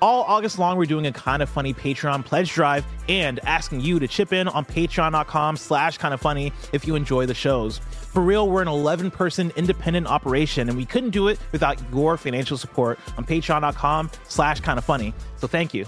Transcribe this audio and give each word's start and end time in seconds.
All 0.00 0.22
August 0.22 0.60
long, 0.60 0.78
we're 0.78 0.86
doing 0.86 1.06
a 1.06 1.12
kind 1.12 1.42
of 1.42 1.50
funny 1.50 1.74
Patreon 1.74 2.24
pledge 2.24 2.52
drive 2.52 2.84
and 3.08 3.40
asking 3.44 3.80
you 3.80 3.98
to 3.98 4.06
chip 4.06 4.32
in 4.32 4.46
on 4.46 4.64
patreon.com 4.64 5.56
slash 5.56 5.98
kind 5.98 6.14
of 6.14 6.20
funny 6.20 6.52
if 6.72 6.86
you 6.86 6.94
enjoy 6.94 7.26
the 7.26 7.34
shows. 7.34 7.78
For 7.78 8.22
real, 8.22 8.48
we're 8.48 8.62
an 8.62 8.68
11 8.68 9.10
person 9.10 9.52
independent 9.56 10.06
operation 10.06 10.68
and 10.68 10.78
we 10.78 10.84
couldn't 10.84 11.10
do 11.10 11.26
it 11.26 11.40
without 11.50 11.80
your 11.92 12.16
financial 12.16 12.56
support 12.56 12.98
on 13.16 13.24
patreon.com 13.24 14.10
slash 14.28 14.60
kind 14.60 14.78
of 14.78 14.84
funny. 14.84 15.12
So 15.36 15.48
thank 15.48 15.74
you. 15.74 15.84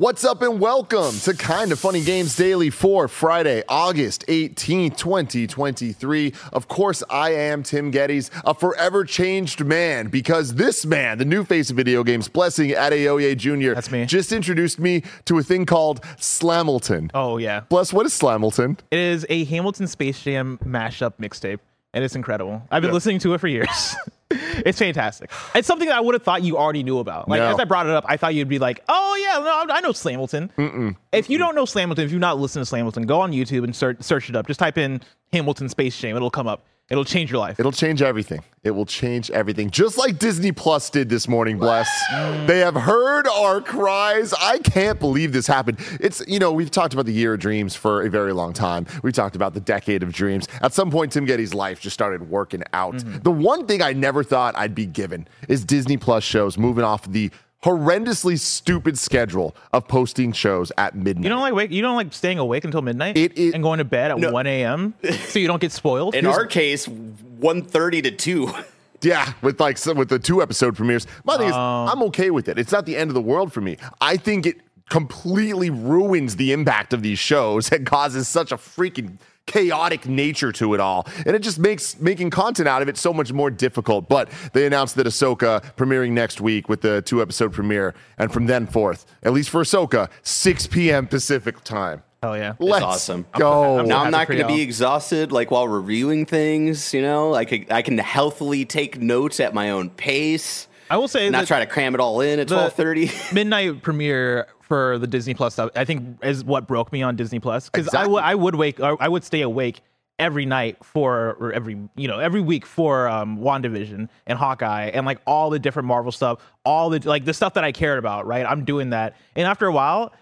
What's 0.00 0.24
up 0.24 0.40
and 0.40 0.58
welcome 0.60 1.12
to 1.24 1.34
Kind 1.34 1.72
of 1.72 1.78
Funny 1.78 2.02
Games 2.02 2.34
Daily 2.34 2.70
for 2.70 3.06
Friday, 3.06 3.62
August 3.68 4.24
18th, 4.28 4.96
2023. 4.96 6.32
Of 6.54 6.68
course, 6.68 7.02
I 7.10 7.34
am 7.34 7.62
Tim 7.62 7.92
Gettys, 7.92 8.30
a 8.46 8.54
forever 8.54 9.04
changed 9.04 9.62
man, 9.62 10.08
because 10.08 10.54
this 10.54 10.86
man, 10.86 11.18
the 11.18 11.26
new 11.26 11.44
face 11.44 11.68
of 11.68 11.76
video 11.76 12.02
games, 12.02 12.28
Blessing 12.28 12.70
Adeoye 12.70 13.36
Jr., 13.36 13.74
That's 13.74 13.90
me. 13.90 14.06
just 14.06 14.32
introduced 14.32 14.78
me 14.78 15.02
to 15.26 15.36
a 15.36 15.42
thing 15.42 15.66
called 15.66 16.00
Slamilton. 16.16 17.10
Oh, 17.12 17.36
yeah. 17.36 17.60
Bless, 17.68 17.92
what 17.92 18.06
is 18.06 18.18
Slamilton? 18.18 18.78
It 18.90 18.98
is 18.98 19.26
a 19.28 19.44
Hamilton 19.44 19.86
Space 19.86 20.22
Jam 20.22 20.58
mashup 20.64 21.18
mixtape 21.20 21.58
and 21.92 22.04
it's 22.04 22.14
incredible. 22.14 22.62
I've 22.70 22.82
been 22.82 22.92
listening 22.92 23.18
to 23.20 23.34
it 23.34 23.38
for 23.38 23.48
years. 23.48 23.96
it's 24.30 24.78
fantastic. 24.78 25.30
It's 25.54 25.66
something 25.66 25.88
that 25.88 25.96
I 25.96 26.00
would 26.00 26.14
have 26.14 26.22
thought 26.22 26.42
you 26.42 26.56
already 26.56 26.82
knew 26.82 26.98
about. 26.98 27.28
Like, 27.28 27.40
No. 27.40 27.48
as 27.48 27.58
I 27.58 27.64
brought 27.64 27.86
it 27.86 27.92
up, 27.92 28.04
I 28.08 28.16
thought 28.16 28.34
you'd 28.34 28.48
be 28.48 28.58
like, 28.58 28.80
oh, 28.88 29.16
yeah, 29.16 29.38
no, 29.66 29.74
I 29.74 29.80
know 29.80 29.90
Slamilton. 29.90 30.96
If 31.12 31.28
you 31.28 31.38
don't 31.38 31.54
know 31.54 31.64
Slamilton, 31.64 31.98
if 32.00 32.12
you've 32.12 32.20
not 32.20 32.38
listened 32.38 32.64
to 32.66 32.72
Slamilton, 32.74 33.06
go 33.06 33.20
on 33.20 33.32
YouTube 33.32 33.64
and 33.64 33.74
search, 33.74 34.00
search 34.02 34.28
it 34.28 34.36
up. 34.36 34.46
Just 34.46 34.60
type 34.60 34.78
in 34.78 35.00
Hamilton 35.32 35.68
Space 35.68 35.98
Jam. 35.98 36.16
It'll 36.16 36.30
come 36.30 36.46
up. 36.46 36.64
It'll 36.90 37.04
change 37.04 37.30
your 37.30 37.38
life. 37.38 37.60
It'll 37.60 37.70
change 37.70 38.02
everything. 38.02 38.42
It 38.64 38.72
will 38.72 38.84
change 38.84 39.30
everything. 39.30 39.70
Just 39.70 39.96
like 39.96 40.18
Disney 40.18 40.50
Plus 40.50 40.90
did 40.90 41.08
this 41.08 41.28
morning, 41.28 41.56
Bless. 41.56 41.88
Mm. 42.10 42.48
They 42.48 42.58
have 42.58 42.74
heard 42.74 43.28
our 43.28 43.60
cries. 43.60 44.34
I 44.34 44.58
can't 44.58 44.98
believe 44.98 45.32
this 45.32 45.46
happened. 45.46 45.78
It's, 46.00 46.20
you 46.26 46.40
know, 46.40 46.52
we've 46.52 46.70
talked 46.70 46.92
about 46.92 47.06
the 47.06 47.12
year 47.12 47.34
of 47.34 47.40
dreams 47.40 47.76
for 47.76 48.02
a 48.02 48.10
very 48.10 48.32
long 48.32 48.52
time. 48.52 48.86
We 49.04 49.12
talked 49.12 49.36
about 49.36 49.54
the 49.54 49.60
decade 49.60 50.02
of 50.02 50.12
dreams. 50.12 50.48
At 50.62 50.74
some 50.74 50.90
point, 50.90 51.12
Tim 51.12 51.26
Gettys' 51.26 51.54
life 51.54 51.80
just 51.80 51.94
started 51.94 52.28
working 52.28 52.64
out. 52.72 52.96
Mm-hmm. 52.96 53.18
The 53.18 53.30
one 53.30 53.66
thing 53.66 53.82
I 53.82 53.92
never 53.92 54.24
thought 54.24 54.56
I'd 54.58 54.74
be 54.74 54.86
given 54.86 55.28
is 55.48 55.64
Disney 55.64 55.96
Plus 55.96 56.24
shows 56.24 56.58
moving 56.58 56.82
off 56.84 57.10
the 57.10 57.30
horrendously 57.62 58.38
stupid 58.38 58.98
schedule 58.98 59.54
of 59.72 59.86
posting 59.86 60.32
shows 60.32 60.72
at 60.78 60.94
midnight. 60.94 61.24
you 61.24 61.28
don't 61.28 61.40
like 61.40 61.54
wake. 61.54 61.70
You 61.70 61.82
don't 61.82 61.96
like 61.96 62.12
staying 62.12 62.38
awake 62.38 62.64
until 62.64 62.82
midnight 62.82 63.16
It 63.16 63.36
is- 63.36 63.52
and 63.54 63.62
going 63.62 63.78
to 63.78 63.84
bed 63.84 64.10
at 64.10 64.18
No. 64.18 64.30
1 64.32 64.46
a.m. 64.46 64.94
so 65.26 65.38
you 65.38 65.46
don't 65.46 65.60
get 65.60 65.72
spoiled. 65.72 66.14
In 66.14 66.26
our 66.26 66.46
case, 66.46 66.86
1.30 66.86 68.02
to 68.04 68.10
2. 68.12 68.50
Yeah, 69.02 69.32
with 69.40 69.58
like 69.58 69.78
some, 69.78 69.96
with 69.96 70.10
the 70.10 70.18
two 70.18 70.42
episode 70.42 70.76
premieres. 70.76 71.06
My 71.24 71.38
thing 71.38 71.46
is, 71.48 71.54
oh. 71.56 71.86
I'm 71.90 72.02
okay 72.02 72.28
with 72.30 72.50
it. 72.50 72.58
It's 72.58 72.70
not 72.70 72.84
the 72.84 72.98
end 72.98 73.08
of 73.08 73.14
the 73.14 73.22
world 73.22 73.50
for 73.50 73.62
me. 73.62 73.78
I 73.98 74.18
think 74.18 74.44
it 74.44 74.58
completely 74.90 75.70
ruins 75.70 76.36
the 76.36 76.52
impact 76.52 76.92
of 76.92 77.00
these 77.02 77.18
shows 77.18 77.72
and 77.72 77.86
causes 77.86 78.28
such 78.28 78.52
a 78.52 78.58
freaking 78.58 79.16
chaotic 79.50 80.06
nature 80.06 80.52
to 80.52 80.74
it 80.74 80.80
all. 80.80 81.06
And 81.26 81.34
it 81.34 81.40
just 81.40 81.58
makes 81.58 81.98
making 82.00 82.30
content 82.30 82.68
out 82.68 82.82
of 82.82 82.88
it 82.88 82.96
so 82.96 83.12
much 83.12 83.32
more 83.32 83.50
difficult. 83.50 84.08
But 84.08 84.30
they 84.52 84.66
announced 84.66 84.94
that 84.96 85.06
Ahsoka 85.06 85.74
premiering 85.76 86.12
next 86.12 86.40
week 86.40 86.68
with 86.68 86.82
the 86.82 87.02
two 87.02 87.20
episode 87.20 87.52
premiere. 87.52 87.94
And 88.18 88.32
from 88.32 88.46
then 88.46 88.66
forth, 88.66 89.06
at 89.22 89.32
least 89.32 89.50
for 89.50 89.62
Ahsoka, 89.62 90.08
6 90.22 90.66
p.m. 90.68 91.06
Pacific 91.06 91.62
time. 91.64 92.02
Hell 92.22 92.36
yeah. 92.36 92.54
Let's 92.58 92.84
awesome. 92.84 93.26
go. 93.36 93.78
I'm 93.78 93.88
Now 93.88 94.04
I'm 94.04 94.10
not 94.10 94.28
going 94.28 94.40
to 94.40 94.46
be 94.46 94.60
exhausted 94.60 95.32
like 95.32 95.50
while 95.50 95.66
reviewing 95.66 96.26
things, 96.26 96.92
you 96.92 97.00
know? 97.00 97.34
I 97.34 97.46
could 97.46 97.72
I 97.72 97.80
can 97.82 97.96
healthily 97.96 98.66
take 98.66 99.00
notes 99.00 99.40
at 99.40 99.54
my 99.54 99.70
own 99.70 99.88
pace. 99.90 100.68
I 100.90 100.96
will 100.96 101.08
say 101.08 101.30
Not 101.30 101.46
try 101.46 101.60
to 101.60 101.66
cram 101.66 101.94
it 101.94 102.00
all 102.00 102.20
in 102.20 102.40
at 102.40 102.48
12:30. 102.48 103.32
midnight 103.34 103.80
premiere 103.82 104.48
for 104.60 104.98
the 104.98 105.06
Disney 105.06 105.34
Plus 105.34 105.52
stuff, 105.54 105.70
I 105.76 105.84
think 105.84 106.18
is 106.22 106.44
what 106.44 106.66
broke 106.66 106.92
me 106.92 107.02
on 107.02 107.16
Disney 107.16 107.38
Plus 107.40 107.70
because 107.70 107.86
I 107.88 107.90
Exactly. 108.04 108.12
would 108.14 108.24
I 108.24 108.34
would 108.34 108.54
wake 108.56 108.80
I 108.80 109.08
would 109.08 109.24
stay 109.24 109.40
awake 109.42 109.80
every 110.18 110.44
night 110.44 110.76
for 110.84 111.36
or 111.40 111.52
every 111.52 111.78
you 111.96 112.06
know 112.08 112.18
every 112.18 112.40
week 112.40 112.66
for 112.66 113.08
um 113.08 113.38
WandaVision 113.38 114.08
and 114.26 114.38
Hawkeye 114.38 114.86
and 114.92 115.06
like 115.06 115.18
all 115.26 115.48
the 115.50 115.58
different 115.58 115.86
Marvel 115.86 116.12
stuff, 116.12 116.40
all 116.64 116.90
the 116.90 116.98
like 117.08 117.24
the 117.24 117.34
stuff 117.34 117.54
that 117.54 117.64
I 117.64 117.72
cared 117.72 117.98
about, 117.98 118.26
right? 118.26 118.44
I'm 118.44 118.64
doing 118.64 118.90
that. 118.90 119.16
And 119.36 119.46
after 119.46 119.66
a 119.66 119.72
while, 119.72 120.12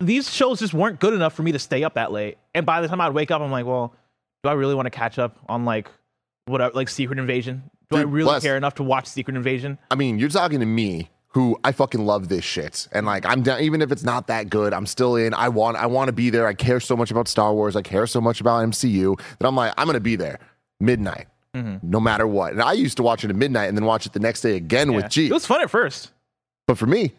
these 0.00 0.30
shows 0.32 0.60
just 0.60 0.72
weren't 0.74 1.00
good 1.00 1.14
enough 1.14 1.32
for 1.34 1.42
me 1.42 1.52
to 1.52 1.58
stay 1.58 1.82
up 1.82 1.94
that 1.94 2.12
late. 2.12 2.36
And 2.54 2.64
by 2.66 2.80
the 2.80 2.88
time 2.88 3.00
I'd 3.00 3.12
wake 3.14 3.30
up, 3.30 3.40
I'm 3.42 3.50
like, 3.50 3.66
well, 3.66 3.94
do 4.42 4.50
I 4.50 4.52
really 4.52 4.74
want 4.74 4.86
to 4.86 4.90
catch 4.90 5.18
up 5.18 5.38
on 5.48 5.64
like 5.64 5.88
what 6.46 6.74
like 6.74 6.88
Secret 6.88 7.18
Invasion? 7.18 7.70
Do 7.90 7.96
I 7.98 8.02
really 8.02 8.24
bless- 8.24 8.42
care 8.42 8.56
enough 8.56 8.74
to 8.76 8.82
watch 8.82 9.06
Secret 9.06 9.36
Invasion? 9.36 9.78
I 9.90 9.94
mean, 9.96 10.18
you're 10.18 10.28
talking 10.28 10.60
to 10.60 10.66
me 10.66 11.10
who 11.28 11.58
I 11.64 11.72
fucking 11.72 12.04
love 12.04 12.28
this 12.28 12.44
shit. 12.44 12.88
And 12.92 13.06
like 13.06 13.24
I'm 13.26 13.42
down 13.42 13.60
even 13.60 13.82
if 13.82 13.90
it's 13.92 14.02
not 14.04 14.26
that 14.28 14.50
good, 14.50 14.72
I'm 14.72 14.86
still 14.86 15.16
in. 15.16 15.34
I 15.34 15.48
want 15.48 15.76
I 15.76 15.86
want 15.86 16.08
to 16.08 16.12
be 16.12 16.30
there. 16.30 16.46
I 16.46 16.54
care 16.54 16.80
so 16.80 16.96
much 16.96 17.10
about 17.10 17.28
Star 17.28 17.52
Wars. 17.54 17.76
I 17.76 17.82
care 17.82 18.06
so 18.06 18.20
much 18.20 18.40
about 18.40 18.64
MCU 18.68 19.18
that 19.38 19.46
I'm 19.46 19.54
like, 19.56 19.72
I'm 19.76 19.86
gonna 19.86 20.00
be 20.00 20.16
there. 20.16 20.38
Midnight. 20.80 21.26
No 21.52 21.98
matter 21.98 22.28
what. 22.28 22.52
And 22.52 22.62
I 22.62 22.74
used 22.74 22.96
to 22.98 23.02
watch 23.02 23.24
it 23.24 23.30
at 23.30 23.34
midnight 23.36 23.68
and 23.68 23.76
then 23.76 23.84
watch 23.84 24.06
it 24.06 24.12
the 24.12 24.20
next 24.20 24.40
day 24.42 24.54
again 24.54 24.90
Yeah. 24.90 24.96
with 24.96 25.08
G. 25.10 25.26
It 25.26 25.32
was 25.32 25.46
fun 25.46 25.60
at 25.60 25.68
first. 25.70 26.12
but 26.68 26.78
for 26.78 26.86
me, 26.86 27.12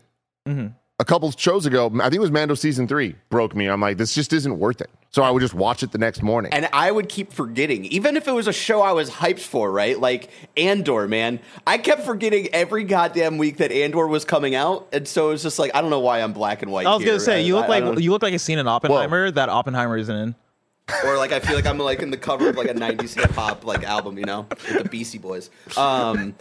Mm-hmm. 0.47 0.67
A 1.01 1.06
couple 1.06 1.31
shows 1.31 1.66
ago, 1.66 1.88
I 1.95 2.03
think 2.03 2.13
it 2.16 2.19
was 2.19 2.29
Mando 2.31 2.53
season 2.53 2.88
three, 2.88 3.16
broke 3.29 3.56
me. 3.56 3.67
I'm 3.67 3.81
like, 3.81 3.97
this 3.97 4.13
just 4.13 4.31
isn't 4.34 4.59
worth 4.59 4.81
it. 4.81 4.89
So 5.09 5.23
I 5.23 5.31
would 5.31 5.39
just 5.41 5.56
watch 5.56 5.81
it 5.84 5.91
the 5.91 5.97
next 5.97 6.22
morning. 6.22 6.53
And 6.53 6.69
I 6.72 6.91
would 6.91 7.09
keep 7.09 7.34
forgetting, 7.34 7.85
even 7.85 8.16
if 8.16 8.28
it 8.28 8.31
was 8.31 8.47
a 8.47 8.53
show 8.53 8.81
I 8.81 8.91
was 8.91 9.09
hyped 9.09 9.39
for, 9.39 9.72
right? 9.72 10.00
Like 10.00 10.29
Andor, 10.56 11.07
man. 11.07 11.39
I 11.66 11.79
kept 11.79 12.03
forgetting 12.06 12.47
every 12.53 12.84
goddamn 12.84 13.38
week 13.39 13.57
that 13.57 13.72
Andor 13.72 14.06
was 14.07 14.23
coming 14.25 14.53
out, 14.56 14.88
and 14.94 15.07
so 15.07 15.29
it 15.29 15.31
was 15.31 15.44
just 15.44 15.57
like 15.59 15.72
I 15.75 15.81
don't 15.81 15.89
know 15.89 16.00
why 16.00 16.22
I'm 16.22 16.34
black 16.34 16.62
and 16.62 16.72
white. 16.72 16.85
I 16.85 16.91
was 16.94 17.00
gonna 17.00 17.12
here. 17.13 17.19
say 17.19 17.41
you 17.41 17.57
I- 17.57 17.62
look 17.62 17.63
I- 17.69 17.73
I 17.75 17.79
like 17.79 17.83
don't- 17.95 18.01
you 18.03 18.12
look 18.12 18.22
like 18.22 18.33
a 18.35 18.39
scene 18.39 18.59
in 18.59 18.68
Oppenheimer 18.68 19.31
that 19.31 19.50
Oppenheimer 19.50 19.97
isn't 19.97 20.16
in. 20.16 20.35
or 21.06 21.18
like 21.18 21.31
I 21.31 21.39
feel 21.39 21.56
like 21.56 21.66
I'm 21.66 21.78
like 21.78 22.01
in 22.01 22.12
the 22.12 22.18
cover 22.18 22.50
of 22.50 22.56
like 22.57 22.69
a 22.69 22.73
'90s 22.73 23.13
hip 23.16 23.31
hop 23.31 23.66
like 23.66 23.83
album, 23.83 24.18
you 24.18 24.25
know, 24.25 24.45
with 24.50 24.83
the 24.83 24.89
Beastie 24.89 25.18
Boys. 25.18 25.50
Um, 25.78 26.35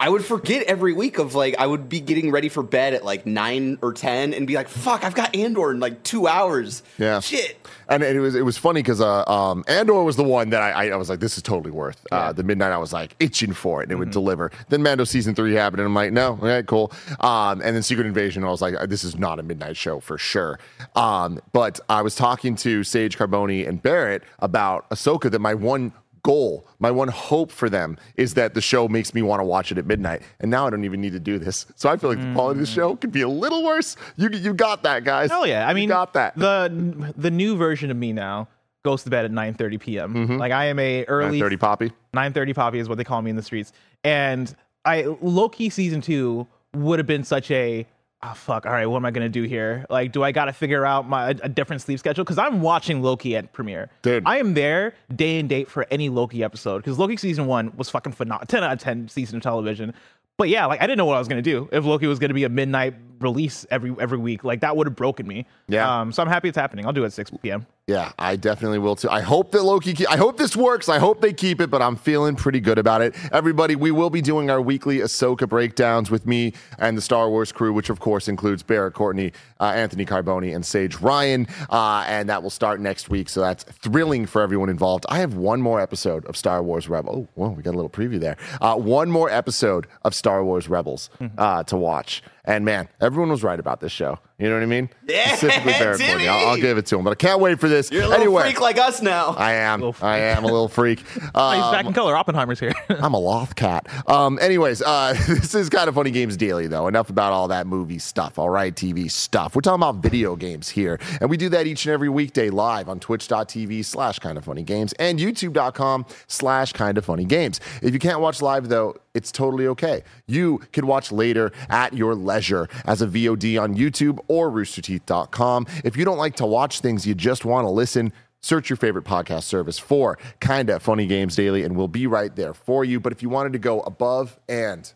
I 0.00 0.08
would 0.08 0.24
forget 0.24 0.62
every 0.66 0.92
week 0.92 1.18
of 1.18 1.34
like 1.34 1.56
I 1.58 1.66
would 1.66 1.88
be 1.88 2.00
getting 2.00 2.30
ready 2.30 2.48
for 2.48 2.62
bed 2.62 2.94
at 2.94 3.04
like 3.04 3.26
nine 3.26 3.78
or 3.82 3.92
ten 3.92 4.32
and 4.32 4.46
be 4.46 4.54
like, 4.54 4.68
"Fuck, 4.68 5.02
I've 5.04 5.14
got 5.14 5.34
Andor 5.34 5.72
in 5.72 5.80
like 5.80 6.04
two 6.04 6.28
hours." 6.28 6.84
Yeah. 6.98 7.18
shit. 7.18 7.58
And 7.88 8.02
it 8.02 8.20
was 8.20 8.34
it 8.36 8.44
was 8.44 8.56
funny 8.56 8.80
because 8.80 9.00
uh, 9.00 9.24
um, 9.24 9.64
Andor 9.66 10.04
was 10.04 10.14
the 10.14 10.22
one 10.22 10.50
that 10.50 10.62
I, 10.62 10.70
I, 10.70 10.88
I 10.90 10.96
was 10.96 11.08
like, 11.08 11.20
this 11.20 11.36
is 11.36 11.42
totally 11.42 11.70
worth. 11.70 12.06
Uh, 12.12 12.32
the 12.32 12.42
midnight, 12.44 12.70
I 12.70 12.76
was 12.76 12.92
like 12.92 13.16
itching 13.18 13.52
for 13.54 13.80
it, 13.80 13.84
and 13.84 13.92
it 13.92 13.96
would 13.96 14.10
deliver. 14.10 14.52
Then 14.68 14.82
Mando 14.82 15.04
season 15.04 15.34
three 15.34 15.54
happened, 15.54 15.80
and 15.80 15.86
I'm 15.86 15.94
like, 15.94 16.12
no, 16.12 16.38
okay, 16.42 16.62
cool. 16.66 16.92
Um, 17.20 17.60
and 17.62 17.74
then 17.74 17.82
Secret 17.82 18.06
Invasion, 18.06 18.44
I 18.44 18.50
was 18.50 18.60
like, 18.62 18.74
this 18.88 19.04
is 19.04 19.18
not 19.18 19.40
a 19.40 19.42
midnight 19.42 19.76
show 19.76 20.00
for 20.00 20.18
sure. 20.18 20.60
Um, 20.94 21.40
but 21.52 21.80
I 21.88 22.02
was 22.02 22.14
talking 22.14 22.54
to 22.56 22.84
Sage 22.84 23.16
Carboni 23.18 23.66
and 23.66 23.82
Barrett 23.82 24.22
about 24.38 24.88
Ahsoka. 24.90 25.30
That 25.30 25.40
my 25.40 25.54
one 25.54 25.92
goal, 26.28 26.66
my 26.78 26.90
one 26.90 27.08
hope 27.08 27.50
for 27.50 27.70
them 27.70 27.96
is 28.16 28.34
that 28.34 28.52
the 28.52 28.60
show 28.60 28.86
makes 28.86 29.14
me 29.14 29.22
want 29.22 29.40
to 29.40 29.44
watch 29.44 29.72
it 29.72 29.78
at 29.78 29.86
midnight. 29.86 30.20
And 30.40 30.50
now 30.50 30.66
I 30.66 30.70
don't 30.70 30.84
even 30.84 31.00
need 31.00 31.14
to 31.14 31.20
do 31.20 31.38
this. 31.38 31.64
So 31.74 31.88
I 31.88 31.96
feel 31.96 32.10
like 32.10 32.20
the 32.20 32.30
quality 32.34 32.60
of 32.60 32.66
the 32.66 32.70
show 32.70 32.96
could 32.96 33.12
be 33.12 33.22
a 33.22 33.28
little 33.28 33.64
worse. 33.64 33.96
You 34.16 34.28
you 34.28 34.52
got 34.52 34.82
that, 34.82 35.04
guys. 35.04 35.30
Hell 35.30 35.46
yeah! 35.46 35.66
I 35.66 35.70
You 35.70 35.76
mean, 35.76 35.88
got 35.88 36.12
that. 36.12 36.36
The 36.36 37.14
the 37.16 37.30
new 37.30 37.56
version 37.56 37.90
of 37.90 37.96
me 37.96 38.12
now 38.12 38.48
goes 38.84 39.04
to 39.04 39.10
bed 39.10 39.24
at 39.24 39.30
9:30 39.30 39.80
p.m. 39.80 40.14
Mm-hmm. 40.14 40.36
Like 40.36 40.52
I 40.52 40.66
am 40.66 40.78
a 40.78 41.04
early 41.06 41.40
30 41.40 41.56
Poppy. 41.56 41.92
9:30 42.14 42.54
poppy 42.54 42.78
is 42.78 42.90
what 42.90 42.98
they 42.98 43.04
call 43.04 43.22
me 43.22 43.30
in 43.30 43.36
the 43.36 43.42
streets. 43.42 43.72
And 44.04 44.54
I 44.84 45.16
Loki 45.22 45.70
season 45.70 46.02
two 46.02 46.46
would 46.74 46.98
have 46.98 47.06
been 47.06 47.24
such 47.24 47.50
a 47.50 47.86
oh 48.22 48.34
fuck. 48.34 48.66
All 48.66 48.72
right, 48.72 48.86
what 48.86 48.96
am 48.96 49.04
I 49.04 49.10
gonna 49.10 49.28
do 49.28 49.42
here? 49.42 49.86
Like, 49.90 50.12
do 50.12 50.22
I 50.22 50.32
got 50.32 50.46
to 50.46 50.52
figure 50.52 50.84
out 50.84 51.08
my 51.08 51.30
a, 51.30 51.34
a 51.42 51.48
different 51.48 51.82
sleep 51.82 51.98
schedule? 51.98 52.24
Because 52.24 52.38
I'm 52.38 52.60
watching 52.60 53.02
Loki 53.02 53.36
at 53.36 53.52
premiere. 53.52 53.90
Dude. 54.02 54.24
I 54.26 54.38
am 54.38 54.54
there 54.54 54.94
day 55.14 55.38
and 55.38 55.48
date 55.48 55.68
for 55.70 55.86
any 55.90 56.08
Loki 56.08 56.42
episode 56.42 56.78
because 56.78 56.98
Loki 56.98 57.16
season 57.16 57.46
one 57.46 57.76
was 57.76 57.90
fucking 57.90 58.12
phenomenal. 58.12 58.46
10 58.46 58.64
out 58.64 58.72
of 58.72 58.78
10 58.78 59.08
season 59.08 59.36
of 59.36 59.42
television. 59.42 59.94
But 60.36 60.48
yeah, 60.48 60.66
like 60.66 60.80
I 60.80 60.86
didn't 60.86 60.98
know 60.98 61.06
what 61.06 61.16
I 61.16 61.18
was 61.18 61.28
gonna 61.28 61.42
do 61.42 61.68
if 61.72 61.84
Loki 61.84 62.06
was 62.06 62.18
gonna 62.18 62.34
be 62.34 62.44
a 62.44 62.48
midnight 62.48 62.94
release 63.20 63.66
every 63.70 63.94
every 63.98 64.18
week. 64.18 64.44
Like 64.44 64.60
that 64.60 64.76
would 64.76 64.86
have 64.86 64.96
broken 64.96 65.26
me. 65.26 65.46
Yeah. 65.68 66.00
Um. 66.00 66.12
So 66.12 66.22
I'm 66.22 66.28
happy 66.28 66.48
it's 66.48 66.58
happening. 66.58 66.86
I'll 66.86 66.92
do 66.92 67.02
it 67.02 67.06
at 67.06 67.12
6 67.12 67.30
p.m. 67.42 67.66
Yeah, 67.88 68.12
I 68.18 68.36
definitely 68.36 68.80
will 68.80 68.96
too. 68.96 69.08
I 69.08 69.22
hope 69.22 69.50
that 69.52 69.62
Loki. 69.62 69.94
Keep, 69.94 70.10
I 70.10 70.18
hope 70.18 70.36
this 70.36 70.54
works. 70.54 70.90
I 70.90 70.98
hope 70.98 71.22
they 71.22 71.32
keep 71.32 71.58
it, 71.58 71.70
but 71.70 71.80
I'm 71.80 71.96
feeling 71.96 72.36
pretty 72.36 72.60
good 72.60 72.76
about 72.76 73.00
it. 73.00 73.14
Everybody, 73.32 73.76
we 73.76 73.90
will 73.90 74.10
be 74.10 74.20
doing 74.20 74.50
our 74.50 74.60
weekly 74.60 74.98
Ahsoka 74.98 75.48
breakdowns 75.48 76.10
with 76.10 76.26
me 76.26 76.52
and 76.78 76.98
the 76.98 77.00
Star 77.00 77.30
Wars 77.30 77.50
crew, 77.50 77.72
which 77.72 77.88
of 77.88 77.98
course 77.98 78.28
includes 78.28 78.62
Barrett 78.62 78.92
Courtney, 78.92 79.32
uh, 79.58 79.72
Anthony 79.74 80.04
Carboni, 80.04 80.54
and 80.54 80.66
Sage 80.66 80.96
Ryan, 80.96 81.46
uh, 81.70 82.04
and 82.06 82.28
that 82.28 82.42
will 82.42 82.50
start 82.50 82.78
next 82.78 83.08
week. 83.08 83.30
So 83.30 83.40
that's 83.40 83.64
thrilling 83.64 84.26
for 84.26 84.42
everyone 84.42 84.68
involved. 84.68 85.06
I 85.08 85.20
have 85.20 85.32
one 85.32 85.62
more 85.62 85.80
episode 85.80 86.26
of 86.26 86.36
Star 86.36 86.62
Wars 86.62 86.90
Rebels. 86.90 87.16
Oh, 87.16 87.28
whoa, 87.36 87.48
we 87.48 87.62
got 87.62 87.72
a 87.72 87.78
little 87.80 87.88
preview 87.88 88.20
there. 88.20 88.36
Uh, 88.60 88.76
one 88.76 89.10
more 89.10 89.30
episode 89.30 89.86
of 90.04 90.14
Star 90.14 90.44
Wars 90.44 90.68
Rebels 90.68 91.08
uh, 91.38 91.62
to 91.62 91.76
watch. 91.78 92.22
And 92.48 92.64
man, 92.64 92.88
everyone 92.98 93.28
was 93.28 93.44
right 93.44 93.60
about 93.60 93.80
this 93.80 93.92
show. 93.92 94.18
You 94.38 94.48
know 94.48 94.54
what 94.54 94.62
I 94.62 94.66
mean? 94.66 94.88
Yeah, 95.08 95.34
Specifically 95.34 95.72
Barrett 95.72 95.98
Timmy! 95.98 96.10
Courtney. 96.12 96.28
I'll, 96.28 96.48
I'll 96.50 96.56
give 96.56 96.78
it 96.78 96.86
to 96.86 96.96
him, 96.98 97.02
but 97.02 97.10
I 97.10 97.16
can't 97.16 97.40
wait 97.40 97.58
for 97.58 97.68
this. 97.68 97.90
You're 97.90 98.04
a 98.04 98.06
little 98.06 98.22
anyway, 98.22 98.42
freak 98.44 98.60
like 98.60 98.78
us 98.78 99.02
now. 99.02 99.30
I 99.36 99.54
am. 99.54 99.92
I 100.00 100.18
am 100.18 100.44
a 100.44 100.46
little 100.46 100.68
freak. 100.68 101.02
Oh, 101.34 101.50
he's 101.52 101.60
back 101.72 101.82
Um, 101.84 101.88
in 101.88 101.92
color. 101.92 102.16
Oppenheimer's 102.16 102.58
here. 102.60 102.72
I'm 102.88 103.14
a 103.14 103.18
loth 103.18 103.54
cat. 103.54 103.86
Um, 104.08 104.38
anyways, 104.40 104.80
uh, 104.82 105.12
this 105.28 105.54
is 105.54 105.68
kind 105.68 105.88
of 105.88 105.94
funny 105.94 106.10
games 106.10 106.36
daily, 106.36 106.66
though. 106.68 106.86
Enough 106.88 107.10
about 107.10 107.32
all 107.32 107.48
that 107.48 107.66
movie 107.66 107.98
stuff, 107.98 108.38
all 108.38 108.48
right, 108.50 108.74
TV 108.74 109.10
stuff. 109.10 109.54
We're 109.54 109.60
talking 109.60 109.82
about 109.82 109.96
video 109.96 110.36
games 110.36 110.68
here, 110.68 110.98
and 111.20 111.28
we 111.30 111.36
do 111.36 111.48
that 111.50 111.66
each 111.66 111.84
and 111.86 111.92
every 111.92 112.08
weekday 112.08 112.50
live 112.50 112.88
on 112.88 112.98
twitch.tv 113.00 113.84
slash 113.84 114.18
kind 114.20 114.38
of 114.38 114.44
funny 114.44 114.62
games 114.62 114.92
and 114.94 115.18
youtube.com 115.18 116.06
slash 116.28 116.72
kind 116.72 116.96
of 116.98 117.04
funny 117.04 117.24
games. 117.24 117.60
If 117.82 117.92
you 117.92 117.98
can't 118.00 118.20
watch 118.20 118.40
live, 118.40 118.68
though, 118.68 118.96
it's 119.14 119.30
totally 119.32 119.66
okay. 119.68 120.02
You 120.26 120.58
can 120.72 120.86
watch 120.86 121.10
later 121.12 121.52
at 121.68 121.92
your 121.92 122.14
leisure 122.14 122.68
as 122.84 123.02
a 123.02 123.06
VOD 123.06 123.60
on 123.60 123.74
YouTube 123.74 124.18
or 124.28 124.50
roosterteeth.com. 124.50 125.66
If 125.84 125.96
you 125.96 126.04
don't 126.04 126.18
like 126.18 126.36
to 126.36 126.46
watch 126.46 126.80
things, 126.80 127.06
you 127.06 127.14
just 127.14 127.44
want 127.44 127.64
to 127.64 127.70
listen, 127.70 128.12
Search 128.40 128.70
your 128.70 128.76
favorite 128.76 129.04
podcast 129.04 129.42
service 129.44 129.80
for 129.80 130.16
Kinda 130.40 130.78
Funny 130.78 131.06
Games 131.06 131.34
Daily, 131.34 131.64
and 131.64 131.76
we'll 131.76 131.88
be 131.88 132.06
right 132.06 132.34
there 132.36 132.54
for 132.54 132.84
you. 132.84 133.00
But 133.00 133.12
if 133.12 133.20
you 133.20 133.28
wanted 133.28 133.52
to 133.54 133.58
go 133.58 133.80
above 133.80 134.38
and 134.48 134.92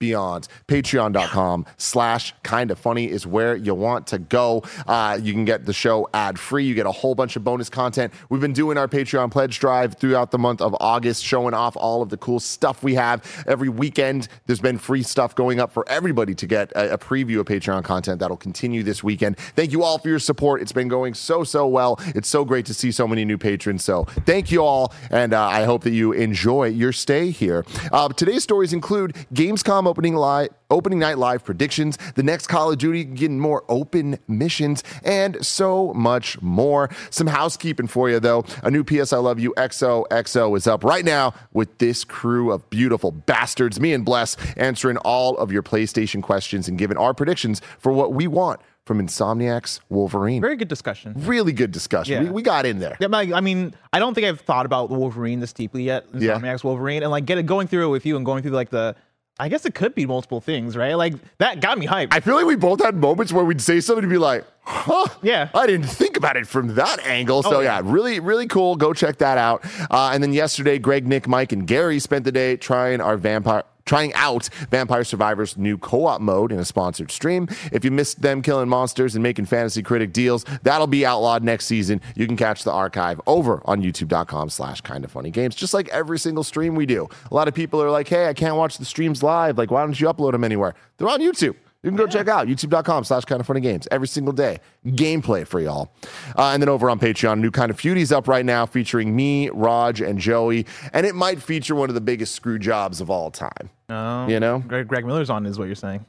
beyond, 0.00 0.48
patreon.com 0.66 1.66
slash 1.76 2.34
kinda 2.42 2.74
funny 2.74 3.08
is 3.08 3.26
where 3.26 3.54
you 3.54 3.74
want 3.74 4.06
to 4.06 4.18
go. 4.18 4.64
Uh, 4.86 5.18
you 5.20 5.34
can 5.34 5.44
get 5.44 5.66
the 5.66 5.74
show 5.74 6.08
ad 6.14 6.38
free. 6.38 6.64
You 6.64 6.74
get 6.74 6.86
a 6.86 6.90
whole 6.90 7.14
bunch 7.14 7.36
of 7.36 7.44
bonus 7.44 7.68
content. 7.68 8.12
We've 8.30 8.40
been 8.40 8.54
doing 8.54 8.78
our 8.78 8.88
Patreon 8.88 9.30
pledge 9.30 9.60
drive 9.60 9.98
throughout 9.98 10.30
the 10.30 10.38
month 10.38 10.62
of 10.62 10.74
August, 10.80 11.22
showing 11.22 11.52
off 11.52 11.76
all 11.76 12.00
of 12.00 12.08
the 12.08 12.16
cool 12.16 12.40
stuff 12.40 12.82
we 12.82 12.94
have. 12.94 13.44
Every 13.46 13.68
weekend, 13.68 14.28
there's 14.46 14.60
been 14.60 14.78
free 14.78 15.02
stuff 15.02 15.34
going 15.34 15.60
up 15.60 15.70
for 15.70 15.86
everybody 15.86 16.34
to 16.34 16.46
get 16.46 16.72
a, 16.72 16.94
a 16.94 16.98
preview 16.98 17.40
of 17.40 17.46
Patreon 17.46 17.84
content 17.84 18.20
that'll 18.20 18.38
continue 18.38 18.82
this 18.82 19.04
weekend. 19.04 19.36
Thank 19.54 19.70
you 19.70 19.82
all 19.82 19.98
for 19.98 20.08
your 20.08 20.18
support. 20.18 20.62
It's 20.62 20.72
been 20.72 20.88
going 20.88 21.12
so, 21.12 21.44
so 21.44 21.66
well. 21.66 22.00
It's 22.14 22.28
so 22.28 22.46
great 22.46 22.64
to 22.66 22.74
see 22.74 22.90
so 22.90 23.06
many 23.06 23.26
new 23.26 23.36
patrons. 23.36 23.84
So 23.84 24.04
thank 24.24 24.50
you 24.50 24.64
all. 24.64 24.94
And 25.10 25.34
uh, 25.34 25.46
I 25.46 25.64
hope 25.64 25.84
that 25.84 25.92
you 25.92 26.12
enjoy 26.12 26.68
your 26.68 26.92
stay 26.92 27.30
here. 27.30 27.66
Uh, 27.92 28.08
today's 28.08 28.42
stories 28.42 28.72
include 28.72 29.14
Gamescom 29.34 29.89
opening 29.90 30.14
live. 30.14 30.50
Opening 30.70 31.00
night 31.00 31.18
live 31.18 31.44
predictions, 31.44 31.98
the 32.14 32.22
next 32.22 32.46
Call 32.46 32.70
of 32.70 32.78
Duty 32.78 33.02
getting 33.02 33.40
more 33.40 33.64
open 33.68 34.20
missions, 34.28 34.84
and 35.02 35.44
so 35.44 35.92
much 35.94 36.40
more. 36.40 36.88
Some 37.10 37.26
housekeeping 37.26 37.88
for 37.88 38.08
you, 38.08 38.20
though. 38.20 38.44
A 38.62 38.70
new 38.70 38.84
PS 38.84 39.12
I 39.12 39.16
Love 39.18 39.40
You 39.40 39.52
XOXO 39.56 40.56
is 40.56 40.68
up 40.68 40.84
right 40.84 41.04
now 41.04 41.34
with 41.52 41.78
this 41.78 42.04
crew 42.04 42.52
of 42.52 42.70
beautiful 42.70 43.10
bastards, 43.10 43.80
me 43.80 43.92
and 43.92 44.04
Bless, 44.04 44.36
answering 44.56 44.96
all 44.98 45.36
of 45.38 45.50
your 45.50 45.64
PlayStation 45.64 46.22
questions 46.22 46.68
and 46.68 46.78
giving 46.78 46.96
our 46.96 47.14
predictions 47.14 47.60
for 47.80 47.90
what 47.90 48.12
we 48.12 48.28
want 48.28 48.60
from 48.90 49.04
Insomniac's 49.04 49.80
Wolverine. 49.88 50.40
Very 50.40 50.56
good 50.56 50.68
discussion. 50.68 51.14
Really 51.16 51.52
good 51.52 51.70
discussion. 51.70 52.14
Yeah. 52.14 52.28
We, 52.28 52.30
we 52.36 52.42
got 52.42 52.66
in 52.66 52.78
there. 52.78 52.96
Yeah, 52.98 53.08
I 53.12 53.40
mean, 53.40 53.74
I 53.92 53.98
don't 53.98 54.14
think 54.14 54.26
I've 54.26 54.40
thought 54.40 54.66
about 54.66 54.90
Wolverine 54.90 55.40
this 55.40 55.52
deeply 55.52 55.82
yet. 55.82 56.06
Yeah. 56.12 56.38
Insomniac's 56.38 56.64
Wolverine, 56.64 57.02
and 57.02 57.10
like 57.10 57.24
get 57.24 57.38
it 57.38 57.46
going 57.46 57.68
through 57.68 57.86
it 57.86 57.90
with 57.90 58.06
you 58.06 58.16
and 58.16 58.24
going 58.24 58.42
through 58.42 58.52
like 58.52 58.70
the. 58.70 58.96
I 59.40 59.48
guess 59.48 59.64
it 59.64 59.74
could 59.74 59.94
be 59.94 60.04
multiple 60.06 60.40
things, 60.40 60.76
right? 60.76 60.94
Like 60.94 61.14
that 61.38 61.60
got 61.60 61.78
me 61.78 61.86
hyped. 61.86 62.08
I 62.12 62.20
feel 62.20 62.34
like 62.36 62.44
we 62.46 62.56
both 62.56 62.82
had 62.82 62.94
moments 62.94 63.32
where 63.32 63.44
we'd 63.44 63.60
say 63.60 63.80
something 63.80 64.04
and 64.04 64.10
be 64.10 64.18
like, 64.18 64.44
huh? 64.62 65.06
Yeah. 65.22 65.48
I 65.54 65.66
didn't 65.66 65.86
think 65.86 66.16
about 66.16 66.36
it 66.36 66.46
from 66.46 66.74
that 66.74 67.00
angle. 67.06 67.42
So, 67.42 67.56
Oh, 67.56 67.60
yeah. 67.60 67.78
yeah. 67.80 67.82
really, 67.84 68.20
really 68.20 68.46
cool. 68.46 68.76
Go 68.76 68.92
check 68.92 69.16
that 69.18 69.38
out. 69.38 69.64
Uh, 69.90 70.10
and 70.12 70.22
then 70.22 70.32
yesterday, 70.32 70.78
Greg, 70.78 71.06
Nick, 71.08 71.26
Mike, 71.26 71.52
and 71.52 71.66
Gary 71.66 71.98
spent 71.98 72.24
the 72.24 72.32
day 72.32 72.56
trying 72.56 73.00
our 73.00 73.16
vampire. 73.16 73.64
Trying 73.90 74.14
out 74.14 74.48
Vampire 74.70 75.02
Survivors' 75.02 75.56
new 75.56 75.76
co 75.76 76.06
op 76.06 76.20
mode 76.20 76.52
in 76.52 76.60
a 76.60 76.64
sponsored 76.64 77.10
stream. 77.10 77.48
If 77.72 77.84
you 77.84 77.90
missed 77.90 78.22
them 78.22 78.40
killing 78.40 78.68
monsters 78.68 79.16
and 79.16 79.22
making 79.24 79.46
Fantasy 79.46 79.82
Critic 79.82 80.12
deals, 80.12 80.44
that'll 80.62 80.86
be 80.86 81.04
outlawed 81.04 81.42
next 81.42 81.66
season. 81.66 82.00
You 82.14 82.28
can 82.28 82.36
catch 82.36 82.62
the 82.62 82.70
archive 82.70 83.20
over 83.26 83.60
on 83.64 83.82
youtube.com 83.82 84.50
slash 84.50 84.80
kind 84.82 85.04
of 85.04 85.10
funny 85.10 85.32
games, 85.32 85.56
just 85.56 85.74
like 85.74 85.88
every 85.88 86.20
single 86.20 86.44
stream 86.44 86.76
we 86.76 86.86
do. 86.86 87.08
A 87.32 87.34
lot 87.34 87.48
of 87.48 87.54
people 87.54 87.82
are 87.82 87.90
like, 87.90 88.06
hey, 88.06 88.28
I 88.28 88.32
can't 88.32 88.54
watch 88.54 88.78
the 88.78 88.84
streams 88.84 89.24
live. 89.24 89.58
Like, 89.58 89.72
why 89.72 89.82
don't 89.82 90.00
you 90.00 90.06
upload 90.06 90.30
them 90.32 90.44
anywhere? 90.44 90.76
They're 90.98 91.08
on 91.08 91.18
YouTube. 91.18 91.56
You 91.82 91.88
can 91.90 91.96
go 91.96 92.06
check 92.06 92.28
out 92.28 92.46
youtube.com 92.46 93.04
slash 93.04 93.24
kind 93.24 93.40
of 93.40 93.46
funny 93.46 93.60
games 93.60 93.88
every 93.90 94.06
single 94.06 94.34
day. 94.34 94.58
Gameplay 94.86 95.46
for 95.46 95.60
y'all. 95.60 95.90
Uh, 96.36 96.50
and 96.50 96.62
then 96.62 96.68
over 96.68 96.90
on 96.90 97.00
Patreon, 97.00 97.40
new 97.40 97.50
kind 97.50 97.70
of 97.70 97.78
feudies 97.78 98.12
up 98.12 98.28
right 98.28 98.44
now 98.44 98.66
featuring 98.66 99.16
me, 99.16 99.48
Raj, 99.48 100.02
and 100.02 100.18
Joey. 100.18 100.66
And 100.92 101.06
it 101.06 101.14
might 101.14 101.40
feature 101.40 101.74
one 101.74 101.88
of 101.88 101.94
the 101.94 102.00
biggest 102.02 102.34
screw 102.34 102.58
jobs 102.58 103.00
of 103.00 103.08
all 103.08 103.30
time. 103.30 103.70
Oh, 103.88 104.26
You 104.28 104.40
know? 104.40 104.58
Greg, 104.58 104.88
Greg 104.88 105.06
Miller's 105.06 105.30
on, 105.30 105.46
is 105.46 105.58
what 105.58 105.64
you're 105.66 105.74
saying. 105.74 106.04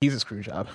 He's 0.00 0.14
a 0.14 0.18
screw 0.20 0.40
job. 0.42 0.66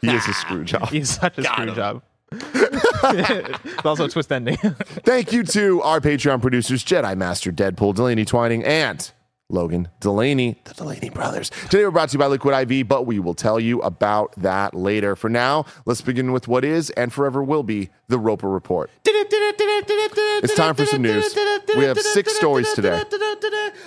He 0.00 0.08
is 0.08 0.26
a 0.26 0.32
screw 0.34 0.64
job. 0.64 0.88
He's 0.90 1.10
such 1.10 1.38
a 1.38 1.44
screw 1.44 1.66
him. 1.68 1.74
job. 1.76 2.02
it's 2.32 3.84
also 3.84 4.06
a 4.06 4.08
twist 4.08 4.32
ending. 4.32 4.56
Thank 4.56 5.32
you 5.32 5.44
to 5.44 5.80
our 5.82 6.00
Patreon 6.00 6.40
producers, 6.40 6.82
Jedi 6.84 7.16
Master 7.16 7.52
Deadpool, 7.52 7.94
Delaney 7.94 8.24
Twining, 8.24 8.64
and 8.64 9.12
Logan 9.52 9.88
Delaney, 10.00 10.58
the 10.64 10.74
Delaney 10.74 11.10
brothers. 11.10 11.50
Today 11.68 11.84
we're 11.84 11.90
brought 11.90 12.08
to 12.08 12.14
you 12.14 12.18
by 12.18 12.26
Liquid 12.26 12.70
IV, 12.70 12.88
but 12.88 13.06
we 13.06 13.18
will 13.18 13.34
tell 13.34 13.60
you 13.60 13.80
about 13.82 14.32
that 14.38 14.74
later. 14.74 15.14
For 15.14 15.28
now, 15.28 15.66
let's 15.84 16.00
begin 16.00 16.32
with 16.32 16.48
what 16.48 16.64
is 16.64 16.90
and 16.90 17.12
forever 17.12 17.42
will 17.42 17.62
be 17.62 17.90
the 18.08 18.18
Roper 18.18 18.48
Report. 18.48 18.90
It's 19.04 20.54
time 20.54 20.74
for 20.74 20.86
some 20.86 21.02
news. 21.02 21.36
We 21.76 21.84
have 21.84 22.00
six 22.00 22.34
stories 22.34 22.72
today. 22.72 23.02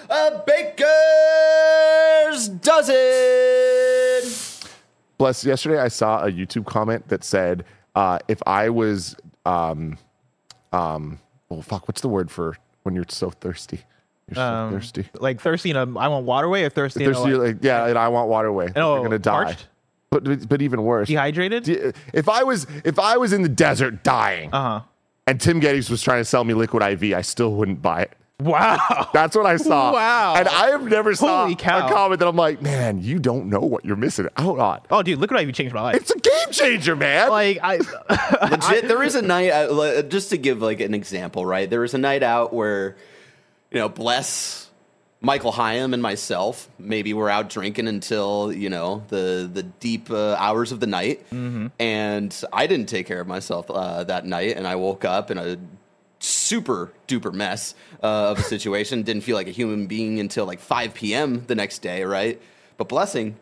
A 0.10 0.44
baker's 0.46 0.90
dozen. 2.50 2.96
Bless, 5.18 5.46
yesterday 5.46 5.80
I 5.80 5.88
saw 5.88 6.24
a 6.26 6.32
YouTube 6.32 6.66
comment 6.66 7.08
that 7.08 7.24
said, 7.24 7.64
uh, 7.96 8.20
if 8.28 8.42
I 8.46 8.70
was, 8.70 9.16
um, 9.46 9.98
um, 10.74 11.20
well, 11.50 11.62
fuck, 11.62 11.88
what's 11.88 12.02
the 12.02 12.10
word 12.10 12.30
for 12.30 12.58
when 12.84 12.96
you're 12.96 13.06
so 13.08 13.30
thirsty? 13.30 13.86
You're 14.30 14.36
so 14.36 14.42
Um, 14.42 14.72
thirsty. 14.72 15.06
like 15.20 15.40
thirsty 15.40 15.70
in 15.70 15.76
a 15.76 15.82
I 16.00 16.08
want 16.08 16.26
waterway 16.26 16.64
or 16.64 16.70
thirsty, 16.70 17.04
in 17.04 17.14
a, 17.14 17.20
like, 17.20 17.34
like, 17.34 17.58
yeah, 17.62 17.86
and 17.88 17.98
I 17.98 18.08
want 18.08 18.28
waterway. 18.30 18.72
Oh, 18.76 18.96
You're 18.96 19.04
gonna 19.04 19.20
die. 19.20 19.32
parched? 19.46 19.68
But 20.12 20.48
but 20.48 20.62
even 20.62 20.84
worse, 20.84 21.08
dehydrated? 21.10 21.64
D- 21.66 21.92
If 22.14 22.30
I 22.30 22.44
was 22.44 22.66
if 22.84 22.98
I 23.00 23.18
was 23.18 23.34
in 23.34 23.42
the 23.44 23.50
desert 23.50 24.04
dying, 24.04 24.50
Uh 24.54 24.62
huh. 24.62 24.82
and 25.28 25.40
Tim 25.42 25.60
Gettys 25.62 25.90
was 25.90 26.02
trying 26.02 26.22
to 26.22 26.26
sell 26.26 26.44
me 26.44 26.54
liquid 26.54 26.82
IV, 26.82 27.14
I 27.16 27.22
still 27.22 27.52
wouldn't 27.54 27.82
buy 27.82 28.02
it. 28.04 28.14
Wow. 28.40 29.10
That's 29.14 29.34
what 29.36 29.46
I 29.46 29.56
saw. 29.56 29.94
Wow. 29.94 30.36
And 30.36 30.48
I 30.50 30.68
have 30.72 30.84
never 30.84 31.16
saw 31.16 31.48
a 31.48 31.56
comment 31.56 32.20
that 32.20 32.28
I'm 32.28 32.36
like, 32.36 32.62
man, 32.62 33.02
you 33.02 33.18
don't 33.18 33.48
know 33.48 33.62
what 33.62 33.86
you're 33.86 33.96
missing 33.96 34.28
out 34.36 34.60
on. 34.60 34.82
Oh, 34.92 35.02
dude, 35.04 35.20
look 35.20 35.32
what 35.32 35.40
I've 35.40 35.54
changed 35.54 35.74
my 35.74 35.82
life. 35.82 35.96
It's 35.96 36.12
a 36.12 36.20
game 36.20 36.52
changer, 36.52 36.98
man. 36.98 37.30
like 37.30 37.60
I, 37.64 37.78
Legit, 38.52 38.90
there 38.90 39.02
is 39.04 39.16
a 39.16 39.22
night 39.22 39.52
out, 39.52 40.10
just 40.10 40.32
to 40.32 40.38
give 40.38 40.62
like 40.62 40.82
an 40.82 40.94
example, 40.94 41.46
right? 41.46 41.70
There 41.70 41.80
was 41.80 41.94
a 41.94 41.98
night 41.98 42.24
out 42.24 42.52
where, 42.54 42.98
you 43.76 43.82
know, 43.82 43.90
bless 43.90 44.70
Michael 45.20 45.52
Hyam 45.52 45.94
and 45.94 46.02
myself. 46.02 46.70
Maybe 46.80 47.14
we're 47.14 47.28
out 47.28 47.50
drinking 47.50 47.90
until 47.90 48.54
you 48.54 48.70
know 48.70 49.04
the 49.10 49.50
the 49.52 49.64
deep 49.64 50.10
uh, 50.10 50.36
hours 50.36 50.72
of 50.72 50.80
the 50.80 50.88
night, 50.88 51.26
and 51.78 52.44
I 52.54 52.68
didn't 52.68 52.88
take 52.88 53.06
care 53.06 53.20
of 53.20 53.28
myself 53.28 53.70
uh, 53.70 54.06
that 54.06 54.26
night, 54.26 54.56
and 54.56 54.66
I 54.66 54.78
woke 54.78 55.04
up 55.04 55.30
in 55.30 55.38
a 55.38 55.58
super 56.20 56.94
duper 57.10 57.34
mess 57.34 57.76
uh, 58.02 58.32
of 58.32 58.40
a 58.40 58.44
situation. 58.44 59.04
Didn't 59.04 59.24
feel 59.24 59.36
like 59.36 59.48
a 59.50 59.52
human 59.52 59.88
being 59.88 60.22
until 60.22 60.46
like 60.46 60.62
5 60.62 60.94
p.m. 60.94 61.44
the 61.46 61.56
next 61.56 61.80
day, 61.80 62.06
right? 62.06 62.42
But 62.78 62.88
blessing. 62.88 63.36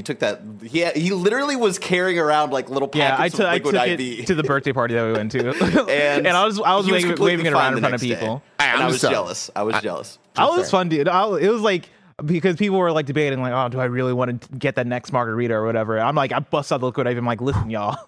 He 0.00 0.02
took 0.02 0.20
that. 0.20 0.40
He 0.62 0.82
he 0.98 1.10
literally 1.12 1.56
was 1.56 1.78
carrying 1.78 2.18
around 2.18 2.54
like 2.54 2.70
little 2.70 2.88
yeah, 2.94 3.12
I 3.12 3.28
packets 3.28 3.36
took 3.36 3.40
of 3.44 3.50
I 3.50 3.52
liquid 3.56 3.74
took 3.74 3.86
IV. 3.86 4.00
it 4.00 4.26
to 4.28 4.34
the 4.34 4.42
birthday 4.42 4.72
party 4.72 4.94
that 4.94 5.04
we 5.04 5.12
went 5.12 5.30
to, 5.32 5.50
and, 5.90 6.26
and, 6.26 6.28
I 6.28 6.46
was 6.46 6.58
I 6.58 6.74
was 6.74 6.86
he 6.86 6.92
waving, 6.92 7.16
waving 7.16 7.44
it 7.44 7.52
around 7.52 7.74
in 7.74 7.80
front 7.80 7.96
of 7.96 8.00
people. 8.00 8.42
Hey, 8.58 8.68
and 8.68 8.78
I'm 8.78 8.84
I 8.84 8.86
was 8.86 9.02
so- 9.02 9.10
jealous. 9.10 9.50
I 9.54 9.62
was 9.62 9.78
jealous. 9.82 10.18
I 10.36 10.48
was 10.48 10.70
fun, 10.70 10.88
dude. 10.88 11.06
I, 11.06 11.36
it 11.36 11.50
was 11.50 11.60
like 11.60 11.90
because 12.24 12.56
people 12.56 12.78
were 12.78 12.92
like 12.92 13.04
debating, 13.04 13.42
like, 13.42 13.52
oh, 13.52 13.68
do 13.68 13.78
I 13.78 13.84
really 13.84 14.14
want 14.14 14.40
to 14.40 14.48
get 14.56 14.76
that 14.76 14.86
next 14.86 15.12
margarita 15.12 15.52
or 15.52 15.66
whatever? 15.66 16.00
I'm 16.00 16.14
like, 16.14 16.32
I 16.32 16.38
bust 16.38 16.72
out 16.72 16.80
the 16.80 16.86
liquid. 16.86 17.06
IV. 17.06 17.18
I'm 17.18 17.26
like, 17.26 17.42
listen, 17.42 17.68
y'all. 17.68 17.98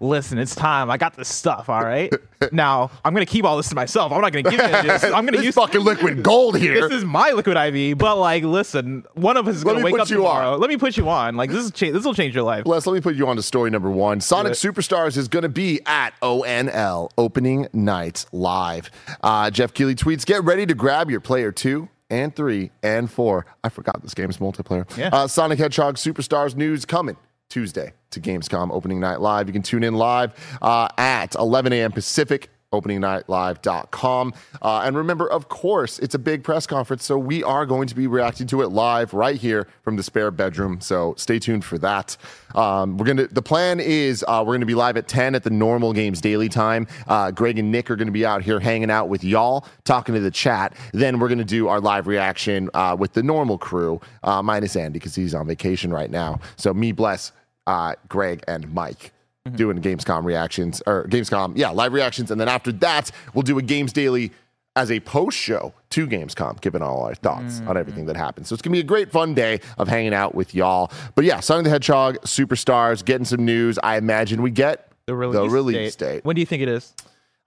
Listen, 0.00 0.38
it's 0.38 0.54
time. 0.54 0.90
I 0.90 0.96
got 0.96 1.14
this 1.16 1.28
stuff. 1.28 1.68
All 1.68 1.82
right. 1.82 2.12
now 2.52 2.90
I'm 3.04 3.14
gonna 3.14 3.26
keep 3.26 3.44
all 3.44 3.56
this 3.56 3.68
to 3.68 3.74
myself. 3.74 4.12
I'm 4.12 4.20
not 4.20 4.32
gonna 4.32 4.42
give 4.42 4.52
you 4.52 4.58
this. 4.82 5.04
I'm 5.04 5.24
gonna 5.24 5.32
this 5.38 5.44
use 5.46 5.54
fucking 5.54 5.80
liquid 5.82 6.22
gold 6.22 6.58
here. 6.58 6.74
This 6.88 6.98
is 6.98 7.04
my 7.04 7.30
liquid 7.30 7.56
IV. 7.56 7.98
But 7.98 8.16
like, 8.18 8.42
listen, 8.44 9.04
one 9.14 9.36
of 9.36 9.46
us 9.48 9.56
is 9.56 9.64
Let 9.64 9.74
gonna 9.74 9.84
wake 9.84 9.98
up 9.98 10.08
tomorrow. 10.08 10.54
on. 10.54 10.60
Let 10.60 10.70
me 10.70 10.76
put 10.76 10.96
you 10.96 11.08
on. 11.08 11.36
Like 11.36 11.50
this 11.50 11.64
is 11.64 11.70
cha- 11.70 11.90
this 11.92 12.04
will 12.04 12.14
change 12.14 12.34
your 12.34 12.44
life. 12.44 12.66
Les, 12.66 12.86
let 12.86 12.94
me 12.94 13.00
put 13.00 13.14
you 13.14 13.26
on 13.28 13.36
to 13.36 13.42
story 13.42 13.70
number 13.70 13.90
one. 13.90 14.20
Sonic. 14.20 14.52
Superstars 14.52 15.16
is 15.16 15.28
going 15.28 15.42
to 15.42 15.48
be 15.48 15.80
at 15.86 16.12
ONL 16.22 17.10
opening 17.18 17.68
night 17.72 18.26
live. 18.32 18.90
Uh, 19.22 19.50
Geoff 19.50 19.74
Keighley 19.74 19.94
tweets: 19.94 20.24
Get 20.26 20.44
ready 20.44 20.66
to 20.66 20.74
grab 20.74 21.10
your 21.10 21.20
player 21.20 21.52
two 21.52 21.88
and 22.10 22.34
three 22.34 22.70
and 22.82 23.10
four. 23.10 23.46
I 23.64 23.68
forgot 23.68 24.02
this 24.02 24.14
game's 24.14 24.38
multiplayer. 24.38 24.84
Yeah. 24.96 25.10
Uh, 25.12 25.26
Sonic 25.26 25.58
Hedgehog 25.58 25.96
Superstars 25.96 26.54
news 26.54 26.84
coming 26.84 27.16
Tuesday 27.52 27.92
to 28.12 28.18
Gamescom 28.18 28.70
opening 28.72 28.98
night 28.98 29.20
live. 29.20 29.46
You 29.46 29.52
can 29.52 29.62
tune 29.62 29.84
in 29.84 29.92
live 29.92 30.32
uh, 30.62 30.88
at 30.96 31.34
11 31.34 31.74
a.m. 31.74 31.92
Pacific 31.92 32.48
openingnightlive.com. 32.72 34.34
Uh, 34.60 34.82
and 34.84 34.96
remember, 34.96 35.30
of 35.30 35.48
course, 35.48 35.98
it's 35.98 36.14
a 36.14 36.18
big 36.18 36.42
press 36.42 36.66
conference, 36.66 37.04
so 37.04 37.18
we 37.18 37.44
are 37.44 37.66
going 37.66 37.86
to 37.86 37.94
be 37.94 38.06
reacting 38.06 38.46
to 38.48 38.62
it 38.62 38.68
live 38.68 39.14
right 39.14 39.36
here 39.36 39.68
from 39.82 39.96
the 39.96 40.02
spare 40.02 40.30
bedroom. 40.30 40.80
So 40.80 41.14
stay 41.16 41.38
tuned 41.38 41.64
for 41.64 41.78
that. 41.78 42.16
Um, 42.54 42.96
we're 42.96 43.06
gonna. 43.06 43.26
The 43.28 43.42
plan 43.42 43.80
is 43.80 44.24
uh, 44.26 44.42
we're 44.46 44.54
gonna 44.54 44.66
be 44.66 44.74
live 44.74 44.96
at 44.96 45.08
10 45.08 45.34
at 45.34 45.42
the 45.42 45.50
normal 45.50 45.92
games 45.92 46.20
daily 46.20 46.48
time. 46.48 46.86
Uh, 47.06 47.30
Greg 47.30 47.58
and 47.58 47.70
Nick 47.70 47.90
are 47.90 47.96
gonna 47.96 48.10
be 48.10 48.26
out 48.26 48.42
here 48.42 48.60
hanging 48.60 48.90
out 48.90 49.08
with 49.08 49.24
y'all, 49.24 49.66
talking 49.84 50.14
to 50.14 50.20
the 50.20 50.30
chat. 50.30 50.74
Then 50.92 51.18
we're 51.18 51.28
gonna 51.28 51.44
do 51.44 51.68
our 51.68 51.80
live 51.80 52.06
reaction 52.06 52.70
uh, 52.74 52.96
with 52.98 53.12
the 53.12 53.22
normal 53.22 53.58
crew, 53.58 54.00
uh, 54.22 54.42
minus 54.42 54.76
Andy 54.76 54.98
because 54.98 55.14
he's 55.14 55.34
on 55.34 55.46
vacation 55.46 55.92
right 55.92 56.10
now. 56.10 56.40
So 56.56 56.72
me, 56.72 56.92
bless 56.92 57.32
uh, 57.66 57.94
Greg 58.08 58.42
and 58.48 58.72
Mike 58.72 59.12
doing 59.56 59.78
Gamescom 59.80 60.24
reactions 60.24 60.82
or 60.86 61.04
Gamescom, 61.08 61.54
yeah, 61.56 61.70
live 61.70 61.92
reactions, 61.92 62.30
and 62.30 62.40
then 62.40 62.48
after 62.48 62.70
that, 62.72 63.10
we'll 63.34 63.42
do 63.42 63.58
a 63.58 63.62
Games 63.62 63.92
Daily 63.92 64.30
as 64.76 64.90
a 64.90 65.00
post 65.00 65.36
show 65.36 65.74
to 65.90 66.06
Gamescom, 66.06 66.60
giving 66.60 66.80
all 66.80 67.02
our 67.02 67.14
thoughts 67.14 67.60
on 67.66 67.76
everything 67.76 68.06
that 68.06 68.16
happened. 68.16 68.46
So 68.46 68.54
it's 68.54 68.62
gonna 68.62 68.72
be 68.72 68.80
a 68.80 68.84
great 68.84 69.10
fun 69.12 69.34
day 69.34 69.60
of 69.78 69.88
hanging 69.88 70.14
out 70.14 70.34
with 70.34 70.54
y'all. 70.54 70.90
But 71.14 71.24
yeah, 71.24 71.40
Sonic 71.40 71.64
the 71.64 71.70
Hedgehog, 71.70 72.18
Superstars, 72.22 73.04
getting 73.04 73.24
some 73.26 73.44
news. 73.44 73.78
I 73.82 73.96
imagine 73.98 74.40
we 74.42 74.50
get 74.50 74.90
The 75.06 75.14
release, 75.14 75.50
release 75.52 75.96
date. 75.96 76.24
When 76.24 76.34
do 76.36 76.40
you 76.40 76.46
think 76.46 76.62
it 76.62 76.68
is? 76.68 76.94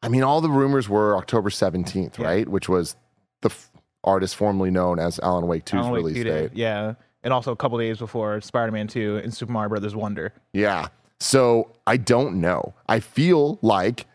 I 0.03 0.09
mean, 0.09 0.21
all 0.21 0.39
the 0.41 0.49
rumors 0.51 0.87
were 0.87 1.15
October 1.17 1.49
seventeenth, 1.49 2.19
right? 2.19 2.47
Which 2.47 2.69
was 2.69 2.95
the 3.41 3.49
f- 3.49 3.71
artist 4.03 4.35
formerly 4.35 4.69
known 4.69 4.99
as 4.99 5.19
Alan 5.23 5.47
Wake 5.47 5.65
2's 5.65 5.73
Alan 5.73 5.91
Wake 5.93 5.97
release 6.03 6.17
2 6.17 6.23
date. 6.25 6.53
day. 6.53 6.61
Yeah. 6.61 6.93
And 7.25 7.33
also 7.33 7.51
a 7.51 7.55
couple 7.55 7.77
days 7.79 7.97
before 7.97 8.39
Spider-Man 8.39 8.87
2 8.87 9.17
and 9.23 9.33
Super 9.33 9.51
Mario 9.51 9.69
Brothers 9.69 9.95
Wonder. 9.95 10.31
Yeah. 10.53 10.87
So 11.19 11.71
I 11.87 11.97
don't 11.97 12.39
know. 12.39 12.75
I 12.87 12.99
feel 12.99 13.57
like 13.63 14.05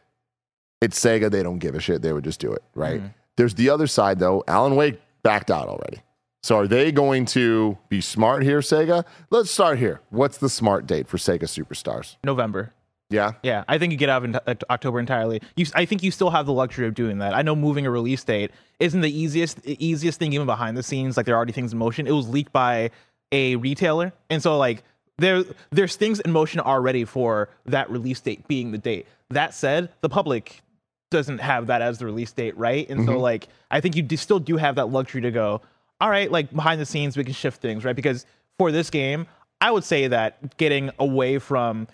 it's 0.81 0.99
Sega. 0.99 1.31
They 1.31 1.43
don't 1.43 1.59
give 1.59 1.75
a 1.75 1.81
shit. 1.81 2.03
They 2.03 2.13
would 2.13 2.25
just 2.25 2.41
do 2.41 2.53
it, 2.53 2.63
right? 2.75 3.01
Mm-hmm. 3.01 3.09
There's 3.37 3.55
the 3.57 3.69
other 3.69 3.89
side, 3.89 4.21
though. 4.21 4.45
Alan 4.47 4.77
Wake 4.77 5.01
backed 5.23 5.51
out 5.51 5.69
already. 5.69 5.99
So 6.43 6.57
are 6.57 6.69
they 6.69 6.93
going 6.93 7.27
to 7.27 7.77
be 7.89 8.01
smart 8.01 8.45
here, 8.45 8.61
Sega? 8.61 9.05
Let's 9.29 9.51
start 9.51 9.79
here. 9.79 10.01
What's 10.11 10.39
the 10.39 10.49
smart 10.49 10.87
date 10.87 11.09
for 11.09 11.17
Sega 11.17 11.43
Superstars? 11.43 12.17
November. 12.25 12.73
Yeah. 13.11 13.33
Yeah, 13.43 13.65
I 13.69 13.77
think 13.79 13.93
you 13.93 13.99
get 13.99 14.09
out 14.09 14.25
of 14.25 14.35
ent- 14.35 14.43
uh, 14.47 14.55
October 14.73 15.01
entirely. 15.01 15.43
You, 15.57 15.67
I 15.75 15.85
think 15.85 16.03
you 16.03 16.11
still 16.11 16.31
have 16.31 16.47
the 16.47 16.53
luxury 16.53 16.87
of 16.87 16.95
doing 16.95 17.19
that. 17.19 17.35
I 17.35 17.43
know 17.43 17.57
moving 17.57 17.85
a 17.85 17.91
release 17.91 18.23
date 18.25 18.53
isn't 18.79 19.01
the 19.01 19.11
easiest 19.11 19.67
easiest 19.67 20.19
thing 20.19 20.33
even 20.33 20.47
behind 20.47 20.77
the 20.77 20.83
scenes. 20.83 21.17
Like 21.17 21.27
there 21.27 21.35
are 21.35 21.39
already 21.39 21.53
things 21.53 21.73
in 21.73 21.79
motion. 21.79 22.07
It 22.07 22.13
was 22.13 22.29
leaked 22.29 22.53
by 22.53 22.91
a 23.33 23.57
retailer, 23.57 24.13
and 24.31 24.43
so 24.43 24.57
like 24.57 24.85
there 25.19 25.45
there's 25.71 25.97
things 25.97 26.21
in 26.21 26.31
motion 26.31 26.61
already 26.61 27.05
for 27.05 27.51
that 27.67 27.91
release 27.91 28.21
date 28.21 28.47
being 28.47 28.71
the 28.71 28.79
date. 28.79 29.07
That 29.31 29.55
said, 29.55 29.91
the 30.01 30.09
public 30.09 30.63
doesn't 31.11 31.39
have 31.39 31.67
that 31.67 31.83
as 31.83 31.99
the 31.99 32.07
release 32.07 32.33
date, 32.33 32.57
right? 32.57 32.89
And 32.89 33.05
so 33.05 33.13
mm-hmm. 33.13 33.21
like 33.21 33.49
I 33.71 33.81
think 33.81 33.97
you 33.97 34.03
do, 34.03 34.17
still 34.17 34.39
do 34.39 34.57
have 34.57 34.77
that 34.77 34.91
luxury 34.91 35.21
to 35.23 35.31
go. 35.33 35.61
All 36.01 36.09
right, 36.09 36.31
like 36.31 36.53
behind 36.53 36.81
the 36.81 36.87
scenes 36.87 37.17
we 37.17 37.25
can 37.25 37.35
shift 37.35 37.61
things, 37.61 37.85
right? 37.85 37.97
Because 37.97 38.25
for 38.57 38.73
this 38.73 38.89
game, 38.89 39.27
I 39.61 39.71
would 39.71 39.85
say 39.85 40.09
that 40.09 40.57
getting 40.57 40.91
away 40.99 41.39
from 41.39 41.89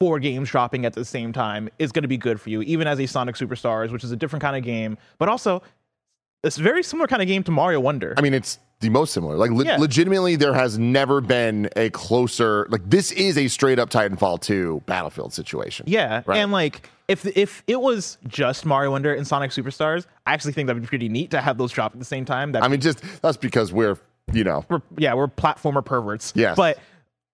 four 0.00 0.18
games 0.20 0.48
dropping 0.50 0.84
at 0.86 0.92
the 0.92 1.04
same 1.04 1.32
time 1.32 1.68
is 1.78 1.92
going 1.92 2.02
to 2.02 2.08
be 2.08 2.16
good 2.16 2.40
for 2.40 2.50
you, 2.50 2.62
even 2.62 2.86
as 2.86 3.00
a 3.00 3.06
Sonic 3.06 3.34
Superstars, 3.34 3.90
which 3.90 4.04
is 4.04 4.12
a 4.12 4.16
different 4.16 4.42
kind 4.42 4.56
of 4.56 4.62
game, 4.62 4.96
but 5.18 5.28
also 5.28 5.62
it's 6.44 6.56
a 6.58 6.62
very 6.62 6.82
similar 6.84 7.08
kind 7.08 7.20
of 7.20 7.26
game 7.26 7.42
to 7.42 7.50
Mario 7.50 7.80
Wonder. 7.80 8.14
I 8.16 8.20
mean, 8.20 8.32
it's 8.32 8.60
the 8.78 8.90
most 8.90 9.12
similar. 9.12 9.36
Like, 9.36 9.50
le- 9.50 9.64
Yeah. 9.64 9.76
legitimately, 9.76 10.36
there 10.36 10.54
has 10.54 10.78
never 10.78 11.20
been 11.20 11.68
a 11.74 11.90
closer, 11.90 12.68
like, 12.70 12.88
this 12.88 13.10
is 13.10 13.36
a 13.36 13.48
straight 13.48 13.80
up 13.80 13.90
Titanfall 13.90 14.40
2 14.40 14.84
Battlefield 14.86 15.32
situation. 15.32 15.86
yeah, 15.88 16.22
Right. 16.26 16.38
and 16.38 16.52
like 16.52 16.88
if 17.08 17.26
if 17.36 17.64
it 17.66 17.80
was 17.80 18.18
just 18.28 18.64
Mario 18.66 18.92
Wonder 18.92 19.12
and 19.14 19.26
Sonic 19.26 19.50
Superstars, 19.50 20.06
I 20.26 20.32
actually 20.34 20.52
think 20.52 20.68
that'd 20.68 20.80
be 20.80 20.86
pretty 20.86 21.08
neat 21.08 21.32
to 21.32 21.40
have 21.40 21.58
those 21.58 21.72
drop 21.72 21.92
at 21.92 21.98
the 21.98 22.04
same 22.04 22.24
time. 22.24 22.52
That 22.52 22.62
I 22.62 22.68
mean, 22.68 22.80
just 22.80 23.02
that's 23.22 23.36
because 23.38 23.72
we're, 23.72 23.96
you 24.32 24.44
know, 24.44 24.64
we're, 24.68 24.82
yeah, 24.96 25.14
we're 25.14 25.26
platformer 25.26 25.84
perverts. 25.84 26.32
Yeah, 26.36 26.54
But 26.54 26.78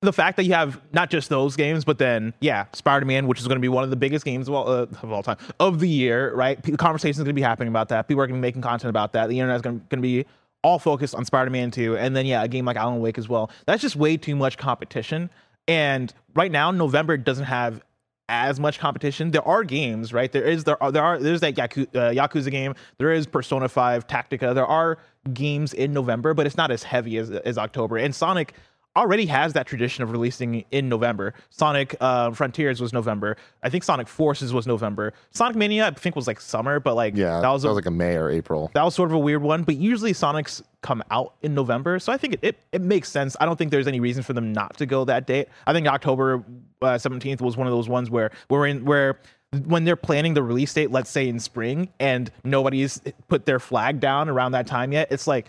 the 0.04 0.12
fact 0.12 0.36
that 0.36 0.44
you 0.44 0.52
have 0.52 0.80
not 0.92 1.10
just 1.10 1.28
those 1.28 1.56
games, 1.56 1.84
but 1.84 1.98
then 1.98 2.34
yeah, 2.40 2.66
Spider 2.72 3.04
Man, 3.04 3.26
which 3.26 3.40
is 3.40 3.46
going 3.46 3.56
to 3.56 3.62
be 3.62 3.68
one 3.68 3.84
of 3.84 3.90
the 3.90 3.96
biggest 3.96 4.24
games 4.24 4.48
of 4.48 4.54
all, 4.54 4.68
uh, 4.68 4.86
of 5.02 5.12
all 5.12 5.22
time 5.22 5.36
of 5.60 5.80
the 5.80 5.88
year, 5.88 6.34
right? 6.34 6.62
P- 6.62 6.72
Conversations 6.72 7.18
going 7.18 7.26
to 7.26 7.32
be 7.32 7.42
happening 7.42 7.68
about 7.68 7.88
that. 7.88 8.08
People 8.08 8.22
are 8.22 8.26
going 8.26 8.40
to 8.40 8.42
be 8.42 8.48
making 8.48 8.62
content 8.62 8.90
about 8.90 9.12
that. 9.12 9.28
The 9.28 9.38
internet 9.38 9.56
is 9.56 9.62
going 9.62 9.80
to 9.90 9.96
be 9.96 10.26
all 10.62 10.78
focused 10.78 11.14
on 11.14 11.24
Spider 11.24 11.50
Man 11.50 11.70
2, 11.70 11.96
and 11.96 12.16
then 12.16 12.26
yeah, 12.26 12.42
a 12.42 12.48
game 12.48 12.64
like 12.64 12.76
Alan 12.76 13.00
Wake 13.00 13.18
as 13.18 13.28
well. 13.28 13.50
That's 13.66 13.82
just 13.82 13.96
way 13.96 14.16
too 14.16 14.36
much 14.36 14.56
competition. 14.58 15.30
And 15.68 16.12
right 16.34 16.50
now, 16.50 16.70
November 16.70 17.16
doesn't 17.16 17.44
have 17.44 17.82
as 18.28 18.58
much 18.58 18.78
competition. 18.78 19.30
There 19.30 19.46
are 19.46 19.64
games, 19.64 20.12
right? 20.12 20.30
There 20.32 20.44
is 20.44 20.64
there 20.64 20.82
are 20.82 20.90
there 20.90 21.02
are 21.02 21.18
there's 21.18 21.40
that 21.40 21.54
Yaku, 21.54 21.82
uh, 21.94 22.10
Yakuza 22.10 22.50
game. 22.50 22.74
There 22.98 23.12
is 23.12 23.26
Persona 23.26 23.68
5 23.68 24.06
Tactica. 24.06 24.54
There 24.54 24.66
are 24.66 24.98
games 25.32 25.74
in 25.74 25.92
November, 25.92 26.34
but 26.34 26.46
it's 26.46 26.56
not 26.56 26.70
as 26.70 26.82
heavy 26.82 27.18
as 27.18 27.30
as 27.30 27.58
October. 27.58 27.98
And 27.98 28.14
Sonic 28.14 28.54
already 28.96 29.26
has 29.26 29.52
that 29.54 29.66
tradition 29.66 30.04
of 30.04 30.10
releasing 30.12 30.64
in 30.70 30.88
November. 30.88 31.34
Sonic 31.50 31.96
uh, 32.00 32.30
Frontiers 32.30 32.80
was 32.80 32.92
November. 32.92 33.36
I 33.62 33.68
think 33.68 33.84
Sonic 33.84 34.08
Forces 34.08 34.52
was 34.52 34.66
November. 34.66 35.12
Sonic 35.30 35.56
Mania 35.56 35.88
I 35.88 35.90
think 35.90 36.16
was 36.16 36.26
like 36.26 36.40
summer, 36.40 36.80
but 36.80 36.94
like 36.94 37.16
yeah, 37.16 37.40
that 37.40 37.50
was, 37.50 37.64
a, 37.64 37.72
like 37.72 37.86
a 37.86 37.90
May 37.90 38.16
or 38.16 38.30
April. 38.30 38.70
that 38.74 38.82
was 38.82 38.94
sort 38.94 39.10
of 39.10 39.14
a 39.14 39.18
weird 39.18 39.42
one. 39.42 39.64
But 39.64 39.76
usually 39.76 40.12
Sonics 40.12 40.62
come 40.82 41.02
out 41.10 41.34
in 41.42 41.54
November, 41.54 41.98
so 41.98 42.12
I 42.12 42.16
think 42.16 42.34
it, 42.34 42.40
it, 42.42 42.58
it 42.72 42.80
makes 42.82 43.08
sense. 43.08 43.36
I 43.40 43.46
don't 43.46 43.56
think 43.56 43.70
there's 43.70 43.88
any 43.88 44.00
reason 44.00 44.22
for 44.22 44.32
them 44.32 44.52
not 44.52 44.76
to 44.78 44.86
go 44.86 45.04
that 45.06 45.26
date. 45.26 45.48
I 45.66 45.72
think 45.72 45.86
October 45.86 46.44
uh, 46.82 46.98
seventeenth 46.98 47.40
was 47.40 47.56
one 47.56 47.66
of 47.66 47.72
those 47.72 47.88
ones 47.88 48.10
where 48.10 48.30
we're 48.48 48.66
in 48.66 48.84
where 48.84 49.18
when 49.66 49.84
they're 49.84 49.96
planning 49.96 50.34
the 50.34 50.42
release 50.42 50.74
date, 50.74 50.90
let's 50.90 51.10
say 51.10 51.28
in 51.28 51.38
spring, 51.38 51.88
and 52.00 52.30
nobody's 52.42 53.00
put 53.28 53.46
their 53.46 53.60
flag 53.60 54.00
down 54.00 54.28
around 54.28 54.52
that 54.52 54.66
time 54.66 54.92
yet. 54.92 55.08
It's 55.10 55.26
like, 55.26 55.46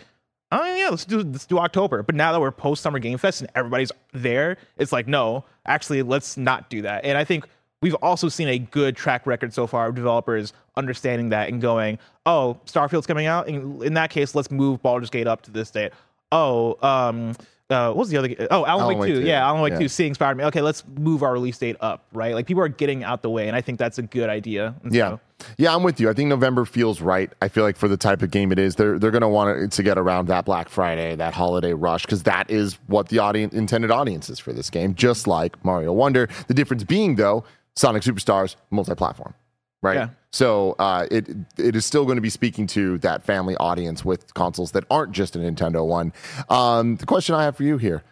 oh 0.56 0.76
yeah, 0.76 0.88
let's 0.88 1.04
do 1.04 1.20
let's 1.20 1.46
do 1.46 1.58
October. 1.58 2.02
But 2.02 2.14
now 2.14 2.32
that 2.32 2.40
we're 2.40 2.50
post 2.50 2.82
Summer 2.82 2.98
Game 2.98 3.18
Fest 3.18 3.40
and 3.40 3.50
everybody's 3.54 3.92
there, 4.12 4.56
it's 4.78 4.92
like 4.92 5.06
no, 5.06 5.44
actually, 5.66 6.02
let's 6.02 6.36
not 6.36 6.70
do 6.70 6.82
that. 6.82 7.04
And 7.04 7.18
I 7.18 7.24
think 7.24 7.46
we've 7.82 7.94
also 7.96 8.28
seen 8.28 8.48
a 8.48 8.58
good 8.58 8.96
track 8.96 9.26
record 9.26 9.52
so 9.52 9.66
far 9.66 9.88
of 9.88 9.94
developers 9.94 10.52
understanding 10.76 11.28
that 11.30 11.48
and 11.48 11.60
going, 11.60 11.98
oh, 12.24 12.58
Starfield's 12.66 13.06
coming 13.06 13.26
out. 13.26 13.48
In, 13.48 13.82
in 13.82 13.94
that 13.94 14.10
case, 14.10 14.34
let's 14.34 14.50
move 14.50 14.82
Baldur's 14.82 15.10
Gate 15.10 15.26
up 15.26 15.42
to 15.42 15.50
this 15.50 15.70
date. 15.70 15.92
Oh, 16.32 16.76
um, 16.82 17.34
uh, 17.70 17.88
what 17.88 17.96
was 17.96 18.10
the 18.10 18.16
other? 18.18 18.34
Oh, 18.50 18.64
Alan, 18.64 18.82
Alan 18.82 18.88
Wake, 18.88 18.98
Wake 18.98 19.14
2. 19.14 19.20
2, 19.22 19.26
Yeah, 19.26 19.46
Alan 19.46 19.60
Wake 19.60 19.72
yeah. 19.72 19.78
2, 19.80 19.88
seeing 19.88 20.14
Spider 20.14 20.34
Man. 20.36 20.46
Okay, 20.48 20.60
let's 20.62 20.84
move 20.98 21.22
our 21.22 21.32
release 21.32 21.58
date 21.58 21.76
up, 21.80 22.04
right? 22.12 22.34
Like 22.34 22.46
people 22.46 22.62
are 22.62 22.68
getting 22.68 23.02
out 23.04 23.22
the 23.22 23.30
way, 23.30 23.48
and 23.48 23.56
I 23.56 23.60
think 23.60 23.78
that's 23.78 23.98
a 23.98 24.02
good 24.02 24.28
idea. 24.30 24.74
And 24.84 24.94
Yeah. 24.94 25.10
so- 25.10 25.20
Yeah, 25.58 25.74
I'm 25.74 25.82
with 25.82 26.00
you. 26.00 26.08
I 26.08 26.14
think 26.14 26.28
November 26.30 26.64
feels 26.64 27.00
right. 27.02 27.30
I 27.42 27.48
feel 27.48 27.62
like 27.64 27.76
for 27.76 27.88
the 27.88 27.96
type 27.98 28.22
of 28.22 28.30
game 28.30 28.52
it 28.52 28.58
is, 28.58 28.76
they're 28.76 28.98
they're 28.98 29.10
going 29.10 29.20
to 29.22 29.28
want 29.28 29.58
it 29.58 29.70
to 29.72 29.82
get 29.82 29.98
around 29.98 30.28
that 30.28 30.44
Black 30.46 30.68
Friday, 30.70 31.14
that 31.16 31.34
holiday 31.34 31.74
rush, 31.74 32.06
because 32.06 32.22
that 32.22 32.50
is 32.50 32.78
what 32.86 33.08
the 33.08 33.18
audience 33.18 33.52
intended 33.52 33.90
audience 33.90 34.30
is 34.30 34.38
for 34.38 34.52
this 34.54 34.70
game. 34.70 34.94
Just 34.94 35.26
like 35.26 35.62
Mario 35.64 35.92
Wonder. 35.92 36.28
The 36.48 36.54
difference 36.54 36.84
being 36.84 37.16
though, 37.16 37.44
Sonic 37.74 38.02
Superstars 38.02 38.56
multi-platform, 38.70 39.34
right? 39.82 39.96
Yeah. 39.96 40.08
So 40.36 40.76
uh, 40.78 41.06
it 41.10 41.30
it 41.56 41.74
is 41.74 41.86
still 41.86 42.04
going 42.04 42.16
to 42.18 42.22
be 42.22 42.28
speaking 42.28 42.66
to 42.68 42.98
that 42.98 43.24
family 43.24 43.56
audience 43.56 44.04
with 44.04 44.34
consoles 44.34 44.72
that 44.72 44.84
aren't 44.90 45.12
just 45.12 45.34
a 45.34 45.38
Nintendo 45.38 45.86
one. 45.86 46.12
Um, 46.50 46.96
the 46.96 47.06
question 47.06 47.34
I 47.34 47.42
have 47.44 47.56
for 47.56 47.62
you 47.62 47.78
here: 47.78 48.02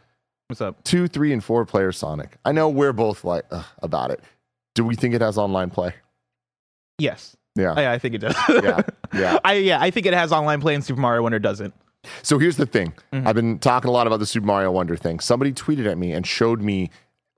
What's 0.46 0.62
up? 0.62 0.82
two, 0.84 1.06
three, 1.06 1.34
and 1.34 1.44
four 1.44 1.66
player 1.66 1.92
Sonic. 1.92 2.38
I 2.42 2.52
know 2.52 2.70
we're 2.70 2.94
both 2.94 3.24
like 3.24 3.44
ugh, 3.50 3.66
about 3.82 4.10
it. 4.10 4.22
Do 4.74 4.86
we 4.86 4.96
think 4.96 5.14
it 5.14 5.20
has 5.20 5.36
online 5.36 5.68
play? 5.68 5.92
Yes. 6.98 7.36
Yeah. 7.56 7.78
Yeah, 7.78 7.92
I 7.92 7.98
think 7.98 8.14
it 8.14 8.18
does. 8.18 8.34
Yeah, 8.48 8.80
yeah. 9.12 9.38
I 9.44 9.52
yeah, 9.56 9.82
I 9.82 9.90
think 9.90 10.06
it 10.06 10.14
has 10.14 10.32
online 10.32 10.62
play, 10.62 10.74
and 10.74 10.82
Super 10.82 11.02
Mario 11.02 11.24
Wonder 11.24 11.38
doesn't. 11.38 11.74
So 12.22 12.38
here's 12.38 12.56
the 12.56 12.64
thing. 12.64 12.94
Mm-hmm. 13.12 13.28
I've 13.28 13.34
been 13.34 13.58
talking 13.58 13.90
a 13.90 13.92
lot 13.92 14.06
about 14.06 14.20
the 14.20 14.26
Super 14.26 14.46
Mario 14.46 14.70
Wonder 14.70 14.96
thing. 14.96 15.20
Somebody 15.20 15.52
tweeted 15.52 15.84
at 15.84 15.98
me 15.98 16.12
and 16.12 16.26
showed 16.26 16.62
me 16.62 16.88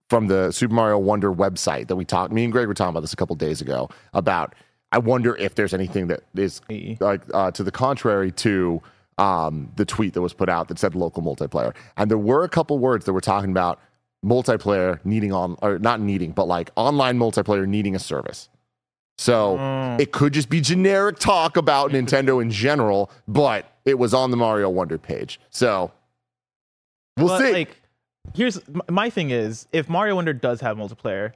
from 0.08 0.28
the 0.28 0.52
Super 0.52 0.74
Mario 0.74 0.98
Wonder 0.98 1.32
website 1.32 1.88
that 1.88 1.96
we 1.96 2.04
talked. 2.04 2.32
Me 2.32 2.44
and 2.44 2.52
Greg 2.52 2.68
were 2.68 2.74
talking 2.74 2.90
about 2.90 3.00
this 3.00 3.12
a 3.12 3.16
couple 3.16 3.34
days 3.34 3.60
ago 3.60 3.90
about. 4.14 4.54
I 4.92 4.98
wonder 4.98 5.36
if 5.36 5.54
there's 5.54 5.74
anything 5.74 6.06
that 6.08 6.20
is 6.34 6.60
like 7.00 7.22
uh, 7.34 7.50
to 7.52 7.62
the 7.64 7.70
contrary 7.72 8.30
to 8.32 8.80
um, 9.18 9.72
the 9.76 9.84
tweet 9.84 10.14
that 10.14 10.22
was 10.22 10.32
put 10.34 10.48
out 10.48 10.68
that 10.68 10.78
said 10.78 10.94
local 10.94 11.22
multiplayer. 11.22 11.74
And 11.96 12.10
there 12.10 12.18
were 12.18 12.44
a 12.44 12.48
couple 12.48 12.78
words 12.78 13.04
that 13.06 13.12
were 13.12 13.20
talking 13.20 13.50
about 13.50 13.80
multiplayer 14.24 14.98
needing 15.04 15.32
on 15.32 15.56
or 15.62 15.78
not 15.78 16.00
needing, 16.00 16.32
but 16.32 16.46
like 16.46 16.70
online 16.76 17.18
multiplayer 17.18 17.66
needing 17.66 17.94
a 17.94 17.98
service. 17.98 18.48
So 19.18 19.56
Mm. 19.56 20.00
it 20.00 20.12
could 20.12 20.32
just 20.34 20.48
be 20.50 20.60
generic 20.60 21.18
talk 21.18 21.56
about 21.56 21.90
Nintendo 21.90 22.40
in 22.42 22.50
general, 22.50 23.10
but 23.26 23.64
it 23.84 23.98
was 23.98 24.12
on 24.12 24.30
the 24.30 24.36
Mario 24.36 24.68
Wonder 24.68 24.98
page. 24.98 25.40
So 25.50 25.90
we'll 27.16 27.28
But, 27.28 27.38
see. 27.40 27.52
Like, 27.52 27.80
here's 28.34 28.60
my 28.90 29.08
thing 29.08 29.30
is, 29.30 29.66
if 29.72 29.88
Mario 29.88 30.16
Wonder 30.16 30.34
does 30.34 30.60
have 30.60 30.76
multiplayer, 30.76 31.32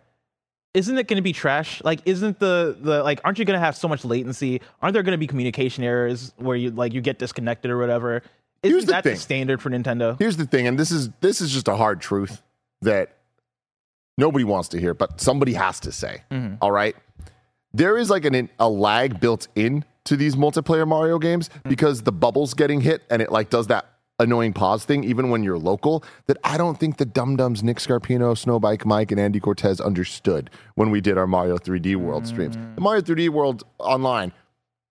isn't 0.74 0.96
it 0.98 1.08
going 1.08 1.16
to 1.16 1.22
be 1.22 1.32
trash? 1.32 1.82
Like, 1.82 2.00
isn't 2.06 2.38
the 2.38 2.76
the 2.80 3.02
like, 3.02 3.20
aren't 3.24 3.38
you 3.38 3.44
going 3.44 3.58
to 3.58 3.64
have 3.64 3.76
so 3.76 3.88
much 3.88 4.04
latency? 4.04 4.60
Aren't 4.82 4.94
there 4.94 5.02
going 5.02 5.12
to 5.12 5.18
be 5.18 5.26
communication 5.26 5.82
errors 5.84 6.32
where 6.36 6.56
you 6.56 6.70
like 6.70 6.92
you 6.92 7.00
get 7.00 7.18
disconnected 7.18 7.70
or 7.70 7.78
whatever? 7.78 8.22
Isn't 8.62 8.74
Here's 8.74 8.84
the 8.86 8.92
that 8.92 9.04
thing. 9.04 9.14
the 9.14 9.20
standard 9.20 9.62
for 9.62 9.70
Nintendo? 9.70 10.18
Here's 10.18 10.36
the 10.36 10.46
thing, 10.46 10.66
and 10.66 10.78
this 10.78 10.90
is 10.90 11.08
this 11.20 11.40
is 11.40 11.50
just 11.50 11.66
a 11.68 11.76
hard 11.76 12.00
truth 12.00 12.42
that 12.82 13.16
nobody 14.18 14.44
wants 14.44 14.68
to 14.68 14.78
hear, 14.80 14.94
but 14.94 15.20
somebody 15.20 15.54
has 15.54 15.80
to 15.80 15.92
say. 15.92 16.22
Mm-hmm. 16.30 16.56
all 16.60 16.70
right, 16.70 16.94
there 17.72 17.96
is 17.96 18.10
like 18.10 18.24
an 18.24 18.48
a 18.58 18.68
lag 18.68 19.18
built 19.20 19.48
in 19.54 19.84
to 20.04 20.16
these 20.16 20.36
multiplayer 20.36 20.86
Mario 20.86 21.18
games 21.18 21.48
Mm-hmm. 21.48 21.68
because 21.68 22.02
the 22.02 22.12
bubbles 22.12 22.54
getting 22.54 22.80
hit 22.80 23.02
and 23.10 23.20
it 23.22 23.30
like 23.32 23.50
does 23.50 23.66
that 23.68 23.86
annoying 24.20 24.52
pause 24.52 24.84
thing 24.84 25.02
even 25.04 25.30
when 25.30 25.42
you're 25.42 25.58
local 25.58 26.04
that 26.26 26.36
I 26.44 26.56
don't 26.56 26.78
think 26.78 26.98
the 26.98 27.04
dum 27.04 27.36
dums 27.36 27.62
Nick 27.62 27.78
Scarpino, 27.78 28.34
Snowbike 28.34 28.84
Mike, 28.84 29.10
and 29.10 29.20
Andy 29.20 29.40
Cortez 29.40 29.80
understood 29.80 30.50
when 30.74 30.90
we 30.90 31.00
did 31.00 31.18
our 31.18 31.26
Mario 31.26 31.58
3D 31.58 31.96
World 31.96 32.26
streams. 32.26 32.56
Mm. 32.56 32.74
The 32.76 32.80
Mario 32.80 33.02
3D 33.02 33.28
World 33.30 33.64
online 33.78 34.32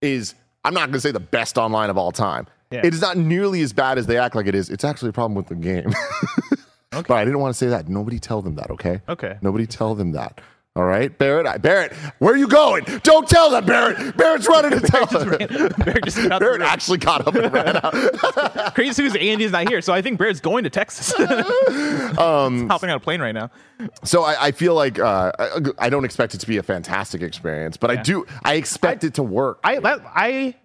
is 0.01 0.36
I'm 0.65 0.74
not 0.74 0.88
going 0.88 0.93
to 0.93 1.01
say 1.01 1.12
the 1.12 1.19
best 1.19 1.57
online 1.57 1.89
of 1.89 1.98
all 1.98 2.12
time. 2.12 2.48
Yeah. 2.71 2.81
It 2.83 2.93
is 2.93 3.01
not 3.01 3.17
nearly 3.17 3.62
as 3.62 3.74
bad 3.74 3.98
as 3.98 4.05
they 4.05 4.17
act 4.17 4.36
like 4.36 4.45
it 4.45 4.53
is. 4.53 4.69
It's 4.69 4.83
actually 4.83 5.09
a 5.09 5.13
problem 5.13 5.36
with 5.36 5.48
the 5.48 5.55
game. 5.55 5.93
But 6.91 7.12
I 7.12 7.24
didn't 7.24 7.39
want 7.39 7.53
to 7.53 7.57
say 7.57 7.67
that. 7.67 7.88
Nobody 7.88 8.19
tell 8.19 8.41
them 8.41 8.55
that, 8.55 8.71
okay? 8.71 9.01
Okay. 9.07 9.38
Nobody 9.41 9.67
tell 9.67 9.95
them 9.95 10.13
that. 10.13 10.41
All 10.79 10.86
right, 10.86 11.15
Barrett. 11.17 11.45
I, 11.45 11.57
Barrett, 11.57 11.91
where 12.19 12.33
are 12.33 12.38
you 12.38 12.48
going? 12.48 12.86
Don't 13.03 13.27
tell 13.27 13.50
them, 13.50 13.65
Barrett. 13.65 14.15
Barrett's 14.15 14.48
running 14.48 14.79
to 14.79 14.88
tell 14.88 15.05
them. 15.07 15.27
Barrett 15.77 16.05
just 16.05 16.29
Barrett 16.39 16.62
actually 16.62 17.00
got 17.00 17.27
up 17.27 17.36
and 17.36 17.51
ran 17.51 17.75
out. 17.75 18.74
Crazy 18.75 19.03
news, 19.03 19.13
Andy's 19.13 19.51
not 19.51 19.67
here, 19.67 19.81
so 19.81 19.91
I 19.91 20.01
think 20.01 20.17
Barrett's 20.17 20.39
going 20.39 20.63
to 20.63 20.69
Texas. 20.69 21.13
um, 22.17 22.69
hopping 22.69 22.89
on 22.89 22.95
a 22.95 23.00
plane 23.01 23.19
right 23.19 23.33
now. 23.33 23.51
So 24.05 24.24
I, 24.24 24.45
I 24.45 24.51
feel 24.51 24.74
like 24.74 25.00
uh, 25.00 25.33
I, 25.38 25.59
I 25.79 25.89
don't 25.89 26.05
expect 26.05 26.33
it 26.33 26.38
to 26.38 26.48
be 26.48 26.55
a 26.55 26.63
fantastic 26.63 27.24
experience, 27.24 27.75
but 27.75 27.91
I 27.91 27.98
do. 27.98 28.25
I 28.45 28.53
expect 28.53 29.03
it 29.03 29.15
to 29.15 29.24
work. 29.24 29.59
I 29.65 29.79
I 29.83 30.55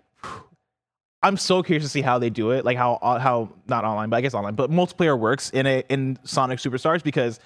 I'm 1.24 1.36
so 1.36 1.60
curious 1.64 1.82
to 1.82 1.90
see 1.90 2.02
how 2.02 2.20
they 2.20 2.30
do 2.30 2.52
it, 2.52 2.64
like 2.64 2.76
how 2.76 3.00
uh, 3.02 3.18
how 3.18 3.48
not 3.66 3.84
online, 3.84 4.10
but 4.10 4.18
I 4.18 4.20
guess 4.20 4.34
online, 4.34 4.54
but 4.54 4.70
multiplayer 4.70 5.18
works 5.18 5.50
in 5.50 5.66
a 5.66 5.82
in 5.88 6.20
Sonic 6.22 6.60
Superstars 6.60 7.02
because 7.02 7.40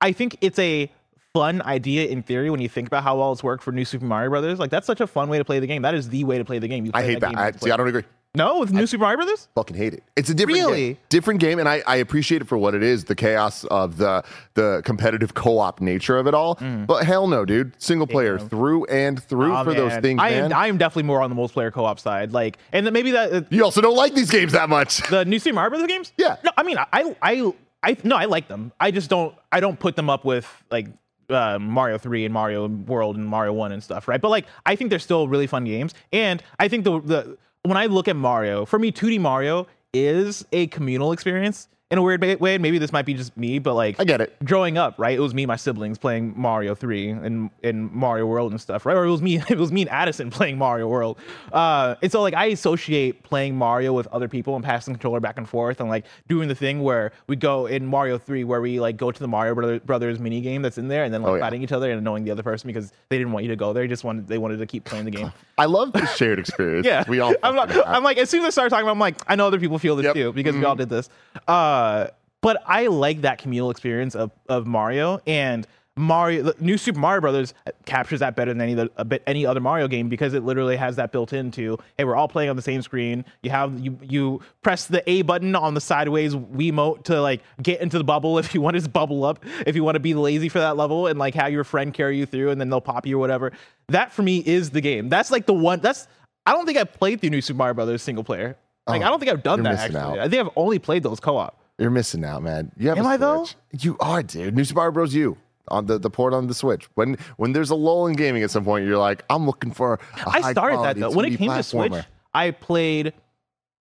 I 0.00 0.12
think 0.12 0.38
it's 0.40 0.58
a 0.58 0.90
fun 1.34 1.60
idea 1.62 2.06
in 2.06 2.22
theory 2.22 2.48
when 2.48 2.60
you 2.60 2.68
think 2.68 2.86
about 2.86 3.02
how 3.02 3.18
well 3.18 3.32
it's 3.32 3.42
worked 3.42 3.64
for 3.64 3.72
New 3.72 3.84
Super 3.84 4.04
Mario 4.06 4.30
Brothers. 4.30 4.60
Like 4.60 4.70
that's 4.70 4.86
such 4.86 5.00
a 5.00 5.06
fun 5.06 5.28
way 5.28 5.36
to 5.38 5.44
play 5.44 5.58
the 5.58 5.66
game. 5.66 5.82
That 5.82 5.94
is 5.94 6.08
the 6.08 6.22
way 6.24 6.38
to 6.38 6.44
play 6.44 6.60
the 6.60 6.68
game. 6.68 6.86
You 6.86 6.92
I 6.94 7.02
hate 7.02 7.20
that. 7.20 7.30
game 7.30 7.38
I, 7.38 7.50
see, 7.50 7.72
I 7.72 7.76
don't 7.76 7.88
agree. 7.88 8.04
no, 8.36 8.60
with 8.60 8.72
New 8.72 8.86
Super 8.86 9.02
Mario 9.02 9.16
Brothers. 9.16 9.48
fucking 9.56 9.76
hate 9.76 9.94
it. 9.94 10.04
It's 10.14 10.30
a 10.30 10.34
different 10.34 10.60
Really? 10.60 10.86
game. 10.90 10.98
different 11.08 11.40
game, 11.40 11.58
and 11.58 11.68
I, 11.68 11.82
I 11.88 11.96
appreciate 11.96 12.40
it 12.40 12.44
for 12.46 12.56
what 12.56 12.76
it 12.76 12.84
is, 12.84 13.02
the 13.06 13.16
chaos 13.16 13.64
of 13.64 13.96
the 13.96 14.22
the 14.54 14.80
competitive 14.84 15.34
co-op 15.34 15.80
nature 15.80 16.16
of 16.18 16.28
it 16.28 16.34
all. 16.34 16.54
But 16.86 17.04
hell 17.04 17.26
no, 17.26 17.44
dude, 17.44 17.72
single 17.82 18.06
player 18.06 18.38
through 18.38 18.84
and 18.84 19.20
through 19.20 19.54
Aw, 19.54 19.64
for 19.64 19.74
those 19.74 19.96
things, 19.96 20.20
I 20.22 20.30
man. 20.30 20.44
am 20.52 20.52
I 20.56 20.68
am 20.68 20.78
definitely 20.78 21.02
more 21.08 21.20
on 21.20 21.30
the 21.30 21.36
multiplayer 21.36 21.72
co-op 21.72 21.98
side. 21.98 22.32
Like, 22.32 22.58
and 22.72 22.86
then 22.86 22.92
maybe 22.92 23.10
that 23.10 23.32
uh, 23.32 23.42
you 23.50 23.64
also 23.64 23.80
don't 23.80 23.96
like 23.96 24.14
these 24.14 24.30
games 24.30 24.52
that 24.52 24.68
much. 24.68 24.98
the 25.10 25.24
new 25.24 25.40
Super 25.40 25.56
Mario 25.56 25.70
Brothers 25.70 25.88
games? 25.88 26.12
Yeah. 26.16 26.36
No, 26.44 26.52
I 26.56 26.62
mean, 26.62 26.78
I, 26.78 27.16
I, 27.20 27.52
I, 27.82 27.96
no, 28.04 28.14
I 28.14 28.26
like 28.26 28.46
them. 28.46 28.70
I 28.78 28.92
just 28.92 29.10
don't, 29.10 29.34
I 29.50 29.58
don't 29.58 29.80
put 29.80 29.96
them 29.96 30.08
up 30.08 30.24
with 30.24 30.46
like 30.70 30.86
uh, 31.28 31.58
Mario 31.58 31.98
Three 31.98 32.24
and 32.24 32.32
Mario 32.32 32.68
World 32.68 33.16
and 33.16 33.26
Mario 33.26 33.52
One 33.52 33.72
and 33.72 33.82
stuff, 33.82 34.08
right? 34.08 34.20
But 34.20 34.30
like, 34.30 34.46
I 34.66 34.76
think 34.76 34.90
they're 34.90 34.98
still 34.98 35.28
really 35.28 35.46
fun 35.46 35.64
games, 35.64 35.94
and 36.12 36.42
I 36.58 36.68
think 36.68 36.84
the 36.84 37.00
the 37.00 37.38
when 37.62 37.76
I 37.76 37.86
look 37.86 38.08
at 38.08 38.16
Mario, 38.16 38.64
for 38.64 38.78
me, 38.78 38.92
2D 38.92 39.20
Mario 39.20 39.66
is 39.92 40.44
a 40.52 40.66
communal 40.66 41.12
experience 41.12 41.68
in 41.94 41.98
a 41.98 42.02
weird 42.02 42.22
way. 42.40 42.54
And 42.54 42.62
maybe 42.62 42.78
this 42.78 42.92
might 42.92 43.06
be 43.06 43.14
just 43.14 43.36
me, 43.36 43.58
but 43.58 43.74
like, 43.74 43.98
I 43.98 44.04
get 44.04 44.20
it. 44.20 44.36
growing 44.44 44.76
up, 44.76 44.94
right? 44.98 45.16
It 45.16 45.20
was 45.20 45.32
me 45.34 45.44
and 45.44 45.48
my 45.48 45.56
siblings 45.56 45.96
playing 45.98 46.34
Mario 46.36 46.74
3 46.74 47.08
and 47.10 47.50
in 47.62 47.90
Mario 47.96 48.26
World 48.26 48.52
and 48.52 48.60
stuff, 48.60 48.84
right? 48.84 48.96
Or 48.96 49.04
it 49.04 49.10
was 49.10 49.22
me, 49.22 49.36
it 49.48 49.58
was 49.58 49.72
me 49.72 49.82
and 49.82 49.90
Addison 49.90 50.30
playing 50.30 50.58
Mario 50.58 50.88
World. 50.88 51.18
Uh, 51.52 51.94
and 52.02 52.12
so 52.12 52.20
like 52.20 52.34
I 52.34 52.46
associate 52.46 53.22
playing 53.22 53.56
Mario 53.56 53.92
with 53.92 54.06
other 54.08 54.28
people 54.28 54.54
and 54.56 54.64
passing 54.64 54.92
the 54.92 54.98
controller 54.98 55.20
back 55.20 55.38
and 55.38 55.48
forth 55.48 55.80
and 55.80 55.88
like 55.88 56.04
doing 56.28 56.48
the 56.48 56.54
thing 56.54 56.82
where 56.82 57.12
we 57.26 57.36
go 57.36 57.66
in 57.66 57.86
Mario 57.86 58.18
3 58.18 58.44
where 58.44 58.60
we 58.60 58.80
like 58.80 58.96
go 58.96 59.10
to 59.10 59.20
the 59.20 59.28
Mario 59.28 59.54
Brother, 59.54 59.80
Brothers 59.80 60.18
mini 60.18 60.40
game 60.40 60.60
that's 60.62 60.78
in 60.78 60.88
there 60.88 61.04
and 61.04 61.12
then 61.14 61.22
like 61.22 61.30
Oh, 61.32 61.34
yeah. 61.36 61.40
fighting 61.40 61.62
each 61.62 61.72
other 61.72 61.90
and 61.90 61.98
annoying 61.98 62.24
the 62.24 62.30
other 62.30 62.42
person 62.42 62.66
because 62.68 62.92
they 63.08 63.16
didn't 63.18 63.32
want 63.32 63.44
you 63.44 63.50
to 63.50 63.56
go 63.56 63.72
there. 63.72 63.84
They 63.84 63.88
just 63.88 64.04
wanted 64.04 64.26
they 64.26 64.38
wanted 64.38 64.58
to 64.58 64.66
keep 64.66 64.84
playing 64.84 65.04
the 65.06 65.10
game. 65.10 65.32
I 65.58 65.66
love 65.66 65.92
this 65.92 66.14
shared 66.16 66.38
experience. 66.38 66.86
Yeah, 66.94 67.04
we 67.08 67.20
all. 67.20 67.34
I'm, 67.42 67.54
not. 67.54 67.70
I'm 67.86 68.02
like, 68.02 68.18
as 68.18 68.28
soon 68.28 68.40
as 68.40 68.46
I 68.46 68.50
started 68.50 68.70
talking, 68.70 68.82
about, 68.82 68.92
I'm 68.92 68.98
like, 68.98 69.16
I 69.26 69.36
know 69.36 69.46
other 69.46 69.58
people 69.60 69.78
feel 69.78 69.96
this 69.96 70.04
Yep. 70.04 70.14
too 70.14 70.32
because 70.32 70.54
we 70.54 70.64
all 70.64 70.74
did 70.76 70.88
this. 70.88 71.08
Uh, 71.48 71.50
Uh, 71.84 72.08
but 72.40 72.62
I 72.66 72.86
like 72.88 73.22
that 73.22 73.38
communal 73.38 73.70
experience 73.70 74.14
of 74.14 74.30
of 74.48 74.66
Mario 74.66 75.20
and 75.26 75.66
Mario. 75.96 76.42
The 76.42 76.54
new 76.60 76.76
Super 76.76 76.98
Mario 76.98 77.20
Brothers 77.20 77.54
captures 77.86 78.20
that 78.20 78.36
better 78.36 78.52
than 78.52 78.60
any 78.60 78.72
other, 78.72 79.04
bit 79.04 79.22
any 79.26 79.46
other 79.46 79.60
Mario 79.60 79.88
game 79.88 80.08
because 80.08 80.34
it 80.34 80.42
literally 80.44 80.76
has 80.76 80.96
that 80.96 81.12
built 81.12 81.32
into. 81.32 81.78
Hey, 81.96 82.04
we're 82.04 82.16
all 82.16 82.28
playing 82.28 82.50
on 82.50 82.56
the 82.56 82.62
same 82.62 82.82
screen. 82.82 83.24
You 83.42 83.50
have 83.50 83.78
you 83.80 83.98
you 84.02 84.40
press 84.62 84.86
the 84.86 85.08
A 85.08 85.22
button 85.22 85.54
on 85.54 85.74
the 85.74 85.80
sideways 85.80 86.34
Wiimote 86.34 87.04
to 87.04 87.20
like 87.22 87.42
get 87.62 87.80
into 87.80 87.96
the 87.96 88.04
bubble 88.04 88.38
if 88.42 88.54
you 88.54 88.60
want 88.60 88.76
to 88.76 88.88
bubble 88.90 89.24
up. 89.24 89.44
If 89.66 89.76
you 89.76 89.84
want 89.84 89.94
to 89.94 90.00
be 90.00 90.14
lazy 90.14 90.48
for 90.48 90.58
that 90.58 90.76
level 90.76 91.06
and 91.06 91.18
like 91.18 91.34
have 91.34 91.52
your 91.52 91.64
friend 91.64 91.94
carry 91.94 92.18
you 92.18 92.26
through 92.26 92.50
and 92.50 92.60
then 92.60 92.68
they'll 92.68 92.80
pop 92.80 93.06
you 93.06 93.16
or 93.16 93.20
whatever. 93.20 93.52
That 93.88 94.12
for 94.12 94.22
me 94.22 94.42
is 94.44 94.70
the 94.70 94.80
game. 94.80 95.08
That's 95.08 95.30
like 95.30 95.46
the 95.46 95.54
one. 95.54 95.80
That's 95.80 96.08
I 96.44 96.52
don't 96.52 96.66
think 96.66 96.76
I've 96.76 96.92
played 96.92 97.20
through 97.20 97.30
New 97.30 97.40
Super 97.40 97.58
Mario 97.58 97.74
Brothers 97.74 98.02
single 98.02 98.24
player. 98.24 98.56
Like 98.86 99.00
Oh, 99.00 99.06
I 99.06 99.08
don't 99.08 99.18
think 99.18 99.32
I've 99.32 99.42
done 99.42 99.62
that 99.62 99.76
actually. 99.78 99.98
out. 100.00 100.18
I 100.18 100.28
think 100.28 100.46
I've 100.46 100.52
only 100.56 100.78
played 100.78 101.02
those 101.02 101.20
co-op. 101.20 101.58
You're 101.78 101.90
missing 101.90 102.24
out, 102.24 102.42
man. 102.42 102.70
You 102.76 102.88
have 102.90 102.98
Am 102.98 103.04
a 103.04 103.08
I, 103.08 103.16
though? 103.16 103.46
You 103.78 103.96
are, 104.00 104.22
dude. 104.22 104.54
New 104.54 104.64
Super 104.64 104.78
Mario 104.80 104.92
Bros. 104.92 105.14
U 105.14 105.36
on 105.68 105.86
the, 105.86 105.98
the 105.98 106.10
port 106.10 106.32
on 106.34 106.46
the 106.46 106.54
Switch. 106.54 106.88
When 106.94 107.16
when 107.36 107.52
there's 107.52 107.70
a 107.70 107.74
lull 107.74 108.06
in 108.06 108.14
gaming 108.16 108.42
at 108.42 108.50
some 108.50 108.64
point, 108.64 108.86
you're 108.86 108.98
like, 108.98 109.24
I'm 109.30 109.46
looking 109.46 109.72
for. 109.72 109.94
A 109.94 110.28
I 110.28 110.52
started 110.52 110.80
that 110.80 110.96
though. 110.98 111.10
When 111.10 111.24
it 111.24 111.36
came 111.36 111.50
to 111.50 111.62
Switch. 111.62 111.92
I 112.32 112.50
played. 112.50 113.08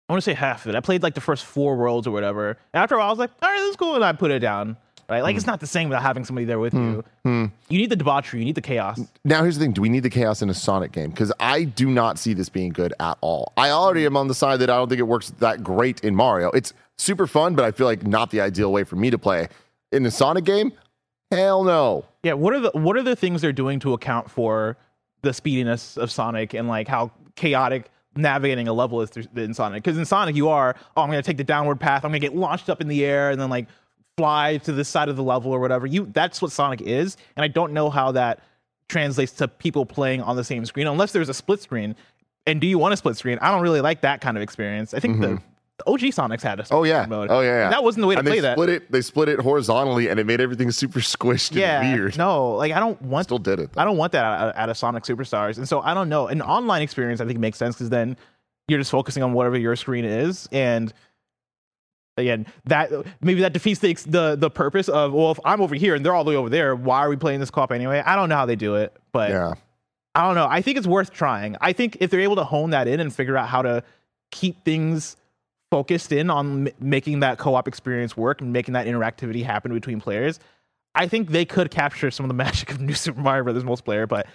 I 0.08 0.12
want 0.12 0.22
to 0.22 0.30
say 0.30 0.34
half 0.34 0.64
of 0.66 0.70
it. 0.74 0.76
I 0.76 0.80
played 0.80 1.02
like 1.02 1.14
the 1.14 1.20
first 1.20 1.44
four 1.44 1.76
worlds 1.76 2.06
or 2.06 2.12
whatever. 2.12 2.50
And 2.50 2.80
after 2.82 2.94
a 2.94 2.98
while, 2.98 3.08
I 3.08 3.10
was 3.10 3.18
like, 3.18 3.30
all 3.42 3.48
right, 3.50 3.58
this 3.58 3.70
is 3.70 3.76
cool, 3.76 3.96
and 3.96 4.04
I 4.04 4.12
put 4.12 4.30
it 4.30 4.38
down. 4.38 4.76
Right, 5.08 5.20
like 5.22 5.34
Hmm. 5.34 5.36
it's 5.38 5.46
not 5.46 5.60
the 5.60 5.68
same 5.68 5.88
without 5.88 6.02
having 6.02 6.24
somebody 6.24 6.46
there 6.46 6.58
with 6.58 6.74
you. 6.74 7.04
You 7.24 7.50
need 7.70 7.90
the 7.90 7.96
debauchery. 7.96 8.40
You 8.40 8.44
need 8.46 8.56
the 8.56 8.60
chaos. 8.60 9.00
Now 9.24 9.42
here's 9.42 9.56
the 9.56 9.64
thing: 9.64 9.72
Do 9.72 9.80
we 9.80 9.88
need 9.88 10.02
the 10.02 10.10
chaos 10.10 10.42
in 10.42 10.50
a 10.50 10.54
Sonic 10.54 10.90
game? 10.90 11.10
Because 11.10 11.32
I 11.38 11.62
do 11.62 11.88
not 11.88 12.18
see 12.18 12.34
this 12.34 12.48
being 12.48 12.70
good 12.70 12.92
at 12.98 13.16
all. 13.20 13.52
I 13.56 13.70
already 13.70 14.04
am 14.04 14.16
on 14.16 14.26
the 14.26 14.34
side 14.34 14.58
that 14.60 14.70
I 14.70 14.74
don't 14.76 14.88
think 14.88 14.98
it 14.98 15.04
works 15.04 15.30
that 15.38 15.62
great 15.62 16.00
in 16.00 16.16
Mario. 16.16 16.50
It's 16.50 16.72
super 16.98 17.26
fun, 17.26 17.54
but 17.54 17.64
I 17.64 17.70
feel 17.70 17.86
like 17.86 18.06
not 18.06 18.30
the 18.30 18.40
ideal 18.40 18.72
way 18.72 18.84
for 18.84 18.96
me 18.96 19.10
to 19.10 19.18
play 19.18 19.48
in 19.92 20.04
a 20.06 20.10
Sonic 20.10 20.44
game. 20.44 20.72
Hell 21.30 21.64
no. 21.64 22.04
Yeah, 22.22 22.34
what 22.34 22.54
are 22.54 22.60
the 22.60 22.70
what 22.74 22.96
are 22.96 23.02
the 23.02 23.16
things 23.16 23.42
they're 23.42 23.52
doing 23.52 23.80
to 23.80 23.92
account 23.92 24.30
for 24.30 24.76
the 25.22 25.32
speediness 25.32 25.96
of 25.96 26.10
Sonic 26.10 26.54
and 26.54 26.68
like 26.68 26.86
how 26.86 27.10
chaotic 27.34 27.90
navigating 28.14 28.68
a 28.68 28.72
level 28.72 29.00
is 29.02 29.10
through- 29.10 29.24
in 29.34 29.52
Sonic? 29.52 29.82
Because 29.82 29.98
in 29.98 30.04
Sonic, 30.04 30.36
you 30.36 30.48
are 30.48 30.76
oh, 30.96 31.02
I'm 31.02 31.08
gonna 31.08 31.22
take 31.22 31.36
the 31.36 31.44
downward 31.44 31.80
path, 31.80 32.04
I'm 32.04 32.10
gonna 32.10 32.20
get 32.20 32.36
launched 32.36 32.68
up 32.68 32.80
in 32.80 32.88
the 32.88 33.04
air 33.04 33.30
and 33.30 33.40
then 33.40 33.50
like 33.50 33.66
fly 34.16 34.58
to 34.58 34.72
this 34.72 34.88
side 34.88 35.08
of 35.08 35.16
the 35.16 35.22
level 35.22 35.52
or 35.52 35.60
whatever. 35.60 35.86
You 35.86 36.08
that's 36.12 36.40
what 36.40 36.52
Sonic 36.52 36.80
is, 36.80 37.16
and 37.36 37.44
I 37.44 37.48
don't 37.48 37.72
know 37.72 37.90
how 37.90 38.12
that 38.12 38.40
translates 38.88 39.32
to 39.32 39.48
people 39.48 39.84
playing 39.84 40.22
on 40.22 40.36
the 40.36 40.44
same 40.44 40.64
screen 40.64 40.86
unless 40.86 41.12
there's 41.12 41.28
a 41.28 41.34
split 41.34 41.60
screen. 41.60 41.96
And 42.46 42.60
do 42.60 42.68
you 42.68 42.78
want 42.78 42.94
a 42.94 42.96
split 42.96 43.16
screen? 43.16 43.38
I 43.42 43.50
don't 43.50 43.62
really 43.62 43.80
like 43.80 44.02
that 44.02 44.20
kind 44.20 44.36
of 44.36 44.42
experience. 44.44 44.94
I 44.94 45.00
think 45.00 45.20
the, 45.20 45.26
mm-hmm. 45.26 45.44
The 45.78 45.90
OG 45.90 46.00
Sonics 46.00 46.42
had 46.42 46.60
a. 46.60 46.66
Oh 46.70 46.84
yeah. 46.84 47.04
mode. 47.06 47.30
Oh 47.30 47.40
yeah. 47.40 47.64
yeah. 47.64 47.70
That 47.70 47.84
wasn't 47.84 48.02
the 48.02 48.06
way 48.06 48.14
to 48.14 48.20
and 48.20 48.26
play 48.26 48.36
they 48.36 48.40
that. 48.42 48.54
Split 48.56 48.68
it. 48.70 48.90
They 48.90 49.00
split 49.02 49.28
it 49.28 49.38
horizontally, 49.40 50.08
and 50.08 50.18
it 50.18 50.24
made 50.24 50.40
everything 50.40 50.70
super 50.70 51.00
squished 51.00 51.54
yeah, 51.54 51.82
and 51.82 51.98
weird. 52.00 52.16
no, 52.18 52.52
like 52.54 52.72
I 52.72 52.80
don't 52.80 53.00
want 53.02 53.24
Still 53.24 53.38
did 53.38 53.58
it. 53.60 53.72
though. 53.72 53.80
I 53.82 53.84
don't 53.84 53.96
want 53.96 54.12
that 54.12 54.24
out, 54.24 54.56
out 54.56 54.68
of 54.70 54.76
Sonic 54.78 55.04
Superstars. 55.04 55.58
And 55.58 55.68
so 55.68 55.80
I 55.82 55.92
don't 55.94 56.08
know. 56.08 56.28
An 56.28 56.40
online 56.42 56.82
experience, 56.82 57.20
I 57.20 57.26
think, 57.26 57.38
makes 57.38 57.58
sense 57.58 57.74
because 57.76 57.90
then 57.90 58.16
you're 58.68 58.78
just 58.78 58.90
focusing 58.90 59.22
on 59.22 59.32
whatever 59.32 59.58
your 59.58 59.76
screen 59.76 60.04
is. 60.04 60.48
And 60.50 60.92
again, 62.16 62.46
that 62.64 62.90
maybe 63.20 63.40
that 63.42 63.52
defeats 63.52 63.80
the, 63.80 63.92
the 64.06 64.36
the 64.36 64.50
purpose 64.50 64.88
of, 64.88 65.12
well, 65.12 65.30
if 65.32 65.38
I'm 65.44 65.60
over 65.60 65.74
here 65.74 65.94
and 65.94 66.04
they're 66.04 66.14
all 66.14 66.24
the 66.24 66.30
way 66.30 66.36
over 66.36 66.48
there, 66.48 66.74
why 66.74 67.00
are 67.00 67.08
we 67.10 67.16
playing 67.16 67.40
this 67.40 67.50
co-op 67.50 67.72
anyway? 67.72 68.02
I 68.04 68.16
don't 68.16 68.28
know 68.30 68.36
how 68.36 68.46
they 68.46 68.56
do 68.56 68.76
it, 68.76 68.96
but 69.12 69.30
Yeah. 69.30 69.52
I 70.14 70.22
don't 70.26 70.34
know. 70.34 70.46
I 70.48 70.62
think 70.62 70.78
it's 70.78 70.86
worth 70.86 71.12
trying. 71.12 71.56
I 71.60 71.74
think 71.74 71.98
if 72.00 72.10
they're 72.10 72.20
able 72.22 72.36
to 72.36 72.44
hone 72.44 72.70
that 72.70 72.88
in 72.88 73.00
and 73.00 73.14
figure 73.14 73.36
out 73.36 73.48
how 73.48 73.60
to 73.60 73.82
keep 74.30 74.64
things 74.64 75.14
focused 75.70 76.12
in 76.12 76.30
on 76.30 76.68
m- 76.68 76.74
making 76.80 77.20
that 77.20 77.38
co-op 77.38 77.66
experience 77.68 78.16
work 78.16 78.40
and 78.40 78.52
making 78.52 78.74
that 78.74 78.86
interactivity 78.86 79.44
happen 79.44 79.72
between 79.72 80.00
players, 80.00 80.38
I 80.94 81.08
think 81.08 81.30
they 81.30 81.44
could 81.44 81.70
capture 81.70 82.10
some 82.10 82.24
of 82.24 82.28
the 82.28 82.34
magic 82.44 82.70
of 82.70 82.80
New 82.80 82.94
Super 82.94 83.20
Mario 83.20 83.44
Brothers 83.44 83.64
multiplayer. 83.64 84.08
But 84.08 84.26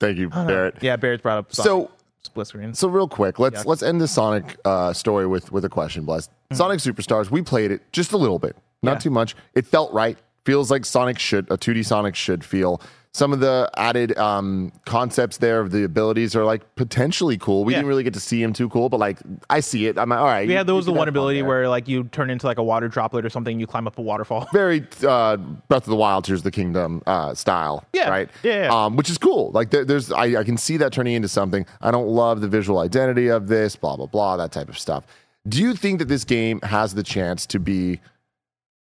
Thank 0.00 0.18
you, 0.18 0.28
don't 0.28 0.46
know. 0.46 0.48
Barrett. 0.48 0.82
yeah, 0.82 0.96
Barrett's 0.96 1.22
brought 1.22 1.38
up 1.38 1.52
Sonic 1.54 1.66
So 1.66 1.90
split 2.22 2.46
screen. 2.46 2.74
So 2.74 2.88
real 2.88 3.08
quick, 3.08 3.38
let's 3.38 3.64
let's 3.66 3.82
end 3.82 4.00
the 4.00 4.08
Sonic 4.08 4.56
uh, 4.64 4.92
story 4.92 5.26
with 5.26 5.50
with 5.52 5.64
a 5.64 5.68
question, 5.68 6.04
Bless. 6.04 6.28
Sonic 6.52 6.80
Superstars, 6.80 7.30
we 7.30 7.42
played 7.42 7.70
it 7.70 7.82
just 7.92 8.12
a 8.12 8.16
little 8.16 8.38
bit, 8.38 8.56
not 8.82 8.92
Yeah. 8.92 8.98
too 8.98 9.10
much. 9.10 9.36
It 9.54 9.66
felt 9.66 9.92
right. 9.92 10.16
feels 10.44 10.70
like 10.70 10.84
Sonic 10.86 11.18
should 11.18 11.50
a 11.50 11.58
2D 11.58 11.84
Sonic 11.84 12.14
should 12.14 12.44
feel. 12.44 12.80
Some 13.12 13.32
of 13.32 13.40
the 13.40 13.68
added 13.76 14.16
um, 14.18 14.70
concepts 14.84 15.38
there 15.38 15.60
of 15.60 15.70
the 15.70 15.82
abilities 15.84 16.36
are 16.36 16.44
like 16.44 16.74
potentially 16.76 17.36
cool. 17.38 17.64
We 17.64 17.72
Yeah. 17.72 17.78
didn't 17.78 17.88
really 17.88 18.02
get 18.04 18.14
to 18.14 18.20
see 18.20 18.42
him 18.42 18.52
too 18.52 18.68
cool, 18.68 18.88
but 18.88 19.00
like 19.00 19.18
I 19.50 19.60
see 19.60 19.86
it. 19.86 19.98
I'm 19.98 20.10
like, 20.10 20.18
all 20.18 20.26
right. 20.26 20.48
Yeah, 20.48 20.62
there 20.62 20.74
was 20.74 20.86
the 20.86 20.92
one 20.92 21.08
ability 21.08 21.40
there. 21.40 21.48
where 21.48 21.68
like 21.68 21.88
you 21.88 22.04
turn 22.04 22.30
into 22.30 22.46
like 22.46 22.58
a 22.58 22.62
water 22.62 22.86
droplet 22.86 23.24
or 23.24 23.30
something, 23.30 23.58
you 23.58 23.66
climb 23.66 23.86
up 23.86 23.98
a 23.98 24.02
waterfall. 24.02 24.46
very 24.52 24.86
uh, 25.06 25.36
Breath 25.36 25.84
of 25.84 25.90
the 25.90 25.96
Wild, 25.96 26.24
Tears 26.24 26.40
of 26.40 26.44
the 26.44 26.50
Kingdom 26.50 27.02
uh, 27.06 27.34
style. 27.34 27.84
Yeah. 27.92 28.10
Right. 28.10 28.28
Yeah, 28.42 28.64
yeah. 28.64 28.84
Um, 28.84 28.94
which 28.96 29.10
is 29.10 29.18
cool. 29.18 29.50
Like 29.52 29.70
there, 29.70 29.84
there's, 29.84 30.12
I, 30.12 30.40
I 30.40 30.44
can 30.44 30.56
see 30.58 30.76
that 30.76 30.92
turning 30.92 31.14
into 31.14 31.28
something. 31.28 31.66
I 31.80 31.90
don't 31.90 32.08
love 32.08 32.40
the 32.40 32.48
visual 32.48 32.78
identity 32.78 33.28
of 33.28 33.48
this, 33.48 33.74
blah 33.74 33.96
blah 33.96 34.06
blah, 34.06 34.36
that 34.36 34.52
type 34.52 34.68
of 34.68 34.78
stuff. 34.78 35.04
Do 35.48 35.62
you 35.62 35.74
think 35.74 35.98
that 36.00 36.08
this 36.08 36.24
game 36.24 36.60
has 36.62 36.94
the 36.94 37.02
chance 37.02 37.46
to 37.46 37.58
be 37.58 38.00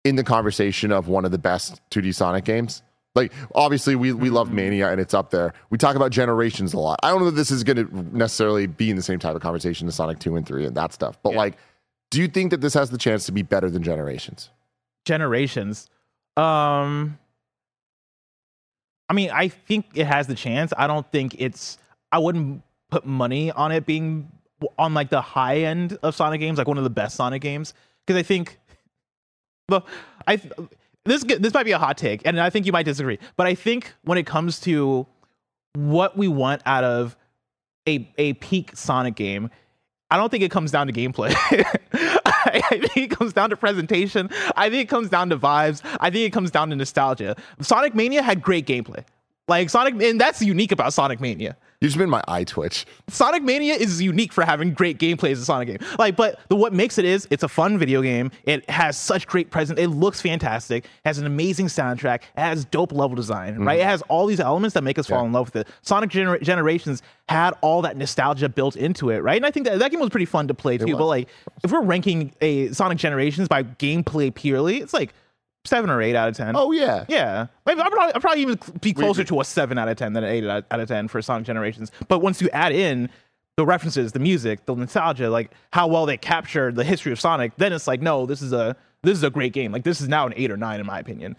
in 0.04 0.16
the 0.16 0.24
conversation 0.24 0.92
of 0.92 1.08
one 1.08 1.24
of 1.24 1.32
the 1.32 1.38
best 1.38 1.80
2D 1.90 2.14
Sonic 2.14 2.44
games? 2.44 2.82
Like 3.14 3.32
obviously 3.54 3.94
we 3.94 4.12
we 4.12 4.30
love 4.30 4.52
Mania 4.52 4.90
and 4.90 5.00
it's 5.00 5.12
up 5.14 5.30
there. 5.30 5.52
We 5.70 5.76
talk 5.78 5.96
about 5.96 6.10
generations 6.12 6.72
a 6.72 6.78
lot. 6.78 6.98
I 7.02 7.10
don't 7.10 7.20
know 7.20 7.26
that 7.26 7.32
this 7.36 7.50
is 7.50 7.62
going 7.62 7.76
to 7.76 8.16
necessarily 8.16 8.66
be 8.66 8.88
in 8.90 8.96
the 8.96 9.02
same 9.02 9.18
type 9.18 9.34
of 9.36 9.42
conversation 9.42 9.86
as 9.86 9.94
Sonic 9.96 10.18
2 10.18 10.36
and 10.36 10.46
3 10.46 10.64
and 10.66 10.76
that 10.76 10.92
stuff. 10.94 11.18
But 11.22 11.32
Yeah. 11.32 11.38
like 11.38 11.56
do 12.10 12.20
you 12.20 12.28
think 12.28 12.50
that 12.50 12.60
this 12.60 12.74
has 12.74 12.90
the 12.90 12.98
chance 12.98 13.24
to 13.26 13.32
be 13.32 13.42
better 13.42 13.70
than 13.70 13.82
Generations? 13.82 14.48
Generations. 15.04 15.88
Um 16.36 17.18
I 19.08 19.14
mean, 19.14 19.30
I 19.30 19.48
think 19.48 19.86
it 19.94 20.06
has 20.06 20.26
the 20.26 20.34
chance. 20.34 20.72
I 20.76 20.86
don't 20.86 21.10
think 21.12 21.36
it's 21.38 21.76
I 22.10 22.18
wouldn't 22.18 22.62
put 22.90 23.04
money 23.04 23.50
on 23.50 23.72
it 23.72 23.84
being 23.84 24.30
on 24.78 24.94
like 24.94 25.10
the 25.10 25.20
high 25.20 25.58
end 25.58 25.98
of 26.02 26.14
Sonic 26.14 26.40
games, 26.40 26.56
like 26.56 26.68
one 26.68 26.78
of 26.78 26.84
the 26.84 26.90
best 26.90 27.16
Sonic 27.16 27.42
games 27.42 27.74
because 28.06 28.18
I 28.18 28.22
think 28.22 28.58
the 29.68 29.82
I 30.26 30.40
this 31.04 31.24
this 31.24 31.52
might 31.54 31.64
be 31.64 31.72
a 31.72 31.78
hot 31.78 31.98
take 31.98 32.22
and 32.24 32.40
I 32.40 32.50
think 32.50 32.66
you 32.66 32.72
might 32.72 32.84
disagree, 32.84 33.18
but 33.36 33.46
I 33.46 33.54
think 33.54 33.94
when 34.02 34.18
it 34.18 34.26
comes 34.26 34.60
to 34.60 35.06
what 35.74 36.16
we 36.16 36.28
want 36.28 36.62
out 36.66 36.84
of 36.84 37.16
a 37.88 38.08
a 38.18 38.34
peak 38.34 38.76
Sonic 38.76 39.14
game, 39.14 39.50
I 40.10 40.16
don't 40.16 40.30
think 40.30 40.44
it 40.44 40.50
comes 40.50 40.70
down 40.70 40.86
to 40.86 40.92
gameplay. 40.92 41.34
I 42.44 42.60
think 42.70 42.96
it 42.96 43.10
comes 43.10 43.32
down 43.32 43.50
to 43.50 43.56
presentation. 43.56 44.28
I 44.56 44.68
think 44.68 44.82
it 44.82 44.88
comes 44.88 45.08
down 45.08 45.30
to 45.30 45.38
vibes. 45.38 45.80
I 46.00 46.10
think 46.10 46.26
it 46.26 46.32
comes 46.32 46.50
down 46.50 46.70
to 46.70 46.76
nostalgia. 46.76 47.36
Sonic 47.60 47.94
Mania 47.94 48.22
had 48.22 48.42
great 48.42 48.66
gameplay. 48.66 49.04
Like 49.48 49.70
Sonic, 49.70 50.00
and 50.02 50.20
that's 50.20 50.42
unique 50.42 50.72
about 50.72 50.92
Sonic 50.92 51.20
Mania. 51.20 51.56
You 51.82 51.88
just 51.88 51.98
made 51.98 52.06
my 52.06 52.22
eye 52.28 52.44
twitch. 52.44 52.86
Sonic 53.08 53.42
Mania 53.42 53.74
is 53.74 54.00
unique 54.00 54.32
for 54.32 54.44
having 54.44 54.72
great 54.72 54.98
gameplay 54.98 55.32
as 55.32 55.40
a 55.40 55.44
Sonic 55.44 55.66
game. 55.66 55.78
Like, 55.98 56.14
but 56.14 56.38
the 56.48 56.54
what 56.54 56.72
makes 56.72 56.96
it 56.96 57.04
is 57.04 57.26
it's 57.28 57.42
a 57.42 57.48
fun 57.48 57.76
video 57.76 58.02
game. 58.02 58.30
It 58.44 58.70
has 58.70 58.96
such 58.96 59.26
great 59.26 59.50
present. 59.50 59.80
It 59.80 59.88
looks 59.88 60.20
fantastic. 60.20 60.86
Has 61.04 61.18
an 61.18 61.26
amazing 61.26 61.66
soundtrack. 61.66 62.22
It 62.22 62.40
has 62.40 62.64
dope 62.66 62.92
level 62.92 63.16
design. 63.16 63.58
Right. 63.58 63.80
It 63.80 63.84
has 63.84 64.00
all 64.02 64.26
these 64.26 64.38
elements 64.38 64.74
that 64.74 64.84
make 64.84 64.96
us 64.96 65.08
fall 65.08 65.22
Mm-hmm. 65.22 65.26
In 65.26 65.32
love 65.32 65.46
with 65.54 65.66
it. 65.66 65.68
Sonic 65.82 66.10
Gener- 66.10 66.40
Generations 66.40 67.02
had 67.28 67.54
all 67.62 67.82
that 67.82 67.96
nostalgia 67.96 68.48
built 68.48 68.76
into 68.76 69.10
it. 69.10 69.18
Right. 69.18 69.36
And 69.36 69.46
I 69.46 69.50
think 69.50 69.66
that 69.66 69.80
that 69.80 69.90
game 69.90 69.98
was 69.98 70.10
pretty 70.10 70.26
fun 70.26 70.46
to 70.48 70.54
play 70.54 70.78
too. 70.78 70.96
But 70.96 71.06
like, 71.06 71.28
if 71.64 71.72
we're 71.72 71.82
ranking 71.82 72.32
a 72.40 72.68
Sonic 72.68 72.98
Generations 72.98 73.48
by 73.48 73.64
gameplay 73.64 74.32
purely, 74.32 74.78
it's 74.78 74.92
like 74.92 75.14
seven 75.64 75.90
or 75.90 76.00
eight 76.02 76.14
out 76.16 76.28
of 76.28 76.36
ten. 76.36 76.54
Oh 76.56 76.72
yeah. 76.72 77.04
Yeah, 77.08 77.46
maybe 77.66 77.80
I'll 77.80 77.90
probably, 77.90 78.14
I'll 78.14 78.20
probably 78.20 78.42
even 78.42 78.58
be 78.80 78.92
closer 78.92 79.24
to 79.24 79.40
a 79.40 79.44
seven 79.44 79.78
out 79.78 79.88
of 79.88 79.96
ten 79.96 80.12
than 80.12 80.24
an 80.24 80.30
eight 80.30 80.44
out 80.46 80.64
out 80.70 80.80
of 80.80 80.88
ten 80.88 81.08
for 81.08 81.20
Sonic 81.22 81.46
Generations. 81.46 81.90
But 82.08 82.20
once 82.20 82.40
you 82.42 82.48
add 82.50 82.72
in 82.72 83.08
the 83.56 83.66
references, 83.66 84.12
the 84.12 84.18
music, 84.18 84.64
the 84.66 84.74
nostalgia, 84.74 85.28
like 85.30 85.50
how 85.72 85.86
well 85.86 86.06
they 86.06 86.16
captured 86.16 86.74
the 86.74 86.84
history 86.84 87.12
of 87.12 87.20
Sonic, 87.20 87.52
then 87.58 87.72
it's 87.72 87.86
like, 87.86 88.00
no, 88.00 88.26
this 88.26 88.42
is 88.42 88.52
a 88.52 88.76
this 89.02 89.16
is 89.16 89.22
a 89.24 89.30
great 89.30 89.52
game. 89.52 89.72
Like 89.72 89.84
this 89.84 90.00
is 90.00 90.08
now 90.08 90.26
an 90.26 90.32
eight 90.36 90.50
or 90.50 90.56
nine 90.56 90.80
in 90.80 90.86
my 90.86 90.98
opinion. 90.98 91.36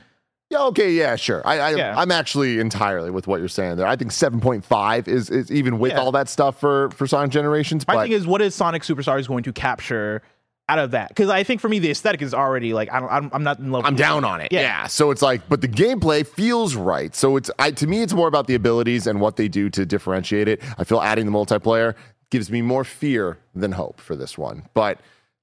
Yeah, 0.49 0.65
okay, 0.65 0.91
yeah, 0.91 1.15
sure. 1.15 1.41
I, 1.47 1.57
I 1.57 1.69
Yeah. 1.71 1.95
I'm 1.97 2.11
actually 2.11 2.59
entirely 2.59 3.09
with 3.09 3.25
what 3.25 3.39
you're 3.39 3.47
saying 3.49 3.77
there. 3.77 3.87
I 3.87 3.95
think 3.95 4.11
7.5 4.11 5.07
is 5.07 5.29
is 5.31 5.51
even 5.51 5.79
with 5.79 5.93
Yeah. 5.93 5.99
all 6.01 6.11
that 6.11 6.29
stuff 6.29 6.59
for 6.59 6.91
for 6.91 7.07
Sonic 7.07 7.31
Generations. 7.31 7.87
My 7.87 7.95
but 7.95 8.03
thing 8.03 8.11
is, 8.11 8.27
what 8.27 8.41
is 8.41 8.53
Sonic 8.53 8.83
Superstars 8.83 9.27
going 9.27 9.43
to 9.43 9.53
capture 9.53 10.21
out 10.69 10.79
of 10.79 10.91
that? 10.91 11.09
Because 11.09 11.29
I 11.29 11.43
think 11.43 11.61
for 11.61 11.69
me, 11.69 11.79
the 11.79 11.91
aesthetic 11.91 12.21
is 12.21 12.33
already 12.33 12.73
like 12.73 12.91
I 12.91 12.99
don't, 12.99 13.11
I'm, 13.11 13.29
I'm 13.33 13.43
not 13.43 13.59
in 13.59 13.71
love. 13.71 13.85
I'm 13.85 13.95
down 13.95 14.23
on 14.25 14.41
it. 14.41 14.51
Yeah. 14.51 14.61
Yeah. 14.61 14.87
So 14.87 15.11
it's 15.11 15.21
like, 15.21 15.47
but 15.49 15.61
the 15.61 15.67
gameplay 15.67 16.25
feels 16.25 16.75
right. 16.75 17.13
So 17.15 17.35
it's 17.37 17.51
I 17.59 17.71
to 17.71 17.87
me, 17.87 18.01
it's 18.01 18.13
more 18.13 18.27
about 18.27 18.47
the 18.47 18.55
abilities 18.55 19.05
and 19.07 19.19
what 19.21 19.35
they 19.35 19.47
do 19.47 19.69
to 19.71 19.85
differentiate 19.85 20.47
it. 20.47 20.61
I 20.77 20.83
feel 20.83 21.01
adding 21.01 21.25
the 21.25 21.31
multiplayer 21.31 21.95
gives 22.29 22.49
me 22.49 22.61
more 22.61 22.83
fear 22.83 23.37
than 23.53 23.73
hope 23.73 23.99
for 23.99 24.15
this 24.15 24.37
one. 24.37 24.63
But 24.73 24.99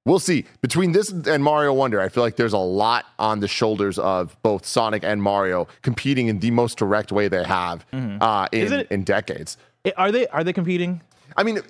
we'll 0.07 0.19
see. 0.19 0.45
Between 0.63 0.93
this 0.93 1.11
and 1.11 1.45
Mario 1.45 1.73
Wonder, 1.73 2.01
I 2.01 2.09
feel 2.09 2.23
like 2.23 2.37
there's 2.37 2.53
a 2.55 2.59
lot 2.59 3.05
on 3.19 3.41
the 3.41 3.47
shoulders 3.49 3.99
of 3.99 4.37
both 4.43 4.65
Sonic 4.67 5.05
and 5.05 5.23
Mario 5.23 5.69
competing 5.83 6.27
in 6.29 6.41
the 6.41 6.51
most 6.51 6.79
direct 6.79 7.13
way 7.13 7.29
they 7.29 7.45
have 7.45 7.85
uh, 7.93 7.97
Mm-hmm. 7.97 8.57
Is 8.57 8.73
in, 8.73 8.81
it- 8.81 8.89
in 8.91 9.05
decades. 9.05 9.57
Are 9.97 10.11
they 10.11 10.27
are 10.29 10.43
they 10.43 10.53
competing? 10.53 11.01
I 11.37 11.43
mean, 11.43 11.61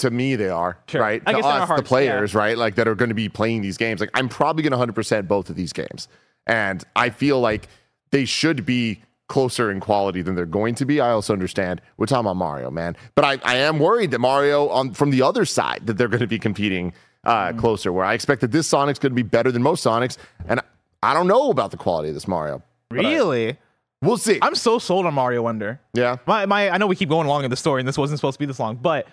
to 0.00 0.10
me, 0.10 0.36
they 0.36 0.48
are 0.50 0.78
Sure. 0.88 1.00
right. 1.00 1.22
I 1.26 1.32
to 1.32 1.38
guess 1.38 1.44
in 1.46 1.50
our 1.50 1.58
us, 1.58 1.60
the 1.62 1.66
hearts, 1.66 1.88
players, 1.88 2.34
right, 2.34 2.56
like 2.58 2.74
that 2.74 2.86
are 2.88 2.94
going 2.94 3.08
to 3.10 3.14
be 3.14 3.28
playing 3.28 3.62
these 3.62 3.76
games. 3.76 4.00
Like, 4.00 4.10
I'm 4.14 4.28
probably 4.28 4.62
going 4.62 4.72
to 4.72 4.76
100 4.76 4.94
percent 4.94 5.28
both 5.28 5.48
of 5.50 5.56
these 5.56 5.72
games, 5.72 6.08
and 6.46 6.82
I 6.96 7.10
feel 7.10 7.40
like 7.40 7.68
they 8.10 8.24
should 8.24 8.66
be 8.66 9.02
closer 9.28 9.70
in 9.70 9.78
quality 9.78 10.22
than 10.22 10.34
they're 10.34 10.44
going 10.44 10.74
to 10.74 10.84
be. 10.84 11.00
I 11.00 11.10
also 11.10 11.32
understand 11.32 11.80
we're 11.96 12.06
talking 12.06 12.26
about 12.26 12.36
Mario, 12.36 12.70
man, 12.70 12.96
but 13.14 13.24
I, 13.24 13.38
I 13.44 13.56
am 13.56 13.78
worried 13.78 14.10
that 14.10 14.18
Mario 14.18 14.68
on 14.70 14.92
from 14.92 15.10
the 15.10 15.22
other 15.22 15.44
side 15.44 15.82
that 15.86 15.94
they're 15.98 16.08
going 16.08 16.20
to 16.20 16.26
be 16.26 16.38
competing 16.38 16.92
uh, 17.24 17.48
Mm-hmm. 17.48 17.58
closer. 17.60 17.92
Where 17.92 18.04
I 18.04 18.14
expect 18.14 18.40
that 18.40 18.50
this 18.50 18.66
Sonic's 18.66 18.98
going 18.98 19.12
to 19.12 19.16
be 19.16 19.22
better 19.22 19.52
than 19.52 19.62
most 19.62 19.84
Sonics, 19.86 20.16
and 20.48 20.60
I 21.02 21.14
don't 21.14 21.26
know 21.28 21.50
about 21.50 21.70
the 21.70 21.76
quality 21.76 22.08
of 22.08 22.14
this 22.14 22.26
Mario. 22.26 22.62
But 22.88 23.06
I- 23.06 23.12
Really? 23.12 23.56
we'll 24.02 24.16
see. 24.16 24.38
I'm 24.42 24.54
so 24.56 24.78
sold 24.80 25.04
on 25.06 25.14
Mario 25.14 25.42
Wonder. 25.42 25.78
yeah. 25.94 26.16
My, 26.26 26.46
my, 26.46 26.70
I 26.70 26.78
know 26.78 26.86
we 26.86 26.96
keep 26.96 27.08
going 27.10 27.26
along 27.26 27.44
in 27.44 27.50
the 27.50 27.56
story, 27.56 27.80
and 27.80 27.86
this 27.86 27.96
wasn't 27.98 28.18
supposed 28.18 28.34
to 28.36 28.38
be 28.40 28.46
this 28.46 28.58
long, 28.58 28.76
but 28.76 29.06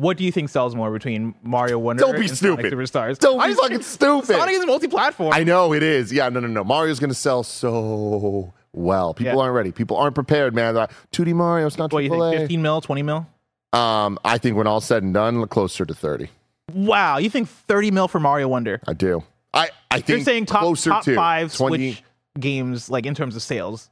what 0.00 0.16
do 0.16 0.24
you 0.24 0.32
think 0.32 0.48
sells 0.48 0.74
more 0.74 0.90
between 0.90 1.34
Mario 1.42 1.78
Wonder 1.78 2.00
Don't 2.02 2.14
be 2.14 2.20
and 2.26 2.30
Sonic 2.36 2.60
stupid. 2.66 2.72
Superstars? 2.72 3.18
Don't 3.18 3.38
be 3.38 3.44
I'm 3.44 3.50
just- 3.50 3.62
fucking 3.62 3.82
stupid. 3.82 4.26
Sonic 4.26 4.54
is 4.54 4.66
multi-platform. 4.66 5.32
I 5.34 5.44
know 5.44 5.72
it 5.74 5.82
is. 5.82 6.12
Yeah, 6.12 6.28
no, 6.28 6.40
no, 6.40 6.48
no. 6.48 6.64
Mario's 6.64 6.98
going 6.98 7.10
to 7.10 7.14
sell 7.14 7.42
so 7.42 8.52
well. 8.72 9.14
People 9.14 9.34
Yeah. 9.34 9.40
aren't 9.42 9.54
ready. 9.54 9.72
People 9.72 9.96
aren't 9.96 10.14
prepared, 10.14 10.54
man. 10.54 10.74
They're 10.74 10.82
like, 10.84 10.90
2D 11.12 11.34
Mario, 11.34 11.66
it's 11.66 11.78
not 11.78 11.92
what 11.92 12.02
you 12.04 12.10
think? 12.10 12.36
15 12.38 12.62
mil, 12.62 12.80
20 12.80 13.02
mil? 13.02 13.26
Um, 13.72 14.18
I 14.24 14.38
think 14.38 14.56
when 14.56 14.66
all 14.66 14.80
said 14.80 15.02
and 15.02 15.14
done, 15.14 15.46
closer 15.48 15.84
to 15.84 15.94
30. 15.94 16.28
Wow, 16.74 17.18
you 17.18 17.30
think 17.30 17.48
30 17.48 17.90
mil 17.90 18.08
for 18.08 18.18
Mario 18.20 18.48
Wonder? 18.48 18.80
I 18.88 18.92
do. 18.94 19.22
I, 19.52 19.70
I 19.90 19.96
think 19.96 20.08
You're 20.08 20.20
saying 20.24 20.46
top 20.46 20.60
closer 20.60 20.90
top 20.90 21.04
to 21.04 21.14
five 21.14 21.54
20. 21.54 21.92
Switch 21.92 22.04
games, 22.38 22.88
like 22.88 23.06
in 23.06 23.14
terms 23.14 23.36
of 23.36 23.42
sales. 23.42 23.90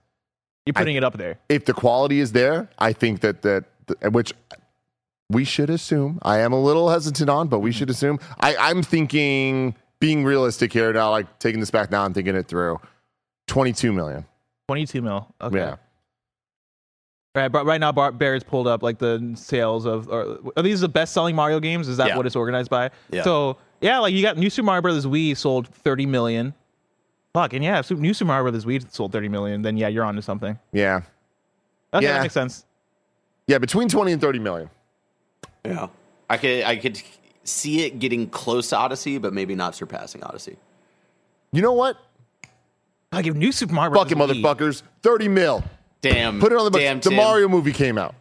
You're 0.65 0.75
putting 0.75 0.97
it 0.97 1.03
up 1.05 1.17
there. 1.17 1.39
If 1.49 1.65
the 1.65 1.73
quality 1.75 2.21
is 2.21 2.33
there, 2.33 2.69
I 2.79 2.93
think 2.93 3.21
that 3.21 3.43
that- 3.43 3.65
which 4.13 4.33
we 5.31 5.45
should 5.45 5.71
assume. 5.71 6.19
I 6.23 6.39
am 6.39 6.53
a 6.53 6.61
little 6.61 6.89
hesitant 6.89 7.29
on, 7.31 7.49
but 7.49 7.59
we 7.61 7.71
Mm-hmm. 7.71 7.79
should 7.79 7.91
assume. 7.91 8.19
I, 8.41 8.57
I'm 8.57 8.83
thinking 8.83 9.75
being 10.01 10.25
realistic 10.25 10.73
here 10.73 10.93
now, 10.93 11.11
like 11.11 11.39
taking 11.39 11.61
this 11.61 11.71
back 11.71 11.91
now 11.91 12.05
and 12.05 12.15
thinking 12.15 12.35
it 12.35 12.47
through. 12.49 12.81
22 13.49 13.93
million. 13.93 14.25
22 14.69 15.03
mil. 15.03 15.27
Okay. 15.41 15.59
Yeah. 15.59 15.77
Right, 17.35 17.49
but 17.49 17.67
right 17.67 17.81
now 17.81 17.93
Bar- 17.93 18.13
Bear's 18.13 18.43
pulled 18.43 18.67
up 18.67 18.83
like 18.83 18.99
the 18.99 19.33
sales 19.37 19.85
of 19.87 20.09
are, 20.11 20.39
are 20.57 20.63
these 20.63 20.81
the 20.81 20.89
best 20.89 21.13
selling 21.15 21.37
Mario 21.37 21.61
games? 21.61 21.89
Is 21.89 21.97
that 21.99 22.09
Yeah. 22.09 22.17
what 22.17 22.27
it's 22.27 22.35
organized 22.37 22.71
by? 22.71 22.91
Yeah. 23.11 23.23
So 23.23 23.59
yeah, 23.81 23.99
like 23.99 24.13
you 24.15 24.23
got 24.23 24.37
New 24.39 24.51
Super 24.51 24.67
Mario 24.67 24.83
Brothers 24.83 25.07
Wii 25.07 25.37
sold 25.37 25.69
30 25.69 26.07
million. 26.07 26.55
Fuck, 27.35 27.53
and 27.53 27.63
yeah, 27.63 27.79
if 27.79 27.91
New 27.91 28.13
Super 28.15 28.29
Mario 28.29 28.45
Brothers 28.45 28.65
Wii 28.65 28.91
sold 28.93 29.13
30 29.13 29.29
million, 29.29 29.63
then 29.63 29.77
yeah, 29.77 29.89
you're 29.89 30.05
onto 30.05 30.23
something. 30.23 30.59
Yeah. 30.73 31.03
Okay, 31.95 32.07
Yeah. 32.07 32.15
that 32.15 32.23
makes 32.23 32.35
sense. 32.35 32.65
Yeah, 33.47 33.59
between 33.59 33.89
20 33.89 34.13
and 34.13 34.21
30 34.21 34.39
million. 34.41 34.69
Yeah, 35.69 35.89
I 36.31 36.37
could 36.37 36.65
I 36.65 36.77
could 36.77 37.01
see 37.45 37.85
it 37.85 37.99
getting 37.99 38.29
close 38.29 38.69
to 38.71 38.77
Odyssey, 38.77 39.19
but 39.19 39.33
maybe 39.33 39.55
not 39.55 39.75
surpassing 39.75 40.23
Odyssey. 40.23 40.57
You 41.53 41.63
know 41.63 41.73
what? 41.73 41.97
I 43.11 43.23
give 43.23 43.37
New 43.37 43.53
Super 43.53 43.73
Mario 43.75 43.95
Fucking 43.95 44.19
Brothers 44.19 44.37
Wii- 44.37 44.43
motherfuckers. 44.43 44.83
30 45.03 45.29
mil. 45.29 45.65
Damn, 46.03 46.41
Put 46.41 46.53
it 46.53 46.59
on 46.59 46.71
the 46.71 46.79
damn. 46.79 47.01
The 47.01 47.09
Tim. 47.09 47.17
Mario 47.17 47.49
movie 47.49 47.73
came 47.73 47.99
out. 47.99 48.15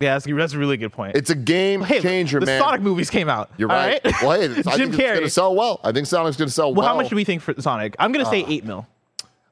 Yeah, 0.00 0.14
that's, 0.14 0.26
that's 0.26 0.52
a 0.52 0.58
really 0.58 0.76
good 0.76 0.92
point. 0.92 1.16
It's 1.16 1.30
a 1.30 1.34
game 1.36 1.80
hey, 1.80 2.00
changer, 2.00 2.40
the 2.40 2.46
man. 2.46 2.60
Sonic 2.60 2.80
movies 2.80 3.08
came 3.08 3.28
out. 3.28 3.50
You're 3.56 3.68
right. 3.68 4.00
Well, 4.20 4.40
hey, 4.40 4.46
I 4.66 4.76
Jim 4.76 4.90
think 4.90 4.94
it's 4.94 5.12
going 5.12 5.22
to 5.22 5.30
sell 5.30 5.54
well. 5.54 5.80
I 5.84 5.92
think 5.92 6.08
Sonic's 6.08 6.36
going 6.36 6.48
to 6.48 6.52
sell 6.52 6.74
well, 6.74 6.84
well. 6.84 6.88
how 6.88 6.96
much 6.96 7.08
do 7.08 7.14
we 7.16 7.22
think 7.22 7.40
for 7.40 7.54
Sonic? 7.60 7.94
I'm 8.00 8.10
gonna 8.10 8.26
say 8.26 8.42
uh, 8.42 8.48
eight 8.48 8.64
mil. 8.64 8.86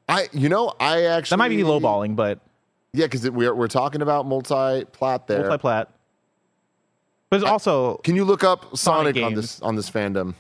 I, 0.08 0.28
you 0.32 0.48
know, 0.48 0.74
I 0.80 1.04
actually 1.04 1.36
That 1.36 1.38
might 1.38 1.48
be 1.50 1.58
lowballing, 1.58 2.16
but 2.16 2.40
Yeah, 2.92 3.06
because 3.06 3.30
we're 3.30 3.54
we're 3.54 3.68
talking 3.68 4.02
about 4.02 4.26
multi-plat 4.26 5.28
there. 5.28 5.42
multi-plat. 5.42 5.88
But 7.30 7.44
also 7.44 7.96
Can 7.98 8.16
you 8.16 8.24
look 8.24 8.44
up 8.44 8.76
Sonic, 8.76 9.14
Sonic 9.16 9.24
on 9.24 9.34
this 9.34 9.60
on 9.62 9.76
this 9.76 9.88
fandom? 9.88 10.34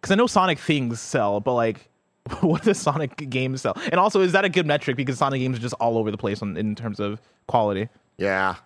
because 0.00 0.12
I 0.12 0.14
know 0.14 0.26
Sonic 0.26 0.58
things 0.58 1.00
sell, 1.00 1.40
but 1.40 1.54
like, 1.54 1.88
what 2.40 2.62
does 2.62 2.78
Sonic 2.78 3.16
games 3.30 3.62
sell? 3.62 3.76
And 3.84 3.94
also, 3.94 4.20
is 4.20 4.32
that 4.32 4.44
a 4.44 4.48
good 4.48 4.66
metric? 4.66 4.96
Because 4.96 5.18
Sonic 5.18 5.40
games 5.40 5.58
are 5.58 5.60
just 5.60 5.74
all 5.74 5.98
over 5.98 6.10
the 6.10 6.16
place 6.16 6.42
on, 6.42 6.56
in 6.56 6.74
terms 6.74 7.00
of 7.00 7.20
quality. 7.46 7.88
Yeah. 8.16 8.56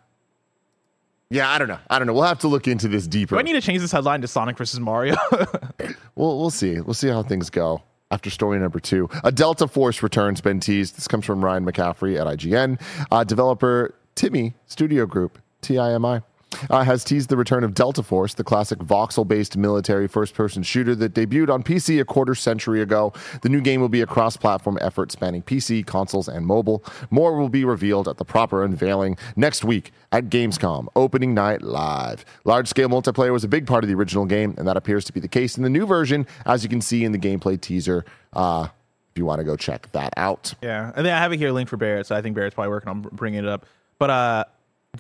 Yeah, 1.31 1.51
I 1.51 1.59
don't 1.59 1.69
know. 1.69 1.79
I 1.91 1.99
don't 1.99 2.07
know. 2.07 2.13
We'll 2.13 2.23
have 2.23 2.39
to 2.41 2.49
look 2.49 2.69
into 2.69 2.87
this 2.87 3.07
deeper. 3.07 3.35
Do 3.35 3.39
I 3.41 3.43
need 3.43 3.55
to 3.55 3.61
change 3.61 3.81
this 3.81 3.91
headline 3.91 4.21
to 4.21 4.29
Sonic 4.29 4.57
versus 4.57 4.79
Mario? 4.79 5.17
we'll 6.15 6.39
we'll 6.39 6.51
see. 6.51 6.81
We'll 6.81 6.95
see 6.95 7.09
how 7.09 7.23
things 7.23 7.51
go. 7.51 7.83
after 8.11 8.31
story 8.31 8.59
number 8.61 8.79
two. 8.79 9.09
A 9.25 9.33
Delta 9.33 9.67
Force 9.67 10.03
returns 10.03 10.41
been 10.41 10.61
teased. 10.61 10.97
This 10.97 11.09
comes 11.09 11.25
from 11.25 11.45
Ryan 11.45 11.65
McCaffrey 11.65 12.21
at 12.21 12.27
IGN. 12.39 12.81
Uh, 13.11 13.25
developer 13.25 13.95
TiMi 14.15 14.55
Studio 14.67 15.07
Group, 15.07 15.41
TIMI. 15.63 16.23
Uh, 16.71 16.85
has 16.85 17.05
teased 17.05 17.29
the 17.29 17.37
return 17.37 17.65
of 17.65 17.75
Delta 17.75 18.03
Force, 18.03 18.35
the 18.35 18.45
classic 18.45 18.79
voxel 18.79 19.27
based 19.27 19.57
military 19.57 20.09
first 20.09 20.35
person 20.35 20.63
shooter 20.63 20.95
that 20.95 21.15
debuted 21.15 21.53
on 21.53 21.63
PC 21.63 22.01
a 22.01 22.05
quarter 22.05 22.35
century 22.35 22.81
ago. 22.81 23.13
The 23.43 23.49
new 23.49 23.61
game 23.61 23.81
will 23.81 23.89
be 23.89 24.01
a 24.01 24.07
cross 24.07 24.37
platform 24.37 24.79
effort 24.81 25.13
spanning 25.13 25.43
PC, 25.43 25.85
consoles, 25.87 26.29
and 26.29 26.47
mobile. 26.47 26.85
More 27.11 27.39
will 27.39 27.49
be 27.49 27.65
revealed 27.65 28.09
at 28.09 28.19
the 28.19 28.25
proper 28.25 28.65
unveiling 28.65 29.17
next 29.37 29.65
week 29.65 29.93
at 30.13 30.31
Gamescom, 30.31 30.89
opening 30.97 31.35
night 31.35 31.63
live. 31.63 32.25
Large 32.45 32.69
scale 32.69 32.89
multiplayer 32.89 33.33
was 33.33 33.45
a 33.45 33.49
big 33.49 33.67
part 33.67 33.85
of 33.85 33.89
the 33.89 33.95
original 33.95 34.25
game, 34.25 34.55
and 34.59 34.67
that 34.67 34.77
appears 34.77 35.05
to 35.07 35.13
be 35.13 35.21
the 35.21 35.29
case 35.29 35.57
in 35.57 35.63
the 35.63 35.71
new 35.71 35.87
version, 35.87 36.27
as 36.47 36.63
you 36.63 36.69
can 36.69 36.81
see 36.81 37.05
in 37.05 37.13
the 37.13 37.19
gameplay 37.19 37.61
teaser. 37.61 38.05
Uh, 38.33 38.69
if 39.15 39.19
you 39.19 39.25
want 39.25 39.39
to 39.39 39.45
go 39.45 39.57
check 39.57 39.91
that 39.93 40.13
out. 40.17 40.55
Yeah, 40.61 40.91
and 40.97 41.07
then 41.07 41.15
I 41.15 41.19
have 41.19 41.33
it 41.33 41.37
here 41.37 41.53
linked 41.53 41.71
for 41.71 41.77
Barrett, 41.77 42.07
so 42.09 42.17
I 42.17 42.23
think 42.23 42.35
Barrett's 42.35 42.57
probably 42.57 42.71
working 42.71 42.89
on 42.89 43.03
bringing 43.03 43.45
it 43.45 43.49
up. 43.49 43.65
But 43.99 44.11
uh, 44.11 44.45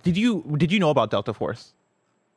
did 0.02 0.16
you 0.16 0.44
did 0.56 0.72
you 0.72 0.78
know 0.78 0.90
about 0.90 1.10
Delta 1.10 1.32
Force? 1.32 1.72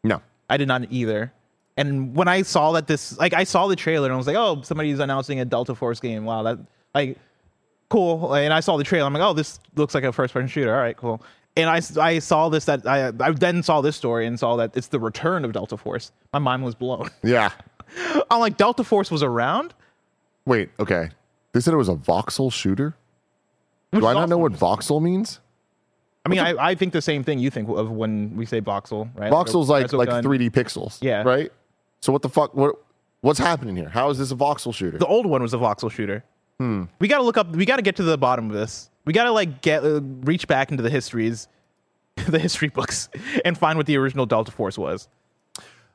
No. 0.04 0.22
I 0.50 0.58
did 0.58 0.68
not 0.68 0.92
either. 0.92 1.34
And 1.76 2.16
when 2.16 2.28
I 2.28 2.42
saw 2.42 2.72
that 2.72 2.88
this, 2.88 3.18
like, 3.20 3.34
I 3.34 3.44
saw 3.44 3.68
the 3.68 3.76
trailer 3.76 4.08
and 4.08 4.14
I 4.14 4.18
was 4.18 4.26
like, 4.26 4.36
oh, 4.36 4.62
somebody's 4.64 5.00
announcing 5.00 5.40
a 5.40 5.46
Delta 5.46 5.76
Force 5.76 6.00
game. 6.00 6.26
Wow, 6.26 6.44
that 6.44 6.58
like 6.96 7.18
cool. 7.90 8.34
And 8.34 8.54
I 8.54 8.60
saw 8.62 8.78
the 8.78 8.84
trailer. 8.84 9.06
I'm 9.06 9.14
like, 9.14 9.24
oh, 9.24 9.34
this 9.34 9.60
looks 9.76 9.94
like 9.94 10.04
a 10.04 10.12
first 10.12 10.34
person 10.34 10.48
shooter. 10.48 10.74
All 10.74 10.82
right, 10.82 10.98
cool. 10.98 11.22
And 11.56 11.70
I, 11.70 11.82
I 12.00 12.20
saw 12.20 12.50
this 12.50 12.66
that 12.66 12.88
I 12.88 13.08
I 13.20 13.32
then 13.32 13.64
saw 13.64 13.82
this 13.82 13.96
story 13.96 14.26
and 14.26 14.40
saw 14.40 14.56
that 14.58 14.76
it's 14.76 14.88
the 14.88 15.00
return 15.00 15.46
of 15.46 15.54
Delta 15.54 15.78
Force. 15.78 16.12
My 16.34 16.40
mind 16.40 16.64
was 16.64 16.76
blown. 16.76 17.10
Yeah. 17.24 17.52
I'm 18.30 18.42
like, 18.42 18.58
Delta 18.58 18.84
Force 18.84 19.10
was 19.10 19.24
around. 19.24 19.74
Wait, 20.46 20.70
okay. 20.78 21.10
They 21.54 21.62
said 21.62 21.74
it 21.74 21.78
was 21.78 21.88
a 21.88 21.96
voxel 21.96 22.52
shooter? 22.52 22.96
Which 23.92 24.02
Do 24.02 24.08
I 24.08 24.14
not 24.14 24.28
know 24.28 24.38
what 24.38 24.52
voxel 24.52 25.02
means? 25.02 25.40
I 26.28 26.30
mean, 26.30 26.58
I, 26.60 26.70
I 26.70 26.76
think 26.76 26.94
the 26.94 27.02
same 27.02 27.24
thing 27.24 27.40
you 27.40 27.50
think 27.50 27.70
of 27.70 27.90
when 27.92 28.36
we 28.36 28.46
say 28.46 28.62
voxel, 28.62 29.10
right? 29.16 29.32
Voxel's 29.32 29.70
like 29.70 29.92
like 29.94 30.10
gun. 30.10 30.24
3D 30.24 30.52
pixels. 30.52 30.98
Yeah. 31.02 31.24
Right? 31.24 31.52
So 32.02 32.12
what 32.12 32.22
the 32.22 32.30
fuck 32.30 32.54
what 32.54 32.76
what's 33.22 33.40
happening 33.40 33.76
here? 33.76 33.90
How 33.90 34.10
is 34.10 34.18
this 34.18 34.32
a 34.32 34.36
voxel 34.36 34.74
shooter? 34.74 34.98
The 34.98 35.08
old 35.08 35.26
one 35.26 35.42
was 35.42 35.54
a 35.54 35.58
voxel 35.58 35.92
shooter. 35.92 36.24
Hmm. 36.60 36.86
We 37.00 37.08
got 37.08 37.20
to 37.20 37.24
look 37.24 37.38
up. 37.38 37.56
We 37.56 37.66
got 37.66 37.78
to 37.78 37.82
get 37.82 37.96
to 37.98 38.04
the 38.04 38.18
bottom 38.18 38.50
of 38.50 38.56
this. 38.56 38.90
We 39.06 39.14
got 39.14 39.26
to 39.26 39.32
like 39.32 39.62
get 39.62 39.84
uh, 39.84 40.02
reach 40.02 40.48
back 40.48 40.72
into 40.72 40.84
the 40.84 40.90
histories, 40.90 41.48
the 42.28 42.40
history 42.40 42.70
books, 42.70 43.10
and 43.46 43.58
find 43.58 43.78
what 43.78 43.86
the 43.86 43.98
original 43.98 44.26
Delta 44.26 44.52
Force 44.52 44.78
was. 44.78 45.08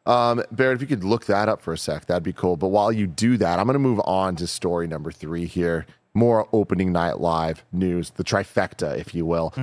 Um, 0.05 0.42
Barrett, 0.51 0.77
if 0.77 0.81
you 0.81 0.88
could 0.88 1.05
look 1.05 1.27
that 1.27 1.49
up 1.49 1.62
for 1.62 1.73
a 1.73 1.79
sec, 1.79 2.07
that'd 2.07 2.25
be 2.25 2.33
cool. 2.33 2.57
But 2.57 2.68
while 2.68 2.90
you 2.90 3.07
do 3.07 3.37
that, 3.37 3.59
I'm 3.61 3.66
going 3.66 3.75
to 3.75 3.79
move 3.79 4.01
on 4.05 4.35
to 4.37 4.47
story 4.47 4.88
number 4.88 5.12
three 5.12 5.47
here. 5.47 5.87
More 6.14 6.49
opening 6.53 6.92
night 6.92 7.21
live 7.21 7.64
news, 7.73 8.11
the 8.11 8.25
trifecta, 8.25 8.99
if 8.99 9.14
you 9.14 9.25
will. 9.25 9.55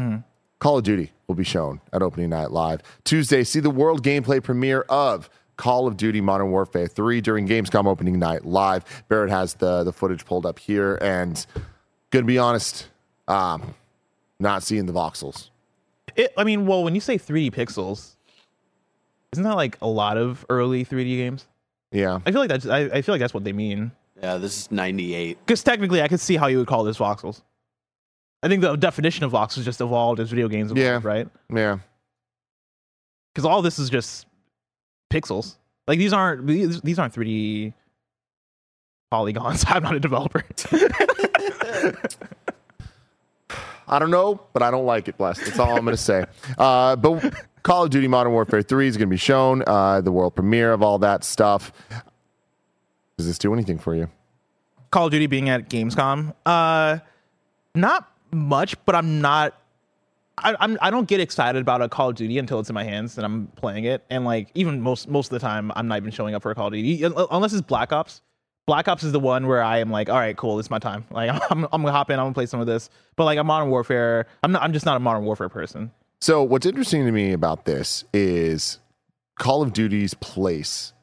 Call 0.59 0.77
of 0.77 0.83
Duty 0.83 1.11
will 1.27 1.35
be 1.35 1.43
shown 1.43 1.79
at 1.93 2.01
opening 2.01 2.29
night 2.29 2.51
live. 2.51 2.81
Tuesday, 3.05 3.43
see 3.43 3.59
the 3.59 3.69
world 3.69 4.03
gameplay 4.03 4.43
premiere 4.43 4.81
of 4.89 5.29
Call 5.55 5.87
of 5.87 5.97
Duty 5.97 6.21
Modern 6.21 6.51
Warfare 6.51 6.87
3 6.87 7.21
during 7.21 7.47
Gamescom 7.47 7.85
opening 7.85 8.19
night 8.19 8.45
live. 8.45 8.83
Barrett 9.07 9.29
has 9.29 9.53
the, 9.55 9.83
the 9.83 9.93
footage 9.93 10.25
pulled 10.25 10.45
up 10.45 10.59
here. 10.59 10.97
And 11.01 11.45
gonna 12.11 12.25
be 12.25 12.37
honest, 12.37 12.87
um, 13.27 13.73
not 14.39 14.63
seeing 14.63 14.85
the 14.85 14.93
voxels. 14.93 15.49
It, 16.15 16.33
I 16.37 16.43
mean, 16.43 16.65
well, 16.65 16.83
when 16.83 16.95
you 16.95 17.01
say 17.01 17.17
3D 17.17 17.51
pixels, 17.53 18.15
isn't 19.31 19.43
that 19.43 19.55
like 19.55 19.77
a 19.81 19.87
lot 19.87 20.17
of 20.17 20.45
early 20.49 20.83
3D 20.83 21.17
games? 21.17 21.45
Yeah. 21.91 22.19
I 22.25 22.31
feel 22.31 22.41
like 22.41 22.49
that's. 22.49 22.65
I, 22.65 22.79
I 22.79 23.01
feel 23.01 23.13
like 23.13 23.19
that's 23.19 23.33
what 23.33 23.43
they 23.43 23.53
mean. 23.53 23.91
Yeah, 24.21 24.37
this 24.37 24.57
is 24.57 24.71
98. 24.71 25.37
Because 25.45 25.63
technically, 25.63 26.01
I 26.01 26.07
could 26.07 26.19
see 26.19 26.35
how 26.35 26.47
you 26.47 26.57
would 26.57 26.67
call 26.67 26.83
this 26.83 26.97
voxels. 26.97 27.41
I 28.41 28.47
think 28.47 28.61
the 28.61 28.75
definition 28.75 29.25
of 29.25 29.31
voxels 29.33 29.63
just 29.63 29.81
evolved 29.81 30.19
as 30.19 30.29
video 30.29 30.47
games 30.47 30.71
evolved, 30.71 30.79
Yeah. 30.85 30.99
right? 31.03 31.27
Yeah. 31.53 31.79
Because 33.33 33.45
all 33.45 33.61
this 33.61 33.79
is 33.79 33.89
just 33.89 34.25
pixels. 35.11 35.55
Like 35.87 35.99
these 35.99 36.13
aren't 36.13 36.47
these, 36.47 36.81
these 36.81 36.99
aren't 36.99 37.13
3D 37.13 37.73
polygons. 39.11 39.65
I'm 39.67 39.83
not 39.83 39.95
a 39.95 39.99
developer. 39.99 40.43
I 43.91 43.97
don't 43.97 44.11
know, 44.11 44.39
but 44.53 44.61
I 44.61 44.69
don't 44.69 44.85
like 44.85 45.07
it, 45.07 45.17
Bless. 45.17 45.39
That's 45.39 45.57
all 45.57 45.75
I'm 45.75 45.83
going 45.83 45.97
to 45.97 46.01
say. 46.01 46.23
Uh, 46.59 46.95
but 46.95 47.33
Call 47.63 47.85
of 47.85 47.89
Duty 47.89 48.07
Modern 48.07 48.31
Warfare 48.33 48.61
3 48.61 48.87
is 48.87 48.97
going 48.97 49.07
to 49.09 49.11
be 49.11 49.17
shown, 49.17 49.63
uh, 49.65 50.01
the 50.01 50.11
world 50.11 50.35
premiere 50.35 50.73
of 50.73 50.83
all 50.83 50.99
that 50.99 51.23
stuff. 51.23 51.71
Does 53.17 53.25
this 53.25 53.39
do 53.39 53.51
anything 53.51 53.79
for 53.79 53.95
you? 53.95 54.07
Call 54.91 55.07
of 55.07 55.11
Duty 55.11 55.25
being 55.25 55.49
at 55.49 55.69
Gamescom, 55.69 56.35
uh, 56.45 56.99
not 57.73 58.11
much, 58.31 58.75
but 58.85 58.95
I'm 58.95 59.21
not. 59.21 59.55
I, 60.37 60.55
I'm 60.59 60.77
I 60.81 60.89
don't 60.89 61.07
get 61.07 61.19
excited 61.19 61.61
about 61.61 61.81
a 61.81 61.89
Call 61.89 62.09
of 62.09 62.15
Duty 62.15 62.37
until 62.37 62.59
it's 62.59 62.69
in 62.69 62.73
my 62.73 62.85
hands 62.85 63.17
and 63.17 63.25
I'm 63.25 63.47
playing 63.57 63.83
it, 63.83 64.05
and 64.09 64.23
like 64.23 64.49
even 64.53 64.81
most 64.81 65.09
most 65.09 65.27
of 65.27 65.31
the 65.31 65.39
time 65.39 65.71
I'm 65.75 65.87
not 65.87 65.97
even 65.97 66.11
showing 66.11 66.33
up 66.33 66.41
for 66.41 66.51
a 66.51 66.55
Call 66.55 66.67
of 66.67 66.73
Duty 66.73 67.03
unless 67.03 67.53
it's 67.53 67.61
Black 67.61 67.91
Ops. 67.91 68.21
Black 68.65 68.87
Ops 68.87 69.03
is 69.03 69.11
the 69.11 69.19
one 69.19 69.47
where 69.47 69.63
I 69.63 69.79
am 69.79 69.89
like, 69.89 70.09
all 70.09 70.17
right, 70.17 70.37
cool, 70.37 70.59
it's 70.59 70.69
my 70.69 70.79
time. 70.79 71.03
Like 71.11 71.29
I'm 71.51 71.65
I'm 71.65 71.81
gonna 71.81 71.91
hop 71.91 72.09
in, 72.09 72.19
I'm 72.19 72.25
gonna 72.25 72.33
play 72.33 72.45
some 72.45 72.61
of 72.61 72.67
this. 72.67 72.89
But 73.15 73.25
like 73.25 73.37
a 73.37 73.43
Modern 73.43 73.69
Warfare, 73.69 74.27
I'm 74.43 74.51
not. 74.51 74.61
I'm 74.61 74.73
just 74.73 74.85
not 74.85 74.95
a 74.95 74.99
Modern 74.99 75.25
Warfare 75.25 75.49
person. 75.49 75.91
So, 76.21 76.43
what's 76.43 76.65
interesting 76.65 77.05
to 77.05 77.11
me 77.11 77.31
about 77.31 77.65
this 77.65 78.03
is 78.13 78.79
Call 79.39 79.61
of 79.61 79.73
Duty's 79.73 80.13
place 80.13 80.93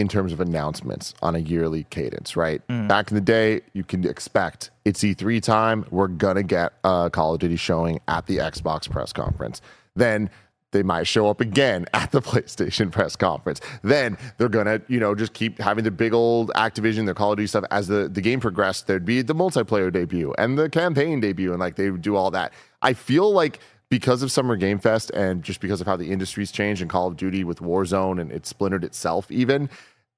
in 0.00 0.08
terms 0.08 0.32
of 0.32 0.40
announcements 0.40 1.12
on 1.20 1.34
a 1.34 1.38
yearly 1.38 1.84
cadence, 1.90 2.34
right? 2.34 2.66
Mm. 2.68 2.88
Back 2.88 3.10
in 3.10 3.16
the 3.16 3.20
day, 3.20 3.60
you 3.74 3.84
can 3.84 4.06
expect 4.06 4.70
it's 4.86 5.00
E3 5.00 5.42
time. 5.42 5.84
We're 5.90 6.08
going 6.08 6.36
to 6.36 6.42
get 6.42 6.72
a 6.82 7.10
Call 7.12 7.34
of 7.34 7.40
Duty 7.40 7.56
showing 7.56 8.00
at 8.08 8.26
the 8.26 8.38
Xbox 8.38 8.90
press 8.90 9.12
conference. 9.12 9.60
Then 9.94 10.30
they 10.72 10.82
might 10.82 11.06
show 11.06 11.28
up 11.28 11.42
again 11.42 11.84
at 11.94 12.12
the 12.12 12.22
PlayStation 12.22 12.90
press 12.90 13.14
conference. 13.14 13.60
Then 13.82 14.16
they're 14.38 14.48
gonna, 14.48 14.80
you 14.88 15.00
know, 15.00 15.14
just 15.14 15.34
keep 15.34 15.58
having 15.58 15.84
the 15.84 15.90
big 15.90 16.14
old 16.14 16.50
Activision, 16.54 17.04
their 17.04 17.14
Call 17.14 17.32
of 17.32 17.36
Duty 17.36 17.48
stuff. 17.48 17.64
As 17.70 17.86
the, 17.86 18.08
the 18.08 18.22
game 18.22 18.40
progressed, 18.40 18.86
there'd 18.86 19.04
be 19.04 19.20
the 19.20 19.34
multiplayer 19.34 19.92
debut 19.92 20.32
and 20.38 20.58
the 20.58 20.70
campaign 20.70 21.20
debut, 21.20 21.50
and 21.50 21.60
like 21.60 21.76
they 21.76 21.90
would 21.90 22.02
do 22.02 22.16
all 22.16 22.30
that. 22.30 22.54
I 22.80 22.94
feel 22.94 23.30
like 23.30 23.60
because 23.90 24.22
of 24.22 24.30
Summer 24.30 24.56
Game 24.56 24.78
Fest 24.78 25.10
and 25.10 25.42
just 25.42 25.60
because 25.60 25.80
of 25.80 25.86
how 25.86 25.96
the 25.96 26.10
industry's 26.10 26.52
changed 26.52 26.80
and 26.80 26.88
Call 26.88 27.08
of 27.08 27.16
Duty 27.16 27.42
with 27.42 27.58
Warzone 27.58 28.20
and 28.20 28.30
it 28.30 28.46
splintered 28.46 28.84
itself, 28.84 29.30
even 29.30 29.68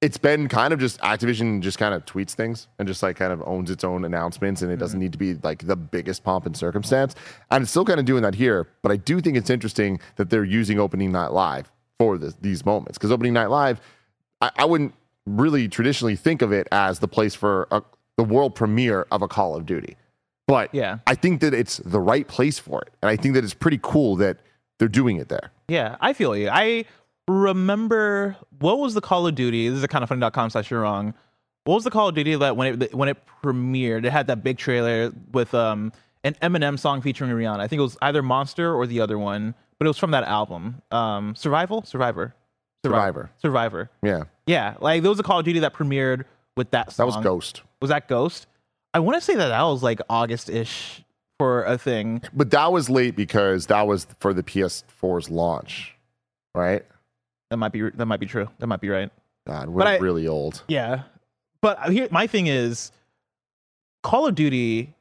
it's 0.02 0.18
been 0.18 0.48
kind 0.48 0.74
of 0.74 0.80
just 0.80 1.00
Activision 1.00 1.60
just 1.60 1.78
kind 1.78 1.94
of 1.94 2.04
tweets 2.04 2.32
things 2.32 2.66
and 2.78 2.88
just 2.88 3.04
like 3.04 3.16
kind 3.16 3.32
of 3.32 3.40
owns 3.46 3.70
its 3.70 3.84
own 3.84 4.04
announcements 4.04 4.60
and 4.60 4.70
it 4.72 4.76
doesn't 4.76 4.96
mm-hmm. 4.96 5.04
need 5.04 5.12
to 5.12 5.18
be 5.18 5.34
like 5.34 5.64
the 5.66 5.76
biggest 5.76 6.24
pomp 6.24 6.44
and 6.44 6.56
circumstance. 6.56 7.14
And 7.52 7.62
it's 7.62 7.70
still 7.70 7.84
kind 7.84 8.00
of 8.00 8.04
doing 8.04 8.24
that 8.24 8.34
here, 8.34 8.68
but 8.82 8.90
I 8.90 8.96
do 8.96 9.20
think 9.20 9.36
it's 9.36 9.48
interesting 9.48 10.00
that 10.16 10.28
they're 10.28 10.44
using 10.44 10.80
Opening 10.80 11.12
Night 11.12 11.30
Live 11.30 11.70
for 12.00 12.18
this, 12.18 12.34
these 12.40 12.66
moments 12.66 12.98
because 12.98 13.12
Opening 13.12 13.32
Night 13.32 13.46
Live, 13.46 13.80
I, 14.40 14.50
I 14.56 14.64
wouldn't 14.64 14.92
really 15.24 15.68
traditionally 15.68 16.16
think 16.16 16.42
of 16.42 16.50
it 16.50 16.66
as 16.72 16.98
the 16.98 17.08
place 17.08 17.36
for 17.36 17.68
a, 17.70 17.80
the 18.16 18.24
world 18.24 18.56
premiere 18.56 19.06
of 19.12 19.22
a 19.22 19.28
Call 19.28 19.54
of 19.54 19.66
Duty. 19.66 19.96
But 20.48 20.74
Yeah. 20.74 20.98
I 21.06 21.14
think 21.14 21.40
that 21.42 21.54
it's 21.54 21.76
the 21.76 22.00
right 22.00 22.26
place 22.26 22.58
for 22.58 22.82
it. 22.82 22.92
And 23.02 23.08
I 23.08 23.14
think 23.14 23.34
that 23.34 23.44
it's 23.44 23.54
pretty 23.54 23.78
cool 23.80 24.16
that 24.16 24.38
they're 24.80 24.88
doing 24.88 25.18
it 25.18 25.28
there. 25.28 25.52
Yeah, 25.68 25.94
I 26.00 26.12
feel 26.12 26.36
you. 26.36 26.48
I 26.50 26.86
remember 27.28 28.37
what 28.58 28.78
was 28.78 28.94
the 28.94 29.00
Call 29.00 29.26
of 29.26 29.35
Duty? 29.35 29.68
This 29.68 29.78
is 29.78 29.85
a 29.85 29.88
kind 29.88 30.02
of 30.02 30.08
funny.com 30.08 30.50
slash 30.50 30.70
you're 30.70 30.80
wrong. 30.82 31.14
What 31.64 31.74
was 31.74 31.85
the 31.85 31.90
Call 31.90 32.08
of 32.08 32.14
Duty 32.14 32.35
that 32.37 32.56
when 32.56 32.82
it 32.82 32.94
when 32.94 33.08
it 33.08 33.18
premiered, 33.42 34.04
it 34.04 34.11
had 34.11 34.26
that 34.26 34.42
big 34.42 34.58
trailer 34.58 35.12
with 35.32 35.54
um 35.54 35.92
an 36.24 36.35
Eminem 36.42 36.78
song 36.78 37.02
featuring 37.02 37.30
Rihanna. 37.30 37.61
I 37.61 37.68
think 37.68 37.78
it 37.78 37.82
was 37.82 37.96
either 38.02 38.22
Monster 38.22 38.74
or 38.74 38.87
the 38.87 39.00
other 39.00 39.18
one, 39.18 39.54
but 39.78 39.87
it 39.87 39.88
was 39.88 39.98
from 39.98 40.12
that 40.12 40.24
album. 40.24 40.82
Um, 40.90 41.35
Survival, 41.35 41.82
Survivor, 41.85 42.35
Survivor. 42.85 43.30
Survivor. 43.40 43.90
Yeah. 44.02 44.24
Yeah, 44.46 44.74
like 44.80 45.02
there 45.02 45.11
was 45.11 45.20
a 45.20 45.22
Call 45.22 45.38
of 45.38 45.44
Duty 45.44 45.61
that 45.61 45.74
premiered 45.74 46.24
with 46.56 46.70
that 46.72 46.90
That 46.90 47.06
was 47.06 47.16
Ghost. 47.18 47.62
Was 47.80 47.90
that 47.90 48.08
Ghost? 48.08 48.46
I 48.94 48.98
want 48.98 49.16
to 49.16 49.20
say 49.20 49.35
that 49.37 49.48
that 49.48 49.62
was 49.62 49.82
like 49.82 50.00
August 50.11 50.50
ish 50.50 51.02
for 51.38 51.64
a 51.64 51.78
thing. 51.78 52.22
But 52.32 52.50
that 52.50 52.72
was 52.72 52.90
late 52.90 53.16
because 53.16 53.66
that 53.66 53.87
was 53.87 54.06
for 54.20 54.35
the 54.35 54.42
PS4's 54.42 55.30
launch, 55.30 55.94
right? 56.54 56.85
That 57.52 57.58
might 57.58 57.70
be 57.72 57.82
that 57.90 58.06
might 58.06 58.18
be 58.18 58.24
true. 58.24 58.48
That 58.60 58.66
might 58.66 58.80
be 58.80 58.88
right. 58.88 59.10
God, 59.46 59.68
we're 59.68 59.82
I- 59.84 59.98
really 59.98 60.26
old. 60.26 60.62
Yeah, 60.68 61.02
but 61.60 61.90
here 61.92 62.08
my 62.10 62.26
thing 62.26 62.46
is, 62.46 62.90
Call 64.02 64.26
of 64.26 64.34
Duty 64.34 64.94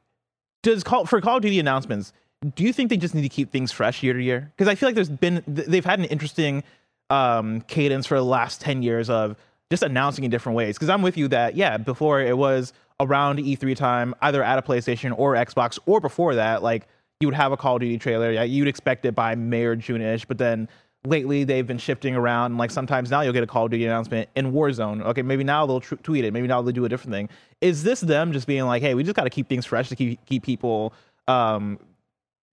does 0.62 0.84
call 0.84 1.06
for 1.06 1.18
Call 1.22 1.36
of 1.36 1.42
Duty 1.42 1.58
announcements. 1.58 2.12
Do 2.54 2.62
you 2.64 2.74
think 2.74 2.90
they 2.90 2.98
just 2.98 3.14
need 3.14 3.22
to 3.22 3.30
keep 3.30 3.50
things 3.50 3.72
fresh 3.72 4.02
year 4.02 4.12
to 4.12 4.22
year? 4.22 4.52
Because 4.54 4.68
I 4.68 4.74
feel 4.74 4.86
like 4.88 4.94
there's 4.94 5.08
been 5.08 5.42
they've 5.46 5.84
had 5.84 5.98
an 5.98 6.04
interesting 6.04 6.62
um, 7.08 7.62
cadence 7.62 8.04
for 8.06 8.16
the 8.18 8.24
last 8.24 8.60
ten 8.60 8.82
years 8.82 9.08
of 9.08 9.34
just 9.70 9.82
announcing 9.82 10.24
in 10.24 10.30
different 10.30 10.56
ways. 10.56 10.76
Because 10.76 10.90
I'm 10.90 11.00
with 11.00 11.16
you 11.16 11.28
that 11.28 11.56
yeah, 11.56 11.78
before 11.78 12.20
it 12.20 12.36
was 12.36 12.74
around 13.00 13.38
E3 13.38 13.74
time, 13.74 14.14
either 14.20 14.44
at 14.44 14.58
a 14.58 14.62
PlayStation 14.62 15.18
or 15.18 15.34
Xbox, 15.34 15.78
or 15.86 16.00
before 16.00 16.34
that, 16.34 16.62
like 16.62 16.86
you 17.20 17.28
would 17.28 17.34
have 17.34 17.52
a 17.52 17.56
Call 17.56 17.76
of 17.76 17.80
Duty 17.80 17.96
trailer. 17.96 18.30
Yeah, 18.30 18.42
you'd 18.42 18.68
expect 18.68 19.04
it 19.06 19.14
by 19.14 19.34
May 19.36 19.64
or 19.64 19.74
June 19.76 20.02
ish, 20.02 20.24
but 20.26 20.36
then 20.38 20.68
lately 21.04 21.44
they've 21.44 21.66
been 21.66 21.78
shifting 21.78 22.14
around. 22.14 22.58
Like 22.58 22.70
sometimes 22.70 23.10
now 23.10 23.22
you'll 23.22 23.32
get 23.32 23.42
a 23.42 23.46
Call 23.46 23.64
of 23.64 23.70
Duty 23.70 23.84
announcement 23.86 24.28
in 24.36 24.52
Warzone. 24.52 25.02
Okay, 25.06 25.22
maybe 25.22 25.44
now 25.44 25.66
they'll 25.66 25.80
tr- 25.80 25.96
tweet 25.96 26.24
it. 26.24 26.32
Maybe 26.32 26.46
now 26.46 26.62
they'll 26.62 26.72
do 26.72 26.84
a 26.84 26.88
different 26.88 27.12
thing. 27.12 27.28
Is 27.60 27.82
this 27.82 28.00
them 28.00 28.32
just 28.32 28.46
being 28.46 28.64
like, 28.64 28.82
hey, 28.82 28.94
we 28.94 29.02
just 29.02 29.16
got 29.16 29.24
to 29.24 29.30
keep 29.30 29.48
things 29.48 29.66
fresh 29.66 29.88
to 29.88 29.96
keep 29.96 30.24
keep 30.26 30.42
people, 30.42 30.92
um, 31.28 31.78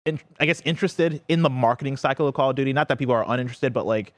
in, 0.06 0.20
I 0.40 0.46
guess, 0.46 0.62
interested 0.66 1.22
in 1.28 1.42
the 1.42 1.50
marketing 1.50 1.98
cycle 1.98 2.28
of 2.28 2.34
Call 2.34 2.50
of 2.50 2.56
Duty? 2.56 2.74
Not 2.74 2.88
that 2.88 2.98
people 2.98 3.14
are 3.14 3.26
uninterested, 3.28 3.74
but 3.74 3.86
like, 3.86 4.14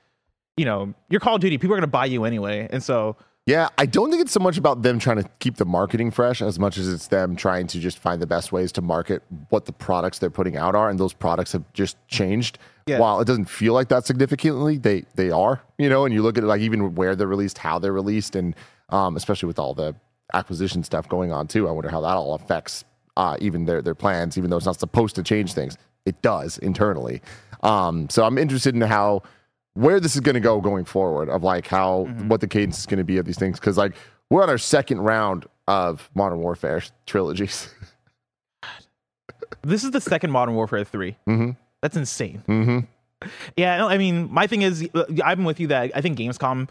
you 0.55 0.65
know, 0.65 0.93
your 1.09 1.19
Call 1.19 1.35
of 1.35 1.41
Duty, 1.41 1.57
people 1.57 1.75
are 1.75 1.81
to 1.81 1.87
buy 1.87 2.05
you 2.05 2.25
anyway, 2.25 2.67
and 2.71 2.81
so. 2.81 3.17
Yeah, 3.47 3.69
I 3.77 3.87
don't 3.87 4.11
think 4.11 4.21
it's 4.21 4.31
so 4.31 4.39
much 4.39 4.59
about 4.59 4.83
them 4.83 4.99
trying 4.99 5.17
to 5.17 5.27
keep 5.39 5.55
the 5.55 5.65
marketing 5.65 6.11
fresh 6.11 6.43
as 6.43 6.59
much 6.59 6.77
as 6.77 6.87
it's 6.87 7.07
them 7.07 7.35
trying 7.35 7.65
to 7.67 7.79
just 7.79 7.97
find 7.97 8.21
the 8.21 8.27
best 8.27 8.51
ways 8.51 8.71
to 8.73 8.81
market 8.83 9.23
what 9.49 9.65
the 9.65 9.71
products 9.71 10.19
they're 10.19 10.29
putting 10.29 10.57
out 10.57 10.75
are, 10.75 10.89
and 10.91 10.99
those 10.99 11.13
products 11.13 11.51
have 11.53 11.63
just 11.73 11.97
changed. 12.07 12.59
Yeah. 12.85 12.99
While 12.99 13.19
it 13.19 13.25
doesn't 13.25 13.45
feel 13.45 13.73
like 13.73 13.87
that 13.89 14.05
significantly, 14.05 14.77
they 14.77 15.05
they 15.15 15.31
are, 15.31 15.61
you 15.79 15.89
know. 15.89 16.05
And 16.05 16.13
you 16.13 16.21
look 16.21 16.37
at 16.37 16.43
it 16.43 16.47
like 16.47 16.61
even 16.61 16.93
where 16.93 17.15
they're 17.15 17.27
released, 17.27 17.57
how 17.57 17.79
they're 17.79 17.91
released, 17.91 18.35
and 18.35 18.55
um, 18.89 19.15
especially 19.15 19.47
with 19.47 19.57
all 19.57 19.73
the 19.73 19.95
acquisition 20.33 20.83
stuff 20.83 21.09
going 21.09 21.31
on 21.31 21.47
too. 21.47 21.67
I 21.67 21.71
wonder 21.71 21.89
how 21.89 22.01
that 22.01 22.15
all 22.15 22.35
affects 22.35 22.83
uh, 23.17 23.37
even 23.39 23.65
their 23.65 23.81
their 23.81 23.95
plans, 23.95 24.37
even 24.37 24.51
though 24.51 24.57
it's 24.57 24.65
not 24.67 24.79
supposed 24.79 25.15
to 25.15 25.23
change 25.23 25.53
things. 25.53 25.77
It 26.05 26.21
does 26.21 26.59
internally. 26.59 27.21
Um, 27.63 28.09
so 28.09 28.23
I'm 28.23 28.37
interested 28.37 28.75
in 28.75 28.81
how 28.81 29.23
where 29.73 29.99
this 29.99 30.15
is 30.15 30.21
going 30.21 30.33
to 30.35 30.39
go 30.41 30.59
going 30.61 30.85
forward 30.85 31.29
of 31.29 31.43
like 31.43 31.67
how 31.67 32.03
what 32.27 32.41
the 32.41 32.47
cadence 32.47 32.79
is 32.79 32.85
going 32.85 32.97
to 32.97 33.03
be 33.03 33.17
of 33.17 33.25
these 33.25 33.37
things 33.37 33.59
because 33.59 33.77
like 33.77 33.93
we're 34.29 34.43
on 34.43 34.49
our 34.49 34.57
second 34.57 34.99
round 35.01 35.45
of 35.67 36.09
modern 36.15 36.39
warfare 36.39 36.81
trilogies 37.05 37.73
This 39.63 39.83
is 39.83 39.91
the 39.91 40.01
second 40.01 40.31
Modern 40.31 40.55
Warfare 40.55 40.83
3. 40.83 41.15
Mhm. 41.27 41.55
That's 41.81 41.95
insane. 41.95 42.43
mm-hmm. 42.47 43.27
Yeah, 43.55 43.77
no, 43.77 43.87
I 43.87 43.99
mean, 43.99 44.27
my 44.31 44.47
thing 44.47 44.63
is, 44.63 44.89
uh, 44.95 45.03
I'm 45.23 45.43
with 45.43 45.59
you 45.59 45.67
that 45.67 45.91
I 45.93 46.01
think 46.01 46.17
Gamescom, 46.17 46.67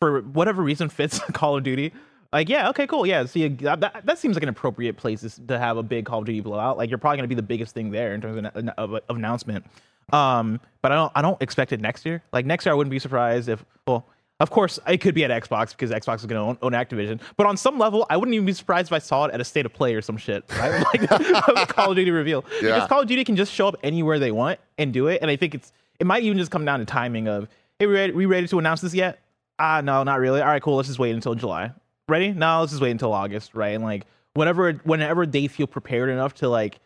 for 0.00 0.22
whatever 0.22 0.60
reason, 0.62 0.88
fits 0.98 1.20
Call 1.32 1.56
of 1.56 1.62
Duty. 1.62 1.92
Like, 2.32 2.48
yeah, 2.48 2.68
okay, 2.70 2.86
cool. 2.88 3.06
Yeah, 3.06 3.26
see, 3.26 3.44
uh, 3.64 3.76
that, 3.76 4.02
that 4.04 4.18
seems 4.18 4.34
like 4.34 4.42
an 4.42 4.48
appropriate 4.48 4.96
place 4.96 5.38
to 5.46 5.58
have 5.58 5.76
a 5.76 5.82
big 5.84 6.06
Call 6.06 6.20
of 6.20 6.24
Duty 6.24 6.40
blowout. 6.40 6.78
Like, 6.78 6.90
you're 6.90 6.98
probably 6.98 7.18
going 7.18 7.28
to 7.28 7.34
be 7.34 7.36
the 7.36 7.42
biggest 7.42 7.74
thing 7.74 7.90
there 7.92 8.12
in 8.14 8.20
terms 8.20 8.44
of, 8.54 8.68
of, 8.76 8.94
of 9.08 9.16
announcement. 9.16 9.64
Um, 10.12 10.60
but 10.82 10.92
I 10.92 10.94
don't, 10.96 11.12
I 11.14 11.22
don't 11.22 11.40
expect 11.40 11.72
it 11.72 11.80
next 11.80 12.04
year. 12.04 12.22
Like 12.32 12.46
next 12.46 12.66
year, 12.66 12.72
I 12.72 12.76
wouldn't 12.76 12.90
be 12.90 12.98
surprised 12.98 13.48
if, 13.48 13.64
well, 13.86 14.06
of 14.40 14.50
course, 14.50 14.78
it 14.88 14.98
could 14.98 15.14
be 15.14 15.24
at 15.24 15.30
Xbox 15.30 15.70
because 15.70 15.90
Xbox 15.90 16.16
is 16.16 16.26
going 16.26 16.40
to 16.40 16.48
own, 16.48 16.58
own 16.62 16.72
Activision. 16.72 17.20
But 17.36 17.46
on 17.46 17.56
some 17.56 17.78
level, 17.78 18.04
I 18.10 18.16
wouldn't 18.16 18.34
even 18.34 18.44
be 18.44 18.52
surprised 18.52 18.88
if 18.88 18.92
I 18.92 18.98
saw 18.98 19.26
it 19.26 19.34
at 19.34 19.40
a 19.40 19.44
state 19.44 19.66
of 19.66 19.72
play 19.72 19.94
or 19.94 20.02
some 20.02 20.16
shit. 20.16 20.44
Right? 20.58 20.84
like 21.10 21.68
Call 21.68 21.90
of 21.90 21.96
Duty 21.96 22.10
reveal. 22.10 22.44
Yeah. 22.54 22.74
Because 22.74 22.88
Call 22.88 23.00
of 23.02 23.06
Duty 23.06 23.22
can 23.24 23.36
just 23.36 23.52
show 23.52 23.68
up 23.68 23.76
anywhere 23.84 24.18
they 24.18 24.32
want 24.32 24.58
and 24.78 24.92
do 24.92 25.06
it. 25.06 25.22
And 25.22 25.30
I 25.30 25.36
think 25.36 25.54
it's 25.54 25.72
it 26.00 26.06
might 26.06 26.24
even 26.24 26.38
just 26.38 26.50
come 26.50 26.64
down 26.64 26.80
to 26.80 26.84
timing 26.84 27.28
of, 27.28 27.48
hey, 27.78 27.86
we 27.86 27.94
ready, 27.94 28.12
we 28.12 28.26
ready 28.26 28.48
to 28.48 28.58
announce 28.58 28.80
this 28.80 28.94
yet? 28.94 29.20
Ah, 29.60 29.80
no, 29.80 30.02
not 30.02 30.18
really. 30.18 30.40
All 30.40 30.48
right, 30.48 30.60
cool. 30.60 30.74
Let's 30.76 30.88
just 30.88 30.98
wait 30.98 31.14
until 31.14 31.36
July. 31.36 31.70
Ready? 32.08 32.32
No, 32.32 32.60
let's 32.60 32.72
just 32.72 32.82
wait 32.82 32.90
until 32.90 33.12
August, 33.12 33.54
right? 33.54 33.74
And 33.76 33.84
like 33.84 34.06
whenever 34.34 34.72
whenever 34.72 35.24
they 35.24 35.46
feel 35.46 35.68
prepared 35.68 36.10
enough 36.10 36.34
to 36.36 36.48
like 36.48 36.80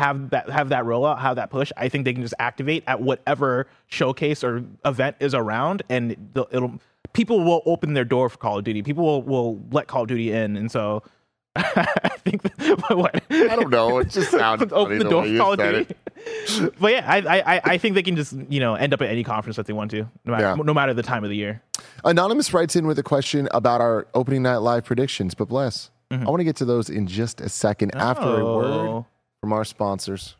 have 0.00 0.30
that 0.30 0.48
have 0.50 0.70
that 0.70 0.84
rollout, 0.84 1.18
have 1.20 1.36
that 1.36 1.50
push, 1.50 1.70
I 1.76 1.88
think 1.88 2.04
they 2.04 2.12
can 2.12 2.22
just 2.22 2.34
activate 2.38 2.82
at 2.86 3.00
whatever 3.00 3.66
showcase 3.86 4.42
or 4.42 4.64
event 4.84 5.16
is 5.20 5.34
around, 5.34 5.82
and 5.88 6.16
it'll 6.34 6.80
people 7.12 7.44
will 7.44 7.62
open 7.66 7.94
their 7.94 8.04
door 8.04 8.28
for 8.28 8.38
Call 8.38 8.58
of 8.58 8.64
Duty. 8.64 8.82
People 8.82 9.04
will 9.04 9.22
will 9.22 9.60
let 9.70 9.86
Call 9.86 10.02
of 10.02 10.08
Duty 10.08 10.32
in, 10.32 10.56
and 10.56 10.70
so 10.70 11.02
I 11.56 12.16
think 12.24 12.42
that, 12.56 12.96
what 12.96 13.22
I 13.30 13.54
don't 13.56 13.70
know. 13.70 13.98
It 13.98 14.08
just 14.10 14.30
sounds 14.30 14.62
open 14.72 14.98
the 14.98 15.04
the 15.04 15.10
door 15.10 15.24
for 15.26 15.36
Call 15.36 15.52
of 15.52 15.58
Duty. 15.58 15.94
but 16.80 16.92
yeah, 16.92 17.04
I, 17.06 17.40
I 17.56 17.60
I 17.64 17.78
think 17.78 17.94
they 17.94 18.02
can 18.02 18.16
just 18.16 18.34
you 18.48 18.60
know 18.60 18.74
end 18.74 18.94
up 18.94 19.02
at 19.02 19.10
any 19.10 19.24
conference 19.24 19.56
that 19.56 19.66
they 19.66 19.72
want 19.72 19.90
to, 19.92 20.02
no 20.24 20.32
matter, 20.32 20.42
Yeah. 20.44 20.54
no 20.54 20.74
matter 20.74 20.94
the 20.94 21.02
time 21.02 21.24
of 21.24 21.30
the 21.30 21.36
year. 21.36 21.62
Anonymous 22.04 22.52
writes 22.54 22.76
in 22.76 22.86
with 22.86 22.98
a 22.98 23.02
question 23.02 23.48
about 23.52 23.80
our 23.80 24.06
opening 24.14 24.42
night 24.42 24.58
live 24.58 24.84
predictions, 24.84 25.34
but 25.34 25.48
bless. 25.48 25.90
Mm-hmm. 26.10 26.26
I 26.26 26.30
want 26.30 26.40
to 26.40 26.44
get 26.44 26.56
to 26.56 26.64
those 26.64 26.90
in 26.90 27.06
just 27.06 27.40
a 27.40 27.48
second 27.48 27.94
after 27.94 28.40
a 28.40 28.44
word 28.44 28.64
Oh. 28.66 29.06
From 29.40 29.52
our 29.54 29.64
sponsors. 29.64 30.36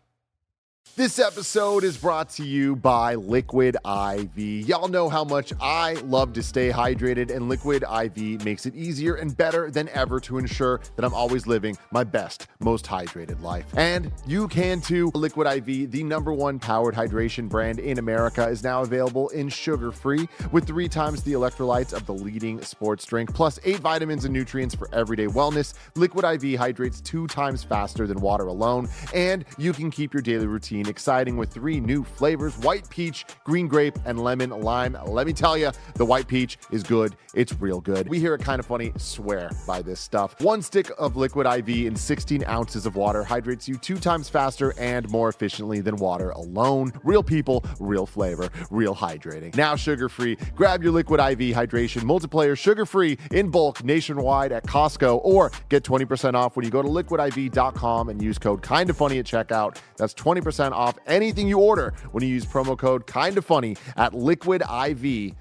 This 0.96 1.18
episode 1.18 1.85
is 1.85 1.96
brought 1.96 2.29
to 2.31 2.44
you 2.44 2.76
by 2.76 3.14
Liquid 3.14 3.76
IV. 3.87 4.37
Y'all 4.37 4.88
know 4.88 5.09
how 5.09 5.24
much 5.24 5.53
I 5.61 5.94
love 6.05 6.33
to 6.35 6.42
stay 6.42 6.70
hydrated, 6.70 7.35
and 7.35 7.48
Liquid 7.48 7.85
IV 7.85 8.44
makes 8.44 8.66
it 8.66 8.74
easier 8.74 9.14
and 9.14 9.35
better 9.35 9.70
than 9.70 9.88
ever 9.90 10.20
to 10.20 10.37
ensure 10.37 10.81
that 10.96 11.05
I'm 11.05 11.14
always 11.14 11.46
living 11.46 11.79
my 11.90 12.05
best, 12.05 12.48
most 12.59 12.85
hydrated 12.85 13.40
life. 13.40 13.64
And 13.76 14.11
you 14.26 14.48
can 14.48 14.81
too. 14.81 15.11
Liquid 15.14 15.46
IV, 15.46 15.90
the 15.90 16.03
number 16.03 16.35
one 16.35 16.59
powered 16.59 16.94
hydration 16.94 17.48
brand 17.48 17.79
in 17.79 17.98
America, 17.98 18.46
is 18.48 18.62
now 18.62 18.83
available 18.83 19.29
in 19.31 19.48
sugar 19.48 19.92
free 19.92 20.29
with 20.50 20.66
three 20.66 20.88
times 20.88 21.22
the 21.22 21.33
electrolytes 21.33 21.94
of 21.94 22.05
the 22.05 22.14
leading 22.14 22.61
sports 22.62 23.07
drink, 23.07 23.33
plus 23.33 23.59
eight 23.64 23.79
vitamins 23.79 24.24
and 24.24 24.35
nutrients 24.35 24.74
for 24.74 24.92
everyday 24.92 25.29
wellness. 25.29 25.72
Liquid 25.94 26.24
IV 26.24 26.59
hydrates 26.59 27.00
two 27.00 27.26
times 27.29 27.62
faster 27.62 28.07
than 28.07 28.20
water 28.20 28.48
alone, 28.48 28.88
and 29.14 29.44
you 29.57 29.72
can 29.72 29.90
keep 29.90 30.12
your 30.12 30.22
daily 30.22 30.46
routine 30.46 30.80
exciting 30.88 31.37
with 31.37 31.51
three 31.51 31.81
new 31.81 32.05
flavors 32.05 32.57
white 32.59 32.88
peach, 32.90 33.27
green 33.45 33.69
grape, 33.69 33.99
and 34.05 34.23
lemon 34.23 34.51
lime. 34.51 34.97
Let 35.07 35.27
me 35.27 35.33
tell 35.33 35.57
you, 35.57 35.71
the 35.95 36.05
white 36.05 36.29
peach 36.29 36.59
is 36.71 36.83
good. 36.83 37.16
It's 37.35 37.53
real 37.61 37.81
good. 37.81 38.09
We 38.09 38.19
here 38.19 38.35
at 38.35 38.40
Kind 38.40 38.61
of 38.61 38.66
Funny 38.66 38.93
swear 38.97 39.51
by 39.66 39.83
this 39.83 40.01
stuff. 40.01 40.40
One 40.40 40.62
stick 40.62 40.90
of 40.99 41.16
liquid 41.16 41.47
IV 41.47 41.87
in 41.87 41.97
16 41.97 42.45
ounces 42.45 42.87
of 42.87 42.97
water 42.97 43.23
hydrates 43.25 43.69
you 43.69 43.77
two 43.77 43.99
times 43.99 44.29
faster 44.29 44.75
and 44.79 45.09
more 45.11 45.29
efficiently 45.29 45.81
than 45.81 45.97
water 45.97 46.31
alone. 46.31 46.93
Real 47.05 47.23
people, 47.23 47.64
real 47.79 48.07
flavor, 48.07 48.49
real 48.71 48.95
hydrating. 48.95 49.55
Now 49.57 49.77
sugar 49.77 50.09
free. 50.09 50.37
Grab 50.55 50.83
your 50.83 50.93
liquid 50.93 51.21
IV 51.21 51.55
hydration 51.55 52.03
multiplier 52.05 52.57
sugar 52.57 52.87
free 52.87 53.19
in 53.31 53.51
bulk 53.51 53.85
nationwide 53.85 54.53
at 54.53 54.64
Costco 54.64 55.21
or 55.23 55.53
get 55.69 55.83
20% 55.83 56.35
off 56.35 56.57
when 56.57 56.64
you 56.64 56.71
go 56.71 56.83
to 56.83 56.88
liquidiv.com 56.88 58.09
and 58.09 58.23
use 58.23 58.38
code 58.38 58.62
kind 58.62 58.90
of 58.90 58.97
funny 58.97 59.19
at 59.19 59.25
checkout. 59.25 59.77
That's 59.97 60.14
20% 60.14 60.69
off 60.72 60.98
anything 61.06 61.48
you 61.48 61.59
order 61.59 61.94
when 62.12 62.22
you 62.22 62.30
use 62.30 62.44
promo 62.46 62.78
code 62.78 63.06
kind 63.06 63.38
of 63.38 63.44
funny 63.44 63.76
at 63.96 64.12
liquidiv.com. 64.12 65.35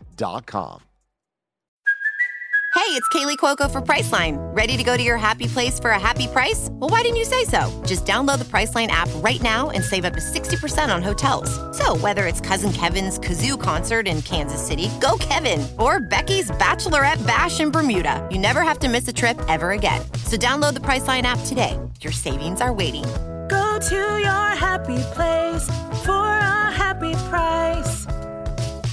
Hey, 2.80 2.96
it's 2.96 3.10
Kaley 3.10 3.38
Cuoco 3.38 3.70
for 3.70 3.82
Priceline. 3.82 4.38
Ready 4.56 4.78
to 4.78 4.84
go 4.84 4.96
to 4.96 5.04
your 5.04 5.18
happy 5.18 5.48
place 5.48 5.80
for 5.80 5.92
a 5.92 6.00
happy 6.00 6.28
price? 6.28 6.70
Well, 6.72 6.90
why 6.90 7.02
didn't 7.02 7.18
you 7.18 7.26
say 7.26 7.44
so? 7.44 7.70
Just 7.86 8.06
download 8.06 8.40
the 8.40 8.46
Priceline 8.46 8.88
app 8.88 9.10
right 9.16 9.42
now 9.42 9.70
and 9.70 9.84
save 9.84 10.06
up 10.06 10.14
to 10.14 10.20
60% 10.20 10.94
on 10.94 11.04
hotels. 11.04 11.50
So, 11.78 11.98
whether 11.98 12.26
it's 12.26 12.40
Cousin 12.40 12.72
Kevin's 12.72 13.20
Kazoo 13.20 13.62
concert 13.62 14.08
in 14.08 14.22
Kansas 14.22 14.66
City, 14.66 14.90
go 15.02 15.18
Kevin, 15.20 15.68
or 15.78 16.00
Becky's 16.00 16.52
Bachelorette 16.52 17.26
Bash 17.28 17.60
in 17.60 17.70
Bermuda, 17.70 18.28
you 18.32 18.40
never 18.40 18.62
have 18.62 18.80
to 18.80 18.88
miss 18.88 19.08
a 19.08 19.14
trip 19.14 19.40
ever 19.48 19.72
again. 19.72 20.02
So, 20.26 20.38
download 20.38 20.74
the 20.74 20.80
Priceline 20.80 21.24
app 21.24 21.40
today. 21.46 21.78
Your 22.02 22.14
savings 22.14 22.62
are 22.62 22.74
waiting. 22.74 23.06
Go 23.50 23.80
to 23.80 23.96
your 23.96 24.50
happy 24.56 25.00
place 25.16 25.68
for 26.06 26.12
a 26.12 26.72
happy 26.72 27.14
price. 27.30 28.06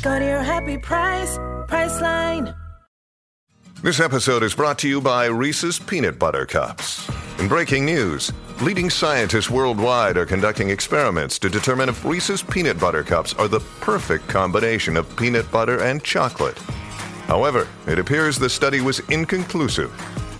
Go 0.03 0.19
to 0.19 0.25
your 0.25 0.43
happy 0.43 0.79
price, 0.79 1.37
Priceline. 1.69 2.57
This 3.83 4.01
episode 4.01 4.43
is 4.43 4.55
brought 4.55 4.79
to 4.79 4.89
you 4.89 5.03
by 5.03 5.27
Reese's 5.27 5.79
Peanut 5.79 6.19
Butter 6.19 6.47
Cups. 6.47 7.07
In 7.39 7.49
breaking 7.49 7.85
news, 7.85 8.33
leading 8.63 8.89
scientists 8.89 9.51
worldwide 9.51 10.17
are 10.17 10.25
conducting 10.25 10.71
experiments 10.71 11.39
to 11.41 11.51
determine 11.51 11.91
if 11.91 12.03
Reese's 12.03 12.43
Peanut 12.43 12.81
Butter 12.81 13.05
Cups 13.05 13.35
are 13.35 13.49
the 13.49 13.61
perfect 13.81 14.27
combination 14.27 14.97
of 14.97 15.15
peanut 15.17 15.51
butter 15.51 15.83
and 15.83 16.03
chocolate. 16.03 16.59
However, 17.29 17.69
it 17.87 17.99
appears 17.99 18.39
the 18.39 18.49
study 18.49 18.81
was 18.81 19.01
inconclusive, 19.11 19.93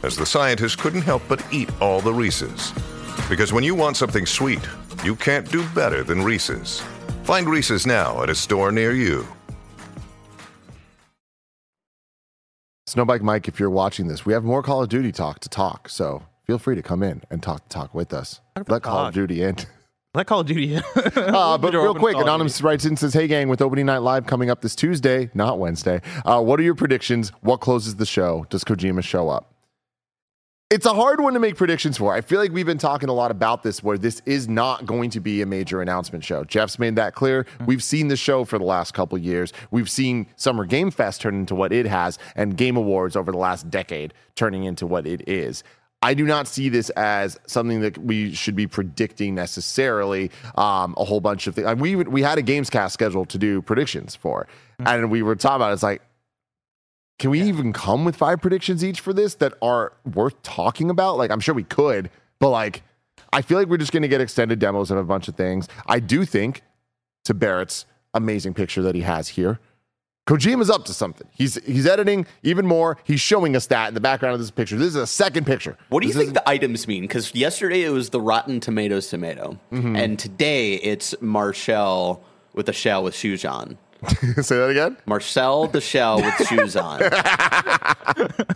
as 0.03 0.17
the 0.17 0.25
scientists 0.25 0.77
couldn't 0.77 1.03
help 1.03 1.23
but 1.29 1.45
eat 1.53 1.69
all 1.83 2.01
the 2.01 2.15
Reese's. 2.15 2.73
Because 3.29 3.53
when 3.53 3.65
you 3.65 3.75
want 3.75 3.97
something 3.97 4.25
sweet, 4.25 4.61
you 5.03 5.17
can't 5.17 5.51
do 5.51 5.67
better 5.71 6.05
than 6.05 6.23
Reese's. 6.23 6.81
Find 7.25 7.49
Reese's 7.49 7.85
now 7.85 8.23
at 8.23 8.31
a 8.31 8.35
store 8.35 8.71
near 8.71 8.93
you. 8.93 9.27
Snowbike 12.89 13.23
Mike, 13.23 13.49
if 13.49 13.59
you're 13.59 13.69
watching 13.69 14.07
this, 14.07 14.25
we 14.25 14.33
have 14.33 14.45
more 14.45 14.63
Call 14.63 14.81
of 14.81 14.89
Duty 14.89 15.11
talk 15.11 15.41
to 15.41 15.49
talk. 15.49 15.89
So 15.89 16.23
feel 16.45 16.59
free 16.59 16.77
to 16.77 16.83
come 16.83 17.03
in 17.03 17.21
and 17.29 17.43
talk 17.43 17.65
to 17.65 17.69
talk 17.69 17.93
with 17.93 18.13
us. 18.13 18.41
Let 18.69 18.83
Call 18.83 19.07
of. 19.07 19.15
Duty 19.15 19.43
in. 19.43 19.57
Let 20.15 20.29
Call 20.29 20.41
of 20.41 20.47
Duty. 20.47 20.77
Uh, 21.17 21.59
but 21.59 21.75
real 21.75 21.97
quick, 21.97 22.17
Anonymous 22.17 22.63
writes 22.63 22.85
in 22.85 22.91
and 22.93 22.99
says, 22.99 23.13
Hey, 23.13 23.27
gang, 23.27 23.49
with 23.49 23.61
opening 23.61 23.87
night 23.87 23.99
live 23.99 24.27
coming 24.27 24.51
up 24.51 24.61
this 24.63 24.77
Tuesday, 24.77 25.31
not 25.35 25.59
Wednesday, 25.59 26.01
uh, 26.25 26.41
what 26.41 26.61
are 26.61 26.63
your 26.63 26.77
predictions? 26.77 27.31
What 27.41 27.57
closes 27.57 27.97
the 27.97 28.07
show? 28.07 28.47
Does 28.51 28.63
Kojima 28.63 29.03
show 29.03 29.29
up? 29.29 29.56
It's 30.69 30.85
a 30.85 30.93
hard 30.93 31.21
one 31.21 31.33
to 31.35 31.39
make 31.39 31.55
predictions 31.55 31.97
for. 31.97 32.13
I 32.13 32.21
feel 32.21 32.41
like 32.41 32.51
we've 32.51 32.67
been 32.67 32.77
talking 32.77 33.09
a 33.09 33.13
lot 33.13 33.31
about 33.31 33.63
this 33.63 33.85
where 33.85 33.97
this 33.97 34.21
is 34.27 34.49
not 34.49 34.85
going 34.85 35.11
to 35.11 35.21
be 35.21 35.41
a 35.41 35.47
major 35.47 35.81
announcement 35.81 36.25
show. 36.25 36.43
Geoff's 36.43 36.81
made 36.81 36.97
that 36.97 37.15
clear. 37.15 37.45
Mm-hmm. 37.45 37.67
We've 37.67 37.85
seen 37.85 38.09
the 38.09 38.17
show 38.17 38.45
for 38.45 38.59
the 38.59 38.65
last 38.65 38.93
couple 38.93 39.17
years. 39.17 39.53
We've 39.71 39.89
seen 39.89 40.27
Summer 40.35 40.65
Game 40.65 40.91
Fest 40.91 41.21
turn 41.21 41.37
into 41.37 41.55
what 41.55 41.73
it 41.73 41.87
has 41.87 42.19
and 42.35 42.57
Game 42.57 42.77
Awards 42.77 43.15
over 43.15 43.31
the 43.31 43.39
last 43.39 43.71
decade 43.71 44.13
turning 44.35 44.65
into 44.65 44.89
what 44.89 45.07
it 45.07 45.29
is. 45.29 45.63
I 46.03 46.15
do 46.15 46.25
not 46.25 46.49
see 46.49 46.69
this 46.69 46.91
as 46.91 47.39
something 47.47 47.81
that 47.83 47.97
we 47.99 48.35
should 48.35 48.57
be 48.57 48.67
predicting 48.67 49.37
necessarily. 49.37 50.33
Um, 50.57 50.97
a 50.99 51.05
whole 51.05 51.21
bunch 51.21 51.47
of 51.47 51.55
things. 51.55 51.81
We 51.81 51.95
we 51.95 52.23
had 52.23 52.39
a 52.39 52.43
Gamescast 52.43 52.91
scheduled 52.91 53.29
to 53.29 53.39
do 53.39 53.63
predictions 53.63 54.17
for, 54.17 54.49
and 54.81 55.13
we 55.13 55.23
were 55.23 55.37
talking 55.37 55.57
about. 55.57 55.71
It. 55.71 55.75
It's 55.75 55.83
like, 55.85 56.03
can 57.19 57.31
we 57.31 57.41
even 57.43 57.73
come 57.73 58.05
with 58.05 58.17
five 58.17 58.41
predictions 58.41 58.85
each 58.85 59.01
for 59.01 59.13
this 59.13 59.35
that 59.37 59.55
are 59.63 59.93
worth 60.15 60.41
talking 60.43 60.91
about? 60.91 61.17
Like, 61.17 61.31
I'm 61.31 61.41
sure 61.41 61.55
we 61.55 61.65
could, 61.65 62.11
but 62.41 62.51
like, 62.51 62.83
I 63.33 63.43
feel 63.43 63.59
like 63.59 63.69
we're 63.69 63.77
just 63.79 63.93
going 63.93 64.03
to 64.03 64.09
get 64.09 64.21
extended 64.21 64.59
demos 64.59 64.91
of 64.91 64.99
a 64.99 65.05
bunch 65.05 65.27
of 65.29 65.35
things. 65.35 65.69
I 65.87 65.99
do 66.01 66.25
think, 66.25 66.63
to 67.25 67.35
Barrett's 67.35 67.87
amazing 68.15 68.55
picture 68.55 68.83
that 68.83 68.95
he 68.95 69.01
has 69.03 69.29
here. 69.29 69.59
Kojima's 70.29 70.69
up 70.71 70.85
to 70.87 70.93
something. 70.93 71.29
He's 71.33 71.55
he's 71.65 71.87
editing 71.87 72.27
even 72.43 72.67
more. 72.67 72.97
He's 73.05 73.21
showing 73.21 73.55
us 73.55 73.67
that 73.69 73.89
in 73.89 73.95
the 73.95 74.01
background 74.01 74.35
of 74.35 74.41
this 74.41 74.51
picture. 74.51 74.77
This 74.77 74.89
is 74.89 74.97
a 74.97 75.07
second 75.07 75.47
picture. 75.47 75.77
What 75.89 76.01
do 76.03 76.09
you 76.09 76.13
This 76.15 76.23
think 76.25 76.35
the 76.35 76.49
items 76.49 76.89
mean? 76.89 77.03
Because 77.03 77.33
yesterday 77.33 77.83
it 77.85 77.91
was 77.91 78.11
the 78.11 78.21
Rotten 78.21 78.59
Tomatoes 78.59 79.07
tomato, 79.09 79.57
Mm-hmm. 79.73 79.95
and 79.95 80.19
today 80.19 80.75
it's 80.75 81.15
Marcel 81.21 82.23
with 82.55 82.69
a 82.69 82.73
shell 82.73 83.05
with 83.05 83.15
shoes 83.15 83.45
on. 83.45 83.79
Is- 84.03 84.47
Say 84.47 84.57
that 84.57 84.71
again. 84.71 84.97
Marcel 85.07 85.67
the 85.69 85.81
shell 85.81 86.17
with 86.23 86.35
shoes 86.49 86.77
on. 86.77 87.01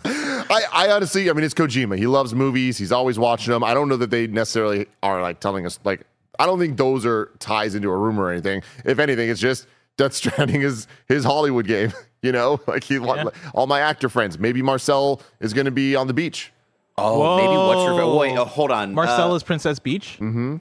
I, 0.03 0.61
I 0.73 0.89
honestly, 0.91 1.29
I 1.29 1.33
mean, 1.33 1.43
it's 1.43 1.53
Kojima. 1.53 1.97
He 1.97 2.07
loves 2.07 2.33
movies. 2.33 2.77
He's 2.77 2.91
always 2.91 3.17
watching 3.19 3.51
them. 3.51 3.63
I 3.63 3.73
don't 3.73 3.89
know 3.89 3.97
that 3.97 4.09
they 4.09 4.27
necessarily 4.27 4.87
are 5.03 5.21
like 5.21 5.39
telling 5.39 5.65
us 5.65 5.79
like. 5.83 6.01
I 6.39 6.45
don't 6.47 6.57
think 6.57 6.77
those 6.77 7.05
are 7.05 7.29
ties 7.37 7.75
into 7.75 7.89
a 7.89 7.95
rumor 7.97 8.23
or 8.23 8.31
anything. 8.31 8.63
If 8.83 8.97
anything, 8.97 9.29
it's 9.29 9.39
just 9.39 9.67
Death 9.97 10.13
Stranding 10.13 10.61
is 10.63 10.87
his 11.07 11.23
Hollywood 11.23 11.67
game. 11.67 11.93
You 12.23 12.31
know, 12.31 12.59
like 12.67 12.83
he 12.83 12.97
all 12.99 13.67
my 13.67 13.79
actor 13.79 14.09
friends. 14.09 14.39
Maybe 14.39 14.61
Marcel 14.61 15.21
is 15.39 15.53
going 15.53 15.65
to 15.65 15.71
be 15.71 15.95
on 15.95 16.07
the 16.07 16.13
beach. 16.13 16.51
Oh, 16.97 17.37
maybe 17.37 17.47
what's 17.55 17.83
your 17.83 17.95
Whoa. 17.95 18.17
wait? 18.17 18.37
Oh, 18.37 18.45
hold 18.45 18.69
on, 18.71 18.93
Marcel 18.93 19.33
Uh, 19.33 19.39
Princess 19.39 19.79
Beach. 19.79 20.17
Mm-hmm. 20.19 20.57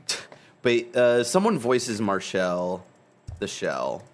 But 0.62 0.97
uh, 0.97 1.24
someone 1.24 1.59
voices 1.59 2.01
Marcel 2.01 2.85
the 3.41 3.49
shell 3.49 4.05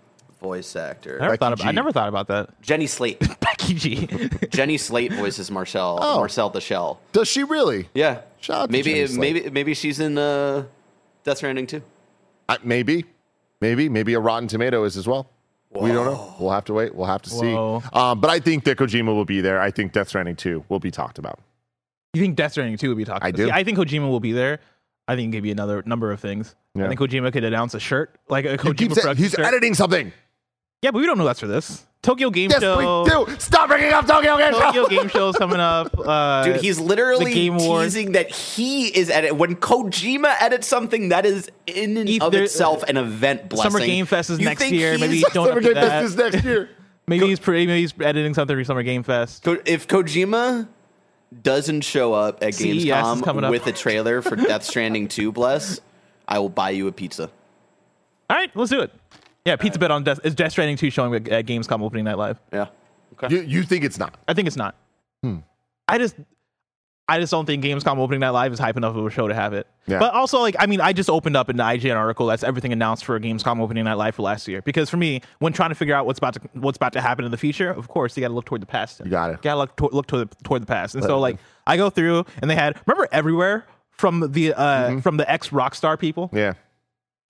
voice 0.41 0.77
actor. 0.77 1.19
I 1.21 1.27
never 1.27 1.31
Becky 1.33 1.39
thought 1.39 1.53
about. 1.55 1.67
I 1.67 1.71
G. 1.71 1.77
never 1.77 1.93
thought 1.93 2.09
about 2.09 2.29
that. 2.29 2.61
Jenny 2.63 2.87
Slate. 2.87 3.21
Becky 3.41 3.75
G. 3.75 4.07
Jenny 4.51 4.77
Slate 4.79 5.13
voices 5.13 5.51
Marcel. 5.51 5.99
Oh. 6.01 6.19
Marcel 6.19 6.51
the 6.51 6.61
shell. 6.61 7.01
Does 7.13 7.29
she 7.29 7.43
really? 7.45 7.89
Yeah. 7.95 8.21
Shout 8.41 8.57
out 8.63 8.67
to 8.67 8.73
maybe 8.73 8.93
Jenny 8.95 9.07
Slate. 9.07 9.35
maybe 9.35 9.51
maybe 9.51 9.75
she's 9.75 10.01
in 10.01 10.17
uh, 10.19 10.65
Death 11.25 11.39
Stranding 11.39 11.67
too. 11.67 11.83
Uh, 12.49 12.57
maybe, 12.63 13.05
maybe, 13.61 13.89
maybe 13.89 14.15
a 14.15 14.21
Rotten 14.21 14.49
Tomato 14.49 14.85
is 14.85 14.97
as 14.97 15.07
well. 15.07 15.29
We 15.73 15.91
don't 15.93 16.07
know. 16.07 16.35
We'll 16.41 16.53
have 16.53 16.65
to 16.67 16.73
wait. 16.73 16.95
We'll 16.95 17.07
have 17.07 17.21
to 17.23 17.31
Whoa. 17.35 17.81
see. 17.83 17.89
Um, 17.93 18.21
but 18.21 18.31
I 18.31 18.39
think 18.39 18.65
that 18.65 18.79
Kojima 18.79 19.07
will 19.15 19.25
be 19.27 19.41
there. 19.43 19.61
I 19.61 19.71
think 19.71 19.93
Death 19.93 20.09
Stranding 20.09 20.37
2 20.37 20.65
will 20.71 20.79
be 20.81 20.91
talked 20.91 21.19
about. 21.19 21.39
You 22.15 22.23
think 22.23 22.37
Death 22.37 22.53
Stranding 22.53 22.79
2 22.79 22.89
would 22.89 22.97
be 22.97 23.05
talking 23.05 23.27
I 23.27 23.29
about? 23.29 23.37
do. 23.37 23.45
See, 23.47 23.51
I 23.51 23.63
think 23.63 23.77
Kojima 23.77 24.09
will 24.09 24.21
be 24.21 24.33
there. 24.33 24.61
I 25.07 25.17
think 25.17 25.35
it 25.35 25.37
could 25.37 25.43
be 25.43 25.51
another 25.51 25.83
number 25.85 26.13
of 26.13 26.21
things. 26.21 26.55
Yeah. 26.75 26.85
I 26.87 26.89
think 26.89 27.01
Kojima 27.01 27.31
could 27.33 27.45
announce 27.45 27.75
a 27.75 27.81
shirt, 27.81 28.17
like 28.31 28.47
a 28.47 28.53
He 28.53 28.57
Kojima 28.57 28.77
keeps 28.79 29.03
saying- 29.03 29.17
he's 29.17 29.33
shirt. 29.33 29.45
editing 29.45 29.75
something. 29.75 30.13
Yeah, 30.83 30.91
but 30.91 31.01
we 31.01 31.07
don't 31.07 31.19
know 31.19 31.25
that's 31.25 31.41
for 31.41 31.47
this. 31.47 31.85
Tokyo 32.03 32.31
Game 32.31 32.51
Yes, 32.51 32.61
Show. 32.61 33.03
we 33.03 33.11
do. 33.11 33.37
Stop 33.41 33.69
bringing 33.69 33.93
up 33.93 34.07
Tokyo 34.07 34.37
Game 34.37 34.53
Show. 34.53 34.61
Tokyo 34.61 34.87
Game 34.87 35.09
Show 35.09 35.29
is 35.31 35.37
coming 35.37 35.59
up. 35.59 35.93
Uh, 36.07 36.45
Dude, 36.45 36.57
he's 36.61 36.79
literally 36.79 37.25
the 37.25 37.35
Game 37.35 37.55
Awards. 37.59 37.95
teasing 37.95 38.13
that 38.13 38.31
he 38.31 38.87
is 38.97 39.11
edit. 39.11 39.35
When 39.35 39.57
Kojima 39.57 40.37
edits 40.39 40.69
something, 40.69 41.09
that 41.09 41.27
is 41.27 41.51
in 41.67 41.97
and 41.97 42.09
If 42.09 42.23
of 42.23 42.33
itself 42.35 42.85
an 42.85 42.97
event 42.97 43.49
blessing. 43.49 43.73
Summer 43.73 43.85
Game 43.85 44.07
Fest 44.07 44.31
is 44.31 44.39
You 44.39 44.45
next 44.45 44.71
year. 44.71 44.97
Maybe 44.99 45.17
he's- 45.17 45.33
don't 45.33 45.47
Summer 45.49 45.59
up 45.59 45.65
to 45.65 45.75
Game 45.75 45.83
Fest 45.83 46.05
is 46.05 46.17
next 46.17 46.45
year. 46.45 46.71
Maybe 47.09 47.27
he's 47.27 47.41
pre- 47.41 47.67
maybe 47.67 47.81
he's 47.81 47.95
editing 48.01 48.35
something 48.35 48.57
for 48.57 48.63
Summer 48.65 48.83
Game 48.85 49.03
Fest. 49.03 49.43
Ko- 49.45 49.61
if 49.65 49.87
Kojima 49.89 50.67
doesn't 51.43 51.81
show 51.83 52.13
up 52.15 52.43
at 52.43 52.55
CES 52.55 52.85
is 52.85 52.91
coming 52.91 53.23
Gamescom 53.23 53.45
up. 53.45 53.51
with 53.51 53.67
a 53.67 53.73
trailer 53.73 54.23
for 54.23 54.35
Death 54.37 54.63
Stranding 54.65 55.07
2, 55.09 55.33
bless, 55.33 55.81
I 56.29 56.39
will 56.41 56.49
buy 56.49 56.71
you 56.71 56.87
a 56.89 56.93
pizza. 56.93 57.31
All 58.31 58.37
right, 58.37 58.51
let's 58.57 58.71
do 58.71 58.81
it. 58.81 58.93
Yeah, 59.47 59.57
Pizza 59.57 59.79
Bet 59.79 59.91
on 59.91 60.05
Death 60.05 60.21
is 60.25 60.35
Death 60.35 60.53
Stranding 60.53 60.77
2 60.77 60.91
showing 60.91 61.15
at 61.15 61.29
at 61.29 61.47
Gamescom 61.47 61.81
opening 61.83 62.05
night 62.05 62.19
live. 62.19 62.41
Yeah. 62.53 62.67
Okay. 63.15 63.35
You, 63.35 63.43
you 63.43 63.63
think 63.63 63.85
it's 63.85 63.99
not? 63.99 64.15
I 64.29 64.35
think 64.35 64.47
it's 64.49 64.57
not. 64.57 64.75
Hmm. 65.23 65.39
I 65.89 65.99
just 65.99 66.17
I 67.09 67.21
just 67.21 67.31
don't 67.31 67.47
think 67.47 67.63
Gamescom 67.63 67.99
opening 67.99 68.19
night 68.21 68.31
live 68.31 68.53
is 68.53 68.59
hype 68.59 68.77
enough 68.77 68.97
of 68.97 69.07
a 69.07 69.11
show 69.11 69.29
to 69.29 69.35
have 69.35 69.53
it. 69.53 69.69
Yeah. 69.87 70.01
But 70.01 70.13
also, 70.13 70.41
like, 70.41 70.57
I 70.59 70.67
mean, 70.67 70.81
I 70.81 70.93
just 70.93 71.09
opened 71.09 71.37
up 71.37 71.49
an 71.49 71.57
IGN 71.59 71.95
article 71.95 72.27
that's 72.27 72.43
everything 72.43 72.73
announced 72.73 73.05
for 73.05 73.19
Gamescom 73.21 73.61
opening 73.61 73.85
night 73.85 73.95
live 73.95 74.17
for 74.17 74.23
last 74.23 74.49
year. 74.49 74.61
Because 74.61 74.91
for 74.91 74.97
me, 74.97 75.21
when 75.39 75.53
trying 75.53 75.69
to 75.69 75.77
figure 75.77 75.95
out 75.95 76.05
what's 76.05 76.19
about 76.19 76.35
to 76.35 76.41
what's 76.55 76.77
about 76.77 76.93
to 76.95 77.01
happen 77.01 77.25
in 77.25 77.31
the 77.31 77.37
future, 77.37 77.71
of 77.71 77.87
course, 77.87 78.17
you 78.17 78.23
got 78.23 78.29
to 78.29 78.35
look 78.35 78.47
toward 78.47 78.61
the 78.61 78.67
past. 78.67 79.01
You 79.05 79.11
got 79.11 79.31
it. 79.31 79.41
Got 79.43 79.53
to 79.55 79.59
look, 79.59 79.77
to- 79.77 79.89
look 79.93 80.07
toward 80.09 80.31
the, 80.31 80.37
toward 80.43 80.63
the 80.63 80.67
past. 80.67 80.97
And 80.97 81.05
so, 81.05 81.21
like, 81.21 81.39
I 81.67 81.77
go 81.77 81.91
through 81.91 82.25
and 82.43 82.51
they 82.51 82.57
had 82.57 82.77
remember 82.87 83.09
everywhere 83.13 83.65
from 83.93 84.33
the 84.33 84.53
uh 84.55 85.01
from 85.01 85.17
the 85.17 85.31
ex 85.31 85.51
Rockstar 85.51 85.97
people. 85.99 86.29
Yeah. 86.33 86.55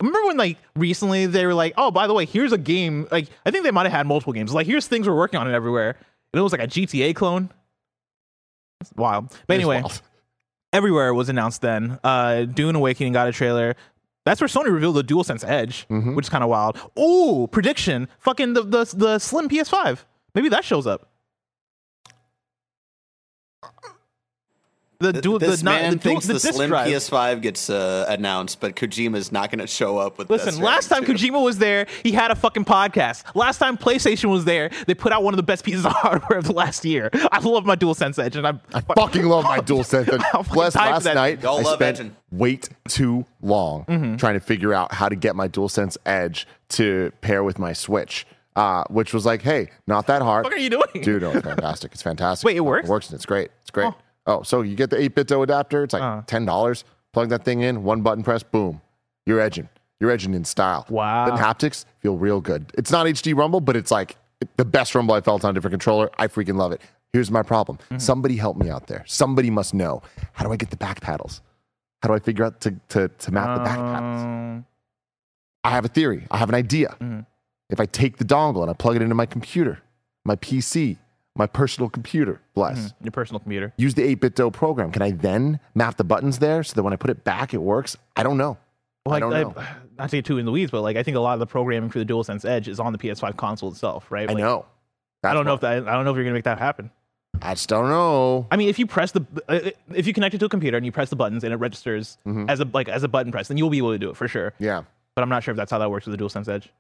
Remember 0.01 0.27
when 0.27 0.37
like 0.37 0.59
recently 0.75 1.27
they 1.27 1.47
were 1.47 1.55
like, 1.55 1.73
oh, 1.79 1.91
by 1.91 2.07
the 2.07 2.13
way, 2.15 2.27
here's 2.27 2.53
a 2.53 2.59
game. 2.59 3.07
Like 3.11 3.29
I 3.47 3.51
think 3.51 3.65
they 3.65 3.71
might 3.71 3.85
have 3.85 3.93
had 3.93 4.07
multiple 4.07 4.33
games. 4.33 4.53
Like 4.53 4.67
here's 4.67 4.87
things 4.87 5.09
we're 5.09 5.17
working 5.17 5.41
on 5.41 5.49
it 5.51 5.55
everywhere. 5.55 5.91
And 6.33 6.39
it 6.39 6.43
was 6.43 6.53
like 6.53 6.61
a 6.61 6.67
GTA 6.67 7.15
clone. 7.15 7.51
It's 8.81 8.93
wild. 8.95 9.29
But 9.47 9.55
It's 9.55 9.63
anyway, 9.63 9.81
wild. 9.81 10.03
everywhere 10.73 11.15
was 11.15 11.29
announced 11.29 11.63
then. 11.63 11.99
Uh 12.05 12.45
Dune 12.45 12.75
Awakening 12.77 13.13
got 13.15 13.27
a 13.29 13.33
trailer. 13.33 13.75
That's 14.27 14.41
where 14.41 14.49
Sony 14.49 14.73
revealed 14.73 14.97
the 14.97 15.05
DualSense 15.05 15.45
Edge, 15.49 15.87
Mm-hmm. 15.89 16.15
which 16.15 16.27
is 16.27 16.31
kind 16.31 16.43
of 16.45 16.51
wild. 16.51 16.79
Oh, 16.97 17.47
prediction. 17.51 18.09
Fucking 18.19 18.55
the, 18.55 18.63
the 18.63 18.95
the 18.97 19.19
slim 19.19 19.49
PS5. 19.49 20.01
Maybe 20.35 20.49
that 20.51 20.65
shows 20.65 20.87
up. 20.87 21.09
The 24.99 25.13
dual 25.13 25.39
this 25.39 25.59
the, 25.61 25.65
not, 25.65 25.81
man 25.83 25.91
the, 25.91 25.97
dual, 25.97 26.13
thinks 26.21 26.27
the, 26.27 26.33
the, 26.35 26.41
Slim 26.41 26.71
drive. 26.71 26.89
PS5 26.89 27.43
gets 27.43 27.69
uh, 27.69 28.07
announced, 28.09 28.61
but 28.61 28.75
Kojima's 28.77 29.31
not 29.31 29.51
going 29.51 29.59
to 29.59 29.67
show 29.67 29.99
up 29.99 30.17
with. 30.17 30.31
Listen, 30.31 30.55
Death 30.55 30.63
last 30.63 30.89
time 30.89 31.03
Stranding 31.03 31.17
2. 31.29 31.33
Kojima 31.33 31.45
was 31.45 31.59
there, 31.59 31.87
he 32.03 32.13
had 32.13 32.31
a 32.31 32.35
fucking 32.35 32.65
podcast. 32.65 33.25
Last 33.35 33.59
time 33.59 33.77
PlayStation 33.77 34.31
was 34.31 34.47
there, 34.47 34.71
they 34.87 34.95
put 34.95 35.13
out 35.13 35.23
one 35.23 35.35
of 35.35 35.37
the 35.37 35.43
best 35.43 35.65
pieces 35.65 35.85
of 35.85 35.93
hardware 35.97 36.39
of 36.39 36.45
the 36.47 36.55
last 36.55 36.85
year. 36.85 37.11
I 37.31 37.41
love 37.41 37.67
my 37.67 37.77
DualSense 37.77 38.19
Edge, 38.19 38.37
and 38.37 38.47
I'm 38.47 38.61
I 38.73 38.81
fucking 38.81 39.25
love 39.27 39.45
my 39.45 39.61
dual 39.67 39.85
sense. 39.85 40.09
I'm 40.09 40.19
fucking 40.21 40.55
Bless 40.55 40.73
tired 40.73 40.97
of 40.97 41.05
last 41.05 41.15
night. 41.15 41.43
Y'all 41.43 41.59
I 41.59 41.63
love 41.63 41.75
spent 41.75 41.99
edging. 42.01 42.17
wait 42.33 42.69
too 42.89 43.27
long 43.43 43.85
Mm-hmm. 43.89 44.17
trying 44.17 44.35
to 44.35 44.41
figure 44.41 44.73
out 44.73 44.93
how 44.95 45.09
to 45.09 45.15
get 45.17 45.37
my 45.37 45.47
DualSense 45.49 45.97
Edge 46.07 46.47
to 46.71 47.13
pair 47.21 47.45
with 47.45 47.59
my 47.59 47.73
Switch, 47.75 48.27
uh, 48.57 48.85
which 48.89 49.13
was 49.13 49.27
like, 49.27 49.43
hey, 49.43 49.71
not 49.87 50.07
that 50.07 50.23
hard. 50.23 50.45
What 50.45 50.53
are 50.55 50.59
you 50.59 50.71
doing? 50.71 50.87
Dude, 51.03 51.21
no, 51.23 51.33
it's 51.33 51.43
fantastic. 51.47 51.93
It's 51.93 52.03
fantastic. 52.03 52.47
Wait, 52.47 52.57
it 52.57 52.61
works? 52.61 52.89
It 52.89 52.91
works 52.91 53.11
and 53.11 53.17
it's 53.17 53.27
great. 53.27 53.51
It's 53.61 53.71
great. 53.71 53.87
Oh, 53.89 53.95
so 54.45 54.63
you 54.63 54.75
get 54.77 54.91
the 54.91 54.97
8-bit 54.97 55.31
adapter. 55.31 55.85
It's 55.85 55.93
like 55.93 56.03
Uh. 56.03 56.23
$10. 56.23 56.85
Plug 57.13 57.29
that 57.31 57.45
thing 57.45 57.61
in, 57.63 57.83
one 57.83 58.03
button 58.03 58.23
press, 58.23 58.43
boom. 58.43 58.81
You're 59.25 59.41
edging. 59.41 59.69
You're 60.01 60.11
edging 60.11 60.35
in 60.35 60.45
style. 60.45 60.85
Wow. 60.91 61.27
The 61.27 61.33
haptics 61.43 61.85
feel 62.01 62.17
real 62.19 62.41
good. 62.41 62.71
It's 62.77 62.91
not 62.91 63.07
HD 63.07 63.35
Rumble, 63.35 63.61
but 63.61 63.77
it's 63.77 63.91
like 63.91 64.17
the 64.57 64.65
best 64.65 64.95
Rumble 64.95 65.15
I 65.15 65.21
felt 65.23 65.45
on 65.45 65.51
a 65.51 65.55
different 65.55 65.73
controller. 65.73 66.11
I 66.19 66.29
freaking 66.29 66.57
love 66.57 66.73
it. 66.73 66.81
Here's 67.13 67.31
my 67.31 67.43
problem. 67.43 67.79
Mm-hmm. 67.85 67.99
Somebody 67.99 68.37
help 68.37 68.59
me 68.59 68.69
out 68.69 68.87
there. 68.89 69.03
Somebody 69.07 69.49
must 69.49 69.73
know. 69.73 70.03
How 70.33 70.45
do 70.45 70.53
I 70.53 70.57
get 70.57 70.69
the 70.71 70.77
back 70.77 71.01
paddles? 71.01 71.41
How 72.03 72.09
do 72.09 72.15
I 72.15 72.19
figure 72.19 72.45
out 72.45 72.61
to, 72.61 72.75
to, 72.91 73.09
to 73.09 73.33
map 73.33 73.57
the 73.57 73.65
back 73.65 73.79
paddles? 73.79 74.23
Um, 74.23 74.67
I 75.65 75.71
have 75.71 75.87
a 75.87 75.89
theory. 75.89 76.27
I 76.31 76.37
have 76.37 76.51
an 76.51 76.55
idea. 76.55 76.89
Mm-hmm. 77.01 77.21
If 77.71 77.81
I 77.81 77.87
take 77.87 78.19
the 78.19 78.25
dongle 78.25 78.61
and 78.61 78.71
I 78.71 78.75
plug 78.75 78.97
it 78.97 79.03
into 79.03 79.15
my 79.15 79.27
computer, 79.27 79.81
my 80.25 80.37
PC, 80.37 80.99
my 81.37 81.47
personal 81.47 81.89
computer, 81.91 82.41
bless, 82.55 82.93
your 83.03 83.11
personal 83.13 83.41
computer. 83.41 83.73
use 83.77 83.95
the 83.95 84.03
8-bit 84.17 84.53
program, 84.53 84.91
can 84.91 85.03
I 85.03 85.11
then 85.13 85.61
map 85.75 85.97
the 85.97 86.05
buttons 86.05 86.39
there 86.39 86.63
so 86.63 86.75
that 86.75 86.83
when 86.83 86.93
I 86.93 86.97
put 86.97 87.11
it 87.11 87.25
back, 87.25 87.53
it 87.55 87.59
works? 87.63 87.97
I 88.17 88.23
don't 88.23 88.37
know. 88.39 88.59
I 89.09 89.21
don't 89.21 89.31
know. 89.31 89.55
I, 89.57 89.67
not 89.99 90.11
to 90.11 90.17
get 90.17 90.25
too 90.25 90.39
in 90.39 90.47
the 90.47 90.51
weeds, 90.53 90.71
but 90.71 90.83
like 90.83 90.97
I 90.97 91.03
think 91.03 91.17
a 91.17 91.21
lot 91.21 91.35
of 91.35 91.41
the 91.41 91.47
programming 91.47 91.91
for 91.91 91.99
the 91.99 92.05
DualSense 92.05 92.45
Edge 92.45 92.69
is 92.69 92.81
on 92.81 92.93
the 92.93 92.99
PS5 92.99 93.37
console 93.37 93.71
itself, 93.71 94.11
right? 94.11 94.29
I 94.29 94.33
Like, 94.33 94.43
know. 94.43 94.67
I 95.23 95.35
don't 95.35 95.45
know 95.47 95.55
if 95.55 95.61
that. 95.61 95.89
I 95.89 95.93
don't 95.93 96.05
know 96.05 96.11
if 96.11 96.17
you're 96.17 96.25
gonna 96.25 96.35
make 96.35 96.45
that 96.45 96.59
happen. 96.59 96.91
I 97.43 97.55
just 97.55 97.69
don't 97.69 97.89
know. 97.89 98.47
I 98.51 98.57
mean, 98.57 98.69
if 98.69 98.79
you 98.79 98.87
press 98.87 99.13
the, 99.13 99.27
uh, 99.49 99.71
if 99.95 100.07
you 100.07 100.13
connect 100.15 100.35
it 100.35 100.39
to 100.39 100.47
a 100.47 100.49
computer 100.49 100.77
and 100.79 100.87
you 100.87 100.93
press 100.93 101.11
the 101.11 101.17
buttons 101.17 101.45
and 101.45 101.53
it 101.53 101.57
registers 101.57 102.17
Mm-hmm. 102.27 102.49
as 102.49 102.61
a 102.61 102.69
like 102.73 102.89
as 102.89 103.03
a 103.03 103.09
button 103.09 103.31
press, 103.33 103.49
then 103.49 103.57
you'll 103.59 103.71
be 103.71 103.79
able 103.79 103.93
to 103.93 103.99
do 103.99 104.09
it 104.11 104.17
for 104.17 104.27
sure. 104.29 104.53
Yeah. 104.59 104.83
but 105.15 105.23
I'm 105.23 105.29
not 105.29 105.43
sure 105.43 105.53
if 105.53 105.57
that's 105.57 105.71
how 105.71 105.79
that 105.79 105.91
works 105.91 106.07
with 106.07 106.17
the 106.19 106.25
DualSense 106.25 106.49
Edge. 106.49 106.71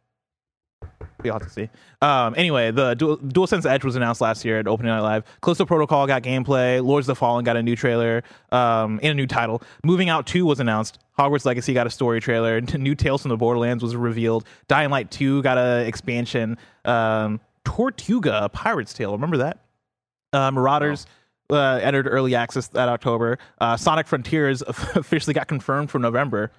We'll 1.22 1.32
have 1.32 1.42
to 1.42 1.50
see. 1.50 1.68
Um, 2.02 2.34
anyway, 2.36 2.70
the 2.70 2.94
Dual, 2.94 3.18
DualSense 3.18 3.68
Edge 3.68 3.84
was 3.84 3.96
announced 3.96 4.20
last 4.20 4.44
year 4.44 4.58
at 4.58 4.68
Opening 4.68 4.90
Night 4.90 5.00
Live. 5.00 5.24
Callisto 5.40 5.64
Protocol 5.64 6.06
got 6.06 6.22
gameplay. 6.22 6.84
Lords 6.84 7.08
of 7.08 7.14
the 7.14 7.18
Fallen 7.18 7.44
got 7.44 7.56
a 7.56 7.62
new 7.62 7.74
trailer 7.74 8.22
um, 8.52 9.00
and 9.02 9.12
a 9.12 9.14
new 9.14 9.26
title. 9.26 9.62
Moving 9.84 10.08
Out 10.08 10.26
2 10.26 10.44
was 10.44 10.60
announced. 10.60 10.98
Hogwarts 11.18 11.44
Legacy 11.44 11.72
got 11.72 11.86
a 11.86 11.90
story 11.90 12.20
trailer. 12.20 12.60
New 12.76 12.94
Tales 12.94 13.22
from 13.22 13.30
the 13.30 13.36
Borderlands 13.36 13.82
was 13.82 13.96
revealed. 13.96 14.44
Dying 14.68 14.90
Light 14.90 15.10
2 15.10 15.42
got 15.42 15.58
an 15.58 15.86
expansion. 15.86 16.58
Um, 16.84 17.40
Tortuga, 17.64 18.48
Pirate's 18.52 18.92
Tale. 18.92 19.12
Remember 19.12 19.38
that? 19.38 19.58
Uh, 20.32 20.50
Marauders 20.50 21.06
uh, 21.50 21.80
entered 21.82 22.06
early 22.06 22.34
access 22.34 22.68
that 22.68 22.88
October. 22.88 23.38
Uh, 23.58 23.76
Sonic 23.76 24.06
Frontiers 24.06 24.62
officially 24.66 25.34
got 25.34 25.48
confirmed 25.48 25.90
for 25.90 25.98
November. 25.98 26.52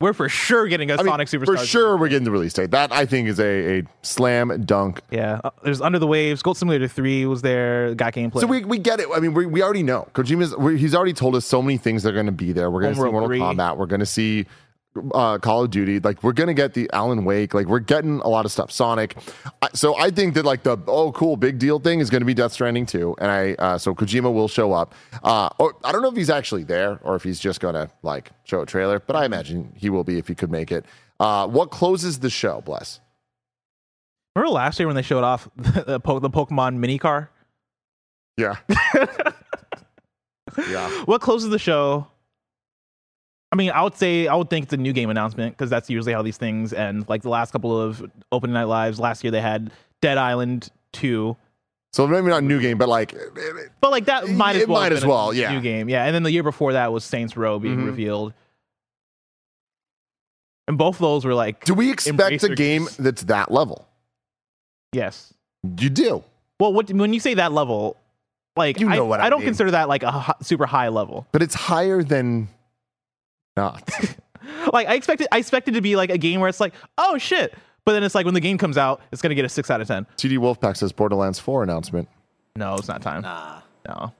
We're 0.00 0.14
for 0.14 0.30
sure 0.30 0.66
getting 0.66 0.90
a 0.90 0.94
I 0.94 0.96
mean, 0.96 1.06
Sonic 1.06 1.28
Superstars. 1.28 1.58
for 1.58 1.66
sure, 1.66 1.96
we're 1.98 2.08
getting 2.08 2.24
the 2.24 2.30
release 2.30 2.54
date. 2.54 2.70
That 2.70 2.90
I 2.90 3.04
think 3.04 3.28
is 3.28 3.38
a, 3.38 3.80
a 3.80 3.82
slam 4.00 4.64
dunk. 4.64 5.02
Yeah, 5.10 5.40
uh, 5.44 5.50
there's 5.62 5.82
Under 5.82 5.98
the 5.98 6.06
Waves. 6.06 6.42
Goat 6.42 6.56
Simulator 6.56 6.88
Three 6.88 7.26
was 7.26 7.42
there. 7.42 7.94
Got 7.94 8.14
gameplay. 8.14 8.40
So 8.40 8.46
we, 8.46 8.64
we 8.64 8.78
get 8.78 8.98
it. 8.98 9.08
I 9.14 9.20
mean, 9.20 9.34
we, 9.34 9.44
we 9.44 9.62
already 9.62 9.82
know. 9.82 10.08
Kojima's 10.14 10.56
we, 10.56 10.78
he's 10.78 10.94
already 10.94 11.12
told 11.12 11.36
us 11.36 11.44
so 11.44 11.60
many 11.60 11.76
things 11.76 12.02
that 12.04 12.10
are 12.10 12.14
going 12.14 12.24
to 12.26 12.32
be 12.32 12.52
there. 12.52 12.70
We're 12.70 12.80
going 12.80 12.94
to 12.94 13.00
see 13.00 13.10
Mortal 13.10 13.28
3. 13.28 13.40
Kombat. 13.40 13.76
We're 13.76 13.86
going 13.86 14.00
to 14.00 14.06
see 14.06 14.46
uh, 15.14 15.38
Call 15.38 15.64
of 15.64 15.70
Duty. 15.70 16.00
Like 16.00 16.22
we're 16.22 16.32
to 16.48 16.54
get 16.54 16.74
the 16.74 16.90
Alan 16.92 17.24
Wake. 17.24 17.54
Like 17.54 17.66
we're 17.66 17.78
getting 17.78 18.20
a 18.20 18.28
lot 18.28 18.44
of 18.44 18.52
stuff. 18.52 18.70
Sonic. 18.70 19.16
I, 19.62 19.68
so 19.74 19.96
I 19.98 20.10
think 20.10 20.34
that 20.34 20.44
like 20.44 20.62
the 20.62 20.78
oh 20.86 21.12
cool 21.12 21.36
big 21.36 21.58
deal 21.58 21.78
thing 21.78 22.00
is 22.00 22.10
to 22.20 22.26
be 22.26 22.34
Death 22.34 22.52
Stranding 22.52 22.86
too. 22.86 23.14
And 23.18 23.30
I 23.30 23.54
uh, 23.54 23.78
so 23.78 23.94
Kojima 23.94 24.32
will 24.32 24.48
show 24.48 24.72
up. 24.72 24.94
Uh, 25.22 25.48
or 25.58 25.76
I 25.84 25.92
don't 25.92 26.02
know 26.02 26.08
if 26.08 26.16
he's 26.16 26.30
actually 26.30 26.64
there 26.64 26.98
or 27.02 27.16
if 27.16 27.22
he's 27.22 27.40
just 27.40 27.60
to 27.74 27.90
like 28.02 28.30
show 28.44 28.62
a 28.62 28.66
trailer, 28.66 29.00
but 29.00 29.16
I 29.16 29.24
imagine 29.24 29.72
he 29.76 29.90
will 29.90 30.04
be 30.04 30.18
if 30.18 30.28
he 30.28 30.34
could 30.34 30.50
make 30.50 30.72
it. 30.72 30.84
Uh, 31.18 31.46
what 31.46 31.70
closes 31.70 32.18
the 32.20 32.30
show? 32.30 32.60
Bless. 32.62 33.00
Remember 34.34 34.54
last 34.54 34.78
year 34.78 34.86
when 34.86 34.96
they 34.96 35.02
showed 35.02 35.24
off 35.24 35.48
the, 35.56 36.00
po- 36.00 36.18
the 36.18 36.30
Pokemon 36.30 36.76
mini 36.76 36.98
car? 36.98 37.30
Yeah. 38.36 38.56
yeah. 40.68 40.88
What 41.04 41.20
closes 41.20 41.50
the 41.50 41.58
show? 41.58 42.06
I 43.52 43.56
mean, 43.56 43.70
I 43.70 43.82
would 43.82 43.96
say 43.96 44.28
I 44.28 44.34
would 44.36 44.48
think 44.48 44.64
it's 44.64 44.72
a 44.72 44.76
new 44.76 44.92
game 44.92 45.10
announcement 45.10 45.56
because 45.56 45.70
that's 45.70 45.90
usually 45.90 46.12
how 46.12 46.22
these 46.22 46.36
things 46.36 46.72
end. 46.72 47.08
Like 47.08 47.22
the 47.22 47.28
last 47.30 47.50
couple 47.50 47.78
of 47.80 48.04
Open 48.30 48.52
Night 48.52 48.64
Lives 48.64 49.00
last 49.00 49.24
year, 49.24 49.30
they 49.32 49.40
had 49.40 49.72
Dead 50.00 50.18
Island 50.18 50.70
Two, 50.92 51.36
So 51.92 52.06
maybe 52.06 52.28
not 52.28 52.44
new 52.44 52.60
game, 52.60 52.78
but 52.78 52.88
like 52.88 53.14
but 53.80 53.90
like 53.90 54.04
that 54.06 54.28
might 54.28 54.56
as 54.56 54.62
It 54.62 54.68
well 54.68 54.80
might 54.80 54.92
as 54.92 55.04
well, 55.04 55.32
yeah. 55.34 55.52
new 55.52 55.60
game, 55.60 55.88
yeah. 55.88 56.04
And 56.04 56.14
then 56.14 56.22
the 56.22 56.30
year 56.32 56.42
before 56.44 56.72
that 56.74 56.92
was 56.92 57.04
Saints 57.04 57.36
Row 57.36 57.58
being 57.58 57.78
Mhm. 57.78 57.86
revealed, 57.86 58.32
and 60.68 60.78
both 60.78 60.96
of 60.96 61.00
those 61.00 61.24
were 61.24 61.34
like, 61.34 61.64
do 61.64 61.74
we 61.74 61.90
expect 61.90 62.42
a 62.44 62.54
game 62.54 62.88
that's 62.98 63.22
that 63.24 63.50
level? 63.50 63.86
yes. 64.92 65.32
You 65.78 65.90
do. 65.90 66.24
Well, 66.58 66.72
what 66.72 66.90
when 66.90 67.12
you 67.12 67.20
say 67.20 67.34
that 67.34 67.52
level, 67.52 67.96
like 68.56 68.80
You 68.80 68.88
know 68.88 69.04
I, 69.04 69.08
what 69.08 69.20
I 69.20 69.28
don't 69.28 69.40
mean. 69.40 69.48
consider 69.48 69.72
that 69.72 69.88
like 69.88 70.02
a 70.02 70.34
super 70.42 70.64
high 70.66 70.88
level. 70.88 71.26
but 71.32 71.42
it's 71.42 71.54
higher 71.54 72.02
than 72.02 72.48
not. 73.56 73.88
like 74.72 74.88
I 74.88 74.94
expected, 74.94 75.28
I 75.32 75.38
expected 75.38 75.74
to 75.74 75.80
be 75.80 75.96
like 75.96 76.10
a 76.10 76.18
game 76.18 76.40
where 76.40 76.48
it's 76.48 76.60
like, 76.60 76.74
oh 76.98 77.18
shit, 77.18 77.54
but 77.84 77.92
then 77.92 78.02
it's 78.02 78.14
like 78.14 78.24
when 78.24 78.34
the 78.34 78.40
game 78.40 78.58
comes 78.58 78.76
out, 78.78 79.00
it's 79.12 79.22
gonna 79.22 79.34
get 79.34 79.44
a 79.44 79.48
six 79.48 79.70
out 79.70 79.80
of 79.80 79.88
ten. 79.88 80.06
TD 80.16 80.38
Wolfpack 80.38 80.76
says 80.76 80.92
Borderlands 80.92 81.38
4 81.38 81.62
announcement. 81.62 82.08
No, 82.56 82.74
it's 82.74 82.88
not 82.88 83.02
time. 83.02 83.22
Nah. 83.22 83.60
No. 83.86 84.12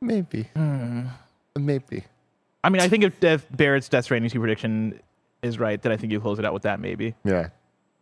Maybe. 0.00 0.48
Hmm. 0.56 1.06
Maybe. 1.56 2.04
I 2.64 2.70
mean, 2.70 2.82
I 2.82 2.88
think 2.88 3.04
if, 3.04 3.22
if 3.22 3.46
Barrett's 3.50 3.88
Death 3.88 4.04
Stranding 4.04 4.30
2 4.30 4.40
prediction 4.40 5.00
is 5.42 5.58
right, 5.58 5.80
then 5.80 5.92
I 5.92 5.96
think 5.96 6.12
you 6.12 6.20
close 6.20 6.38
it 6.38 6.44
out 6.44 6.52
with 6.52 6.62
that 6.62 6.80
maybe. 6.80 7.14
Yeah. 7.24 7.48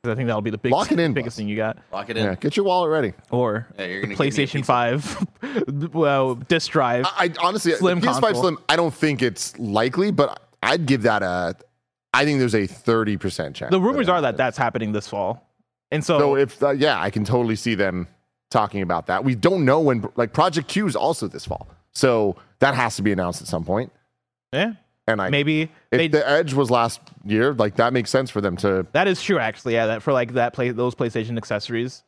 'Cause 0.03 0.13
I 0.13 0.15
think 0.15 0.29
that'll 0.29 0.41
be 0.41 0.51
the 0.51 0.57
big, 0.57 0.73
Lock 0.73 0.91
it 0.93 0.99
in, 0.99 1.13
biggest 1.13 1.37
thing 1.37 1.47
you 1.47 1.57
got. 1.57 1.77
Lock 1.93 2.09
it 2.09 2.17
in. 2.17 2.25
Yeah. 2.25 2.35
Get 2.35 2.57
your 2.57 2.65
wallet 2.65 2.91
ready. 2.91 3.13
Or 3.31 3.67
Yeah, 3.79 3.85
you're 3.85 4.01
gonna 4.01 4.15
give 4.15 4.21
me 4.21 4.27
a 4.27 4.31
PlayStation 4.31 4.53
pizza. 4.55 5.27
5, 5.83 5.93
well, 5.93 6.37
disc 6.37 6.71
drive. 6.73 7.05
I, 7.05 7.25
I 7.27 7.31
honestly, 7.43 7.73
Slim 7.73 8.01
the 8.01 8.07
PS5 8.07 8.21
console. 8.21 8.43
Slim, 8.43 8.59
I 8.69 8.77
don't 8.77 8.95
think 8.95 9.21
it's 9.21 9.59
likely, 9.59 10.11
but 10.11 10.43
I'd 10.63 10.87
give 10.87 11.03
that 11.03 11.23
a. 11.23 11.55
I 12.15 12.25
think 12.25 12.39
there's 12.39 12.55
a 12.55 12.67
30% 12.67 13.55
chance. 13.55 13.71
the 13.71 13.81
rumors 13.81 14.07
that 14.07 14.13
are 14.13 14.21
that 14.23 14.37
that's 14.39 14.57
happening 14.57 14.93
this 14.93 15.07
fall. 15.07 15.47
And 15.93 16.03
so, 16.05 16.19
So 16.19 16.37
if, 16.37 16.63
uh, 16.63 16.71
yeah, 16.71 16.99
I 17.01 17.11
can 17.11 17.25
totally 17.25 17.55
see 17.57 17.75
them 17.75 18.09
talking 18.51 18.81
about 18.83 19.07
that. 19.09 19.23
We 19.23 19.35
don't 19.35 19.65
know 19.65 19.81
when, 19.81 20.09
like, 20.17 20.33
Project 20.33 20.67
Q 20.69 20.87
is 20.87 20.97
also 20.97 21.29
this 21.29 21.45
fall. 21.45 21.69
So 21.93 22.37
that 22.61 22.75
has 22.75 22.97
to 22.97 23.03
be 23.03 23.13
announced 23.13 23.43
at 23.43 23.49
some 23.49 23.65
point. 23.65 23.93
yeah, 24.53 24.73
And 25.13 25.23
I, 25.23 25.31
maybe 25.31 25.71
if 25.91 26.13
the 26.13 26.29
Edge 26.29 26.53
was 26.55 26.71
last 26.71 27.01
year, 27.25 27.53
like, 27.55 27.77
that 27.77 27.93
makes 27.93 28.11
sense 28.11 28.31
for 28.31 28.41
them 28.41 28.57
to. 28.59 28.87
that 28.93 29.09
is 29.09 29.23
true 29.23 29.39
actually. 29.39 29.75
Yeah, 29.75 29.87
that 29.87 30.03
for 30.03 30.13
like 30.13 30.35
that 30.35 30.53
play 30.53 30.71
those 30.71 30.95
PlayStation 30.95 31.37
accessories. 31.37 32.03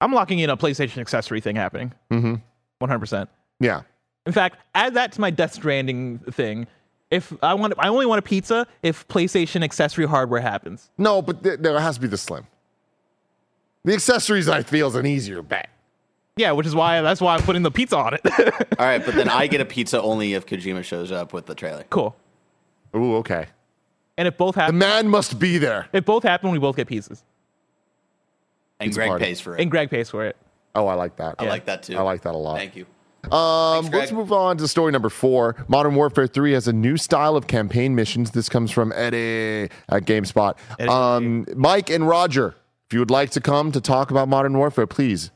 I'm 0.00 0.12
locking 0.12 0.38
in 0.38 0.50
a 0.50 0.56
PlayStation 0.56 0.98
accessory 0.98 1.40
thing 1.40 1.56
happening. 1.56 1.92
hmm 2.10 2.34
100%. 2.80 3.26
Yeah. 3.58 3.82
In 4.26 4.32
fact, 4.32 4.58
add 4.74 4.94
that 4.94 5.12
to 5.12 5.20
my 5.20 5.30
Death 5.30 5.54
Stranding 5.54 6.18
thing. 6.30 6.66
If 7.10 7.32
I 7.42 7.54
want, 7.54 7.74
I 7.78 7.88
only 7.88 8.06
want 8.06 8.20
a 8.20 8.22
pizza 8.22 8.66
if 8.82 9.08
PlayStation 9.08 9.64
accessory 9.64 10.06
hardware 10.06 10.40
happens. 10.40 10.90
No, 10.98 11.22
but 11.22 11.42
th- 11.42 11.58
there 11.60 11.78
has 11.80 11.96
to 11.96 12.00
be 12.02 12.06
the 12.06 12.18
Slim. 12.18 12.46
The 13.84 13.94
accessories, 13.94 14.48
I 14.48 14.62
feel, 14.62 14.88
is 14.88 14.94
an 14.94 15.06
easier 15.06 15.42
bet. 15.42 15.70
Yeah, 16.38 16.52
which 16.52 16.66
is 16.66 16.74
why 16.74 17.00
that's 17.02 17.20
why 17.20 17.34
I'm 17.34 17.42
putting 17.42 17.62
the 17.62 17.70
pizza 17.70 17.96
on 17.96 18.14
it. 18.14 18.20
All 18.78 18.86
right, 18.86 19.04
but 19.04 19.14
then 19.14 19.28
I 19.28 19.46
get 19.46 19.60
a 19.60 19.64
pizza 19.76 20.00
only 20.00 20.34
if 20.34 20.46
Kojima 20.46 20.84
shows 20.84 21.10
up 21.12 21.32
with 21.32 21.46
the 21.46 21.54
trailer. 21.54 21.84
cool. 21.90 22.16
Ooh, 22.96 23.16
okay. 23.16 23.46
And 24.16 24.26
if 24.26 24.36
both 24.38 24.54
happen 24.54 24.78
The 24.78 24.84
happen, 24.86 25.04
man 25.06 25.10
must 25.10 25.38
be 25.38 25.58
there. 25.58 25.88
if 25.92 26.04
both 26.04 26.22
happen, 26.22 26.50
we 26.50 26.58
both 26.58 26.76
get 26.76 26.88
pizzas, 26.88 27.22
And 28.80 28.88
Pizza 28.88 28.98
Greg 29.00 29.08
party. 29.10 29.24
pays 29.24 29.40
for 29.40 29.54
it. 29.56 29.60
and 29.60 29.70
Greg 29.70 29.90
pays 29.90 30.08
for 30.10 30.24
it. 30.24 30.36
Oh, 30.74 30.86
I 30.86 30.94
like 30.94 31.16
that. 31.16 31.34
I 31.38 31.44
like 31.46 31.64
that 31.66 31.82
too. 31.82 31.96
I 31.96 32.02
like 32.02 32.22
that 32.22 32.34
a 32.34 32.38
lot. 32.38 32.56
Thank 32.58 32.76
you. 32.76 32.86
Um, 33.32 33.82
Thanks, 33.82 33.94
let's 33.96 34.10
Greg. 34.10 34.18
move 34.18 34.32
on 34.32 34.56
to 34.58 34.68
story 34.68 34.92
number 34.92 35.08
four. 35.08 35.56
Modern 35.66 35.94
Warfare 35.96 36.26
3 36.28 36.52
has 36.52 36.68
a 36.68 36.72
new 36.72 36.96
style 36.96 37.36
of 37.36 37.46
campaign 37.48 37.94
missions. 37.96 38.30
This 38.30 38.48
comes 38.48 38.70
from 38.70 38.92
Eddie 38.94 39.70
at 39.88 40.04
GameSpot. 40.04 40.56
Eddie. 40.78 40.88
Um, 40.88 41.44
Mike 41.56 41.90
and 41.90 42.06
Roger, 42.06 42.54
if 42.86 42.92
you 42.94 43.00
would 43.00 43.10
like 43.10 43.30
to 43.30 43.40
come 43.40 43.72
to 43.72 43.80
talk 43.80 44.10
about 44.12 44.28
Modern 44.28 44.56
Warfare, 44.56 44.86
please 44.86 45.30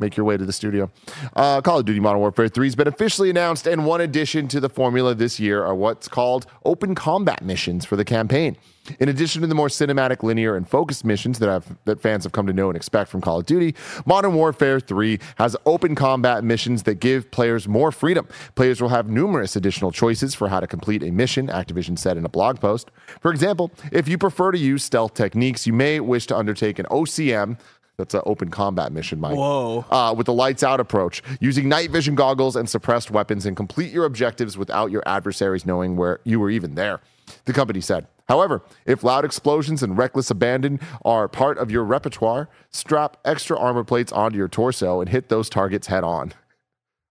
make 0.00 0.16
your 0.16 0.24
way 0.24 0.36
to 0.36 0.44
the 0.44 0.52
studio. 0.52 0.90
Uh, 1.36 1.60
Call 1.60 1.78
of 1.78 1.84
Duty 1.84 2.00
Modern 2.00 2.20
Warfare 2.20 2.48
3 2.48 2.66
has 2.66 2.74
been 2.74 2.88
officially 2.88 3.30
announced, 3.30 3.66
and 3.66 3.84
one 3.84 4.00
addition 4.00 4.48
to 4.48 4.60
the 4.60 4.68
formula 4.68 5.14
this 5.14 5.38
year 5.38 5.64
are 5.64 5.74
what's 5.74 6.08
called 6.08 6.46
open 6.64 6.94
combat 6.94 7.42
missions 7.42 7.84
for 7.84 7.96
the 7.96 8.04
campaign. 8.04 8.56
In 8.98 9.08
addition 9.08 9.42
to 9.42 9.46
the 9.46 9.54
more 9.54 9.68
cinematic, 9.68 10.22
linear, 10.22 10.56
and 10.56 10.68
focused 10.68 11.04
missions 11.04 11.38
that 11.38 11.48
have 11.48 11.76
that 11.84 12.00
fans 12.00 12.24
have 12.24 12.32
come 12.32 12.46
to 12.46 12.52
know 12.52 12.68
and 12.68 12.76
expect 12.76 13.10
from 13.10 13.20
Call 13.20 13.38
of 13.38 13.46
Duty, 13.46 13.74
Modern 14.06 14.34
Warfare 14.34 14.80
3 14.80 15.18
has 15.36 15.56
open 15.66 15.94
combat 15.94 16.42
missions 16.42 16.84
that 16.84 16.94
give 16.94 17.30
players 17.30 17.68
more 17.68 17.92
freedom. 17.92 18.26
Players 18.54 18.80
will 18.80 18.88
have 18.88 19.08
numerous 19.08 19.54
additional 19.54 19.92
choices 19.92 20.34
for 20.34 20.48
how 20.48 20.60
to 20.60 20.66
complete 20.66 21.02
a 21.02 21.10
mission, 21.10 21.48
Activision 21.48 21.98
said 21.98 22.16
in 22.16 22.24
a 22.24 22.28
blog 22.28 22.58
post. 22.58 22.90
For 23.20 23.30
example, 23.30 23.70
if 23.92 24.08
you 24.08 24.18
prefer 24.18 24.50
to 24.50 24.58
use 24.58 24.82
stealth 24.82 25.14
techniques, 25.14 25.66
you 25.66 25.72
may 25.72 26.00
wish 26.00 26.26
to 26.28 26.36
undertake 26.36 26.78
an 26.78 26.86
OCM. 26.86 27.58
That's 28.00 28.14
an 28.14 28.22
open 28.24 28.50
combat 28.50 28.92
mission, 28.92 29.20
Mike. 29.20 29.36
Whoa. 29.36 29.84
Uh, 29.90 30.14
with 30.16 30.24
the 30.24 30.32
lights 30.32 30.62
out 30.62 30.80
approach, 30.80 31.22
using 31.38 31.68
night 31.68 31.90
vision 31.90 32.14
goggles 32.14 32.56
and 32.56 32.68
suppressed 32.68 33.10
weapons, 33.10 33.44
and 33.44 33.54
complete 33.54 33.92
your 33.92 34.06
objectives 34.06 34.56
without 34.56 34.90
your 34.90 35.02
adversaries 35.04 35.66
knowing 35.66 35.96
where 35.96 36.20
you 36.24 36.40
were 36.40 36.48
even 36.48 36.76
there. 36.76 37.00
The 37.44 37.52
company 37.52 37.82
said. 37.82 38.06
However, 38.26 38.62
if 38.86 39.04
loud 39.04 39.24
explosions 39.24 39.82
and 39.82 39.98
reckless 39.98 40.30
abandon 40.30 40.80
are 41.04 41.28
part 41.28 41.58
of 41.58 41.70
your 41.70 41.84
repertoire, 41.84 42.48
strap 42.70 43.16
extra 43.24 43.58
armor 43.58 43.84
plates 43.84 44.12
onto 44.12 44.38
your 44.38 44.48
torso 44.48 45.00
and 45.00 45.10
hit 45.10 45.28
those 45.28 45.50
targets 45.50 45.88
head 45.88 46.04
on. 46.04 46.32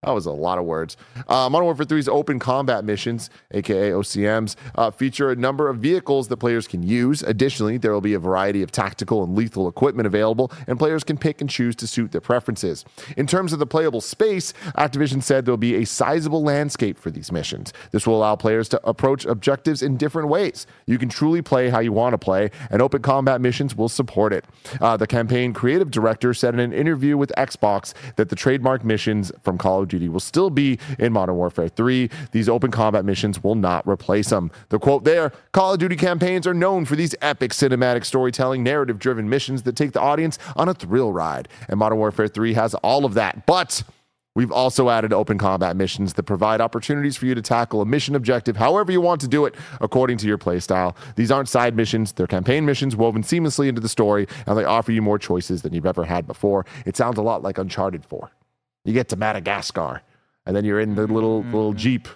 That 0.04 0.12
was 0.12 0.26
a 0.26 0.32
lot 0.32 0.58
of 0.58 0.64
words. 0.64 0.96
Uh, 1.28 1.50
Modern 1.50 1.66
Warfare 1.66 1.86
3's 1.86 2.08
open 2.08 2.40
combat 2.40 2.86
missions, 2.86 3.30
aka 3.52 3.92
OCMs, 3.92 4.56
uh, 4.76 4.92
feature 4.92 5.30
a 5.30 5.36
number 5.36 5.68
of 5.68 5.80
vehicles 5.80 6.30
that 6.30 6.38
players 6.38 6.70
can 6.70 6.82
use. 6.84 7.22
Additionally, 7.22 7.78
there 7.78 7.92
will 7.92 8.00
be 8.00 8.14
a 8.14 8.20
variety 8.20 8.64
of 8.64 8.72
tactical 8.72 9.26
and 9.26 9.36
lethal 9.36 9.68
equipment 9.68 10.08
available, 10.08 10.54
and 10.68 10.80
players 10.80 11.04
can 11.04 11.18
pick 11.18 11.42
and 11.42 11.50
choose 11.50 11.76
to 11.76 11.86
suit 11.86 12.14
their 12.14 12.22
preferences. 12.22 12.86
In 13.18 13.28
terms 13.28 13.52
of 13.52 13.60
the 13.60 13.68
playable 13.68 14.00
space, 14.00 14.54
Activision 14.78 15.22
said 15.22 15.44
there 15.44 15.52
will 15.52 15.58
be 15.58 15.76
a 15.76 15.86
sizable 15.86 16.44
landscape 16.44 16.98
for 16.98 17.12
these 17.12 17.30
missions. 17.30 17.74
This 17.92 18.08
will 18.08 18.16
allow 18.16 18.38
players 18.38 18.70
to 18.70 18.88
approach 18.88 19.26
objectives 19.26 19.82
in 19.82 19.98
different 19.98 20.30
ways. 20.30 20.66
You 20.86 20.98
can 20.98 21.10
truly 21.10 21.42
play 21.42 21.68
how 21.68 21.80
you 21.80 21.92
want 21.92 22.14
to 22.14 22.18
play, 22.18 22.52
and 22.72 22.82
open 22.82 23.02
combat 23.02 23.42
missions 23.42 23.76
will 23.76 23.90
support 23.90 24.32
it. 24.32 24.46
Uh, 24.80 24.96
the 24.96 25.08
campaign 25.08 25.52
creative 25.52 25.92
director 25.92 26.34
said 26.34 26.54
in 26.54 26.62
an 26.62 26.72
interview 26.72 27.18
with 27.18 27.34
Xbox 27.38 27.94
that 28.16 28.30
the 28.30 28.36
trademark 28.38 28.86
missions 28.86 29.30
from 29.44 29.58
Call 29.58 29.82
of 29.82 29.89
Duty 29.90 30.10
will 30.10 30.20
still 30.20 30.50
be 30.50 30.80
in 30.98 31.14
Modern 31.14 31.36
Warfare 31.36 31.70
3. 31.70 32.10
These 32.32 32.50
open 32.50 32.72
combat 32.72 33.06
missions 33.06 33.44
will 33.44 33.56
not 33.56 33.88
replace 33.88 34.30
them. 34.30 34.52
The 34.70 34.80
quote 34.80 35.04
there 35.04 35.32
Call 35.52 35.74
of 35.74 35.80
Duty 35.80 35.96
campaigns 35.96 36.48
are 36.48 36.54
known 36.54 36.86
for 36.86 36.96
these 36.96 37.16
epic 37.22 37.52
cinematic 37.52 38.06
storytelling, 38.06 38.64
narrative 38.64 39.00
driven 39.00 39.30
missions 39.30 39.64
that 39.64 39.76
take 39.76 39.92
the 39.92 40.02
audience 40.02 40.40
on 40.56 40.70
a 40.70 40.74
thrill 40.74 41.12
ride. 41.12 41.48
And 41.68 41.80
Modern 41.80 41.98
Warfare 41.98 42.28
3 42.28 42.54
has 42.54 42.74
all 42.76 43.06
of 43.06 43.14
that. 43.16 43.46
But 43.46 43.84
We've 44.36 44.52
also 44.52 44.90
added 44.90 45.12
open 45.12 45.38
combat 45.38 45.76
missions 45.76 46.14
that 46.14 46.24
provide 46.24 46.62
opportunities 46.62 47.18
for 47.18 47.26
you 47.26 47.36
to 47.36 47.42
tackle 47.42 47.82
a 47.82 47.86
mission 47.86 48.16
objective 48.16 48.56
however 48.56 48.92
you 48.92 49.02
want 49.02 49.20
to 49.20 49.28
do 49.28 49.46
it 49.46 49.56
according 49.82 50.18
to 50.20 50.28
your 50.28 50.38
playstyle. 50.38 50.96
These 51.16 51.30
aren't 51.30 51.50
side 51.50 51.76
missions, 51.76 52.14
they're 52.14 52.28
campaign 52.28 52.66
missions 52.66 52.96
woven 52.96 53.24
seamlessly 53.24 53.68
into 53.68 53.82
the 53.82 53.90
story, 53.90 54.28
and 54.46 54.58
they 54.58 54.64
offer 54.64 54.92
you 54.92 55.02
more 55.02 55.20
choices 55.20 55.64
than 55.64 55.74
you've 55.74 55.86
ever 55.86 56.06
had 56.06 56.28
before. 56.28 56.66
It 56.86 56.96
sounds 56.96 57.18
a 57.18 57.22
lot 57.22 57.42
like 57.42 57.58
Uncharted 57.58 58.06
4. 58.06 58.32
You 58.86 58.94
get 58.94 59.10
to 59.10 59.16
Madagascar, 59.16 60.02
and 60.46 60.56
then 60.56 60.66
you're 60.66 60.80
in 60.80 60.96
the 60.96 61.06
little 61.08 61.44
little 61.44 61.74
Jeep. 61.74 62.08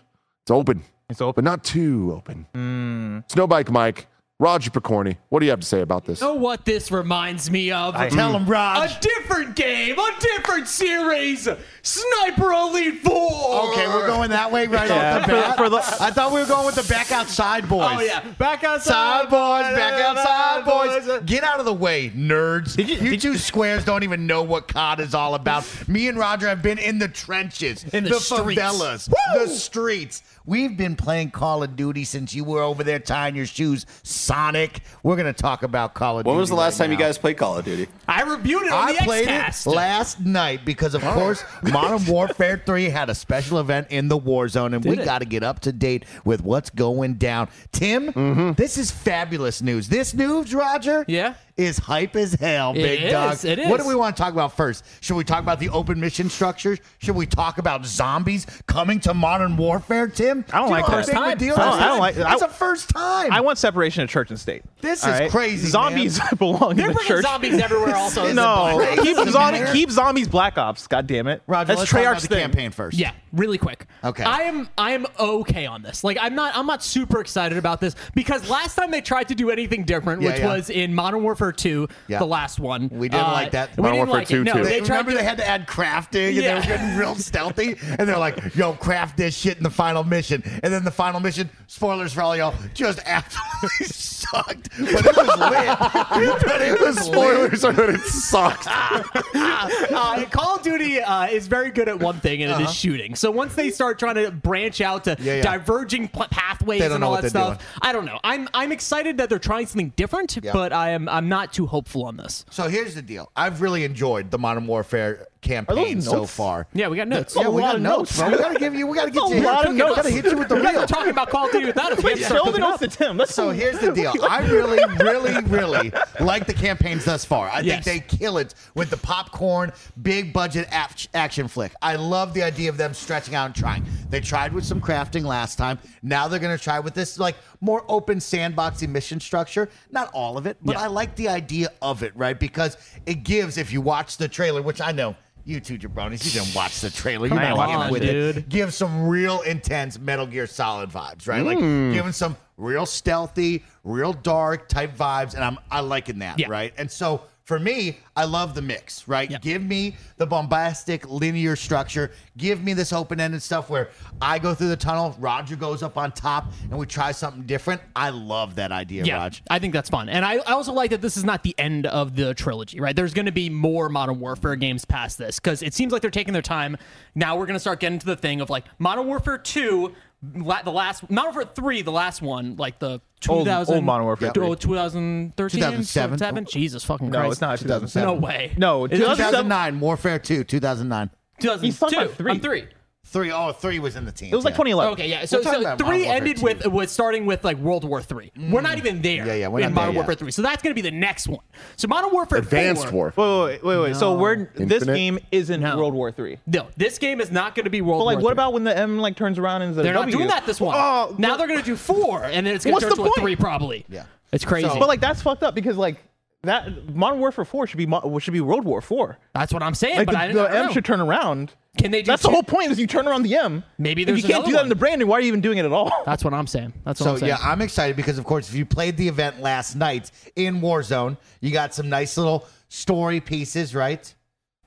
It's 0.43 0.51
open, 0.51 0.84
It's 1.09 1.22
open. 1.22 1.43
but 1.43 1.49
not 1.49 1.64
too 1.64 2.14
open. 2.16 2.47
Mm. 2.53 3.28
Snowbike 3.30 3.70
Mike, 3.70 4.07
Roger 4.43 4.71
Pokorny, 4.71 5.15
what 5.29 5.39
do 5.39 5.45
you 5.45 5.51
have 5.51 5.61
to 5.61 5.65
say 5.65 5.79
about 5.79 6.03
this? 6.03 6.19
You 6.19 6.27
know 6.27 6.33
what 6.33 6.65
this 6.65 6.91
reminds 6.91 7.49
me 7.49 7.71
of? 7.71 7.95
I 7.95 8.09
Tell 8.09 8.35
him, 8.35 8.45
Raj. 8.45 8.91
A 8.93 8.99
different 8.99 9.55
game, 9.55 9.97
a 9.97 10.11
different 10.19 10.67
series. 10.67 11.47
Sniper 11.81 12.51
Elite 12.51 12.99
4. 13.03 13.69
Okay, 13.71 13.87
we're 13.87 14.05
going 14.05 14.31
that 14.31 14.51
way 14.51 14.67
right 14.67 14.89
Yeah, 14.89 15.15
off 15.19 15.25
the 15.25 15.31
bat. 15.31 15.55
for 15.57 15.69
the- 15.69 15.77
I 15.77 16.11
thought 16.11 16.33
we 16.33 16.41
were 16.41 16.45
going 16.45 16.65
with 16.65 16.75
the 16.75 16.83
back 16.93 17.09
outside 17.13 17.69
boys. 17.69 17.87
Oh, 17.89 18.01
yeah. 18.01 18.19
Back 18.37 18.65
outside. 18.65 18.91
Side 18.93 19.29
boys, 19.29 19.75
back 19.77 19.93
outside 20.01 20.65
boys. 20.65 21.05
boys. 21.07 21.21
Get 21.25 21.45
out 21.45 21.59
of 21.59 21.65
the 21.65 21.73
way, 21.73 22.09
nerds. 22.09 22.75
Did 22.75 22.89
you- 22.89 22.97
you 22.97 23.09
did 23.11 23.21
two 23.21 23.37
squares 23.37 23.85
don't 23.85 24.03
even 24.03 24.27
know 24.27 24.43
what 24.43 24.67
COD 24.67 24.99
is 24.99 25.13
all 25.15 25.35
about. 25.35 25.63
Me 25.87 26.09
and 26.09 26.17
Roger 26.19 26.49
have 26.49 26.61
been 26.61 26.79
in 26.79 26.99
the 26.99 27.07
trenches, 27.07 27.85
In 27.93 28.03
the 28.03 28.19
streets. 28.19 28.61
favelas, 28.61 29.09
the 29.35 29.47
streets. 29.47 30.21
We've 30.45 30.75
been 30.75 30.97
playing 30.97 31.31
Call 31.31 31.63
of 31.63 31.77
Duty 31.77 32.03
since 32.03 32.35
you 32.35 32.43
were 32.43 32.61
over 32.61 32.83
there 32.83 32.99
tying 32.99 33.37
your 33.37 33.45
shoes, 33.45 33.85
Sonic. 34.34 34.79
We're 35.03 35.15
going 35.15 35.31
to 35.31 35.41
talk 35.41 35.61
about 35.61 35.93
Call 35.93 36.17
of 36.17 36.23
Duty. 36.25 36.31
When 36.31 36.39
was 36.39 36.49
the 36.49 36.55
last 36.55 36.79
right 36.79 36.86
time 36.88 36.91
you 36.91 36.97
guys 36.97 37.19
played 37.19 37.38
Call 37.38 37.57
of 37.57 37.65
Duty? 37.65 37.88
I 38.07 38.23
reviewed 38.23 38.63
it 38.63 38.71
on 38.71 38.89
I 38.89 38.93
the 38.93 38.99
played 39.03 39.27
Xcast. 39.27 39.67
it 39.67 39.69
last 39.69 40.19
night 40.21 40.65
because, 40.65 40.95
of 40.95 41.03
course, 41.03 41.43
Modern 41.61 42.03
Warfare 42.07 42.61
3 42.65 42.86
had 42.86 43.11
a 43.11 43.15
special 43.15 43.59
event 43.59 43.88
in 43.91 44.07
the 44.07 44.17
war 44.17 44.47
zone, 44.47 44.73
and 44.73 44.84
we 44.84 44.97
it? 44.97 45.05
got 45.05 45.19
to 45.19 45.25
get 45.25 45.43
up 45.43 45.59
to 45.61 45.71
date 45.71 46.05
with 46.25 46.41
what's 46.41 46.71
going 46.71 47.15
down. 47.15 47.47
Tim, 47.71 48.11
mm-hmm. 48.11 48.53
this 48.53 48.79
is 48.79 48.89
fabulous 48.89 49.61
news. 49.61 49.88
This 49.88 50.15
news, 50.15 50.53
Roger, 50.53 51.05
Yeah? 51.07 51.36
Is 51.55 51.77
hype 51.77 52.15
as 52.15 52.33
hell, 52.33 52.71
It 52.71 52.75
big 52.75 53.01
is, 53.03 53.11
dog. 53.11 53.37
What 53.69 53.79
do 53.79 53.87
we 53.87 53.93
want 53.95 54.15
to 54.17 54.21
talk 54.23 54.33
about 54.33 54.55
first? 54.57 54.83
Should 55.01 55.15
we 55.15 55.23
talk 55.23 55.39
about 55.43 55.59
the 55.59 55.69
open 55.69 55.99
mission 55.99 56.29
structures? 56.29 56.79
Should 56.99 57.15
we 57.15 57.25
talk 57.27 57.57
about 57.59 57.85
zombies 57.85 58.47
coming 58.65 58.99
to 59.01 59.13
Modern 59.13 59.55
Warfare, 59.55 60.07
Tim? 60.07 60.45
I 60.51 60.57
don't 60.59 60.67
Do 60.67 60.71
like 60.71 60.87
know 60.87 60.95
how 60.95 61.01
that. 61.01 61.05
big 61.05 61.15
of 61.15 61.17
a 61.17 61.25
First 61.27 61.39
deal 61.39 61.55
time. 61.55 61.65
this 61.71 61.81
I 61.81 61.85
don't 61.85 61.95
is? 61.95 61.99
like- 61.99 62.15
That's 62.15 62.41
I- 62.41 62.45
a 62.45 62.49
first 62.49 62.89
time. 62.89 63.31
I 63.31 63.41
want 63.41 63.57
separation 63.59 64.03
of 64.03 64.09
church 64.09 64.29
and 64.31 64.39
state. 64.39 64.63
This 64.81 65.03
all 65.05 65.13
is 65.13 65.31
crazy, 65.31 65.67
Zombies 65.69 66.19
belong 66.37 66.75
They're 66.75 66.89
in 66.89 66.93
the 66.95 66.99
church. 67.03 67.23
zombies 67.23 67.59
everywhere 67.59 67.95
also. 67.95 68.31
No, 68.33 68.79
keep 69.01 69.15
Crazy, 69.15 69.31
zombie, 69.31 69.61
keep 69.71 69.91
zombies 69.91 70.27
Black 70.27 70.57
Ops. 70.57 70.87
God 70.87 71.07
damn 71.07 71.27
it, 71.27 71.41
Roger, 71.47 71.67
that's 71.67 71.79
let's 71.79 71.91
talk 71.91 72.01
about 72.01 72.15
Treyarch's 72.17 72.21
the 72.23 72.27
thing. 72.29 72.39
campaign 72.41 72.71
first. 72.71 72.97
Yeah, 72.97 73.11
really 73.31 73.57
quick. 73.57 73.85
Okay. 74.03 74.23
I 74.23 74.39
am 74.41 74.67
I 74.77 74.91
am 74.91 75.05
okay 75.19 75.65
on 75.65 75.83
this. 75.83 76.03
Like 76.03 76.17
I'm 76.19 76.35
not 76.35 76.55
I'm 76.55 76.65
not 76.65 76.83
super 76.83 77.21
excited 77.21 77.57
about 77.57 77.79
this 77.79 77.95
because 78.15 78.49
last 78.49 78.75
time 78.75 78.91
they 78.91 79.01
tried 79.01 79.27
to 79.29 79.35
do 79.35 79.49
anything 79.51 79.83
different, 79.83 80.21
Yeah, 80.21 80.31
which 80.31 80.39
yeah. 80.39 80.53
was 80.53 80.69
in 80.69 80.93
Modern 80.93 81.23
Warfare 81.23 81.42
2, 81.51 81.87
Yeah. 82.07 82.19
the 82.19 82.25
last 82.25 82.59
one. 82.59 82.89
We 82.91 83.09
didn't 83.09 83.27
like 83.27 83.51
that. 83.51 83.75
We 83.75 83.81
Modern 83.83 83.97
didn't 83.97 84.07
Warfare 84.09 84.19
like 84.21 84.27
2 84.29 84.41
it. 84.41 84.43
No, 84.45 84.53
too. 84.53 84.63
they 84.63 84.69
They, 84.79 84.85
tried 84.85 84.89
remember 84.97 85.11
to 85.11 85.17
they 85.17 85.23
had 85.23 85.37
to 85.37 85.47
add 85.47 85.67
crafting 85.67 86.29
and 86.29 86.37
they 86.37 86.53
were 86.53 86.61
getting 86.61 86.97
real 86.97 87.15
stealthy 87.15 87.75
and 87.97 88.07
they're 88.07 88.17
like, 88.17 88.55
yo, 88.55 88.73
craft 88.73 89.17
this 89.17 89.35
shit 89.35 89.57
in 89.57 89.63
the 89.63 89.69
final 89.69 90.03
mission. 90.03 90.41
And 90.63 90.71
then 90.73 90.83
the 90.83 90.91
final 90.91 91.19
mission, 91.19 91.49
spoilers 91.67 92.13
for 92.13 92.21
all 92.21 92.35
y'all, 92.37 92.53
just 92.73 92.99
absolutely 93.05 93.85
sucked. 93.87 94.69
But 94.79 95.05
it 95.05 95.15
was 95.17 95.27
lit. 95.39 96.39
but 96.45 96.61
it 96.61 96.79
The 96.79 96.85
was 96.85 96.95
lit. 96.95 97.05
spoilers 97.05 97.63
are 97.65 97.73
that 97.73 97.89
it 97.89 98.01
sucked. 98.01 98.67
uh, 99.35 100.25
Call 100.31 100.55
of 100.57 100.61
Duty 100.61 100.99
uh, 101.01 101.27
is 101.27 101.47
very 101.47 101.71
good 101.71 101.89
at 101.89 101.99
one 101.99 102.19
thing, 102.19 102.43
and 102.43 102.51
it 102.51 102.65
is 102.65 102.73
shooting. 102.73 103.15
So 103.15 103.31
once 103.31 103.55
they 103.55 103.69
start 103.69 103.99
trying 103.99 104.15
to 104.15 104.31
branch 104.31 104.81
out 104.81 105.03
to 105.05 105.13
Uh-huh. 105.13 105.23
Yeah, 105.23 105.35
yeah. 105.35 105.41
diverging 105.43 106.07
pl- 106.09 106.27
pathways 106.31 106.81
and 106.81 107.03
all 107.03 107.19
that 107.21 107.29
stuff, 107.29 107.57
doing. 107.59 107.69
I 107.81 107.91
don't 107.93 108.05
know. 108.05 108.19
I'm 108.23 108.49
I'm 108.53 108.71
excited 108.71 109.17
that 109.17 109.29
they're 109.29 109.39
trying 109.39 109.67
something 109.67 109.93
different, 109.95 110.37
Yeah. 110.41 110.51
but 110.53 110.73
I 110.73 110.89
am 110.91 111.07
I'm 111.07 111.29
not 111.29 111.32
too 111.51 111.65
hopeful 111.65 112.05
on 112.05 112.17
this. 112.17 112.45
So 112.49 112.67
here's 112.67 112.95
the 112.95 113.01
deal. 113.01 113.31
I've 113.36 113.61
really 113.61 113.84
enjoyed 113.84 114.29
the 114.31 114.38
Modern 114.38 114.67
Warfare 114.67 115.27
campaign 115.43 116.01
so 116.01 116.25
far. 116.25 116.65
Yeah, 116.73 116.87
we 116.87 116.97
got 116.97 117.07
notes. 117.07 117.35
Yeah, 117.37 117.49
we 117.49 117.61
got 117.61 117.79
notes, 117.81 118.17
notes. 118.17 118.19
bro. 118.19 118.29
We 118.31 118.37
gotta 118.37 118.59
give 118.59 118.73
you. 118.73 118.87
We 118.87 118.95
gotta 118.97 119.11
get 119.11 119.29
you. 119.29 119.39
a 119.39 119.43
lot 119.45 119.65
of 119.65 119.73
we 119.73 119.77
notes. 119.77 119.95
gotta 119.97 120.09
hit 120.09 120.25
you 120.25 120.37
with 120.37 120.47
the 120.49 120.55
You 120.55 120.63
guys 120.63 120.73
real. 120.73 120.83
are 120.83 120.87
talking 120.87 121.11
about 121.11 121.29
Call 121.29 121.45
of 121.45 121.51
Duty 121.51 121.65
without 121.67 121.91
us. 121.91 122.03
We 122.03 122.11
have 122.11 122.19
to 122.19 122.25
start 122.25 122.45
Show 122.45 122.51
the 122.51 122.57
notes 122.59 122.79
to 122.79 122.87
Tim. 122.87 123.17
That's 123.17 123.33
So 123.35 123.49
here's 123.51 123.79
the 123.79 123.91
deal. 123.91 124.13
I 124.27 124.39
really, 124.49 124.79
really, 125.03 125.41
really 125.43 125.91
like 126.19 126.47
the 126.47 126.53
campaigns 126.53 127.05
thus 127.05 127.25
far. 127.25 127.49
I 127.49 127.59
Yes. 127.59 127.83
think 127.83 128.07
they 128.09 128.17
kill 128.17 128.37
it 128.37 128.55
with 128.75 128.89
the 128.89 128.97
popcorn, 128.97 129.71
big 130.01 130.33
budget 130.33 130.67
ap- 130.71 130.93
action 131.13 131.47
flick. 131.47 131.73
I 131.81 131.95
love 131.95 132.33
the 132.33 132.43
idea 132.43 132.69
of 132.69 132.77
them 132.77 132.93
stretching 132.93 133.35
out 133.35 133.45
and 133.47 133.55
trying. 133.55 133.85
They 134.09 134.19
tried 134.21 134.53
with 134.53 134.65
some 134.65 134.79
crafting 134.81 135.23
last 135.23 135.57
time. 135.57 135.79
Now 136.01 136.27
they're 136.27 136.39
going 136.39 136.57
to 136.57 136.63
try 136.63 136.79
with 136.79 136.93
this 136.93 137.19
like 137.19 137.35
more 137.61 137.83
open 137.89 138.19
sandboxy 138.19 138.87
mission 138.87 139.19
structure. 139.19 139.69
Not 139.91 140.09
all 140.13 140.37
of 140.37 140.45
it, 140.45 140.57
but 140.63 140.75
Yeah. 140.75 140.83
I 140.83 140.87
like 140.87 141.15
the 141.15 141.27
idea 141.29 141.69
of 141.81 142.03
it, 142.03 142.11
right? 142.15 142.39
Because 142.39 142.77
it 143.05 143.23
gives, 143.23 143.57
if 143.57 143.71
you 143.73 143.81
watch 143.81 144.17
the 144.17 144.27
trailer, 144.27 144.61
which 144.61 144.81
I 144.81 144.91
know. 144.91 145.15
You 145.45 145.59
two 145.59 145.77
jabronis, 145.77 146.23
you 146.25 146.39
didn't 146.39 146.55
watch 146.55 146.79
the 146.79 146.89
trailer. 146.89 147.27
You're 147.27 147.37
Come 147.37 147.57
not 147.57 147.69
on, 147.69 147.91
with 147.91 148.01
dude. 148.01 148.37
it. 148.37 148.49
Give 148.49 148.73
some 148.73 149.07
real 149.07 149.41
intense 149.41 149.99
Metal 149.99 150.25
Gear 150.25 150.47
Solid 150.47 150.89
vibes, 150.89 151.27
right? 151.27 151.43
Like 151.45 151.57
mm. 151.57 151.91
giving 151.93 152.13
some 152.13 152.37
real 152.55 152.85
stealthy, 152.85 153.63
real 153.83 154.13
dark 154.13 154.69
type 154.69 154.95
vibes, 154.95 155.35
and 155.35 155.43
I'm 155.43 155.57
I 155.69 155.81
liking 155.81 156.19
that, 156.19 156.39
Yeah. 156.39 156.47
right? 156.49 156.73
And 156.77 156.89
so 156.89 157.23
for 157.45 157.59
me, 157.59 157.97
I 158.15 158.23
love 158.23 158.55
the 158.55 158.61
mix, 158.61 159.05
right? 159.07 159.29
Yeah. 159.29 159.37
Give 159.39 159.61
me 159.61 159.97
the 160.15 160.25
bombastic 160.25 161.09
linear 161.09 161.57
structure. 161.57 162.11
Give 162.37 162.63
me 162.63 162.73
this 162.73 162.93
open-ended 162.93 163.41
stuff 163.41 163.69
where 163.69 163.89
I 164.21 164.39
go 164.39 164.53
through 164.53 164.69
the 164.69 164.77
tunnel, 164.77 165.13
Roger 165.19 165.57
goes 165.57 165.83
up 165.83 165.97
on 165.97 166.13
top, 166.13 166.53
and 166.69 166.79
we 166.79 166.85
try 166.85 167.11
something 167.11 167.43
different. 167.43 167.81
I 167.95 168.11
love 168.11 168.55
that 168.55 168.71
idea, 168.71 169.03
Yeah, 169.03 169.17
Raj. 169.17 169.43
I 169.49 169.59
think 169.59 169.73
that's 169.73 169.89
fun, 169.89 170.07
and 170.07 170.23
I, 170.23 170.35
I 170.35 170.53
also 170.53 170.71
like 170.71 170.91
that 170.91 171.01
this 171.01 171.17
is 171.17 171.25
not 171.25 171.43
the 171.43 171.53
end 171.57 171.85
of 171.85 172.15
the 172.15 172.33
trilogy. 172.33 172.79
Right, 172.79 172.95
there's 172.95 173.13
going 173.13 173.25
to 173.25 173.31
be 173.33 173.49
more 173.49 173.89
Modern 173.89 174.19
Warfare 174.19 174.55
games 174.55 174.85
past 174.85 175.17
this 175.17 175.39
because 175.39 175.61
it 175.61 175.73
seems 175.73 175.91
like 175.91 176.01
they're 176.01 176.11
taking 176.11 176.33
their 176.33 176.41
time. 176.41 176.77
Now 177.13 177.35
we're 177.35 177.45
going 177.45 177.55
to 177.55 177.59
start 177.59 177.81
getting 177.81 177.99
to 177.99 178.05
the 178.05 178.15
thing 178.15 178.39
of 178.39 178.49
like 178.49 178.63
Modern 178.79 179.05
Warfare 179.07 179.37
two, 179.37 179.93
la- 180.36 180.61
the 180.61 180.71
last 180.71 181.09
Modern 181.09 181.34
Warfare 181.34 181.53
three, 181.53 181.82
the 181.82 181.91
last 181.91 182.21
one, 182.21 182.55
like 182.55 182.80
the 182.80 183.01
Old- 183.30 183.45
2000, 183.45 183.76
old 183.76 183.84
Modern 183.86 184.05
Warfare 184.05 184.30
oh, 184.30 184.55
3. 184.55 184.55
2013, 184.55 185.59
2007. 185.59 186.17
2007? 186.17 186.45
Jesus 186.45 186.84
fucking 186.84 187.09
Christ! 187.09 187.24
no, 187.24 187.32
it's 187.32 187.41
not 187.41 187.59
2007. 187.59 188.07
2007. 188.07 188.07
No 188.07 188.26
way. 188.26 188.53
No, 188.57 188.86
Is 188.86 188.91
it 188.91 189.03
2007 189.03 189.45
2009, 189.45 189.80
Warfare 189.80 190.19
2, 190.19 190.43
2009. 190.43 191.09
2002. 191.39 191.65
He's 191.65 191.80
talking 191.80 191.99
about 191.99 192.15
three. 192.15 192.32
I'm 192.32 192.39
three. 192.39 192.67
Three, 193.14 193.32
oh, 193.32 193.51
three 193.51 193.78
was 193.78 193.95
in 193.95 194.05
the 194.05 194.11
team. 194.11 194.34
It 194.34 194.36
was 194.36 194.43
like 194.43 194.55
2011. 194.55 194.93
Okay, 194.93 195.07
yeah. 195.07 195.24
So, 195.26 195.38
We're 195.38 195.43
talking 195.43 195.61
so 195.61 195.68
about 195.68 195.78
three 195.78 195.86
Modern 195.86 195.99
Warfare 196.01 196.16
ended 196.16 196.41
with 196.41 196.66
with 196.66 196.89
starting 196.89 197.28
with 197.28 197.43
like 197.43 197.57
World 197.57 197.84
War 197.84 198.01
Three. 198.01 198.32
We're 198.36 198.61
not 198.61 198.74
mm. 198.76 198.80
even 198.80 199.03
there. 199.03 199.28
Yeah, 199.28 199.34
yeah, 199.36 199.47
we're 199.49 199.59
in 199.59 199.66
not 199.66 199.74
Modern 199.74 199.93
there 199.93 199.99
Warfare 199.99 200.14
yet. 200.14 200.20
Three. 200.20 200.32
So 200.32 200.41
that's 200.41 200.64
going 200.64 200.76
to 200.76 200.82
be 200.82 200.82
the 200.82 200.95
next 200.95 201.28
one. 201.28 201.43
So 201.76 201.88
Modern 201.88 202.11
Warfare 202.11 202.39
Advanced 202.39 202.88
4, 202.88 202.91
War. 202.91 203.14
Wait, 203.16 203.64
wait, 203.64 203.64
wait, 203.64 203.78
wait. 203.84 203.95
So 203.95 204.18
we're 204.18 204.49
this 204.55 204.82
Infinite? 204.82 204.95
game 204.95 205.20
isn't 205.32 205.61
No. 205.61 205.78
World 205.78 205.93
War 205.93 206.11
Three. 206.11 206.39
No, 206.47 206.70
this 206.76 206.97
game 206.97 207.22
is 207.22 207.30
not 207.32 207.53
going 207.53 207.66
to 207.66 207.70
be 207.70 207.82
World 207.82 207.99
War. 207.99 207.99
But 207.99 208.05
like, 208.05 208.16
War 208.16 208.24
what 208.24 208.30
III. 208.32 208.34
about 208.34 208.53
when 208.53 208.64
the 208.64 208.76
M 208.76 208.97
like 208.97 209.16
turns 209.16 209.38
around 209.38 209.61
and 209.61 209.74
is 209.74 209.78
a 209.78 209.84
They're 209.84 209.93
not 209.93 210.07
W? 210.07 210.18
doing 210.18 210.30
that 210.30 210.47
this 210.47 210.59
one. 210.59 210.76
Oh, 210.76 211.16
now 211.20 211.38
they're 211.38 211.47
going 211.47 211.59
to 211.59 211.66
do 211.66 211.76
four, 211.76 212.24
and 212.24 212.47
then 212.47 212.55
it's 212.55 212.66
going 212.66 212.74
What's 212.74 212.86
to 212.86 212.89
turn 212.89 212.97
the 212.97 213.03
to 213.03 213.09
a 213.09 213.14
point? 213.14 213.22
three 213.22 213.36
probably. 213.36 213.86
Yeah. 213.89 214.05
it's 214.32 214.43
crazy. 214.43 214.68
But 214.68 214.88
like 214.88 215.01
that's 215.01 215.22
fucked 215.22 215.43
up 215.43 215.53
because 215.53 215.78
like 215.78 216.03
that 216.43 216.93
Modern 216.93 217.19
Warfare 217.19 217.45
Four 217.45 217.67
should 217.67 217.77
be 217.77 217.87
should 218.19 218.33
be 218.33 218.41
World 218.41 218.65
War 218.65 218.81
Four. 218.81 219.17
that's 219.33 219.53
what 219.53 219.63
I'm 219.63 219.73
saying. 219.73 219.97
Like 219.97 220.05
but 220.07 220.11
the, 220.13 220.19
I, 220.19 220.27
the 220.33 220.41
I 220.41 220.47
don't 220.47 220.55
M 220.57 220.65
know. 220.67 220.71
should 220.73 220.85
turn 220.85 220.99
around. 221.01 221.53
Can 221.77 221.89
they 221.89 222.01
do 222.03 222.11
That's 222.11 222.21
the 222.21 222.29
whole 222.29 222.43
point 222.43 222.69
is 222.71 222.79
you 222.79 222.85
turn 222.85 223.07
around 223.07 223.23
the 223.23 223.35
M. 223.35 223.63
Maybe 223.79 224.03
if 224.03 224.07
there's 224.07 224.21
you 224.21 224.27
can't 224.29 224.45
do 224.45 224.51
that 224.51 224.57
one. 224.57 224.65
in 224.65 224.69
the 224.69 224.75
branding, 224.75 225.07
why 225.07 225.17
are 225.17 225.21
you 225.21 225.27
even 225.27 225.41
doing 225.41 225.57
it 225.57 225.65
at 225.65 225.71
all? 225.71 225.91
That's 226.05 226.23
what 226.23 226.33
I'm 226.33 226.45
saying. 226.45 226.73
That's 226.85 226.99
what 226.99 227.05
So 227.05 227.11
I'm 227.13 227.17
saying. 227.19 227.29
yeah, 227.29 227.37
I'm 227.41 227.61
excited 227.61 227.95
because 227.95 228.17
of 228.19 228.25
course, 228.25 228.47
if 228.47 228.53
you 228.55 228.65
played 228.65 228.95
the 228.97 229.07
event 229.07 229.41
last 229.41 229.75
night 229.75 230.11
in 230.35 230.61
Warzone, 230.61 231.17
you 231.41 231.51
got 231.51 231.73
some 231.73 231.89
nice 231.89 232.15
little 232.17 232.45
story 232.69 233.19
pieces, 233.21 233.73
right? 233.73 234.13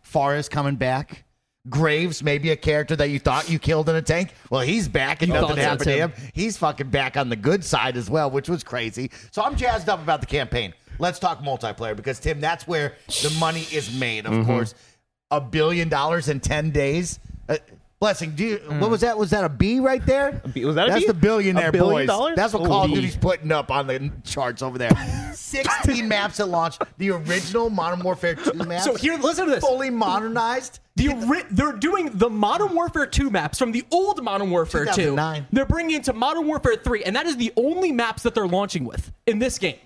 Forrest 0.02 0.50
coming 0.50 0.76
back. 0.76 1.24
Graves, 1.68 2.22
maybe 2.22 2.50
a 2.50 2.56
character 2.56 2.94
that 2.96 3.10
you 3.10 3.18
thought 3.18 3.50
you 3.50 3.58
killed 3.58 3.88
in 3.88 3.96
a 3.96 4.02
tank. 4.02 4.32
Well, 4.50 4.60
he's 4.60 4.86
back 4.88 5.22
and 5.22 5.32
You 5.32 5.40
nothing 5.40 5.56
happened 5.56 5.80
to 5.80 5.84
too. 5.92 5.98
him. 5.98 6.12
He's 6.32 6.56
fucking 6.56 6.90
back 6.90 7.16
on 7.16 7.28
the 7.28 7.34
good 7.34 7.64
side 7.64 7.96
as 7.96 8.08
well, 8.08 8.30
which 8.30 8.48
was 8.48 8.62
crazy. 8.62 9.10
So 9.32 9.42
I'm 9.42 9.56
jazzed 9.56 9.88
up 9.88 10.00
about 10.00 10.20
the 10.20 10.26
campaign. 10.28 10.74
Let's 10.98 11.18
talk 11.18 11.40
multiplayer 11.42 11.94
because 11.96 12.18
Tim, 12.20 12.40
that's 12.40 12.66
where 12.66 12.94
the 13.22 13.34
money 13.40 13.66
is 13.72 13.92
made. 13.98 14.26
Of 14.26 14.32
Mm-hmm. 14.32 14.46
course, 14.46 14.74
a 15.30 15.40
billion 15.40 15.88
dollars 15.88 16.28
in 16.28 16.40
ten 16.40 16.70
days. 16.70 17.18
Uh, 17.48 17.56
blessing, 18.00 18.32
do 18.34 18.44
you, 18.44 18.56
what 18.78 18.90
was 18.90 19.00
that? 19.02 19.16
Was 19.18 19.30
that 19.30 19.44
a 19.44 19.48
B 19.48 19.80
right 19.80 20.04
there? 20.04 20.40
B- 20.52 20.64
was 20.64 20.74
that 20.76 20.88
a 20.88 20.90
That's 20.90 21.02
B? 21.02 21.06
the 21.08 21.14
billionaire 21.14 21.68
A 21.68 21.72
billion 21.72 21.92
boys. 22.02 22.06
dollars? 22.06 22.36
That's 22.36 22.52
what 22.52 22.62
Oh, 22.62 22.66
Call 22.66 22.84
of 22.84 22.90
Duty's 22.90 23.16
putting 23.16 23.50
up 23.52 23.70
on 23.70 23.86
the 23.86 24.10
charts 24.24 24.62
over 24.62 24.78
there. 24.78 24.90
16 25.34 26.06
maps 26.08 26.40
at 26.40 26.48
launch. 26.48 26.76
The 26.98 27.10
original 27.10 27.70
Modern 27.70 28.00
Warfare 28.00 28.34
2 28.34 28.52
maps. 28.54 28.84
So 28.84 28.94
here, 28.94 29.16
listen 29.18 29.46
to 29.46 29.50
this. 29.52 29.60
Fully 29.64 29.90
modernized. 29.90 30.80
The 30.96 31.08
ori- 31.08 31.44
they're 31.50 31.72
doing 31.72 32.10
the 32.14 32.30
Modern 32.30 32.74
Warfare 32.74 33.06
2 33.06 33.30
maps 33.30 33.58
from 33.58 33.70
the 33.72 33.84
old 33.90 34.22
Modern 34.22 34.50
Warfare 34.50 34.86
2. 34.86 34.90
2009. 34.92 35.46
They're 35.52 35.66
bringing 35.66 35.96
into 35.96 36.12
Modern 36.12 36.46
Warfare 36.46 36.76
3, 36.76 37.04
and 37.04 37.14
that 37.16 37.26
is 37.26 37.36
the 37.36 37.52
only 37.56 37.92
maps 37.92 38.22
that 38.22 38.34
they're 38.34 38.46
launching 38.48 38.84
with 38.84 39.12
in 39.26 39.38
this 39.38 39.58
game. 39.58 39.76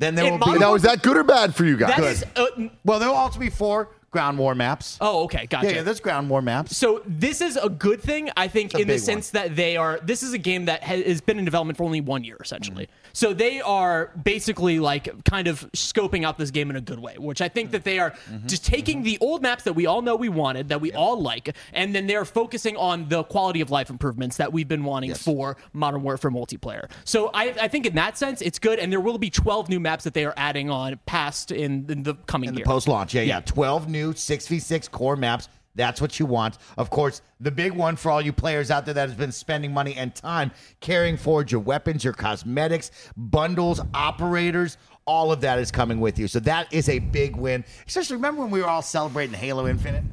Then 0.00 0.14
there 0.14 0.24
In 0.24 0.40
will 0.40 0.52
be. 0.54 0.58
Now, 0.58 0.74
is 0.74 0.82
that 0.82 1.02
good 1.02 1.16
or 1.18 1.22
bad 1.22 1.54
for 1.54 1.66
you 1.66 1.76
guys? 1.76 1.96
That 1.96 2.04
is, 2.04 2.24
uh, 2.34 2.68
Well, 2.84 2.98
there 2.98 3.08
will 3.10 3.16
also 3.16 3.38
be 3.38 3.50
four 3.50 3.90
ground 4.10 4.38
war 4.38 4.54
maps. 4.54 4.98
Oh, 5.00 5.24
okay, 5.24 5.46
gotcha. 5.46 5.68
Yeah, 5.68 5.74
yeah, 5.76 5.82
there's 5.82 6.00
ground 6.00 6.28
war 6.28 6.42
maps. 6.42 6.76
So 6.76 7.02
this 7.06 7.40
is 7.40 7.56
a 7.56 7.68
good 7.68 8.00
thing, 8.00 8.30
I 8.36 8.48
think, 8.48 8.74
in 8.74 8.88
the 8.88 8.98
sense 8.98 9.30
that 9.30 9.54
they 9.54 9.76
are. 9.76 10.00
This 10.02 10.22
is 10.22 10.32
a 10.32 10.38
game 10.38 10.64
that 10.64 10.82
has, 10.82 11.20
been 11.20 11.38
in 11.38 11.44
development 11.44 11.76
for 11.76 11.84
only 11.84 12.00
one 12.00 12.24
year, 12.24 12.38
essentially. 12.40 12.84
Mm-hmm. 12.84 13.10
So 13.12 13.32
they 13.34 13.60
are 13.60 14.10
basically 14.22 14.80
like 14.80 15.24
kind 15.24 15.46
of 15.48 15.60
scoping 15.72 16.24
out 16.24 16.38
this 16.38 16.50
game 16.50 16.70
in 16.70 16.76
a 16.76 16.80
good 16.80 16.98
way, 16.98 17.16
which 17.18 17.40
I 17.40 17.48
think 17.48 17.70
that 17.72 17.84
they 17.84 17.98
are 17.98 18.10
Mm-hmm. 18.10 18.46
just 18.48 18.64
taking 18.64 19.02
the 19.02 19.18
old 19.20 19.40
maps 19.42 19.64
that 19.64 19.72
we 19.72 19.86
all 19.86 20.02
know 20.02 20.14
we 20.16 20.28
wanted, 20.28 20.68
that 20.68 20.80
we 20.80 20.92
all 20.92 21.20
like, 21.20 21.54
and 21.72 21.94
then 21.94 22.06
they're 22.06 22.24
focusing 22.24 22.76
on 22.76 23.08
the 23.08 23.22
quality 23.24 23.60
of 23.60 23.70
life 23.70 23.88
improvements 23.88 24.36
that 24.36 24.52
we've 24.52 24.68
been 24.68 24.84
wanting 24.84 25.14
for 25.14 25.56
Modern 25.72 26.02
Warfare 26.02 26.30
multiplayer. 26.30 26.90
So 27.04 27.30
I, 27.32 27.54
I 27.60 27.68
think 27.68 27.86
in 27.86 27.94
that 27.94 28.18
sense, 28.18 28.42
it's 28.42 28.58
good, 28.58 28.78
and 28.78 28.92
there 28.92 29.00
will 29.00 29.18
be 29.18 29.30
12 29.30 29.68
new 29.68 29.80
maps 29.80 30.04
that 30.04 30.14
they 30.14 30.24
are 30.24 30.34
adding 30.36 30.70
on 30.70 30.98
past 31.06 31.50
in, 31.50 31.86
in 31.88 32.02
the 32.02 32.14
coming 32.26 32.48
in 32.48 32.54
the 32.54 32.62
post 32.62 32.88
launch. 32.88 33.14
Yeah, 33.14 33.22
yeah, 33.22 33.40
12 33.40 33.88
new 33.88 33.99
6v6 34.08 34.90
core 34.90 35.16
maps. 35.16 35.48
That's 35.76 36.00
what 36.00 36.18
you 36.18 36.26
want. 36.26 36.58
Of 36.76 36.90
course, 36.90 37.22
the 37.38 37.50
big 37.50 37.72
one 37.72 37.94
for 37.96 38.10
all 38.10 38.20
you 38.20 38.32
players 38.32 38.70
out 38.70 38.84
there 38.84 38.94
that 38.94 39.08
has 39.08 39.16
been 39.16 39.32
spending 39.32 39.72
money 39.72 39.94
and 39.94 40.14
time 40.14 40.50
carrying 40.80 41.16
forward 41.16 41.52
your 41.52 41.60
weapons, 41.60 42.02
your 42.02 42.12
cosmetics, 42.12 42.90
bundles, 43.16 43.80
operators, 43.94 44.78
all 45.06 45.32
of 45.32 45.40
that 45.42 45.58
is 45.58 45.70
coming 45.70 46.00
with 46.00 46.18
you. 46.18 46.28
So 46.28 46.40
that 46.40 46.72
is 46.72 46.88
a 46.88 46.98
big 46.98 47.36
win. 47.36 47.64
Especially 47.86 48.16
remember 48.16 48.42
when 48.42 48.50
we 48.50 48.60
were 48.60 48.68
all 48.68 48.82
celebrating 48.82 49.34
Halo 49.34 49.68
Infinite? 49.68 50.04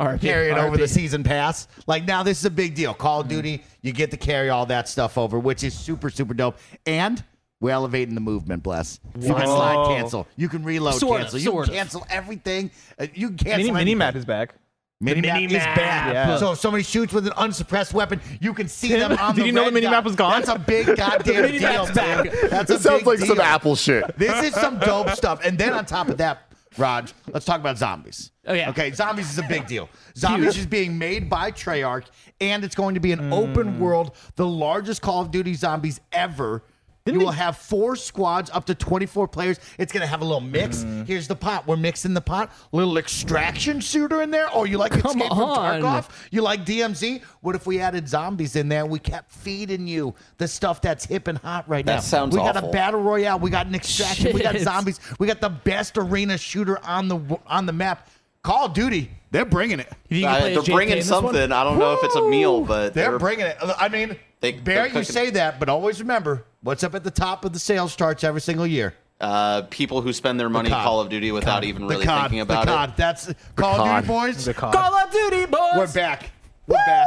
RIP, 0.00 0.20
carrying 0.22 0.56
over 0.56 0.76
the 0.76 0.88
season 0.88 1.22
pass. 1.22 1.68
Like 1.86 2.04
now, 2.04 2.22
this 2.22 2.38
is 2.38 2.44
a 2.44 2.50
big 2.50 2.74
deal. 2.74 2.94
Call 2.94 3.20
of 3.20 3.28
Duty, 3.28 3.62
you 3.82 3.92
get 3.92 4.10
to 4.12 4.16
carry 4.16 4.48
all 4.48 4.64
that 4.66 4.88
stuff 4.88 5.18
over, 5.18 5.38
which 5.38 5.62
is 5.62 5.74
super, 5.74 6.08
super 6.08 6.32
dope. 6.32 6.58
And 6.86 7.22
we're 7.60 7.70
elevating 7.70 8.14
the 8.14 8.20
movement. 8.20 8.62
Bless. 8.62 9.00
You 9.18 9.34
can 9.34 9.46
slide 9.46 9.94
cancel. 9.96 10.26
You 10.36 10.48
can 10.48 10.62
reload 10.64 10.94
Sort 10.94 11.20
of, 11.20 11.24
cancel. 11.26 11.38
You 11.38 11.44
sort 11.44 11.64
can 11.66 11.74
of. 11.74 11.78
cancel 11.78 12.06
everything. 12.10 12.70
Uh, 12.98 13.06
You 13.14 13.28
can 13.28 13.36
cancel 13.38 13.58
Mini, 13.58 13.70
mini 13.72 13.94
map 13.94 14.14
is 14.16 14.24
back. 14.24 14.54
Mini 15.02 15.22
map 15.22 15.40
is 15.40 15.52
map. 15.52 15.76
bad. 15.76 16.12
Yeah. 16.12 16.36
So 16.38 16.52
if 16.52 16.58
somebody 16.58 16.84
shoots 16.84 17.12
with 17.12 17.26
an 17.26 17.32
unsuppressed 17.38 17.94
weapon, 17.94 18.20
you 18.40 18.52
can 18.52 18.68
see 18.68 18.88
Tim, 18.88 19.00
them 19.00 19.12
on 19.12 19.16
the 19.18 19.24
city. 19.26 19.34
did 19.34 19.42
the 19.42 19.46
you 19.46 19.52
know 19.52 19.64
the 19.64 19.72
mini 19.72 19.86
map 19.88 20.04
was 20.04 20.14
gone? 20.14 20.32
That's 20.42 20.48
a 20.50 20.58
big 20.58 20.86
goddamn 20.96 21.42
mini 21.42 21.58
deal. 21.58 21.84
map's 21.84 21.90
back. 21.92 22.24
man. 22.26 22.34
That's 22.50 22.70
a 22.70 22.74
This 22.74 22.82
sounds 22.82 22.98
big 23.00 23.06
like 23.06 23.18
some. 23.20 23.40
Apple 23.40 23.76
shit. 23.76 24.18
This 24.18 24.44
is 24.44 24.54
some 24.54 24.78
dope 24.78 25.10
stuff. 25.10 25.40
And 25.44 25.56
then 25.58 25.72
on 25.72 25.86
top 25.86 26.08
of 26.08 26.18
that, 26.18 26.52
Raj, 26.78 27.12
let's 27.32 27.44
talk 27.46 27.60
about 27.60 27.78
zombies. 27.78 28.30
Oh, 28.46 28.52
yeah. 28.54 28.70
Okay, 28.70 28.92
zombies 28.92 29.30
is 29.30 29.38
a 29.38 29.42
big 29.48 29.66
deal. 29.66 29.88
Zombies 30.16 30.56
is 30.56 30.66
being 30.66 30.96
made 30.98 31.28
by 31.28 31.50
Treyarch, 31.50 32.04
and 32.40 32.62
it's 32.62 32.74
going 32.74 32.94
to 32.94 33.00
be 33.00 33.10
an 33.12 33.18
Mm. 33.20 33.32
open 33.32 33.80
world, 33.80 34.14
the 34.36 34.46
largest 34.46 35.02
Call 35.02 35.20
of 35.22 35.30
Duty 35.30 35.54
zombies 35.54 36.00
ever. 36.12 36.62
You 37.06 37.18
will 37.18 37.30
have 37.30 37.56
four 37.56 37.96
squads, 37.96 38.50
up 38.50 38.66
to 38.66 38.74
24 38.74 39.26
players. 39.28 39.58
It's 39.78 39.92
going 39.92 40.02
to 40.02 40.06
have 40.06 40.20
a 40.20 40.24
little 40.24 40.40
mix. 40.40 40.78
Mm. 40.84 41.06
Here's 41.06 41.26
the 41.26 41.34
pot. 41.36 41.66
We're 41.66 41.76
mixing 41.76 42.14
the 42.14 42.20
pot. 42.20 42.52
Little 42.72 42.98
extraction 42.98 43.80
shooter 43.80 44.22
in 44.22 44.30
there. 44.30 44.48
Oh, 44.52 44.64
you 44.64 44.78
like 44.78 44.92
Come 44.92 45.16
Escape 45.20 45.28
from. 45.28 45.38
Tarkov? 45.38 46.08
You 46.30 46.42
like 46.42 46.64
DMZ? 46.64 47.22
What 47.40 47.54
if 47.56 47.66
we 47.66 47.80
added 47.80 48.08
zombies 48.08 48.54
in 48.56 48.68
there? 48.68 48.86
We 48.86 48.98
kept 48.98 49.32
feeding 49.32 49.86
you 49.86 50.14
the 50.38 50.46
stuff 50.46 50.80
that's 50.80 51.04
hip 51.04 51.26
and 51.28 51.38
hot 51.38 51.68
right 51.68 51.84
That 51.84 51.92
now. 51.92 51.96
That 52.00 52.04
sounds 52.06 52.34
We 52.36 52.42
got 52.42 52.56
awful. 52.56 52.68
a 52.68 52.72
battle 52.72 53.00
royale. 53.02 53.38
We 53.38 53.50
got 53.50 53.66
an 53.66 53.74
extraction. 53.74 54.32
We 54.34 54.42
got 54.42 54.56
zombies. 54.58 55.00
We 55.18 55.26
got 55.26 55.40
the 55.40 55.48
best 55.50 55.96
arena 55.98 56.38
shooter 56.38 56.78
on 56.84 57.08
the 57.08 57.38
on 57.46 57.66
the 57.66 57.72
map. 57.72 58.08
Call 58.42 58.66
of 58.66 58.72
Duty. 58.74 59.10
They're 59.32 59.44
bringing 59.44 59.80
it. 59.80 59.92
You 60.08 60.18
you 60.20 60.26
Uh, 60.26 60.40
they're 60.40 60.62
bringing 60.62 60.92
in 60.92 60.98
one? 60.98 61.04
something. 61.04 61.52
I 61.52 61.62
don't 61.64 61.78
know 61.78 61.92
if 61.94 62.02
it's 62.04 62.16
a 62.16 62.26
meal, 62.28 62.64
but 62.64 62.94
They're 62.94 63.18
bringing 63.18 63.46
it. 63.46 63.56
I 63.78 63.88
mean, 63.88 64.16
They- 64.40 64.52
Bear, 64.52 64.88
they're 64.88 64.98
you 64.98 65.04
say 65.04 65.30
that, 65.30 65.60
but 65.60 65.68
always 65.68 66.00
remember 66.00 66.44
what's 66.62 66.82
up 66.82 66.94
at 66.94 67.04
the 67.04 67.10
top 67.10 67.44
of 67.44 67.52
the 67.52 67.58
sales 67.58 67.94
charts 67.94 68.24
every 68.24 68.40
single 68.40 68.66
year. 68.66 68.94
uh, 69.20 69.62
people 69.68 70.00
who 70.00 70.12
spend 70.14 70.40
their 70.40 70.48
money 70.48 70.70
COD. 70.70 70.82
Call 70.82 71.00
of 71.00 71.10
Duty 71.10 71.30
without 71.30 71.62
even 71.64 71.86
really 71.86 72.06
COD, 72.06 72.22
thinking 72.22 72.40
about 72.40 72.64
the 72.64 72.72
it. 72.72 72.74
COD. 72.74 72.94
That's 72.96 73.34
Call 73.54 73.80
of 73.86 73.94
Duty, 73.96 74.06
boys. 74.08 74.44
The 74.46 74.54
COD. 74.54 74.72
Call 74.72 74.94
of 74.94 75.10
Duty, 75.12 75.44
boys. 75.46 75.70
We're 75.76 75.92
back. 75.92 76.30
We're 76.66 76.76
back. 76.76 77.06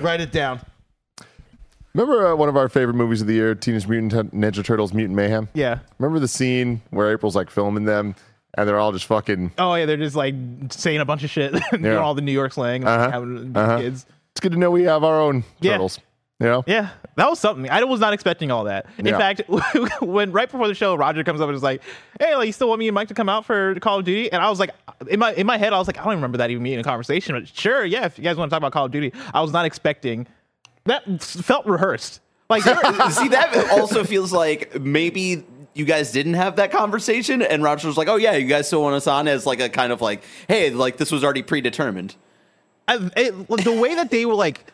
Write 0.00 0.20
it 0.20 0.30
down. 0.30 0.60
Remember 1.94 2.28
uh, 2.28 2.36
one 2.36 2.48
of 2.48 2.56
our 2.56 2.68
favorite 2.68 2.94
movies 2.94 3.20
of 3.20 3.26
the 3.26 3.34
year, 3.34 3.56
Teenage 3.56 3.88
Mutant 3.88 4.32
Ninja 4.32 4.64
Turtles: 4.64 4.92
Mutant 4.94 5.16
Mayhem? 5.16 5.48
Yeah. 5.54 5.80
Remember 5.98 6.20
the 6.20 6.28
scene 6.28 6.82
where 6.90 7.10
April's 7.12 7.34
like 7.34 7.50
filming 7.50 7.84
them, 7.84 8.14
and 8.56 8.68
they're 8.68 8.78
all 8.78 8.92
just 8.92 9.06
fucking. 9.06 9.50
Oh 9.58 9.74
yeah, 9.74 9.86
they're 9.86 9.96
just 9.96 10.14
like 10.14 10.36
saying 10.70 11.00
a 11.00 11.04
bunch 11.04 11.24
of 11.24 11.30
shit, 11.30 11.52
doing 11.72 11.84
Yeah. 11.84 11.96
all 11.96 12.14
the 12.14 12.22
New 12.22 12.30
York 12.30 12.52
slang, 12.52 12.82
like, 12.82 12.96
Uh-huh. 13.00 13.10
having 13.10 13.56
Uh-huh. 13.56 13.78
kids. 13.78 14.06
It's 14.30 14.40
good 14.40 14.52
to 14.52 14.58
know 14.58 14.70
we 14.70 14.84
have 14.84 15.02
our 15.02 15.20
own 15.20 15.42
Yeah. 15.60 15.72
turtles. 15.72 15.98
You 16.40 16.46
know? 16.46 16.64
Yeah, 16.66 16.88
that 17.16 17.28
was 17.28 17.38
something. 17.38 17.68
I 17.70 17.84
was 17.84 18.00
not 18.00 18.14
expecting 18.14 18.50
all 18.50 18.64
that. 18.64 18.86
In 18.96 19.04
Yeah. 19.04 19.18
fact, 19.18 19.42
when 20.00 20.32
right 20.32 20.50
before 20.50 20.66
the 20.68 20.74
show, 20.74 20.94
Roger 20.94 21.22
comes 21.22 21.40
up 21.40 21.48
and 21.48 21.54
is 21.54 21.62
like, 21.62 21.82
"Hey, 22.18 22.34
like, 22.34 22.46
you 22.46 22.52
still 22.52 22.68
want 22.70 22.78
me 22.78 22.88
and 22.88 22.94
Mike 22.94 23.08
to 23.08 23.14
come 23.14 23.28
out 23.28 23.44
for 23.44 23.74
Call 23.80 23.98
of 23.98 24.06
Duty?" 24.06 24.32
And 24.32 24.42
I 24.42 24.48
was 24.48 24.58
like, 24.58 24.70
in 25.08 25.20
my 25.20 25.34
in 25.34 25.46
my 25.46 25.58
head, 25.58 25.74
I 25.74 25.78
was 25.78 25.86
like, 25.86 25.98
I 25.98 26.04
don't 26.04 26.14
remember 26.14 26.38
that 26.38 26.50
even 26.50 26.62
being 26.64 26.78
a 26.78 26.82
conversation. 26.82 27.34
But 27.34 27.46
sure, 27.48 27.84
yeah, 27.84 28.06
if 28.06 28.16
you 28.16 28.24
guys 28.24 28.36
want 28.38 28.48
to 28.50 28.54
talk 28.54 28.58
about 28.58 28.72
Call 28.72 28.86
of 28.86 28.90
Duty, 28.92 29.12
I 29.34 29.42
was 29.42 29.52
not 29.52 29.66
expecting. 29.66 30.26
That 30.86 31.22
felt 31.22 31.66
rehearsed. 31.66 32.20
Like, 32.48 32.62
See, 33.10 33.28
that 33.28 33.68
also 33.72 34.02
feels 34.02 34.32
like 34.32 34.80
maybe 34.80 35.44
you 35.74 35.84
guys 35.84 36.10
didn't 36.10 36.34
have 36.34 36.56
that 36.56 36.72
conversation, 36.72 37.42
and 37.42 37.62
Roger 37.62 37.86
was 37.86 37.98
like, 37.98 38.08
"Oh 38.08 38.16
yeah, 38.16 38.32
you 38.36 38.46
guys 38.46 38.66
still 38.66 38.82
want 38.82 38.94
us 38.96 39.06
on 39.06 39.28
as 39.28 39.44
like 39.44 39.60
a 39.60 39.68
kind 39.68 39.92
of 39.92 40.00
like, 40.00 40.22
hey, 40.48 40.70
like 40.70 40.96
this 40.96 41.12
was 41.12 41.22
already 41.22 41.42
predetermined." 41.42 42.16
I, 42.88 43.10
it, 43.14 43.46
the 43.62 43.78
way 43.78 43.94
that 43.94 44.10
they 44.10 44.24
were 44.24 44.34
like. 44.34 44.64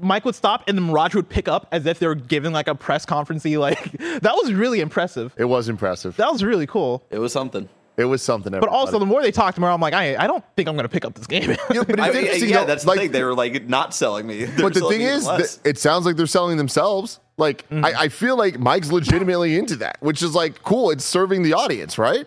Mike 0.00 0.24
would 0.24 0.34
stop 0.34 0.64
and 0.68 0.76
then 0.78 0.90
Roger 0.90 1.18
would 1.18 1.28
pick 1.28 1.48
up 1.48 1.66
as 1.72 1.86
if 1.86 1.98
they 1.98 2.06
were 2.06 2.14
giving 2.14 2.52
like 2.52 2.68
a 2.68 2.74
press 2.74 3.04
conferencey. 3.06 3.58
Like 3.58 3.92
that 4.22 4.34
was 4.34 4.52
really 4.52 4.80
impressive. 4.80 5.34
It 5.36 5.46
was 5.46 5.68
impressive. 5.68 6.16
That 6.16 6.30
was 6.32 6.42
really 6.44 6.66
cool. 6.66 7.04
It 7.10 7.18
was 7.18 7.32
something. 7.32 7.68
It 7.96 8.04
was 8.04 8.22
something. 8.22 8.52
But 8.52 8.68
also, 8.68 9.00
the 9.00 9.06
more 9.06 9.20
they 9.22 9.32
talked, 9.32 9.56
the 9.56 9.60
more 9.60 9.70
I'm 9.70 9.80
like, 9.80 9.92
I, 9.92 10.14
I 10.16 10.28
don't 10.28 10.44
think 10.54 10.68
I'm 10.68 10.76
going 10.76 10.84
to 10.84 10.88
pick 10.88 11.04
up 11.04 11.14
this 11.14 11.26
game. 11.26 11.50
Yeah, 11.74 11.82
but 11.82 11.98
I 11.98 12.06
it's 12.06 12.14
mean, 12.14 12.24
interesting, 12.26 12.50
yeah, 12.50 12.64
that's 12.64 12.86
like, 12.86 12.98
the 12.98 13.02
thing. 13.06 13.10
They 13.12 13.24
were 13.24 13.34
like 13.34 13.68
not 13.68 13.92
selling 13.92 14.24
me. 14.24 14.44
They're 14.44 14.66
But 14.70 14.74
the 14.74 14.88
thing 14.88 15.00
is, 15.00 15.26
less. 15.26 15.56
that 15.56 15.68
it 15.70 15.78
sounds 15.78 16.06
like 16.06 16.14
they're 16.16 16.26
selling 16.26 16.58
themselves. 16.58 17.18
Like 17.38 17.68
Mm-hmm. 17.70 17.84
I, 17.84 18.02
I 18.02 18.08
feel 18.08 18.36
like 18.38 18.60
Mike's 18.60 18.92
legitimately 18.92 19.58
into 19.58 19.74
that, 19.76 19.96
which 20.00 20.22
is 20.22 20.32
like 20.36 20.62
cool. 20.62 20.90
It's 20.90 21.04
serving 21.04 21.42
the 21.42 21.54
audience, 21.54 21.98
right? 21.98 22.26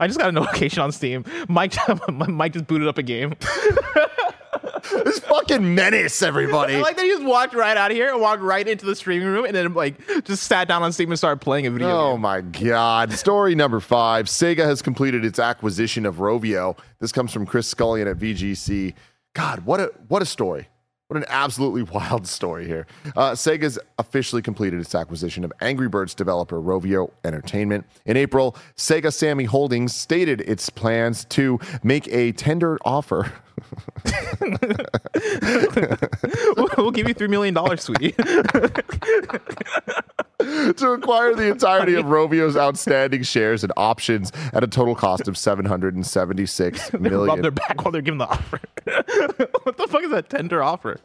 I 0.00 0.08
just 0.08 0.18
got 0.18 0.28
a 0.30 0.32
notification 0.32 0.82
on 0.82 0.90
Steam. 0.90 1.24
Mike, 1.48 1.74
Mike 2.08 2.52
just 2.54 2.66
booted 2.66 2.88
up 2.88 2.98
a 2.98 3.02
game. 3.04 3.34
This 5.04 5.18
fucking 5.20 5.74
menace, 5.74 6.22
everybody. 6.22 6.74
I 6.76 6.80
like 6.80 6.96
that 6.96 7.04
he 7.04 7.10
just 7.10 7.24
walked 7.24 7.54
right 7.54 7.76
out 7.76 7.90
of 7.90 7.96
here 7.96 8.10
and 8.12 8.20
walked 8.20 8.42
right 8.42 8.66
into 8.66 8.86
the 8.86 8.94
streaming 8.94 9.28
room 9.28 9.44
and 9.44 9.54
then 9.54 9.72
like 9.74 9.96
just 10.24 10.44
sat 10.44 10.68
down 10.68 10.82
on 10.82 10.92
Steam 10.92 11.10
and 11.10 11.18
started 11.18 11.40
playing 11.40 11.66
a 11.66 11.70
video 11.70 11.88
Oh 11.90 12.12
game. 12.14 12.20
my 12.20 12.40
God. 12.40 13.12
Story 13.12 13.54
number 13.54 13.80
five 13.80 14.26
Sega 14.26 14.64
has 14.64 14.82
completed 14.82 15.24
its 15.24 15.38
acquisition 15.38 16.06
of 16.06 16.16
Rovio. 16.16 16.78
This 17.00 17.12
comes 17.12 17.32
from 17.32 17.46
Chris 17.46 17.72
Scullion 17.72 18.06
at 18.10 18.18
VGC. 18.18 18.94
God, 19.34 19.60
what 19.66 19.80
a 19.80 19.90
what 20.08 20.22
a 20.22 20.26
story. 20.26 20.68
What 21.14 21.22
an 21.22 21.28
absolutely 21.28 21.82
wild 21.94 22.26
story 22.26 22.66
here. 22.66 22.88
Uh, 23.14 23.30
Sega's 23.32 23.78
officially 24.00 24.42
completed 24.42 24.80
its 24.80 24.96
acquisition 24.96 25.44
of 25.44 25.52
Angry 25.60 25.88
Birds 25.88 26.12
developer 26.12 26.60
Rovio 26.60 27.12
Entertainment. 27.22 27.86
In 28.04 28.16
April, 28.16 28.56
Sega 28.76 29.12
Sammy 29.12 29.44
Holdings 29.44 29.94
stated 29.94 30.40
its 30.40 30.68
plans 30.70 31.24
to 31.26 31.60
make 31.84 32.08
a 32.08 32.32
tender 32.32 32.78
offer. 32.84 33.30
we'll 36.76 36.90
give 36.90 37.06
you 37.06 37.14
$3 37.14 37.30
million, 37.30 37.54
sweetie. 37.78 38.16
to 40.76 40.90
acquire 40.90 41.34
the 41.34 41.50
entirety 41.50 41.94
of 41.94 42.06
Rovio's 42.06 42.56
outstanding 42.56 43.22
shares 43.22 43.64
and 43.64 43.72
options 43.76 44.32
at 44.52 44.62
a 44.62 44.66
total 44.66 44.94
cost 44.94 45.28
of 45.28 45.38
776 45.38 46.90
they 46.92 47.08
rub 47.10 47.40
their 47.40 47.50
back 47.50 47.84
while 47.84 47.92
they're 47.92 48.02
giving 48.02 48.18
the 48.18 48.26
offer. 48.26 48.60
what 49.62 49.76
the 49.76 49.86
fuck 49.88 50.02
is 50.02 50.10
that 50.10 50.28
tender 50.28 50.62
offer? 50.62 51.00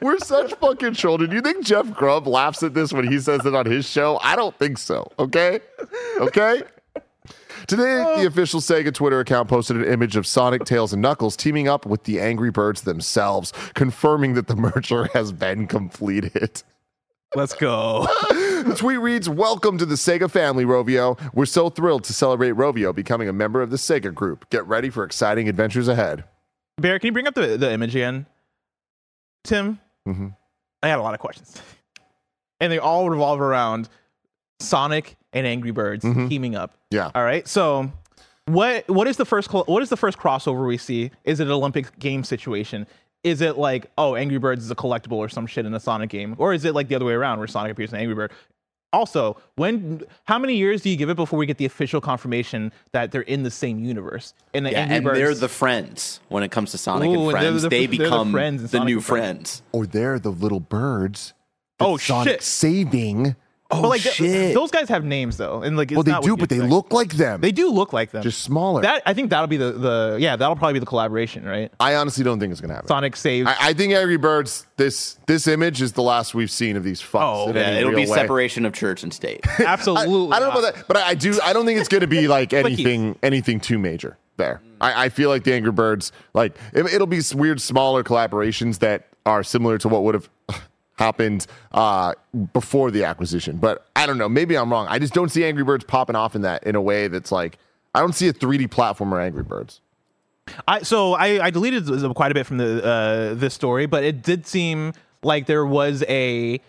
We're 0.00 0.18
such 0.18 0.54
fucking 0.54 0.94
children. 0.94 1.30
You 1.32 1.40
think 1.40 1.64
Jeff 1.64 1.92
Grubb 1.92 2.26
laughs 2.26 2.62
at 2.62 2.74
this 2.74 2.92
when 2.92 3.10
he 3.10 3.18
says 3.18 3.44
it 3.44 3.54
on 3.54 3.66
his 3.66 3.88
show? 3.88 4.18
I 4.22 4.36
don't 4.36 4.56
think 4.58 4.78
so. 4.78 5.10
Okay? 5.18 5.60
Okay? 6.20 6.62
Today, 7.66 8.02
oh. 8.06 8.20
the 8.20 8.26
official 8.26 8.60
Sega 8.60 8.94
Twitter 8.94 9.20
account 9.20 9.48
posted 9.48 9.76
an 9.76 9.84
image 9.84 10.16
of 10.16 10.26
Sonic, 10.26 10.64
Tails, 10.64 10.92
and 10.92 11.02
Knuckles 11.02 11.36
teaming 11.36 11.68
up 11.68 11.84
with 11.84 12.04
the 12.04 12.20
Angry 12.20 12.50
Birds 12.50 12.82
themselves, 12.82 13.52
confirming 13.74 14.34
that 14.34 14.46
the 14.46 14.56
merger 14.56 15.08
has 15.12 15.32
been 15.32 15.66
completed. 15.66 16.62
Let's 17.34 17.54
go. 17.54 18.06
The 18.30 18.74
tweet 18.78 19.00
reads 19.00 19.28
Welcome 19.28 19.76
to 19.78 19.86
the 19.86 19.96
Sega 19.96 20.30
family, 20.30 20.64
Rovio. 20.64 21.18
We're 21.34 21.44
so 21.46 21.68
thrilled 21.68 22.04
to 22.04 22.12
celebrate 22.14 22.52
Rovio 22.52 22.94
becoming 22.94 23.28
a 23.28 23.32
member 23.34 23.60
of 23.60 23.70
the 23.70 23.76
Sega 23.76 24.14
group. 24.14 24.48
Get 24.50 24.66
ready 24.66 24.88
for 24.88 25.04
exciting 25.04 25.48
adventures 25.48 25.88
ahead. 25.88 26.24
Bear, 26.78 26.98
can 26.98 27.08
you 27.08 27.12
bring 27.12 27.26
up 27.26 27.34
the, 27.34 27.58
the 27.58 27.70
image 27.70 27.94
again? 27.94 28.26
Tim, 29.44 29.78
Mhm. 30.06 30.34
I 30.82 30.88
had 30.88 30.98
a 30.98 31.02
lot 31.02 31.12
of 31.14 31.20
questions. 31.20 31.60
And 32.60 32.72
they 32.72 32.78
all 32.78 33.10
revolve 33.10 33.40
around 33.40 33.88
Sonic 34.60 35.16
and 35.32 35.46
Angry 35.46 35.70
Birds 35.70 36.02
teaming 36.02 36.56
up. 36.56 36.74
Yeah. 36.90 37.10
All 37.14 37.22
right. 37.24 37.46
So, 37.46 37.92
what 38.46 38.88
what 38.88 39.06
is 39.06 39.16
the 39.18 39.26
first 39.26 39.52
what 39.52 39.82
is 39.82 39.90
the 39.90 39.96
first 39.96 40.18
crossover 40.18 40.66
we 40.66 40.78
see? 40.78 41.10
Is 41.24 41.40
it 41.40 41.46
an 41.46 41.52
Olympic 41.52 41.98
game 41.98 42.24
situation? 42.24 42.86
Is 43.24 43.40
it 43.40 43.58
like 43.58 43.90
oh 43.98 44.14
Angry 44.14 44.38
Birds 44.38 44.64
is 44.64 44.70
a 44.70 44.74
collectible 44.76 45.16
or 45.16 45.28
some 45.28 45.46
shit 45.46 45.66
in 45.66 45.74
a 45.74 45.80
Sonic 45.80 46.10
game, 46.10 46.34
or 46.38 46.52
is 46.54 46.64
it 46.64 46.74
like 46.74 46.88
the 46.88 46.94
other 46.94 47.04
way 47.04 47.14
around 47.14 47.38
where 47.38 47.48
Sonic 47.48 47.72
appears 47.72 47.92
in 47.92 47.98
Angry 47.98 48.14
Bird? 48.14 48.30
Also, 48.92 49.36
when 49.56 50.02
how 50.24 50.38
many 50.38 50.54
years 50.56 50.80
do 50.82 50.88
you 50.88 50.96
give 50.96 51.10
it 51.10 51.16
before 51.16 51.38
we 51.38 51.44
get 51.44 51.58
the 51.58 51.66
official 51.66 52.00
confirmation 52.00 52.72
that 52.92 53.10
they're 53.12 53.20
in 53.22 53.42
the 53.42 53.50
same 53.50 53.84
universe? 53.84 54.32
And, 54.54 54.64
the 54.64 54.70
Yeah, 54.70 54.78
Angry 54.80 54.96
and 54.96 55.04
Birds- 55.04 55.18
they're 55.18 55.34
the 55.34 55.48
friends 55.48 56.20
when 56.28 56.42
it 56.42 56.50
comes 56.50 56.70
to 56.70 56.78
Sonic 56.78 57.08
Ooh, 57.08 57.12
and 57.12 57.20
and 57.20 57.26
they're 57.34 57.40
Friends. 57.42 57.62
the- 57.64 57.68
they 57.68 57.86
they're 57.86 57.98
the 57.98 58.04
become 58.04 58.32
friends 58.32 58.70
the 58.70 58.84
new 58.84 59.00
Friends. 59.00 59.60
friends. 59.60 59.62
Or 59.72 59.84
they're 59.84 60.18
the 60.18 60.30
little 60.32 60.60
birds. 60.60 61.34
that 61.78 61.84
Oh, 61.86 61.96
Sonic 61.98 62.28
shit. 62.34 62.42
saving. 62.42 63.36
Oh 63.70 63.82
but 63.82 63.88
like 63.88 64.00
shit! 64.00 64.54
those 64.54 64.70
guys 64.70 64.88
have 64.88 65.04
names 65.04 65.36
though, 65.36 65.62
and 65.62 65.76
like 65.76 65.92
it's 65.92 65.96
Well, 65.96 66.02
they 66.02 66.26
do, 66.26 66.38
but 66.38 66.48
they 66.48 66.56
expect. 66.56 66.72
look 66.72 66.90
like 66.90 67.12
them. 67.12 67.42
they 67.42 67.52
do 67.52 67.70
look 67.70 67.92
like 67.92 68.12
them. 68.12 68.22
just 68.22 68.40
smaller. 68.42 68.80
that 68.80 69.02
I 69.04 69.12
think 69.12 69.28
that'll 69.28 69.46
be 69.46 69.58
the 69.58 69.72
the 69.72 70.16
yeah 70.18 70.36
that'll 70.36 70.56
probably 70.56 70.72
be 70.74 70.78
the 70.78 70.86
collaboration, 70.86 71.44
right? 71.44 71.70
I 71.78 71.96
honestly 71.96 72.24
don't 72.24 72.40
think 72.40 72.50
it's 72.50 72.62
gonna 72.62 72.72
happen. 72.72 72.88
Sonic 72.88 73.14
saves. 73.14 73.46
I, 73.46 73.56
I 73.60 73.72
think 73.74 73.92
Angry 73.92 74.16
Birds. 74.16 74.66
This 74.78 75.18
this 75.26 75.46
image 75.46 75.82
is 75.82 75.92
the 75.92 76.02
last 76.02 76.34
we've 76.34 76.50
seen 76.50 76.76
of 76.76 76.84
these 76.84 77.02
fucks. 77.02 77.48
Oh, 77.48 77.52
yeah, 77.52 77.72
it'll 77.72 77.90
be 77.90 77.98
way. 77.98 78.06
separation 78.06 78.64
of 78.64 78.72
church 78.72 79.02
and 79.02 79.12
state. 79.12 79.40
Absolutely, 79.58 80.34
I 80.34 80.38
don't 80.40 80.54
know 80.54 80.60
about 80.60 80.74
that, 80.74 80.88
but 80.88 80.96
I, 80.96 81.08
I 81.08 81.14
do. 81.14 81.38
I 81.42 81.52
don't 81.52 81.66
think 81.66 81.78
it's 81.78 81.88
going 81.90 82.00
to 82.00 82.06
be 82.06 82.26
like 82.26 82.52
anything 82.54 83.18
anything 83.22 83.60
too 83.60 83.78
major 83.78 84.16
there. 84.38 84.62
I, 84.80 85.06
I 85.06 85.08
feel 85.10 85.28
like 85.28 85.44
the 85.44 85.52
Angry 85.52 85.72
Birds, 85.72 86.10
like 86.32 86.56
it, 86.72 86.86
it'll 86.86 87.06
be 87.06 87.20
weird 87.34 87.60
smaller 87.60 88.02
collaborations 88.02 88.78
that 88.78 89.08
are 89.26 89.42
similar 89.42 89.76
to 89.78 89.88
what 89.88 90.04
would 90.04 90.14
have 90.14 90.30
happened 90.98 91.46
uh, 91.72 92.12
before 92.52 92.90
the 92.90 93.04
acquisition. 93.04 93.56
But 93.56 93.86
I 93.96 94.06
don't 94.06 94.18
know. 94.18 94.28
Maybe 94.28 94.56
I'm 94.56 94.70
wrong. 94.70 94.86
I 94.88 94.98
just 94.98 95.14
don't 95.14 95.30
see 95.30 95.44
Angry 95.44 95.64
Birds 95.64 95.84
popping 95.84 96.16
off 96.16 96.34
in 96.34 96.42
that 96.42 96.64
in 96.64 96.74
a 96.74 96.82
way 96.82 97.08
that's 97.08 97.32
like 97.32 97.58
I 97.94 98.00
don't 98.00 98.14
see 98.14 98.28
a 98.28 98.32
3D 98.32 98.68
platformer 98.68 99.22
Angry 99.22 99.42
Birds. 99.42 99.80
I 100.66 100.82
so 100.82 101.14
I, 101.14 101.46
I 101.46 101.50
deleted 101.50 101.86
quite 102.14 102.30
a 102.30 102.34
bit 102.34 102.46
from 102.46 102.58
the 102.58 102.84
uh, 102.84 103.34
this 103.34 103.54
story, 103.54 103.86
but 103.86 104.04
it 104.04 104.22
did 104.22 104.46
seem 104.46 104.92
like 105.22 105.46
there 105.46 105.66
was 105.66 106.02
a 106.08 106.60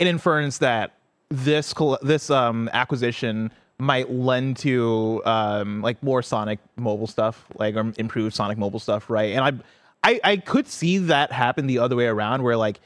an 0.00 0.06
inference 0.06 0.58
that 0.58 0.94
this 1.28 1.74
this 2.02 2.30
um, 2.30 2.70
acquisition 2.72 3.50
might 3.80 4.10
lend 4.10 4.56
to 4.58 5.22
um, 5.24 5.82
like 5.82 6.02
more 6.02 6.22
Sonic 6.22 6.58
mobile 6.76 7.06
stuff, 7.06 7.44
like 7.56 7.76
or 7.76 7.92
improved 7.98 8.34
Sonic 8.34 8.58
mobile 8.58 8.80
stuff, 8.80 9.10
right? 9.10 9.34
And 9.34 9.62
I, 10.02 10.10
I 10.10 10.20
I 10.24 10.36
could 10.38 10.68
see 10.68 10.98
that 10.98 11.32
happen 11.32 11.66
the 11.66 11.78
other 11.78 11.96
way 11.96 12.06
around, 12.06 12.42
where 12.42 12.56
like. 12.56 12.80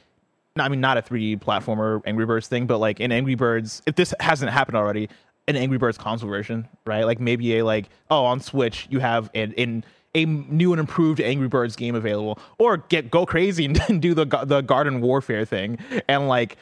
I 0.57 0.68
mean, 0.68 0.80
not 0.80 0.98
a 0.98 1.03
3D 1.03 1.40
platformer 1.40 2.03
Angry 2.05 2.26
Birds 2.26 2.46
thing, 2.46 2.66
but 2.66 2.78
like 2.78 3.00
in 3.00 3.11
Angry 3.11 3.34
Birds, 3.34 3.82
if 3.86 3.94
this 3.94 4.12
hasn't 4.20 4.50
happened 4.50 4.76
already, 4.76 5.09
an 5.48 5.57
Angry 5.57 5.78
Birds 5.78 5.98
console 5.98 6.28
version, 6.28 6.68
right? 6.84 7.05
Like 7.05 7.20
maybe 7.20 7.59
a 7.59 7.64
like, 7.64 7.88
oh, 8.11 8.24
on 8.24 8.40
Switch 8.40 8.86
you 8.90 9.00
have 9.00 9.30
an 9.34 9.53
in 9.53 9.84
a 10.14 10.26
new 10.26 10.72
and 10.72 10.80
improved 10.80 11.20
Angry 11.20 11.48
Birds 11.48 11.74
game 11.74 11.94
available, 11.94 12.38
or 12.59 12.76
get 12.76 13.11
go 13.11 13.24
crazy 13.24 13.64
and 13.88 14.03
do 14.03 14.14
the 14.14 14.26
the 14.44 14.61
Garden 14.61 15.00
Warfare 15.00 15.44
thing 15.44 15.78
and 16.09 16.28
like 16.28 16.57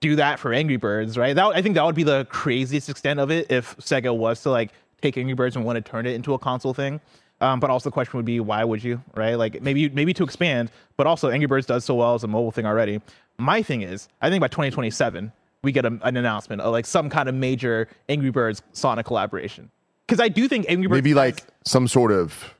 do 0.00 0.16
that 0.16 0.38
for 0.38 0.52
Angry 0.52 0.76
Birds, 0.76 1.16
right? 1.16 1.34
That 1.34 1.46
I 1.54 1.62
think 1.62 1.76
that 1.76 1.84
would 1.84 1.94
be 1.94 2.02
the 2.02 2.26
craziest 2.30 2.88
extent 2.88 3.20
of 3.20 3.30
it 3.30 3.50
if 3.50 3.76
Sega 3.78 4.16
was 4.16 4.42
to 4.42 4.50
like 4.50 4.72
take 5.00 5.16
Angry 5.16 5.34
Birds 5.34 5.56
and 5.56 5.64
want 5.64 5.76
to 5.76 5.82
turn 5.82 6.06
it 6.06 6.14
into 6.14 6.34
a 6.34 6.38
console 6.38 6.74
thing. 6.74 7.00
Um, 7.40 7.60
but 7.60 7.68
also 7.68 7.90
the 7.90 7.92
question 7.92 8.16
would 8.16 8.24
be, 8.24 8.40
why 8.40 8.64
would 8.64 8.82
you, 8.82 9.02
right? 9.14 9.34
Like 9.34 9.60
maybe 9.60 9.88
maybe 9.90 10.14
to 10.14 10.24
expand, 10.24 10.70
but 10.96 11.06
also 11.06 11.28
Angry 11.28 11.46
Birds 11.46 11.66
does 11.66 11.84
so 11.84 11.94
well 11.94 12.14
as 12.14 12.24
a 12.24 12.28
mobile 12.28 12.50
thing 12.50 12.64
already. 12.66 13.00
My 13.38 13.62
thing 13.62 13.82
is, 13.82 14.08
I 14.22 14.30
think 14.30 14.40
by 14.40 14.48
2027 14.48 15.30
we 15.62 15.72
get 15.72 15.84
a, 15.84 15.98
an 16.02 16.16
announcement 16.16 16.62
of 16.62 16.72
like 16.72 16.86
some 16.86 17.10
kind 17.10 17.28
of 17.28 17.34
major 17.34 17.88
Angry 18.08 18.30
Birds 18.30 18.62
Sonic 18.72 19.04
collaboration. 19.04 19.70
Because 20.06 20.20
I 20.20 20.28
do 20.28 20.48
think 20.48 20.64
Angry 20.68 20.86
Birds 20.86 20.96
Maybe 20.98 21.10
has- 21.10 21.16
like 21.16 21.44
some 21.64 21.88
sort 21.88 22.10
of 22.12 22.54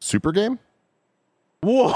super 0.00 0.32
game. 0.32 0.58
Whoa. 1.62 1.94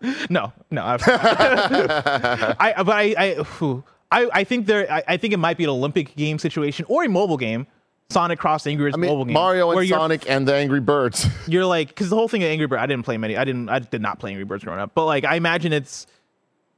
no, 0.30 0.52
no. 0.70 0.84
I've- 0.84 1.04
but 1.06 2.56
I, 2.60 3.14
I. 3.18 3.82
I, 4.14 4.28
I 4.30 4.44
think 4.44 4.66
there. 4.66 4.92
I, 4.92 5.02
I 5.08 5.16
think 5.16 5.32
it 5.32 5.38
might 5.38 5.56
be 5.56 5.64
an 5.64 5.70
Olympic 5.70 6.14
game 6.16 6.38
situation 6.38 6.84
or 6.86 7.02
a 7.02 7.08
mobile 7.08 7.38
game. 7.38 7.66
Sonic 8.12 8.38
Cross 8.38 8.66
Angry 8.66 8.86
Birds 8.86 8.96
I 8.96 9.00
mean, 9.00 9.10
mobile 9.10 9.24
game. 9.24 9.34
Mario 9.34 9.70
and 9.70 9.88
Sonic 9.88 10.28
and 10.30 10.46
the 10.46 10.54
Angry 10.54 10.80
Birds. 10.80 11.26
You're 11.46 11.66
like, 11.66 11.88
because 11.88 12.10
the 12.10 12.16
whole 12.16 12.28
thing 12.28 12.42
of 12.42 12.48
Angry 12.48 12.66
Bird, 12.66 12.78
I 12.78 12.86
didn't 12.86 13.04
play 13.04 13.16
many. 13.18 13.36
I 13.36 13.44
didn't. 13.44 13.68
I 13.68 13.78
did 13.80 14.00
not 14.02 14.18
play 14.18 14.30
Angry 14.30 14.44
Birds 14.44 14.64
growing 14.64 14.80
up. 14.80 14.92
But 14.94 15.06
like, 15.06 15.24
I 15.24 15.36
imagine 15.36 15.72
it's 15.72 16.06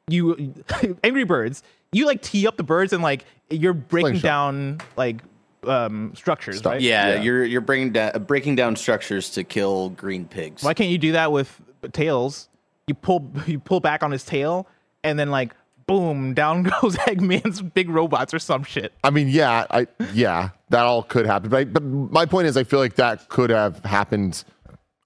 you, 0.09 0.55
Angry 1.05 1.24
Birds. 1.24 1.62
You 1.93 2.07
like 2.07 2.22
tee 2.22 2.47
up 2.47 2.57
the 2.57 2.62
birds 2.64 2.93
and 2.93 3.03
like 3.03 3.24
you're 3.51 3.72
breaking 3.72 4.12
Slingshot. 4.12 4.22
down 4.22 4.78
like 4.97 5.18
um 5.66 6.12
structures, 6.14 6.59
Stuff. 6.59 6.72
right? 6.72 6.80
yeah, 6.80 7.14
Yeah. 7.14 7.22
you're 7.22 7.45
you're 7.45 7.61
bringing 7.61 7.93
da- 7.93 8.18
breaking 8.18 8.57
down 8.57 8.76
structures 8.76 9.30
to 9.30 9.45
kill 9.45 9.91
green 9.91 10.26
pigs. 10.26 10.62
Why 10.62 10.74
can't 10.74 10.91
you 10.91 10.99
do 10.99 11.12
that 11.12 11.30
with 11.32 11.61
Tails? 11.93 12.49
You 12.87 12.95
pull 12.95 13.30
you 13.47 13.59
pull 13.61 13.80
back 13.80 14.03
on 14.03 14.11
his 14.11 14.24
tail, 14.24 14.66
and 15.05 15.18
then 15.18 15.30
like 15.30 15.55
boom, 15.87 16.35
down 16.35 16.62
goes 16.80 16.97
Eggman's 16.97 17.61
big 17.62 17.89
robots 17.91 18.32
or 18.35 18.39
some 18.39 18.64
shit. 18.64 18.93
I 19.03 19.11
mean, 19.11 19.28
yeah, 19.28 19.66
I 19.70 19.87
yeah, 20.12 20.51
that 20.70 20.85
all 20.85 21.03
could 21.03 21.26
happen. 21.26 21.51
But, 21.51 21.57
I, 21.59 21.64
but 21.64 21.82
my 21.82 22.26
point 22.26 22.47
is, 22.47 22.57
I 22.57 22.64
feel 22.64 22.78
like 22.80 22.97
that 22.97 23.28
could 23.28 23.51
have 23.51 23.85
happened 23.85 24.45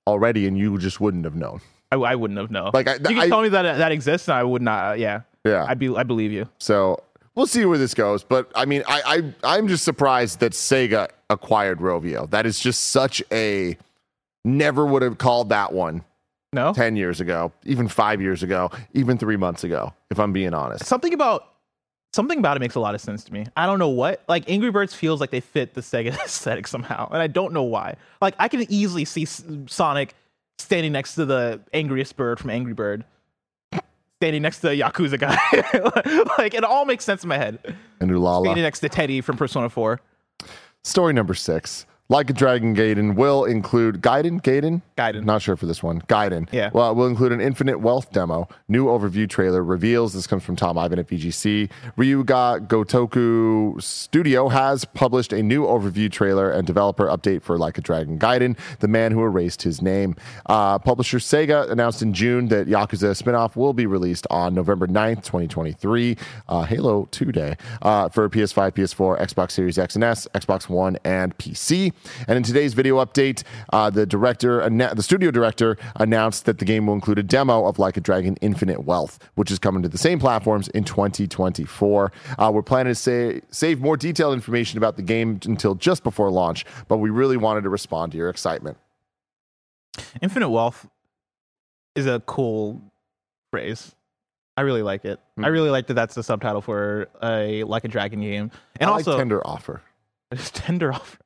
already, 0.07 0.47
and 0.47 0.57
you 0.59 0.79
just 0.79 1.01
wouldn't 1.01 1.25
have 1.25 1.35
known. 1.37 1.61
I, 1.91 1.97
I 1.97 2.15
wouldn't 2.15 2.39
have 2.39 2.51
known. 2.51 2.71
Like, 2.75 2.89
I- 2.89 2.95
you 2.95 2.99
can 3.01 3.19
I- 3.19 3.29
tell 3.29 3.43
me 3.43 3.49
that 3.51 3.79
that 3.79 3.93
exists, 3.93 4.29
and 4.29 4.37
I 4.37 4.43
would 4.45 4.63
not. 4.63 4.91
Uh, 4.91 4.95
yeah, 4.95 5.21
Yeah. 5.45 5.65
I'd 5.69 5.79
be 5.79 5.95
I 5.95 6.03
believe 6.03 6.33
you. 6.33 6.49
So 6.59 7.03
we'll 7.35 7.47
see 7.47 7.65
where 7.65 7.79
this 7.79 7.95
goes. 7.95 8.25
But 8.25 8.51
I 8.55 8.65
mean, 8.65 8.83
I, 8.87 9.33
I 9.45 9.57
I'm 9.57 9.69
just 9.69 9.85
surprised 9.85 10.41
that 10.41 10.53
Sega 10.53 11.09
acquired 11.31 11.79
Rovio. 11.81 12.29
That 12.31 12.47
is 12.47 12.59
just 12.61 12.87
such 12.91 13.23
a 13.33 13.77
never 14.45 14.87
would 14.87 15.03
have 15.03 15.19
called 15.19 15.51
that 15.51 15.73
one 15.73 16.03
No, 16.53 16.73
ten 16.73 16.97
years 16.97 17.21
ago, 17.21 17.53
even 17.65 17.89
five 17.89 18.23
years 18.23 18.43
ago, 18.43 18.71
even 18.95 19.19
three 19.19 19.37
months 19.37 19.65
ago. 19.65 19.93
If 20.11 20.19
I'm 20.19 20.33
being 20.33 20.55
honest. 20.55 20.87
something 20.87 21.13
about 21.13 21.45
something 22.13 22.39
about 22.39 22.57
it 22.57 22.61
makes 22.61 22.75
a 22.75 22.81
lot 22.81 22.95
of 22.95 23.01
sense 23.01 23.25
to 23.25 23.33
me. 23.33 23.47
I 23.57 23.67
don't 23.67 23.79
know 23.79 23.91
what. 23.91 24.23
Like 24.29 24.49
Angry 24.49 24.71
Birds 24.71 24.95
feels 24.95 25.21
like 25.21 25.31
they 25.31 25.41
fit 25.41 25.75
the 25.75 25.83
Sega 25.83 26.15
aesthetic 26.25 26.67
somehow, 26.67 27.09
and 27.11 27.21
I 27.21 27.27
don't 27.27 27.53
know 27.53 27.65
why. 27.65 27.97
Like 28.21 28.35
I 28.39 28.49
can 28.49 28.65
easily 28.71 29.05
see 29.05 29.25
Sonic 29.25 30.15
standing 30.59 30.93
next 30.93 31.15
to 31.17 31.25
the 31.25 31.61
angriest 31.73 32.17
bird 32.17 32.39
from 32.39 32.51
Angry 32.51 32.73
Bird, 32.73 33.05
standing 34.21 34.43
next 34.43 34.61
to 34.61 34.69
the 34.69 34.81
Yakuza 34.81 35.19
guy. 35.19 35.39
like 36.39 36.55
it 36.55 36.65
all 36.65 36.85
makes 36.85 37.05
sense 37.05 37.23
in 37.23 37.29
my 37.29 37.39
head. 37.39 37.59
And 38.01 38.11
Ulala. 38.11 38.45
Standing 38.45 38.65
next 38.65 38.81
to 38.81 38.89
Teddie 38.89 39.21
from 39.21 39.37
Persona 39.37 39.69
Four. 39.69 40.01
Story 40.85 41.13
number 41.13 41.35
six. 41.35 41.87
Like 42.11 42.31
a 42.31 42.33
Dragon 42.33 42.75
Gaiden 42.75 43.17
will 43.17 43.45
include 43.45 44.01
Gaiden, 44.01 44.41
Gaiden, 44.41 44.81
Gaiden. 44.97 45.25
Not 45.25 45.43
sure 45.43 45.57
for 45.57 45.67
this 45.67 45.83
one. 45.83 46.01
Gaiden. 46.03 46.51
Yeah. 46.51 46.71
Well, 46.73 46.91
it 46.91 46.95
will 46.95 47.07
include 47.07 47.33
an 47.33 47.41
Infinite 47.43 47.81
Wealth 47.81 48.13
demo. 48.13 48.49
New 48.67 48.87
overview 48.87 49.29
trailer 49.29 49.63
reveals. 49.63 50.15
This 50.15 50.27
comes 50.27 50.43
from 50.43 50.57
Tom 50.57 50.79
Ivan 50.79 50.99
at 50.99 51.07
VGC. 51.07 51.69
Ryu 51.97 52.25
Ga 52.25 52.61
Gotoku 52.61 53.79
Studio 53.83 54.49
has 54.49 54.87
published 54.87 55.35
a 55.35 55.43
new 55.43 55.65
overview 55.67 56.11
trailer 56.11 56.51
and 56.51 56.67
developer 56.67 57.09
update 57.09 57.43
for 57.43 57.59
Like 57.59 57.77
a 57.77 57.83
Dragon 57.83 58.19
Gaiden, 58.19 58.57
the 58.81 58.89
man 58.89 59.13
who 59.13 59.23
erased 59.23 59.61
his 59.61 59.83
name. 59.83 60.17
Uh, 60.47 60.79
publisher 60.79 61.19
Sega 61.19 61.71
announced 61.71 62.01
in 62.01 62.15
June 62.15 62.49
that 62.49 62.69
Yakuza 62.69 63.23
spinoff 63.23 63.55
will 63.55 63.75
be 63.75 63.85
released 63.85 64.27
on 64.31 64.55
November 64.55 64.87
9th, 64.87 65.25
2023, 65.25 66.17
uh, 66.49 66.63
Halo 66.63 67.07
2 67.11 67.33
Day, 67.33 67.57
uh, 67.83 68.09
for 68.09 68.31
PS5, 68.31 68.73
PS4, 68.73 69.21
Xbox 69.21 69.51
Series 69.51 69.77
X 69.79 69.95
and 69.95 70.05
S, 70.05 70.27
Xbox 70.35 70.71
One, 70.71 70.97
and 71.05 71.37
PC. 71.37 71.93
And 72.27 72.37
in 72.37 72.43
today's 72.43 72.75
video 72.75 73.05
update, 73.05 73.43
uh, 73.73 73.91
the 73.91 74.07
director, 74.07 74.61
anna- 74.63 74.95
the 74.95 75.03
studio 75.03 75.31
director, 75.31 75.77
announced 75.97 76.45
that 76.47 76.59
the 76.59 76.65
game 76.65 76.87
will 76.87 76.95
include 76.95 77.19
a 77.19 77.23
demo 77.23 77.67
of 77.67 77.79
Like 77.79 77.97
a 77.97 78.01
Dragon 78.01 78.37
Infinite 78.41 78.85
Wealth, 78.85 79.19
which 79.35 79.51
is 79.51 79.59
coming 79.59 79.83
to 79.83 79.89
the 79.89 79.99
same 79.99 80.19
platforms 80.19 80.69
in 80.69 80.85
2024. 80.85 82.13
Uh, 82.39 82.51
we're 82.53 82.63
planning 82.63 82.91
to 82.91 82.95
say, 82.95 83.41
save 83.51 83.81
more 83.81 83.97
detailed 83.97 84.35
information 84.35 84.79
about 84.79 84.97
the 84.97 85.03
game 85.03 85.41
until 85.45 85.75
just 85.75 86.03
before 86.03 86.31
launch, 86.31 86.65
but 86.89 86.99
we 86.99 87.11
really 87.11 87.37
wanted 87.37 87.63
to 87.63 87.69
respond 87.69 88.13
to 88.13 88.19
your 88.19 88.29
excitement. 88.29 88.77
Infinite 90.23 90.51
Wealth 90.51 90.89
is 91.95 92.07
a 92.07 92.21
cool 92.21 92.81
phrase. 93.51 93.95
I 94.57 94.63
really 94.63 94.83
like 94.83 95.05
it. 95.05 95.21
Hmm. 95.37 95.45
I 95.45 95.49
really 95.49 95.71
like 95.71 95.87
that 95.87 95.95
that's 95.95 96.15
the 96.15 96.23
subtitle 96.23 96.61
for 96.61 97.09
a 97.23 97.63
Like 97.65 97.85
a 97.85 97.89
Dragon 97.89 98.21
game. 98.21 98.51
And 98.81 98.91
I 98.91 98.93
also 98.93 99.13
like 99.13 99.21
tender 99.21 99.47
offer. 99.47 99.83
It's 100.33 100.51
tender 100.55 100.93
offer. 100.93 101.19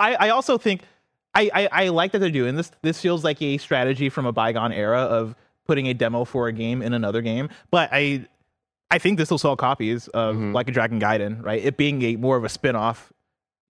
I, 0.00 0.16
I 0.20 0.28
also 0.30 0.58
think 0.58 0.82
I, 1.34 1.50
I, 1.54 1.68
I 1.84 1.88
like 1.88 2.12
that 2.12 2.18
they're 2.20 2.30
doing 2.30 2.56
this. 2.56 2.70
This 2.82 3.00
feels 3.00 3.22
like 3.24 3.40
a 3.42 3.58
strategy 3.58 4.08
from 4.08 4.26
a 4.26 4.32
bygone 4.32 4.72
era 4.72 5.00
of 5.00 5.34
putting 5.66 5.88
a 5.88 5.94
demo 5.94 6.24
for 6.24 6.48
a 6.48 6.52
game 6.52 6.80
in 6.82 6.92
another 6.92 7.22
game. 7.22 7.48
But 7.70 7.90
I 7.92 8.26
I 8.90 8.98
think 8.98 9.18
this 9.18 9.30
will 9.30 9.38
sell 9.38 9.56
copies 9.56 10.08
of 10.08 10.36
Mhm. 10.36 10.54
Like 10.54 10.68
a 10.68 10.72
Dragon 10.72 11.00
Gaiden, 11.00 11.44
right? 11.44 11.62
It 11.62 11.76
being 11.76 12.02
a 12.02 12.16
more 12.16 12.36
of 12.36 12.44
a 12.44 12.48
spin-off 12.48 13.12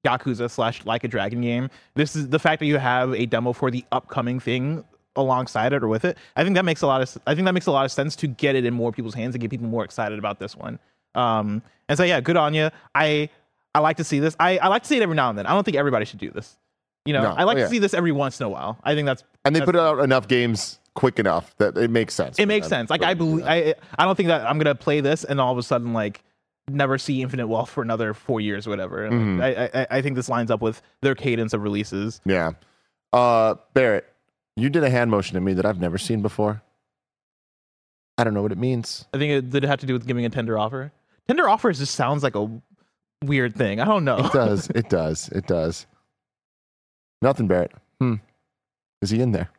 Yakuza 0.06 0.50
slash 0.50 0.84
Like 0.84 1.04
a 1.04 1.08
Dragon 1.08 1.40
game. 1.40 1.70
This 1.94 2.14
is 2.14 2.28
the 2.28 2.38
fact 2.38 2.60
that 2.60 2.66
you 2.66 2.76
have 2.78 3.12
a 3.14 3.26
demo 3.26 3.52
for 3.52 3.70
the 3.70 3.84
upcoming 3.92 4.38
thing 4.40 4.84
alongside 5.16 5.72
it 5.72 5.82
or 5.82 5.88
with 5.88 6.04
it. 6.04 6.18
I 6.36 6.44
think 6.44 6.54
that 6.56 6.64
makes 6.66 6.82
a 6.82 6.86
lot 6.86 7.00
of 7.00 7.16
I 7.26 7.34
think 7.34 7.46
that 7.46 7.54
makes 7.54 7.66
a 7.66 7.72
lot 7.72 7.84
of 7.86 7.90
sense 7.92 8.14
to 8.16 8.26
get 8.26 8.54
it 8.54 8.64
in 8.64 8.74
more 8.74 8.92
people's 8.92 9.14
hands 9.14 9.34
and 9.34 9.40
get 9.40 9.50
people 9.50 9.66
more 9.66 9.84
excited 9.84 10.18
about 10.18 10.38
this 10.38 10.54
one. 10.54 10.78
Um, 11.14 11.62
and 11.88 11.96
so 11.96 12.04
yeah, 12.04 12.20
good 12.20 12.36
on 12.36 12.52
you. 12.52 12.70
I 12.94 13.30
I 13.76 13.80
like 13.80 13.98
to 13.98 14.04
see 14.04 14.18
this. 14.20 14.34
I, 14.40 14.56
I 14.58 14.68
like 14.68 14.82
to 14.82 14.88
see 14.88 14.96
it 14.96 15.02
every 15.02 15.16
now 15.16 15.28
and 15.28 15.38
then. 15.38 15.46
I 15.46 15.52
don't 15.52 15.64
think 15.64 15.76
everybody 15.76 16.04
should 16.06 16.18
do 16.18 16.30
this. 16.30 16.56
You 17.04 17.12
know, 17.12 17.22
No. 17.22 17.30
I 17.32 17.44
like 17.44 17.56
Oh, 17.56 17.60
yeah. 17.60 17.64
to 17.66 17.70
see 17.70 17.78
this 17.78 17.92
every 17.94 18.12
once 18.12 18.40
in 18.40 18.46
a 18.46 18.48
while. 18.48 18.78
I 18.82 18.94
think 18.94 19.06
that's 19.06 19.22
And 19.44 19.54
they 19.54 19.60
that's- 19.60 19.66
put 19.72 19.76
out 19.78 20.02
enough 20.02 20.26
games 20.28 20.78
quick 20.94 21.18
enough 21.18 21.54
that 21.58 21.76
it 21.76 21.90
makes 21.90 22.14
sense. 22.14 22.38
it 22.38 22.46
makes 22.46 22.68
them 22.68 22.78
sense. 22.80 22.90
Like 22.90 23.02
I 23.02 23.12
do 23.14 23.18
believe 23.18 23.44
that. 23.44 23.50
I 23.50 23.74
I 24.02 24.04
don't 24.06 24.16
think 24.16 24.28
that 24.28 24.46
I'm 24.48 24.56
gonna 24.58 24.74
play 24.74 25.00
this 25.00 25.24
and 25.24 25.40
all 25.40 25.52
of 25.52 25.58
a 25.58 25.62
sudden 25.62 25.92
like 25.92 26.22
never 26.68 26.96
see 26.98 27.20
Infinite 27.22 27.46
Wealth 27.48 27.70
for 27.70 27.82
another 27.82 28.12
four 28.14 28.40
years 28.40 28.66
or 28.66 28.70
whatever. 28.70 29.04
And, 29.04 29.14
Mm-hmm. 29.14 29.40
like, 29.40 29.56
I, 29.58 29.80
I 29.82 29.86
I 29.98 30.02
think 30.02 30.16
this 30.16 30.28
lines 30.28 30.50
up 30.50 30.60
with 30.62 30.80
their 31.02 31.14
cadence 31.14 31.52
of 31.52 31.62
releases. 31.62 32.20
Yeah. 32.24 32.52
Uh, 33.12 33.54
Barrett, 33.74 34.06
you 34.56 34.68
did 34.70 34.82
a 34.82 34.90
hand 34.90 35.10
motion 35.10 35.34
to 35.34 35.40
me 35.40 35.52
that 35.54 35.64
I've 35.66 35.78
never 35.80 35.98
seen 35.98 36.22
before. 36.22 36.62
I 38.18 38.24
don't 38.24 38.34
know 38.34 38.42
what 38.42 38.52
it 38.52 38.58
means. 38.58 39.04
I 39.12 39.18
think 39.18 39.30
it 39.32 39.50
did 39.50 39.62
have 39.64 39.78
to 39.80 39.86
do 39.86 39.92
with 39.92 40.06
giving 40.06 40.24
a 40.24 40.30
tender 40.30 40.58
offer. 40.58 40.92
Tender 41.28 41.48
offers 41.48 41.78
just 41.78 41.94
sounds 41.94 42.22
like 42.22 42.34
a 42.34 42.48
weird 43.24 43.54
thing. 43.54 43.80
I 43.80 43.84
don't 43.84 44.04
know. 44.04 44.18
It 44.18 44.32
does. 44.32 44.70
it 44.74 44.88
does. 44.88 45.28
It 45.28 45.46
does. 45.46 45.86
Nothing, 47.22 47.46
Barrett. 47.48 47.72
Hmm. 48.00 48.16
Is 49.02 49.10
he 49.10 49.20
in 49.20 49.32
there? 49.32 49.50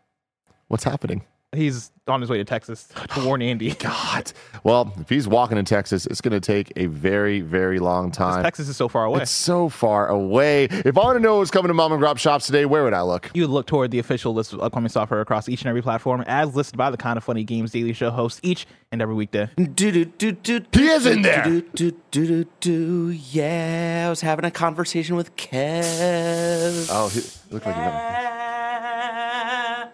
What's 0.68 0.84
happening? 0.84 1.24
He's 1.56 1.92
on 2.08 2.20
his 2.20 2.30
way 2.30 2.38
to 2.38 2.44
Texas 2.44 2.90
to 3.14 3.26
warn 3.26 3.42
Andy. 3.42 3.72
God. 3.80 4.32
Well, 4.64 4.94
if 5.00 5.08
he's 5.08 5.28
walking 5.28 5.58
in 5.58 5.64
Texas, 5.64 6.06
it's 6.06 6.20
going 6.20 6.34
to 6.34 6.42
take 6.42 6.74
a 6.76 6.88
very, 6.88 7.40
very 7.40 7.80
long 7.80 8.12
time. 8.12 8.44
Texas 8.44 8.68
is 8.68 8.76
so 8.76 8.90
far 8.90 9.06
away. 9.06 9.22
It's 9.22 9.32
so 9.32 9.70
far 9.70 10.08
away. 10.08 10.66
If 10.66 10.98
I 10.98 11.04
want 11.04 11.16
to 11.16 11.22
know 11.22 11.38
what's 11.38 11.52
coming 11.52 11.70
to 11.70 11.74
mom 11.74 11.94
and 11.94 12.02
grop 12.02 12.18
shops 12.18 12.48
today, 12.48 12.66
where 12.66 12.84
would 12.84 12.94
I 12.94 13.02
look? 13.02 13.32
You 13.34 13.44
would 13.44 13.52
look 13.52 13.66
toward 13.66 13.92
the 13.92 14.00
official 14.00 14.34
list 14.34 14.52
of 14.52 14.62
upcoming 14.62 14.90
software 14.90 15.22
across 15.22 15.48
each 15.48 15.62
and 15.62 15.70
every 15.70 15.82
platform, 15.82 16.22
as 16.28 16.54
listed 16.54 16.78
by 16.78 16.92
the 16.92 16.98
Kind 16.98 17.18
of 17.18 17.24
Funny 17.24 17.46
Games 17.46 17.72
Daily 17.72 17.94
Show 17.94 18.10
hosts 18.10 18.42
each 18.44 18.68
and 18.92 19.02
every 19.02 19.16
weekday. 19.16 19.50
He 19.58 19.64
is 19.66 21.06
in 21.06 21.22
there. 21.22 21.44
Do, 21.46 21.62
do, 21.62 21.92
do, 22.12 22.26
do, 22.28 22.46
do. 22.60 23.10
Yeah, 23.10 24.06
I 24.08 24.10
was 24.10 24.20
having 24.20 24.44
a 24.44 24.52
conversation 24.52 25.16
with 25.16 25.36
Kev. 25.38 26.90
Oh, 26.92 27.08
he 27.08 27.22
looked 27.54 27.66
like 27.66 27.76
he 27.76 27.82
had 27.82 28.57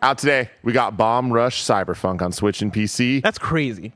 Out 0.04 0.18
today, 0.18 0.50
we 0.64 0.74
got 0.74 0.98
Bomb 0.98 1.32
Rush 1.32 1.64
Cyberfunk 1.64 2.22
on 2.22 2.34
Switch 2.34 2.62
and 2.62 2.74
PC. 2.74 3.24
That's 3.24 3.38
crazy. 3.40 3.94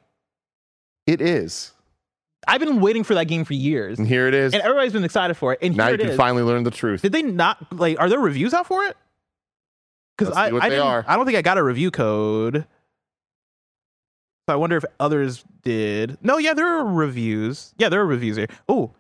It 1.06 1.20
is. 1.20 1.74
I've 2.48 2.62
been 2.62 2.80
waiting 2.80 3.04
for 3.04 3.14
that 3.16 3.26
game 3.26 3.44
for 3.44 3.54
years, 3.54 4.00
And 4.00 4.08
here 4.08 4.26
it 4.26 4.34
is. 4.34 4.54
and 4.54 4.64
everybody's 4.64 4.94
been 4.94 5.04
excited 5.04 5.34
for 5.36 5.52
it. 5.52 5.60
And 5.62 5.76
now 5.76 5.90
you 5.90 5.98
can 5.98 6.12
is. 6.12 6.16
finally 6.16 6.44
learn 6.44 6.64
the 6.64 6.72
truth. 6.72 7.02
Did 7.02 7.12
they 7.12 7.24
not 7.24 7.78
like? 7.78 8.00
Are 8.00 8.08
there 8.08 8.20
reviews 8.22 8.54
out 8.54 8.68
for 8.68 8.86
it? 8.86 8.96
Because 10.18 10.34
I, 10.34 10.46
I 10.56 10.70
they 10.70 10.80
are. 10.80 11.04
I 11.06 11.18
don't 11.18 11.26
think 11.26 11.38
I 11.38 11.42
got 11.42 11.58
a 11.58 11.64
review 11.64 11.92
code. 11.92 12.66
So 14.48 14.54
I 14.54 14.56
wonder 14.56 14.78
if 14.78 14.86
others 15.02 15.44
did. 15.62 16.18
No, 16.22 16.38
yeah, 16.38 16.54
there 16.54 16.68
are 16.68 16.86
reviews. 16.86 17.74
Yeah, 17.78 17.90
there 17.90 18.00
are 18.00 18.06
reviews 18.06 18.38
here. 18.38 18.48
Oh, 18.70 18.94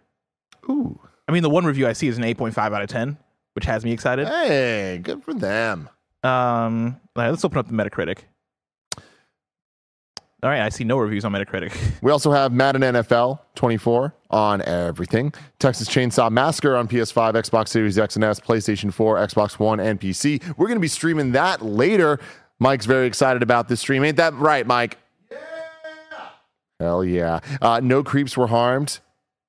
Ooh. 0.69 0.99
I 1.25 1.31
mean, 1.31 1.41
the 1.41 1.49
one 1.49 1.65
review 1.65 1.87
I 1.87 1.93
see 1.93 2.09
is 2.09 2.17
an 2.17 2.25
8.5 2.25 2.57
out 2.57 2.81
of 2.81 2.89
10, 2.89 3.17
which 3.53 3.63
has 3.63 3.85
me 3.85 3.93
excited. 3.93 4.27
Hey, 4.27 4.99
good 5.01 5.23
for 5.23 5.33
them. 5.33 5.87
Um, 6.23 6.99
let's 7.15 7.45
open 7.45 7.57
up 7.57 7.67
the 7.67 7.73
Metacritic. 7.73 8.19
All 10.43 10.51
right, 10.51 10.61
I 10.61 10.69
see 10.69 10.83
no 10.83 10.97
reviews 10.97 11.25
on 11.25 11.31
Metacritic. 11.31 11.75
We 12.03 12.11
also 12.11 12.31
have 12.31 12.51
Madden 12.51 12.83
NFL 12.83 13.39
24 13.55 14.13
on 14.29 14.61
everything. 14.61 15.33
Texas 15.57 15.89
Chainsaw 15.89 16.29
Massacre 16.29 16.75
on 16.75 16.87
PS5, 16.87 17.33
Xbox 17.33 17.69
Series 17.69 17.97
X 17.97 18.15
and 18.15 18.23
S, 18.23 18.39
PlayStation 18.39 18.93
4, 18.93 19.17
Xbox 19.17 19.57
One, 19.57 19.79
and 19.79 19.99
PC. 19.99 20.41
We're 20.55 20.67
going 20.67 20.77
to 20.77 20.81
be 20.81 20.87
streaming 20.87 21.31
that 21.31 21.63
later. 21.63 22.19
Mike's 22.59 22.85
very 22.85 23.07
excited 23.07 23.41
about 23.41 23.67
this 23.67 23.79
stream. 23.79 24.03
Ain't 24.03 24.17
that 24.17 24.35
right, 24.35 24.65
Mike? 24.67 24.99
Yeah. 25.31 25.37
Hell 26.79 27.03
yeah. 27.03 27.39
Uh, 27.59 27.79
no 27.83 28.03
creeps 28.03 28.37
were 28.37 28.47
harmed. 28.47 28.99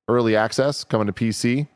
Early 0.08 0.36
access 0.36 0.84
coming 0.84 1.06
to 1.06 1.12
PC. 1.12 1.68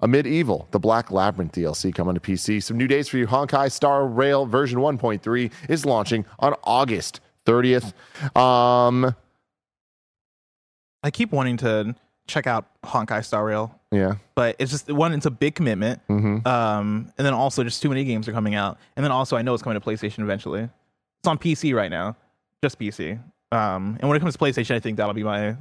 Amid 0.00 0.26
Evil, 0.26 0.68
the 0.70 0.78
Black 0.78 1.10
Labyrinth 1.10 1.52
DLC 1.52 1.94
coming 1.94 2.14
to 2.14 2.20
PC. 2.20 2.62
Some 2.62 2.76
new 2.76 2.86
dates 2.86 3.08
for 3.08 3.18
you. 3.18 3.26
Honkai 3.26 3.70
Star 3.70 4.06
Rail 4.06 4.46
version 4.46 4.78
1.3 4.78 5.52
is 5.68 5.84
launching 5.84 6.24
on 6.38 6.54
August 6.64 7.20
30th. 7.46 7.92
Um, 8.36 9.14
I 11.02 11.10
keep 11.10 11.32
wanting 11.32 11.56
to 11.58 11.94
check 12.26 12.46
out 12.46 12.66
Honkai 12.82 13.24
Star 13.24 13.44
Rail, 13.44 13.78
yeah. 13.92 14.16
but 14.34 14.56
it's 14.58 14.70
just 14.70 14.90
one. 14.90 15.12
It's 15.12 15.26
a 15.26 15.30
big 15.30 15.54
commitment. 15.54 16.00
Mm-hmm. 16.08 16.46
Um, 16.46 17.12
and 17.16 17.26
then 17.26 17.34
also 17.34 17.62
just 17.62 17.82
too 17.82 17.88
many 17.88 18.04
games 18.04 18.28
are 18.28 18.32
coming 18.32 18.54
out, 18.54 18.78
and 18.96 19.04
then 19.04 19.12
also 19.12 19.36
I 19.36 19.42
know 19.42 19.54
it's 19.54 19.62
coming 19.62 19.80
to 19.80 19.86
PlayStation 19.86 20.20
eventually. 20.20 20.62
It's 20.62 21.28
on 21.28 21.38
PC 21.38 21.74
right 21.74 21.90
now, 21.90 22.16
just 22.62 22.78
PC. 22.78 23.20
Um, 23.52 23.96
and 24.00 24.08
when 24.08 24.16
it 24.16 24.20
comes 24.20 24.34
to 24.34 24.38
PlayStation, 24.38 24.74
I 24.74 24.80
think 24.80 24.96
that'll 24.96 25.14
be 25.14 25.22
my 25.22 25.56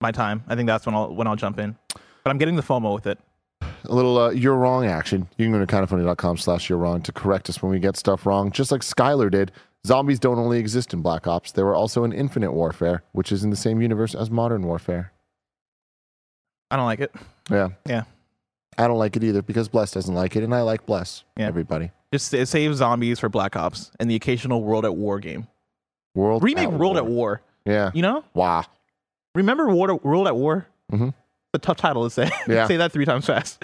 my 0.00 0.12
time. 0.12 0.44
I 0.46 0.54
think 0.54 0.66
that's 0.66 0.86
when 0.86 0.94
I'll 0.94 1.14
when 1.14 1.26
I'll 1.26 1.36
jump 1.36 1.58
in. 1.58 1.76
But 2.24 2.30
I'm 2.30 2.38
getting 2.38 2.56
the 2.56 2.62
FOMO 2.62 2.94
with 2.94 3.06
it. 3.06 3.18
a 3.62 3.94
little 3.94 4.16
uh, 4.18 4.30
you're 4.30 4.56
wrong 4.56 4.86
action. 4.86 5.28
You 5.36 5.44
can 5.44 5.52
go 5.52 5.64
to 5.64 5.66
kindafunny.com 5.66 6.38
slash 6.38 6.68
you're 6.68 6.78
wrong 6.78 7.02
to 7.02 7.12
correct 7.12 7.48
us 7.50 7.62
when 7.62 7.70
we 7.70 7.78
get 7.78 7.96
stuff 7.96 8.24
wrong, 8.26 8.50
just 8.50 8.72
like 8.72 8.80
Skylar 8.80 9.30
did. 9.30 9.52
Zombies 9.86 10.18
don't 10.18 10.38
only 10.38 10.58
exist 10.58 10.94
in 10.94 11.02
Black 11.02 11.26
Ops, 11.26 11.52
they 11.52 11.62
were 11.62 11.74
also 11.74 12.04
in 12.04 12.12
Infinite 12.14 12.52
Warfare, 12.52 13.02
which 13.12 13.30
is 13.30 13.44
in 13.44 13.50
the 13.50 13.56
same 13.56 13.82
universe 13.82 14.14
as 14.14 14.30
Modern 14.30 14.62
Warfare. 14.62 15.12
I 16.70 16.76
don't 16.76 16.86
like 16.86 17.00
it. 17.00 17.14
Yeah. 17.50 17.68
Yeah. 17.86 18.04
I 18.78 18.88
don't 18.88 18.98
like 18.98 19.14
it 19.16 19.22
either 19.22 19.42
because 19.42 19.68
Bless 19.68 19.90
doesn't 19.92 20.14
like 20.14 20.34
it, 20.36 20.42
and 20.42 20.54
I 20.54 20.62
like 20.62 20.86
Bless. 20.86 21.24
Yeah. 21.36 21.46
Everybody. 21.48 21.90
Just 22.12 22.32
it 22.32 22.48
saves 22.48 22.78
zombies 22.78 23.20
for 23.20 23.28
Black 23.28 23.56
Ops 23.56 23.90
and 24.00 24.10
the 24.10 24.14
occasional 24.14 24.62
World 24.64 24.86
at 24.86 24.96
War 24.96 25.20
game. 25.20 25.46
World 26.14 26.42
Remake 26.42 26.64
at 26.64 26.72
World 26.72 26.94
War. 26.94 26.96
at 26.96 27.06
War. 27.06 27.42
Yeah. 27.66 27.90
You 27.92 28.00
know? 28.02 28.24
Wow. 28.32 28.64
Remember 29.34 29.68
World 29.68 29.90
at, 29.90 30.04
World 30.04 30.26
at 30.26 30.36
War? 30.36 30.66
Mhm. 30.90 31.12
A 31.54 31.58
tough 31.58 31.76
title 31.76 32.04
to 32.04 32.10
say. 32.10 32.30
Yeah. 32.48 32.66
say 32.66 32.76
that 32.76 32.92
three 32.92 33.04
times 33.04 33.26
fast. 33.26 33.62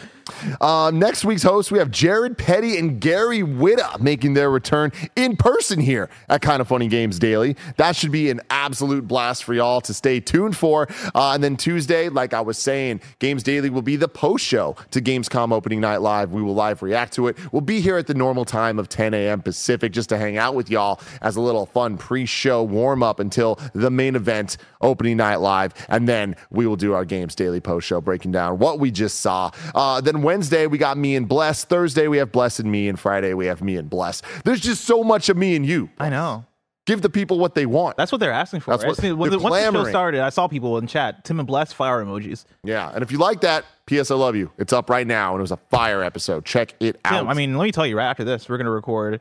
Um, 0.61 0.99
next 0.99 1.25
week's 1.25 1.43
host, 1.43 1.71
we 1.71 1.79
have 1.79 1.91
Jared 1.91 2.39
Petty 2.39 2.79
and 2.79 3.01
Gary 3.01 3.41
Whitta 3.41 4.01
making 4.01 4.35
their 4.35 4.51
return 4.51 4.93
in 5.17 5.37
person 5.37 5.81
here 5.81 6.09
at 6.29 6.43
Kind 6.43 6.61
of 6.61 6.69
Funny 6.69 6.89
Games 6.89 7.19
Daily. 7.19 7.57
That 7.77 7.97
should 7.97 8.13
be 8.13 8.31
an 8.31 8.41
absolute 8.51 9.07
blast 9.07 9.45
for 9.45 9.55
y'all 9.55 9.81
to 9.83 9.95
stay 9.95 10.21
tuned 10.21 10.57
for. 10.57 10.89
Uh, 11.15 11.33
and 11.33 11.43
then 11.43 11.57
Tuesday, 11.57 12.09
like 12.09 12.35
I 12.35 12.41
was 12.41 12.59
saying, 12.59 13.01
Games 13.19 13.43
Daily 13.43 13.71
will 13.71 13.83
be 13.83 13.97
the 13.97 14.09
post 14.09 14.45
show 14.45 14.77
to 14.91 15.01
Gamescom 15.01 15.53
opening 15.53 15.81
night 15.81 15.99
live. 15.99 16.33
We 16.33 16.43
will 16.43 16.55
live 16.55 16.83
react 16.83 17.13
to 17.15 17.29
it. 17.29 17.37
We'll 17.53 17.61
be 17.61 17.81
here 17.81 17.97
at 17.97 18.07
the 18.07 18.15
normal 18.15 18.45
time 18.45 18.79
of 18.79 18.89
10 18.89 19.15
a.m. 19.15 19.43
Pacific 19.43 19.93
just 19.93 20.09
to 20.11 20.19
hang 20.19 20.37
out 20.37 20.55
with 20.55 20.71
y'all 20.71 21.01
as 21.23 21.37
a 21.37 21.41
little 21.41 21.67
fun 21.67 21.97
pre 21.97 22.27
show 22.27 22.63
warm 22.63 23.03
up 23.03 23.21
until 23.21 23.59
the 23.75 23.91
main 23.91 24.17
event, 24.17 24.57
opening 24.81 25.17
night 25.17 25.37
live. 25.37 25.75
And 25.89 26.09
then 26.09 26.37
we 26.51 26.67
will 26.67 26.77
do 26.77 26.95
our 26.95 27.05
Games 27.05 27.35
Daily 27.35 27.61
post 27.61 27.87
show 27.87 28.01
breaking 28.01 28.33
down 28.33 28.59
what 28.59 28.79
we 28.79 28.91
just 28.91 29.21
saw. 29.21 29.51
Uh, 29.75 30.01
then 30.01 30.20
Wednesday, 30.23 30.67
we 30.67 30.79
got 30.79 30.97
me 30.99 31.17
and 31.17 31.29
Bless. 31.29 31.65
Thursday, 31.65 32.09
we 32.09 32.19
have 32.19 32.33
Bless 32.33 32.59
and 32.61 32.71
me. 32.71 32.89
And 32.89 32.99
Friday, 32.99 33.35
we 33.35 33.47
have 33.47 33.63
me 33.63 33.77
and 33.77 33.89
Bless. 33.91 34.23
There's 34.45 34.61
just 34.61 34.85
so 34.85 35.03
much 35.05 35.29
of 35.29 35.37
me 35.37 35.57
and 35.57 35.65
you. 35.67 35.91
I 35.99 36.09
know. 36.09 36.45
Give 36.87 37.03
the 37.03 37.11
people 37.11 37.39
what 37.39 37.55
they 37.55 37.67
want. 37.67 37.97
That's 37.97 38.11
what 38.11 38.19
they're 38.19 38.33
asking 38.33 38.61
for. 38.61 38.71
That's 38.73 38.85
what- 38.85 38.99
when 38.99 39.31
they're 39.31 39.39
the- 39.39 39.39
once 39.39 39.55
the 39.65 39.73
show 39.73 39.85
started, 39.85 40.21
I 40.23 40.31
saw 40.31 40.49
people 40.49 40.79
in 40.79 40.87
chat. 40.87 41.25
Tim 41.25 41.39
and 41.39 41.47
Bless 41.47 41.73
fire 41.73 42.05
emojis. 42.05 42.45
yeah. 42.65 42.91
And 42.93 43.03
if 43.03 43.13
you 43.13 43.19
like 43.19 43.43
that, 43.43 43.65
P.S. 43.87 44.11
I 44.11 44.15
love 44.15 44.35
you. 44.35 44.51
It's 44.59 44.73
up 44.73 44.89
right 44.91 45.07
now. 45.07 45.33
And 45.33 45.41
it 45.41 45.43
was 45.43 45.53
a 45.53 45.59
fire 45.71 46.03
episode. 46.03 46.45
Check 46.45 46.75
it 46.81 46.99
out. 47.05 47.19
Tim, 47.19 47.29
I 47.29 47.35
mean, 47.35 47.57
let 47.57 47.65
me 47.65 47.73
tell 47.73 47.87
you, 47.87 47.97
right 47.99 48.07
after 48.09 48.25
this, 48.25 48.49
we're 48.49 48.57
gonna 48.59 48.71
record 48.71 49.21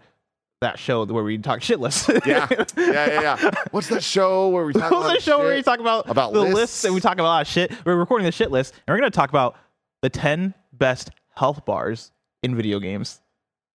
that 0.62 0.80
show 0.80 1.06
where 1.06 1.24
we 1.24 1.38
talk 1.38 1.60
shitless. 1.60 2.08
yeah. 2.26 2.48
Yeah, 2.78 3.22
yeah, 3.22 3.22
yeah. 3.42 3.52
What's 3.72 3.88
that 3.90 4.04
show 4.04 4.50
where 4.50 4.66
we 4.66 4.74
talk 4.74 4.92
What's 4.92 5.06
about 5.06 5.14
that 5.14 5.22
show 5.22 5.40
where 5.40 5.50
shit? 5.52 5.58
you 5.58 5.64
talk 5.64 5.80
about, 5.80 6.10
About 6.10 6.34
the 6.34 6.40
lists? 6.42 6.56
lists 6.56 6.84
and 6.86 6.94
we 6.96 7.02
talk 7.02 7.14
about 7.14 7.24
a 7.24 7.28
lot 7.28 7.42
of 7.44 7.48
shit? 7.48 7.72
We're 7.86 7.96
recording 7.96 8.26
the 8.26 8.32
shit 8.32 8.52
list, 8.52 8.74
and 8.88 8.94
we're 8.94 9.00
gonna 9.00 9.12
talk 9.12 9.30
about 9.30 9.56
the 10.02 10.10
ten 10.10 10.54
best 10.80 11.12
health 11.36 11.66
bars 11.66 12.12
in 12.42 12.56
video 12.56 12.80
games. 12.80 13.22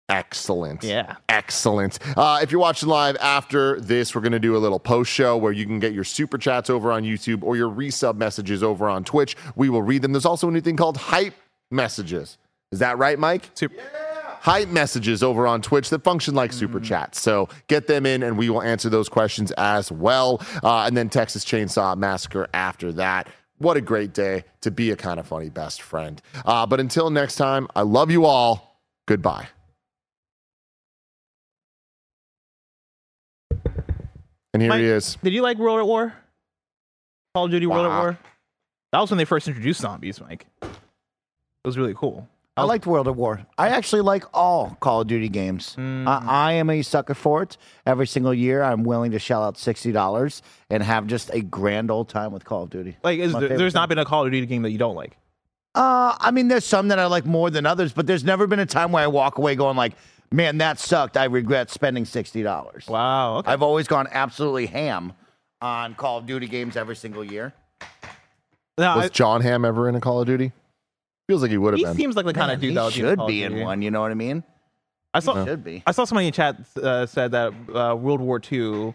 Excellent. 0.08 0.84
Yeah. 0.84 1.16
Excellent. 1.30 1.98
Uh, 2.16 2.40
if 2.42 2.52
you're 2.52 2.60
watching 2.60 2.88
live 2.90 3.16
after 3.20 3.80
this, 3.80 4.14
we're 4.14 4.20
going 4.20 4.32
to 4.32 4.38
do 4.38 4.54
a 4.54 4.58
little 4.58 4.78
post 4.78 5.10
show 5.10 5.36
where 5.36 5.52
you 5.52 5.64
can 5.64 5.78
get 5.78 5.94
your 5.94 6.04
super 6.04 6.36
chats 6.36 6.68
over 6.68 6.92
on 6.92 7.04
YouTube 7.04 7.42
or 7.42 7.56
your 7.56 7.70
resub 7.70 8.16
messages 8.16 8.62
over 8.62 8.88
on 8.88 9.04
Twitch. 9.04 9.34
We 9.56 9.70
will 9.70 9.82
read 9.82 10.02
them. 10.02 10.12
There's 10.12 10.26
also 10.26 10.48
a 10.48 10.52
new 10.52 10.60
thing 10.60 10.76
called 10.76 10.98
hype 10.98 11.34
messages. 11.70 12.36
Is 12.70 12.80
that 12.80 12.98
right, 12.98 13.18
Mike? 13.18 13.50
Super. 13.54 13.76
Hype 14.40 14.68
messages 14.68 15.22
over 15.22 15.46
on 15.46 15.62
Twitch 15.62 15.88
that 15.88 16.04
function 16.04 16.34
like 16.34 16.52
super 16.52 16.80
chats. 16.80 17.18
So 17.18 17.48
get 17.68 17.86
them 17.86 18.04
in 18.04 18.22
and 18.22 18.36
we 18.36 18.50
will 18.50 18.60
answer 18.60 18.90
those 18.90 19.08
questions 19.08 19.52
as 19.52 19.90
well. 19.90 20.42
Uh, 20.62 20.80
and 20.82 20.94
then 20.94 21.08
Texas 21.08 21.46
Chainsaw 21.46 21.96
Massacre 21.96 22.46
after 22.52 22.92
that. 22.92 23.28
What 23.58 23.76
a 23.76 23.80
great 23.80 24.12
day 24.12 24.44
to 24.62 24.70
be 24.70 24.90
a 24.90 24.96
kind 24.96 25.20
of 25.20 25.26
funny 25.26 25.48
best 25.48 25.80
friend. 25.80 26.20
Uh, 26.44 26.66
but 26.66 26.80
until 26.80 27.10
next 27.10 27.36
time, 27.36 27.68
I 27.74 27.82
love 27.82 28.10
you 28.10 28.24
all. 28.24 28.80
Goodbye. 29.06 29.48
And 34.52 34.62
here 34.62 34.68
Mike, 34.68 34.80
he 34.80 34.86
is. 34.86 35.16
Did 35.22 35.32
you 35.32 35.42
like 35.42 35.58
World 35.58 35.80
at 35.80 35.86
War? 35.86 36.14
Call 37.34 37.46
of 37.46 37.50
Duty 37.50 37.66
World 37.66 37.86
at 37.86 37.98
War? 37.98 38.18
That 38.92 39.00
was 39.00 39.10
when 39.10 39.18
they 39.18 39.24
first 39.24 39.48
introduced 39.48 39.80
zombies, 39.80 40.20
Mike. 40.20 40.46
It 40.62 40.68
was 41.64 41.76
really 41.76 41.94
cool. 41.94 42.28
I 42.56 42.62
liked 42.62 42.86
World 42.86 43.08
at 43.08 43.16
War. 43.16 43.44
I 43.58 43.70
actually 43.70 44.02
like 44.02 44.24
all 44.32 44.76
Call 44.80 45.00
of 45.00 45.08
Duty 45.08 45.28
games. 45.28 45.74
Mm. 45.76 46.06
I, 46.06 46.22
I 46.24 46.52
am 46.52 46.70
a 46.70 46.82
sucker 46.82 47.14
for 47.14 47.42
it. 47.42 47.56
Every 47.84 48.06
single 48.06 48.32
year, 48.32 48.62
I'm 48.62 48.84
willing 48.84 49.10
to 49.10 49.18
shell 49.18 49.42
out 49.42 49.58
sixty 49.58 49.90
dollars 49.90 50.40
and 50.70 50.82
have 50.82 51.06
just 51.08 51.30
a 51.34 51.40
grand 51.40 51.90
old 51.90 52.08
time 52.08 52.32
with 52.32 52.44
Call 52.44 52.62
of 52.62 52.70
Duty. 52.70 52.96
Like, 53.02 53.18
is 53.18 53.32
My 53.32 53.40
there, 53.40 53.48
favorite 53.48 53.58
there's 53.58 53.72
thing. 53.72 53.80
not 53.80 53.88
been 53.88 53.98
a 53.98 54.04
Call 54.04 54.24
of 54.24 54.30
Duty 54.30 54.46
game 54.46 54.62
that 54.62 54.70
you 54.70 54.78
don't 54.78 54.94
like. 54.94 55.16
Uh, 55.74 56.14
I 56.20 56.30
mean, 56.30 56.46
there's 56.46 56.64
some 56.64 56.86
that 56.88 57.00
I 57.00 57.06
like 57.06 57.26
more 57.26 57.50
than 57.50 57.66
others, 57.66 57.92
but 57.92 58.06
there's 58.06 58.22
never 58.22 58.46
been 58.46 58.60
a 58.60 58.66
time 58.66 58.92
where 58.92 59.02
I 59.02 59.08
walk 59.08 59.38
away 59.38 59.56
going 59.56 59.76
like, 59.76 59.94
"Man, 60.30 60.58
that 60.58 60.78
sucked. 60.78 61.16
I 61.16 61.24
regret 61.24 61.70
spending 61.70 62.04
sixty 62.04 62.44
dollars." 62.44 62.86
Wow. 62.86 63.38
Okay. 63.38 63.50
I've 63.50 63.62
always 63.62 63.88
gone 63.88 64.06
absolutely 64.12 64.66
ham 64.66 65.12
on 65.60 65.96
Call 65.96 66.18
of 66.18 66.26
Duty 66.26 66.46
games 66.46 66.76
every 66.76 66.94
single 66.94 67.24
year. 67.24 67.52
No, 68.78 68.94
Was 68.96 69.06
I- 69.06 69.08
Jon 69.08 69.40
Hamm 69.40 69.64
ever 69.64 69.88
in 69.88 69.96
a 69.96 70.00
Call 70.00 70.20
of 70.20 70.26
Duty? 70.28 70.52
Feels 71.26 71.42
like 71.42 71.50
he 71.50 71.56
would 71.58 71.72
have 71.74 71.78
he 71.78 71.84
been. 71.84 71.94
seems 71.96 72.16
like 72.16 72.26
the 72.26 72.34
kind 72.34 72.48
Man, 72.48 72.54
of 72.56 72.60
dude 72.60 72.76
that 72.76 72.84
would 72.84 72.92
should 72.92 73.26
be 73.26 73.42
in 73.44 73.60
one. 73.60 73.80
You 73.82 73.90
know 73.90 74.00
what 74.02 74.10
I 74.10 74.14
mean? 74.14 74.42
I 75.14 75.20
saw 75.20 75.44
should 75.44 75.64
be. 75.64 75.82
I 75.86 75.92
saw 75.92 76.04
somebody 76.04 76.26
in 76.26 76.32
chat 76.32 76.56
uh, 76.82 77.06
said 77.06 77.30
that 77.32 77.52
uh, 77.74 77.94
World 77.94 78.20
War 78.20 78.40
II 78.52 78.94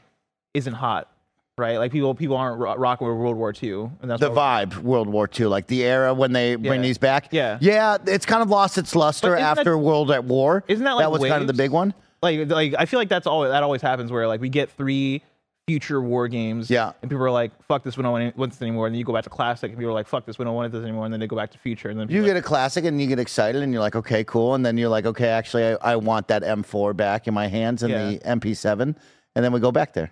isn't 0.54 0.74
hot, 0.74 1.10
right? 1.58 1.78
Like 1.78 1.92
people 1.92 2.14
people 2.14 2.36
aren't 2.36 2.60
ro- 2.60 2.76
rocking 2.76 3.08
with 3.08 3.18
World 3.18 3.38
War 3.38 3.54
II, 3.64 3.90
and 4.02 4.12
that's 4.12 4.20
The 4.20 4.30
why- 4.30 4.66
vibe, 4.66 4.78
World 4.80 5.08
War 5.08 5.30
II, 5.40 5.46
like 5.48 5.68
the 5.68 5.84
era 5.84 6.14
when 6.14 6.34
they 6.34 6.56
bring 6.56 6.82
Yeah. 6.82 6.88
these 6.88 6.98
back. 6.98 7.30
Yeah. 7.32 7.58
yeah, 7.62 7.98
it's 8.06 8.26
kind 8.26 8.42
of 8.44 8.50
lost 8.50 8.78
its 8.78 8.96
luster 8.96 9.30
But 9.30 9.34
isn't 9.40 9.46
after 9.46 9.64
that- 9.72 9.78
World 9.78 10.12
at 10.12 10.24
War. 10.26 10.64
Isn't 10.68 10.84
that 10.86 10.94
like 10.98 11.06
that 11.06 11.12
was 11.12 11.22
kind 11.22 11.42
of 11.42 11.48
the 11.48 11.54
waves? 11.54 11.58
big 11.58 11.72
one? 11.72 11.94
like 12.22 12.50
like 12.50 12.76
I 12.78 12.86
feel 12.86 13.00
like 13.00 13.08
that's 13.10 13.26
always 13.28 13.52
that 13.52 13.64
always 13.64 13.82
happens 13.82 14.12
where 14.12 14.28
like 14.28 14.42
we 14.42 14.50
get 14.50 14.70
three 14.72 15.24
future 15.70 16.02
war 16.02 16.28
games, 16.28 16.70
Yeah. 16.70 16.94
and 17.02 17.12
people 17.12 17.24
are 17.24 17.30
like, 17.32 17.52
"Fuck 17.64 17.84
this, 17.84 17.96
we 17.96 18.02
don't 18.04 18.34
want 18.36 18.52
this 18.52 18.62
anymore," 18.62 18.88
and 18.88 18.94
then 18.96 19.00
you 19.00 19.06
go 19.06 19.14
back 19.14 19.24
to 19.26 19.30
classic, 19.30 19.70
and 19.72 19.78
people 19.78 19.92
are 19.92 19.94
like, 19.94 20.08
"Fuck 20.08 20.26
this, 20.26 20.40
we 20.40 20.46
don't 20.46 20.56
want 20.56 20.72
this 20.72 20.82
anymore," 20.84 21.06
and 21.06 21.14
then 21.14 21.20
they 21.20 21.28
go 21.28 21.36
back 21.36 21.52
to 21.52 21.58
future, 21.60 21.90
and 21.90 22.00
then 22.00 22.10
You 22.10 22.24
get 22.26 22.36
are 22.36 22.40
a 22.40 22.42
classic 22.42 22.86
and 22.86 23.00
you 23.00 23.06
get 23.08 23.20
excited 23.20 23.62
and 23.62 23.72
you're 23.72 23.82
like, 23.82 23.96
okay, 23.96 24.24
cool, 24.24 24.56
and 24.56 24.66
then 24.66 24.78
you're 24.78 24.90
like, 24.90 25.06
okay, 25.06 25.28
actually, 25.28 25.66
I, 25.66 25.94
I 25.94 25.96
want 25.98 26.28
that 26.30 26.42
M4 26.44 26.96
back 26.98 27.28
in 27.28 27.34
my 27.34 27.48
hands 27.48 27.84
and 27.84 27.92
Yeah. 27.92 28.10
the 28.10 28.20
MP7, 28.26 28.96
and 29.36 29.46
then 29.46 29.52
we 29.54 29.60
go 29.60 29.72
back 29.72 29.94
there. 29.94 30.12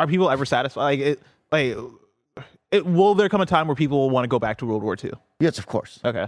are 0.00 0.06
people 0.06 0.30
ever 0.30 0.44
satisfied? 0.44 0.82
Like, 0.82 1.00
it, 1.00 1.20
like, 1.52 1.76
it, 2.70 2.86
will 2.86 3.14
there 3.14 3.28
come 3.28 3.40
a 3.40 3.46
time 3.46 3.66
where 3.68 3.74
people 3.76 3.98
will 3.98 4.10
want 4.10 4.24
to 4.24 4.28
go 4.28 4.38
back 4.38 4.58
to 4.58 4.66
World 4.66 4.82
War 4.82 4.96
II? 5.02 5.12
Yes, 5.40 5.58
of 5.58 5.66
course. 5.66 6.00
Okay, 6.04 6.26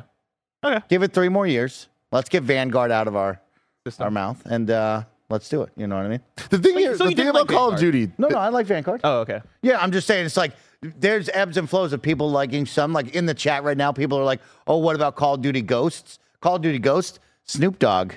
okay, 0.64 0.80
Give 0.88 1.02
it 1.02 1.12
three 1.12 1.28
more 1.28 1.46
years. 1.46 1.88
Let's 2.12 2.28
get 2.28 2.42
Vanguard 2.44 2.90
out 2.90 3.06
of 3.08 3.14
our 3.16 3.40
System. 3.86 4.04
our 4.04 4.10
mouth 4.10 4.42
and 4.46 4.70
uh, 4.70 5.02
let's 5.30 5.48
do 5.48 5.62
it. 5.62 5.70
You 5.76 5.86
know 5.86 5.96
what 5.96 6.06
I 6.06 6.08
mean? 6.08 6.20
the 6.50 6.58
thing 6.58 6.72
So 6.74 6.78
here, 6.78 6.96
so 6.96 7.04
the 7.04 7.10
you 7.10 7.16
thing 7.16 7.16
didn't 7.16 7.30
about 7.30 7.48
like 7.48 7.56
Call 7.56 7.68
of 7.68 7.80
Vanguard? 7.80 7.92
Duty. 7.92 8.12
No, 8.18 8.28
no, 8.28 8.38
I 8.38 8.48
like 8.48 8.66
Vanguard. 8.66 9.00
oh 9.04 9.20
okay. 9.20 9.40
Yeah, 9.62 9.78
I'm 9.80 9.92
just 9.92 10.06
saying 10.06 10.26
it's 10.26 10.36
like 10.36 10.52
there's 10.82 11.28
ebbs 11.30 11.56
and 11.56 11.68
flows 11.68 11.92
of 11.92 12.00
people 12.02 12.30
liking 12.30 12.66
some. 12.66 12.92
Like 12.92 13.14
in 13.14 13.26
the 13.26 13.34
chat 13.34 13.64
right 13.64 13.76
now, 13.76 13.92
people 13.92 14.18
are 14.18 14.24
like, 14.24 14.40
"Oh, 14.66 14.78
what 14.78 14.96
about 14.96 15.14
Call 15.16 15.34
of 15.34 15.42
Duty 15.42 15.62
Ghosts?" 15.62 16.18
Call 16.40 16.56
of 16.56 16.62
Duty 16.62 16.78
Ghosts? 16.78 17.18
Snoop 17.44 17.78
Dogg 17.78 18.14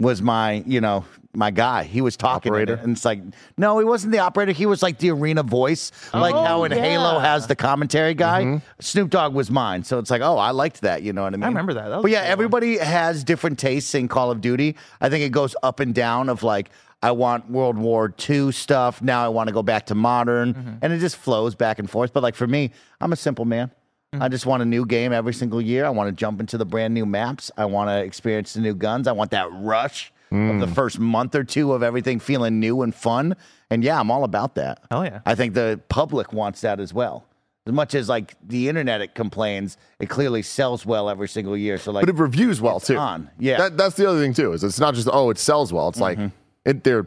was 0.00 0.22
my, 0.22 0.62
you 0.66 0.80
know, 0.80 1.04
my 1.38 1.50
guy. 1.50 1.84
He 1.84 2.00
was 2.00 2.16
talking, 2.16 2.52
it, 2.54 2.68
and 2.68 2.92
it's 2.96 3.04
like, 3.04 3.22
no, 3.56 3.78
he 3.78 3.84
wasn't 3.84 4.12
the 4.12 4.18
operator. 4.18 4.52
He 4.52 4.66
was 4.66 4.82
like 4.82 4.98
the 4.98 5.10
arena 5.10 5.42
voice, 5.42 5.92
like 6.12 6.34
Oh, 6.34 6.44
how 6.44 6.64
in 6.64 6.72
Halo 6.72 7.18
has 7.20 7.46
the 7.46 7.56
commentary 7.56 8.12
guy. 8.14 8.60
Snoop 8.80 9.08
Dogg 9.10 9.32
was 9.34 9.50
mine, 9.50 9.84
so 9.84 9.98
it's 9.98 10.10
like, 10.10 10.20
oh, 10.20 10.36
I 10.36 10.50
liked 10.50 10.80
that. 10.82 11.02
You 11.02 11.12
know 11.12 11.22
what 11.22 11.32
I 11.32 11.36
mean? 11.36 11.44
I 11.44 11.48
remember 11.48 11.72
that. 11.74 11.88
That 11.88 12.02
but 12.02 12.10
yeah, 12.10 12.22
cool 12.24 12.32
everybody 12.32 12.76
has 12.78 13.24
different 13.24 13.58
tastes 13.58 13.94
in 13.94 14.08
Call 14.08 14.30
of 14.30 14.40
Duty. 14.40 14.76
I 15.00 15.08
think 15.08 15.24
it 15.24 15.30
goes 15.30 15.54
up 15.62 15.80
and 15.80 15.94
down. 15.94 16.28
Of 16.28 16.42
like, 16.42 16.70
I 17.02 17.12
want 17.12 17.48
World 17.48 17.78
War 17.78 18.12
II 18.28 18.50
stuff. 18.52 19.00
Now 19.00 19.24
I 19.24 19.28
want 19.28 19.46
to 19.48 19.54
go 19.54 19.62
back 19.62 19.86
to 19.86 19.94
modern, 19.94 20.54
Mm-hmm. 20.54 20.74
and 20.82 20.92
it 20.92 20.98
just 20.98 21.16
flows 21.16 21.54
back 21.54 21.78
and 21.78 21.88
forth. 21.88 22.12
But 22.12 22.22
like 22.24 22.34
for 22.34 22.46
me, 22.48 22.72
I'm 23.00 23.12
a 23.12 23.16
simple 23.16 23.44
man. 23.44 23.70
Mm-hmm. 24.12 24.22
I 24.22 24.28
just 24.28 24.44
want 24.46 24.62
a 24.62 24.66
new 24.66 24.84
game 24.86 25.12
every 25.12 25.34
single 25.34 25.60
year. 25.60 25.84
I 25.84 25.90
want 25.90 26.08
to 26.08 26.12
jump 26.18 26.40
into 26.40 26.58
the 26.58 26.64
brand 26.64 26.94
new 26.94 27.06
maps. 27.06 27.50
I 27.56 27.66
want 27.66 27.90
to 27.90 27.98
experience 28.02 28.54
the 28.54 28.60
new 28.60 28.74
guns. 28.74 29.06
I 29.06 29.12
want 29.12 29.30
that 29.30 29.46
rush 29.52 30.12
of 30.30 30.60
the 30.60 30.66
first 30.66 30.98
month 30.98 31.34
or 31.34 31.44
two 31.44 31.72
of 31.72 31.82
everything 31.82 32.18
feeling 32.20 32.60
new 32.60 32.82
and 32.82 32.94
fun. 32.94 33.34
And 33.70 33.82
yeah, 33.84 33.98
I'm 34.00 34.10
all 34.10 34.24
about 34.24 34.54
that. 34.56 34.82
Oh 34.90 35.02
yeah. 35.02 35.20
I 35.26 35.34
think 35.34 35.54
the 35.54 35.80
public 35.88 36.32
wants 36.32 36.60
that 36.62 36.80
as 36.80 36.92
well. 36.94 37.24
As 37.66 37.72
much 37.74 37.94
as 37.94 38.08
like 38.08 38.34
the 38.46 38.68
internet 38.68 39.02
it 39.02 39.14
complains, 39.14 39.76
it 40.00 40.08
clearly 40.08 40.40
sells 40.42 40.86
well 40.86 41.10
every 41.10 41.28
single 41.28 41.54
year. 41.56 41.76
So 41.76 41.92
like 41.92 42.02
but 42.06 42.14
it 42.14 42.18
reviews 42.18 42.60
well 42.62 42.80
too. 42.80 42.96
on. 42.96 43.30
Yeah. 43.38 43.58
that, 43.58 43.76
that's 43.76 43.96
the 43.96 44.08
other 44.08 44.20
thing 44.20 44.32
too. 44.32 44.52
Is 44.52 44.64
it's 44.64 44.80
not 44.80 44.94
just 44.94 45.08
oh, 45.12 45.28
it 45.30 45.38
sells 45.38 45.72
well. 45.72 45.88
It's 45.90 46.00
Mm-hmm. 46.00 46.22
like 46.22 46.32
it, 46.64 46.84
they're 46.84 47.06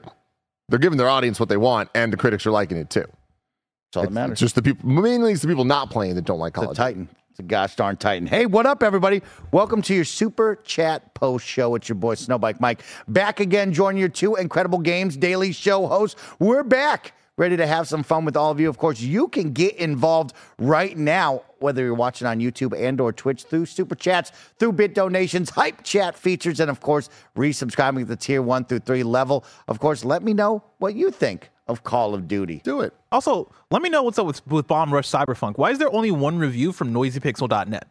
they're 0.69 0.79
giving 0.79 0.97
their 0.97 1.09
audience 1.09 1.39
what 1.39 1.49
they 1.49 1.57
want, 1.57 1.89
and 1.95 2.13
the 2.13 2.17
critics 2.17 2.45
are 2.45 2.51
liking 2.51 2.77
it 2.77 2.89
too. 2.89 3.01
That's 3.01 3.97
all 3.97 4.03
that 4.03 4.11
matters. 4.11 4.33
it's 4.33 4.41
just 4.41 4.55
the 4.55 4.61
people, 4.61 4.87
mainly 4.87 5.33
it's 5.33 5.41
the 5.41 5.47
people 5.47 5.65
not 5.65 5.89
playing 5.89 6.15
that 6.15 6.25
don't 6.25 6.39
like 6.39 6.53
Call 6.53 6.63
the 6.65 6.69
of 6.71 6.77
Duty. 6.77 6.83
Titan. 6.87 7.09
It's 7.31 7.39
a 7.39 7.43
gosh 7.43 7.77
darn 7.77 7.95
Titan. 7.95 8.27
Hey, 8.27 8.45
what 8.45 8.65
up, 8.65 8.83
everybody? 8.83 9.21
Welcome 9.53 9.81
to 9.83 9.95
your 9.95 10.03
super 10.03 10.57
chat 10.65 11.13
post 11.13 11.47
show. 11.47 11.75
It's 11.75 11.87
your 11.87 11.95
boy 11.95 12.15
Snowbike 12.15 12.59
Mike 12.59 12.83
back 13.07 13.39
again, 13.39 13.71
joining 13.71 14.01
your 14.01 14.09
two 14.09 14.35
incredible 14.35 14.79
games 14.79 15.15
daily 15.15 15.53
show 15.53 15.87
hosts. 15.87 16.21
We're 16.39 16.65
back, 16.65 17.13
ready 17.37 17.55
to 17.55 17.65
have 17.65 17.87
some 17.87 18.03
fun 18.03 18.25
with 18.25 18.35
all 18.35 18.51
of 18.51 18.59
you. 18.59 18.67
Of 18.67 18.77
course, 18.77 18.99
you 18.99 19.29
can 19.29 19.53
get 19.53 19.77
involved 19.77 20.33
right 20.59 20.97
now, 20.97 21.43
whether 21.59 21.81
you're 21.81 21.93
watching 21.93 22.27
on 22.27 22.41
YouTube 22.41 22.77
and 22.77 22.99
or 22.99 23.13
Twitch 23.13 23.43
through 23.43 23.67
super 23.67 23.95
chats, 23.95 24.33
through 24.59 24.73
bit 24.73 24.93
donations, 24.93 25.51
hype 25.51 25.85
chat 25.85 26.17
features, 26.17 26.59
and 26.59 26.69
of 26.69 26.81
course, 26.81 27.07
resubscribing 27.37 27.99
to 27.99 28.05
the 28.05 28.17
tier 28.17 28.41
one 28.41 28.65
through 28.65 28.79
three 28.79 29.03
level. 29.03 29.45
Of 29.69 29.79
course, 29.79 30.03
let 30.03 30.21
me 30.21 30.33
know 30.33 30.65
what 30.79 30.95
you 30.95 31.09
think 31.09 31.49
of 31.71 31.83
Call 31.83 32.13
of 32.13 32.27
Duty. 32.27 32.61
Do 32.63 32.81
it. 32.81 32.93
Also, 33.11 33.51
let 33.71 33.81
me 33.81 33.89
know 33.89 34.03
what's 34.03 34.19
up 34.19 34.25
with, 34.27 34.45
with 34.47 34.67
Bomb 34.67 34.93
Rush 34.93 35.09
Cyberfunk. 35.09 35.57
Why 35.57 35.71
is 35.71 35.79
there 35.79 35.91
only 35.93 36.11
one 36.11 36.37
review 36.37 36.71
from 36.71 36.93
NoisyPixel.net? 36.93 37.87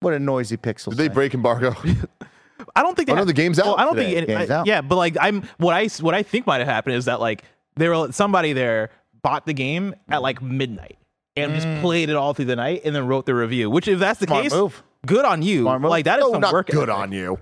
What 0.00 0.14
a 0.14 0.18
noisy 0.18 0.56
pixel. 0.56 0.90
Did 0.90 0.98
they 0.98 1.08
say. 1.08 1.14
break 1.14 1.34
embargo? 1.34 1.74
I 2.76 2.82
don't 2.82 2.94
think 2.96 3.06
they 3.08 3.12
Oh, 3.12 3.16
no, 3.16 3.24
the 3.24 3.32
game's 3.32 3.58
well, 3.58 3.72
out 3.74 3.80
I 3.80 3.84
don't 3.84 3.96
today. 3.96 4.14
think. 4.14 4.28
It, 4.28 4.32
Game's 4.38 4.50
I- 4.50 4.54
out. 4.56 4.66
Yeah, 4.66 4.80
but 4.80 4.96
like 4.96 5.16
I'm 5.20 5.42
what 5.58 5.74
I 5.74 5.86
what 6.00 6.14
I 6.14 6.22
think 6.22 6.46
might 6.46 6.58
have 6.58 6.68
happened 6.68 6.96
is 6.96 7.04
that 7.06 7.20
like 7.20 7.44
there 7.76 7.90
were 7.96 8.12
somebody 8.12 8.52
there 8.52 8.90
bought 9.22 9.46
the 9.46 9.52
game 9.54 9.94
at 10.08 10.22
like 10.22 10.40
midnight 10.42 10.98
and 11.36 11.52
just 11.54 11.66
played 11.82 12.10
it 12.10 12.16
all 12.16 12.32
through 12.34 12.44
the 12.46 12.56
night 12.56 12.82
and 12.84 12.94
then 12.94 13.06
wrote 13.06 13.26
the 13.26 13.34
review. 13.34 13.70
Which 13.70 13.88
if 13.88 13.98
that's 13.98 14.20
the 14.20 14.26
Mm. 14.26 14.28
Smart 14.28 14.42
case, 14.44 14.52
move. 14.52 14.82
good 15.06 15.24
on 15.24 15.42
you. 15.42 15.62
Smart 15.62 15.80
move. 15.80 15.90
Like 15.90 16.04
that 16.04 16.18
is 16.18 16.24
no, 16.26 16.32
some 16.32 16.40
not 16.42 16.52
work. 16.52 16.66
good 16.68 16.88
ethic. 16.88 16.94
on 17.02 17.12
you. 17.12 17.38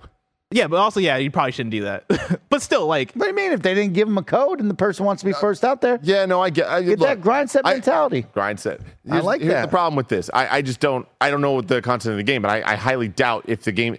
Yeah, 0.53 0.67
but 0.67 0.77
also 0.77 0.99
yeah, 0.99 1.17
you 1.17 1.31
probably 1.31 1.51
shouldn't 1.51 1.71
do 1.71 1.81
that. 1.83 2.05
but 2.49 2.61
still, 2.61 2.85
like 2.85 3.11
What 3.13 3.25
do 3.25 3.29
you 3.29 3.35
mean 3.35 3.51
if 3.51 3.61
they 3.61 3.73
didn't 3.73 3.93
give 3.93 4.07
them 4.07 4.17
a 4.17 4.23
code 4.23 4.59
and 4.59 4.69
the 4.69 4.75
person 4.75 5.05
wants 5.05 5.21
to 5.21 5.25
be 5.25 5.33
first 5.33 5.63
out 5.63 5.81
there? 5.81 5.99
Yeah, 6.03 6.25
no, 6.25 6.41
I 6.41 6.49
get. 6.49 6.67
I, 6.67 6.81
Get 6.81 6.99
look, 6.99 7.07
that 7.09 7.21
grind 7.21 7.49
set 7.49 7.65
I- 7.65 7.73
mentality. 7.73 8.25
grind 8.33 8.59
set. 8.59 8.81
I 9.09 9.19
like 9.19 9.41
here's 9.41 9.53
that. 9.53 9.61
the 9.63 9.67
problem 9.67 9.95
with 9.95 10.07
this. 10.07 10.29
I, 10.33 10.57
I 10.57 10.61
just 10.61 10.79
don't. 10.79 11.07
I 11.19 11.29
don't 11.31 11.41
know 11.41 11.53
what 11.53 11.67
the 11.67 11.81
content 11.81 12.11
of 12.11 12.17
the 12.17 12.23
game, 12.23 12.41
but 12.43 12.51
I, 12.51 12.73
I 12.73 12.75
highly 12.75 13.07
doubt 13.07 13.45
if 13.47 13.63
the 13.63 13.71
game. 13.71 13.97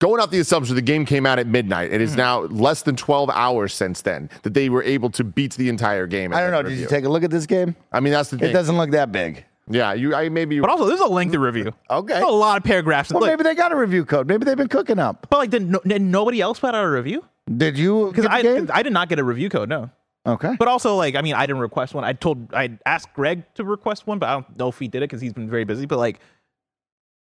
Going 0.00 0.20
off 0.20 0.30
the 0.30 0.38
assumption 0.38 0.76
the 0.76 0.80
game 0.82 1.04
came 1.04 1.26
out 1.26 1.40
at 1.40 1.48
midnight, 1.48 1.92
it 1.92 2.00
is 2.00 2.12
Hmm. 2.12 2.18
now 2.18 2.40
less 2.42 2.82
than 2.82 2.94
12 2.94 3.30
hours 3.30 3.74
since 3.74 4.02
then 4.02 4.30
that 4.44 4.54
they 4.54 4.68
were 4.68 4.84
able 4.84 5.10
to 5.10 5.24
beat 5.24 5.54
the 5.54 5.68
entire 5.68 6.06
game. 6.06 6.32
I 6.32 6.40
don't 6.40 6.52
know. 6.52 6.62
Did 6.62 6.78
you 6.78 6.86
take 6.86 7.04
a 7.04 7.08
look 7.08 7.24
at 7.24 7.32
this 7.32 7.46
game? 7.46 7.74
I 7.90 7.98
mean, 7.98 8.12
that's 8.12 8.30
the 8.30 8.36
It 8.44 8.52
doesn't 8.52 8.76
look 8.76 8.92
that 8.92 9.10
big. 9.10 9.44
Yeah, 9.70 9.92
you. 9.92 10.14
I 10.14 10.28
maybe. 10.28 10.54
You, 10.56 10.60
but 10.62 10.70
also 10.70 10.86
there's 10.86 11.00
a 11.00 11.06
lengthy 11.06 11.36
review. 11.38 11.72
Okay. 11.90 12.14
There's 12.14 12.24
a 12.24 12.26
lot 12.28 12.56
of 12.56 12.64
paragraphs. 12.64 13.12
Well, 13.12 13.20
Like, 13.22 13.30
maybe 13.32 13.42
they 13.44 13.54
got 13.54 13.72
a 13.72 13.76
review 13.76 14.04
code. 14.04 14.26
Maybe 14.28 14.44
they've 14.44 14.56
been 14.56 14.68
cooking 14.68 14.98
up. 14.98 15.26
but 15.30 15.38
like 15.38 15.50
did, 15.50 15.68
no, 15.70 15.80
did 15.86 16.02
nobody 16.02 16.40
else 16.40 16.58
put 16.60 16.74
out 16.74 16.84
a 16.84 16.90
review? 16.90 17.24
Did 17.54 17.78
you 17.78 18.08
Because 18.08 18.24
get 18.26 18.30
the 18.30 18.34
I 18.36 18.42
game? 18.42 18.70
I 18.72 18.82
did 18.82 18.92
not 18.92 19.08
get 19.08 19.18
a 19.18 19.24
review 19.24 19.48
code. 19.48 19.68
No. 19.68 19.90
okay. 20.26 20.54
But 20.58 20.68
also, 20.68 20.94
like, 20.96 21.14
I 21.14 21.22
mean, 21.22 21.34
I 21.34 21.46
didn't 21.46 21.60
request 21.60 21.94
one. 21.94 22.04
I 22.04 22.12
told, 22.12 22.52
I 22.54 22.78
asked 22.86 23.12
Greg 23.14 23.42
to 23.54 23.64
request 23.64 24.06
one, 24.06 24.18
but 24.18 24.28
I 24.28 24.32
don't 24.34 24.58
know 24.58 24.68
if 24.68 24.78
he 24.78 24.88
did 24.88 24.98
it 25.02 25.08
because 25.08 25.20
he's 25.20 25.32
been 25.32 25.48
very 25.48 25.64
busy. 25.64 25.86
But 25.86 25.98
like, 25.98 26.20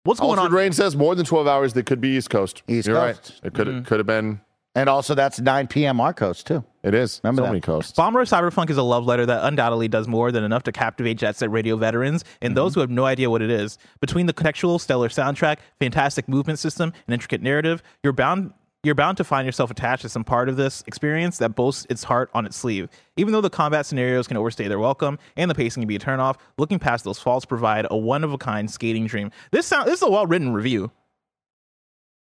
what's 0.03 0.19
going 0.19 0.39
Altered 0.39 0.51
on? 0.51 0.57
Rain 0.57 0.71
says 0.71 0.95
more 0.95 1.15
than 1.15 1.25
12 1.25 1.47
hours. 1.47 1.73
That 1.73 1.86
could 1.86 2.01
be 2.01 2.09
East 2.09 2.30
Coast. 2.30 2.63
East 2.67 2.88
You're 2.88 2.97
Coast. 2.97 3.39
right. 3.43 3.47
It 3.47 3.53
could 3.53 3.67
Mm-hmm. 3.67 3.84
could 3.86 3.99
have 3.99 4.07
been. 4.07 4.41
and 4.75 4.89
also, 4.89 5.13
that's 5.15 5.39
9 5.39 5.67
p.m. 5.67 5.99
our 6.01 6.13
coast, 6.13 6.47
too. 6.47 6.63
It 6.82 6.93
is. 6.93 7.19
Remember 7.23 7.41
so 7.41 7.43
that. 7.43 7.49
many 7.49 7.61
coasts. 7.61 7.91
Bomb 7.93 8.15
Rush 8.15 8.30
Cyberfunk 8.30 8.69
is 8.69 8.77
a 8.77 8.84
love 8.84 9.05
letter 9.05 9.25
that 9.25 9.43
undoubtedly 9.43 9.88
does 9.88 10.07
more 10.07 10.32
than 10.32 10.43
enough 10.43 10.63
to 10.63 10.71
captivate 10.71 11.15
Jet 11.15 11.36
Set 11.36 11.51
Radio 11.51 11.75
veterans 11.75 12.23
and 12.41 12.55
those 12.55 12.71
mm-hmm. 12.71 12.80
who 12.80 12.82
have 12.82 12.89
no 12.89 13.05
idea 13.05 13.30
what 13.30 13.41
it 13.41 13.49
is. 13.49 13.77
Between 13.99 14.27
the 14.27 14.34
contextual, 14.34 14.80
stellar 14.80 15.09
soundtrack, 15.09 15.57
fantastic 15.80 16.30
movement 16.30 16.59
system, 16.59 16.93
and 17.07 17.13
intricate 17.13 17.41
narrative, 17.41 17.84
you're 18.03 18.13
bound 18.13 18.53
you're 18.82 18.95
bound 18.95 19.17
to 19.17 19.25
find 19.25 19.45
yourself 19.45 19.69
attached 19.69 20.03
to 20.03 20.09
some 20.09 20.23
part 20.23 20.47
of 20.47 20.55
this 20.55 20.86
experience 20.88 21.38
that 21.39 21.49
boasts 21.49 21.86
its 21.89 22.05
heart 22.05 22.30
on 22.34 22.45
its 22.45 22.55
sleeve. 22.55 22.88
Even 23.17 23.34
though 23.34 23.41
the 23.41 23.49
combat 23.49 23.86
scenarios 23.86 24.25
can 24.25 24.38
overstay 24.38 24.69
their 24.69 24.80
welcome 24.80 25.19
and 25.36 25.51
the 25.51 25.55
pacing 25.55 25.82
can 25.82 25.88
be 25.89 25.97
a 25.97 25.99
turnoff, 25.99 26.38
looking 26.57 26.80
past 26.80 27.03
those 27.03 27.19
faults 27.19 27.45
provide 27.45 27.88
a 27.91 27.97
one 27.97 28.23
of 28.23 28.32
a 28.32 28.38
kind 28.38 28.71
skating 28.71 29.05
dream. 29.05 29.32
This 29.51 29.65
sound 29.65 29.88
this 29.88 29.95
is 29.95 30.01
a 30.01 30.09
well 30.09 30.25
written 30.25 30.53
review. 30.53 30.91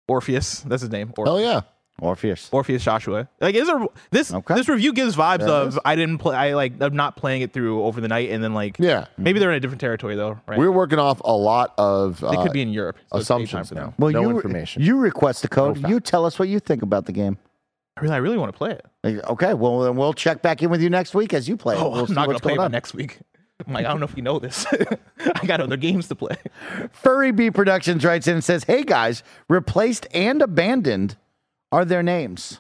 Orpheus, 0.10 0.60
that's 0.62 0.82
his 0.82 0.92
name. 0.92 1.14
Orpheus. 1.16 1.28
Hell 1.28 1.40
yeah. 1.40 1.62
Orpheus. 2.02 2.50
Orpheus 2.52 2.84
Joshua. 2.84 3.30
Like 3.40 3.56
is 3.56 3.68
there 3.68 3.86
this 4.10 4.34
Okay. 4.34 4.56
this 4.56 4.68
review 4.68 4.92
gives 4.92 5.16
vibes 5.16 5.40
There 5.40 5.50
of 5.50 5.68
is. 5.70 5.80
I 5.86 5.96
didn't 5.96 6.18
play 6.18 6.36
I 6.36 6.54
like 6.56 6.74
I'm 6.82 6.96
not 6.96 7.16
playing 7.16 7.42
it 7.44 7.54
through 7.54 7.84
over 7.84 8.02
the 8.02 8.08
night 8.08 8.32
and 8.32 8.44
then 8.44 8.54
like 8.54 8.78
Yeah. 8.80 9.06
maybe 9.18 9.40
they're 9.40 9.52
in 9.52 9.58
a 9.58 9.60
different 9.60 9.80
territory 9.82 10.16
though, 10.16 10.40
right? 10.48 10.58
We're 10.60 10.72
working 10.72 11.00
off 11.00 11.22
a 11.24 11.32
lot 11.32 11.74
of 11.78 12.24
uh, 12.24 12.32
they 12.32 12.38
could 12.38 12.52
be 12.54 12.62
in 12.62 12.70
Europe. 12.74 12.98
So 13.14 13.20
assumptions 13.20 13.72
now. 13.72 13.94
Well, 13.98 14.12
no 14.12 14.22
you, 14.22 14.30
information. 14.32 14.82
You 14.82 14.98
request 14.98 15.44
the 15.44 15.48
code. 15.48 15.80
No 15.82 15.90
you 15.90 16.00
tell 16.00 16.26
us 16.26 16.38
what 16.40 16.50
you 16.50 16.60
think 16.60 16.82
about 16.82 17.06
the 17.06 17.12
game. 17.14 17.38
I 17.98 18.02
really 18.02 18.16
I 18.16 18.18
really 18.18 18.38
want 18.38 18.52
to 18.52 18.58
play 18.58 18.72
it. 18.72 18.86
Like, 19.04 19.30
Okay, 19.30 19.54
well, 19.54 19.82
then 19.82 19.96
we'll 19.96 20.14
check 20.14 20.42
back 20.42 20.64
in 20.64 20.70
with 20.70 20.82
you 20.82 20.90
next 20.90 21.14
week 21.14 21.34
as 21.34 21.48
you 21.48 21.56
play 21.56 21.76
it. 21.76 21.82
Oh, 21.82 21.90
We'll 21.92 22.06
I'm 22.06 22.14
not 22.14 22.26
gonna 22.28 22.40
play 22.40 22.56
going 22.56 22.68
it 22.68 22.72
next 22.72 22.94
week. 22.94 23.20
I'm 23.68 23.74
like, 23.74 23.86
I 23.86 23.90
don't 23.90 24.00
know 24.00 24.08
if 24.08 24.18
you 24.18 24.24
know 24.24 24.40
this. 24.40 24.66
I 25.36 25.46
got 25.46 25.62
other 25.62 25.78
games 25.78 26.08
to 26.08 26.16
play. 26.16 26.36
Furry 26.92 27.32
Bee 27.32 27.52
Productions 27.52 28.04
writes 28.04 28.28
in 28.28 28.36
and 28.36 28.44
says, 28.44 28.64
Hey 28.64 28.84
guys, 28.84 29.22
replaced 29.50 30.08
and 30.14 30.42
abandoned 30.42 31.16
are 31.72 31.86
their 31.86 32.04
names. 32.04 32.60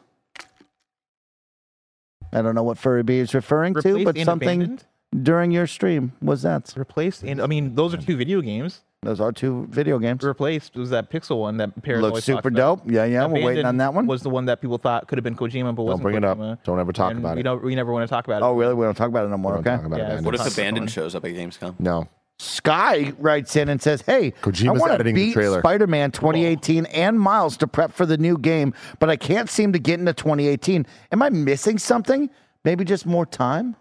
I 2.33 2.41
don't 2.41 2.55
know 2.55 2.63
what 2.63 2.77
Furry 2.77 3.03
Bee 3.03 3.19
is 3.19 3.33
referring 3.33 3.73
to, 3.75 4.03
but 4.05 4.17
something 4.19 4.61
abandoned? 4.61 4.85
during 5.21 5.51
your 5.51 5.67
stream 5.67 6.13
was 6.21 6.43
that. 6.43 6.73
Replaced 6.77 7.23
and 7.23 7.41
I 7.41 7.47
mean 7.47 7.75
those 7.75 7.93
are 7.93 7.97
two 7.97 8.15
video 8.15 8.41
games. 8.41 8.81
Those 9.03 9.19
are 9.19 9.31
two 9.31 9.65
video 9.69 9.97
games. 9.97 10.23
Replaced 10.23 10.75
was 10.75 10.91
that 10.91 11.09
Pixel 11.09 11.39
one 11.39 11.57
that 11.57 11.81
Paris 11.81 12.03
Looks 12.03 12.23
super 12.23 12.49
about. 12.49 12.83
dope. 12.83 12.91
Yeah, 12.91 13.05
yeah, 13.05 13.25
we're 13.25 13.43
waiting 13.43 13.65
on 13.65 13.77
that 13.77 13.93
one. 13.93 14.05
Was 14.05 14.21
the 14.21 14.29
one 14.29 14.45
that 14.45 14.61
people 14.61 14.77
thought 14.77 15.07
could 15.07 15.17
have 15.17 15.23
been 15.23 15.35
Kojima, 15.35 15.75
but 15.75 15.77
Don't 15.77 15.85
wasn't 15.85 16.03
bring 16.03 16.15
it 16.17 16.23
up. 16.23 16.63
Don't 16.63 16.79
ever 16.79 16.93
talk 16.93 17.09
And 17.09 17.19
about 17.19 17.35
we 17.35 17.41
it. 17.41 17.43
don't 17.43 17.63
we 17.63 17.75
never 17.75 17.91
want 17.91 18.07
to 18.07 18.09
talk 18.09 18.27
about 18.27 18.43
oh, 18.43 18.45
it. 18.45 18.49
Oh, 18.49 18.53
really? 18.59 18.75
We 18.75 18.85
don't 18.85 18.95
talk 18.95 19.09
about 19.09 19.25
it 19.25 19.29
no 19.29 19.37
more. 19.37 19.57
Okay. 19.57 19.77
Yeah, 19.97 20.21
What 20.21 20.35
if 20.35 20.53
Abandoned 20.53 20.91
shows 20.91 21.15
up 21.15 21.25
at 21.25 21.31
Gamescom? 21.31 21.79
No. 21.79 22.07
Sky 22.41 23.13
writes 23.19 23.55
in 23.55 23.69
and 23.69 23.81
says, 23.81 24.01
"Hey, 24.01 24.27
I 24.27 24.31
Kojima's 24.31 24.79
want 24.79 24.97
to 24.97 25.13
beat. 25.13 25.33
Spider-Man 25.33 26.11
2018 26.11 26.87
and 26.87 27.19
Miles 27.19 27.55
to 27.57 27.67
prep 27.67 27.93
for 27.93 28.05
the 28.05 28.17
new 28.17 28.37
game, 28.37 28.73
but 28.99 29.09
I 29.09 29.15
can't 29.15 29.49
seem 29.49 29.73
to 29.73 29.79
get 29.79 29.99
into 29.99 30.13
2018. 30.13 30.87
Am 31.11 31.21
I 31.21 31.29
missing 31.29 31.77
something? 31.77 32.29
Maybe 32.65 32.83
just 32.83 33.05
more 33.05 33.25
time." 33.25 33.75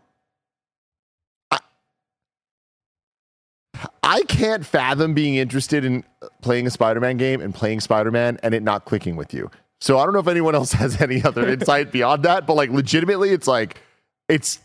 I 4.02 4.22
can't 4.22 4.66
fathom 4.66 5.14
being 5.14 5.36
interested 5.36 5.84
in 5.84 6.04
playing 6.42 6.66
a 6.66 6.70
Spider-Man 6.70 7.16
game 7.16 7.40
and 7.40 7.54
playing 7.54 7.80
Spider-Man 7.80 8.38
and 8.42 8.54
it 8.54 8.62
not 8.62 8.84
clicking 8.84 9.16
with 9.16 9.32
you. 9.32 9.50
So 9.80 9.98
I 9.98 10.04
don't 10.04 10.12
know 10.12 10.20
if 10.20 10.28
anyone 10.28 10.54
else 10.54 10.72
has 10.74 11.00
any 11.00 11.22
other 11.22 11.48
insight 11.48 11.92
beyond 11.92 12.24
that, 12.24 12.46
but 12.46 12.54
like 12.54 12.70
legitimately, 12.70 13.30
it's 13.30 13.46
like 13.46 13.80
it's 14.28 14.58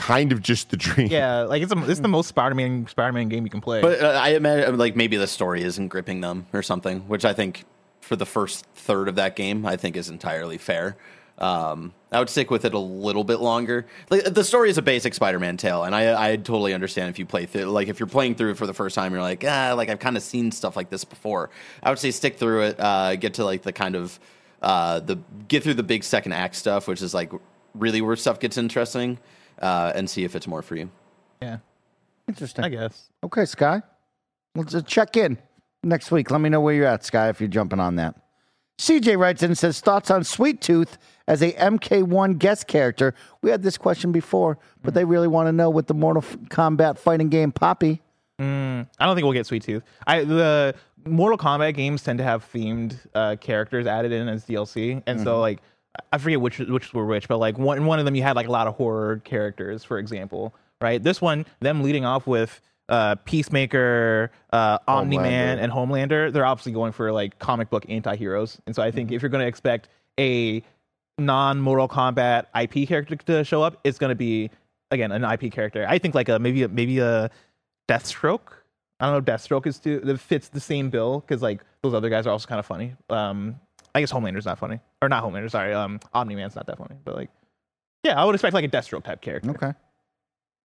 kind 0.00 0.32
of 0.32 0.42
just 0.42 0.70
the 0.70 0.76
dream. 0.76 1.08
Yeah, 1.08 1.42
like 1.42 1.62
it's 1.62 1.72
a, 1.72 1.90
it's 1.90 2.00
the 2.00 2.08
most 2.08 2.28
Spider-Man 2.28 2.86
Spider-Man 2.88 3.28
game 3.28 3.44
you 3.44 3.50
can 3.50 3.60
play. 3.60 3.82
But 3.82 4.02
uh, 4.02 4.18
I 4.20 4.30
imagine 4.30 4.78
like 4.78 4.96
maybe 4.96 5.16
the 5.16 5.26
story 5.26 5.62
isn't 5.62 5.88
gripping 5.88 6.22
them 6.22 6.46
or 6.52 6.62
something, 6.62 7.00
which 7.00 7.24
I 7.24 7.32
think 7.32 7.64
for 8.00 8.16
the 8.16 8.26
first 8.26 8.64
third 8.74 9.08
of 9.08 9.16
that 9.16 9.36
game, 9.36 9.66
I 9.66 9.76
think 9.76 9.96
is 9.96 10.08
entirely 10.08 10.58
fair. 10.58 10.96
Um, 11.38 11.94
I 12.12 12.18
would 12.18 12.28
stick 12.28 12.50
with 12.50 12.64
it 12.64 12.74
a 12.74 12.78
little 12.78 13.24
bit 13.24 13.40
longer. 13.40 13.86
Like 14.10 14.24
the 14.24 14.44
story 14.44 14.68
is 14.68 14.76
a 14.78 14.82
basic 14.82 15.14
Spider-Man 15.14 15.56
tale, 15.56 15.84
and 15.84 15.94
I 15.94 16.32
I 16.32 16.36
totally 16.36 16.74
understand 16.74 17.10
if 17.10 17.18
you 17.18 17.26
play 17.26 17.46
through. 17.46 17.64
Like 17.64 17.88
if 17.88 18.00
you're 18.00 18.06
playing 18.06 18.34
through 18.34 18.52
it 18.52 18.56
for 18.56 18.66
the 18.66 18.74
first 18.74 18.94
time, 18.94 19.12
you're 19.12 19.22
like, 19.22 19.44
ah, 19.46 19.74
like 19.76 19.88
I've 19.88 20.00
kind 20.00 20.16
of 20.16 20.22
seen 20.22 20.50
stuff 20.50 20.76
like 20.76 20.90
this 20.90 21.04
before. 21.04 21.50
I 21.82 21.90
would 21.90 21.98
say 21.98 22.10
stick 22.10 22.36
through 22.38 22.62
it, 22.62 22.80
uh, 22.80 23.16
get 23.16 23.34
to 23.34 23.44
like 23.44 23.62
the 23.62 23.72
kind 23.72 23.96
of 23.96 24.18
uh, 24.62 25.00
the 25.00 25.18
get 25.48 25.62
through 25.62 25.74
the 25.74 25.82
big 25.82 26.04
second 26.04 26.32
act 26.32 26.56
stuff, 26.56 26.88
which 26.88 27.02
is 27.02 27.14
like 27.14 27.32
really 27.74 28.00
where 28.00 28.16
stuff 28.16 28.40
gets 28.40 28.58
interesting, 28.58 29.18
uh, 29.60 29.92
and 29.94 30.08
see 30.08 30.24
if 30.24 30.34
it's 30.36 30.46
more 30.46 30.62
for 30.62 30.76
you. 30.76 30.90
yeah, 31.42 31.58
Interesting. 32.28 32.64
I 32.64 32.68
guess. 32.68 33.10
Okay, 33.24 33.44
Sky. 33.44 33.82
Let's 34.54 34.74
uh, 34.74 34.80
check 34.82 35.16
in 35.16 35.38
next 35.82 36.10
week. 36.10 36.30
Let 36.30 36.40
me 36.40 36.48
know 36.48 36.60
where 36.60 36.74
you're 36.74 36.86
at, 36.86 37.04
Sky, 37.04 37.28
if 37.28 37.40
you're 37.40 37.48
jumping 37.48 37.80
on 37.80 37.96
that. 37.96 38.14
CJ 38.78 39.18
writes 39.18 39.42
in 39.42 39.50
and 39.50 39.58
says 39.58 39.80
thoughts 39.80 40.10
on 40.10 40.24
Sweet 40.24 40.60
Tooth 40.62 40.96
as 41.28 41.42
a 41.42 41.52
MK1 41.52 42.38
guest 42.38 42.66
character. 42.66 43.14
We 43.42 43.50
had 43.50 43.62
this 43.62 43.76
question 43.76 44.10
before, 44.10 44.58
but 44.82 44.94
they 44.94 45.04
really 45.04 45.28
want 45.28 45.48
to 45.48 45.52
know 45.52 45.68
with 45.68 45.86
the 45.86 45.92
Mortal 45.94 46.22
Kombat 46.22 46.98
fighting 46.98 47.28
game 47.28 47.52
Poppy. 47.52 48.00
I 48.38 48.86
don't 48.98 49.14
think 49.14 49.24
we'll 49.24 49.34
get 49.34 49.44
Sweet 49.46 49.62
Tooth. 49.64 49.82
I 50.06 50.24
the 50.24 50.74
Mortal 51.04 51.36
Kombat 51.36 51.74
games 51.74 52.02
tend 52.02 52.18
to 52.20 52.24
have 52.24 52.50
themed 52.50 52.96
uh, 53.14 53.36
characters 53.38 53.86
added 53.86 54.12
in 54.12 54.28
as 54.28 54.46
DLC, 54.46 55.02
and 55.06 55.20
so 55.20 55.40
like 55.40 55.60
I 56.12 56.18
forget 56.18 56.40
which 56.40 56.58
which 56.58 56.94
were 56.94 57.06
which, 57.06 57.28
but 57.28 57.38
like 57.38 57.58
one 57.58 57.78
in 57.78 57.86
one 57.86 57.98
of 57.98 58.04
them 58.04 58.14
you 58.14 58.22
had 58.22 58.36
like 58.36 58.46
a 58.46 58.52
lot 58.52 58.66
of 58.66 58.76
horror 58.76 59.20
characters, 59.24 59.84
for 59.84 59.98
example, 59.98 60.54
right? 60.80 61.02
This 61.02 61.20
one, 61.20 61.46
them 61.60 61.82
leading 61.82 62.04
off 62.04 62.26
with 62.26 62.60
uh, 62.88 63.16
Peacemaker, 63.24 64.30
uh, 64.52 64.78
Omni 64.86 65.18
Man, 65.18 65.58
and 65.58 65.72
Homelander, 65.72 66.32
they're 66.32 66.46
obviously 66.46 66.72
going 66.72 66.92
for 66.92 67.12
like 67.12 67.38
comic 67.38 67.70
book 67.70 67.84
anti-heroes, 67.88 68.58
and 68.66 68.74
so 68.74 68.82
I 68.82 68.90
think 68.90 69.10
if 69.10 69.22
you're 69.22 69.28
going 69.28 69.42
to 69.42 69.48
expect 69.48 69.88
a 70.18 70.62
non-Mortal 71.18 71.88
Kombat 71.88 72.46
IP 72.60 72.88
character 72.88 73.16
to 73.16 73.44
show 73.44 73.62
up, 73.62 73.78
it's 73.84 73.98
going 73.98 74.10
to 74.10 74.16
be 74.16 74.50
again 74.90 75.12
an 75.12 75.24
IP 75.24 75.52
character. 75.52 75.84
I 75.88 75.98
think 75.98 76.14
like 76.14 76.28
a 76.28 76.38
maybe 76.38 76.62
a, 76.62 76.68
maybe 76.68 76.98
a 76.98 77.30
Deathstroke. 77.88 78.52
I 79.00 79.06
don't 79.06 79.12
know 79.14 79.18
if 79.18 79.24
Deathstroke 79.24 79.66
is 79.66 79.78
too 79.78 80.00
that 80.00 80.18
fits 80.18 80.48
the 80.48 80.60
same 80.60 80.90
bill 80.90 81.20
because 81.20 81.42
like 81.42 81.62
those 81.82 81.94
other 81.94 82.10
guys 82.10 82.26
are 82.26 82.30
also 82.30 82.46
kind 82.46 82.58
of 82.58 82.66
funny. 82.66 82.94
Um, 83.08 83.60
I 83.94 84.00
guess 84.00 84.12
Homelander's 84.12 84.46
not 84.46 84.58
funny 84.58 84.80
or 85.02 85.08
not 85.08 85.24
Homelander. 85.24 85.50
Sorry, 85.50 85.72
um, 85.74 86.00
Omni 86.14 86.34
Man's 86.36 86.54
not 86.56 86.66
that 86.66 86.78
funny, 86.78 86.96
but 87.04 87.16
like 87.16 87.30
yeah, 88.04 88.20
I 88.20 88.24
would 88.24 88.34
expect 88.34 88.54
like 88.54 88.64
a 88.64 88.68
Deathstroke 88.68 89.04
type 89.04 89.20
character. 89.20 89.50
Okay. 89.50 89.72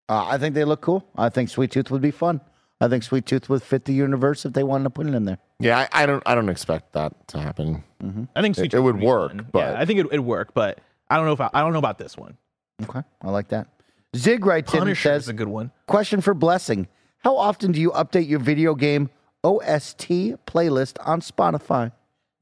Uh, 0.08 0.26
I 0.28 0.38
think 0.38 0.54
they 0.56 0.64
look 0.66 0.82
cool. 0.82 1.06
I 1.18 1.30
think 1.30 1.50
Sweet 1.50 1.72
Tooth 1.72 1.90
would 1.92 2.02
be 2.02 2.12
fun. 2.12 2.40
I 2.80 2.88
think 2.88 3.04
Sweet 3.04 3.26
Tooth 3.26 3.50
would 3.50 3.64
fit 3.64 3.86
the 3.86 3.94
universe 3.94 4.46
if 4.46 4.54
they 4.54 4.64
wanted 4.64 4.84
to 4.86 4.90
put 4.92 5.08
it 5.08 5.14
in 5.16 5.26
there. 5.26 5.40
Yeah, 5.60 5.88
I, 5.92 6.04
I 6.04 6.06
don't 6.06 6.22
I 6.26 6.36
don't 6.36 6.50
expect 6.50 6.94
that 6.94 7.28
to 7.30 7.40
happen. 7.40 7.84
I 8.36 8.42
think 8.42 8.56
Sweet 8.56 8.66
It- 8.66 8.72
Tooth 8.72 8.80
it 8.80 8.82
would 8.84 9.00
be 9.00 9.06
work, 9.06 9.32
fun. 9.32 9.48
but- 9.52 9.60
yeah, 9.60 9.80
I 9.80 9.86
think 9.86 10.00
it 10.00 10.12
would 10.12 10.20
work, 10.20 10.54
but 10.54 10.80
I 11.10 11.18
don't 11.18 11.26
know 11.26 11.34
if 11.34 11.42
I, 11.42 11.50
I 11.54 11.62
don't 11.62 11.74
know 11.74 11.80
about 11.80 11.98
this 11.98 12.16
one. 12.18 12.38
Okay. 12.84 13.02
I 13.22 13.30
like 13.32 13.48
that. 13.50 13.68
Zig 14.16 14.46
writes 14.46 14.72
in 14.74 14.78
and 14.78 14.86
Punisher 14.86 15.10
says, 15.10 15.24
is 15.24 15.30
a 15.30 15.34
good 15.34 15.48
one. 15.48 15.72
Question 15.88 16.22
for 16.22 16.34
Blessing. 16.34 16.88
How 17.20 17.36
often 17.38 17.72
do 17.72 17.82
you 17.82 17.92
update 17.92 18.28
your 18.30 18.40
video 18.40 18.76
game 18.76 19.10
OST 19.44 20.08
playlist 20.46 20.98
on 21.06 21.22
Spotify? 21.22 21.92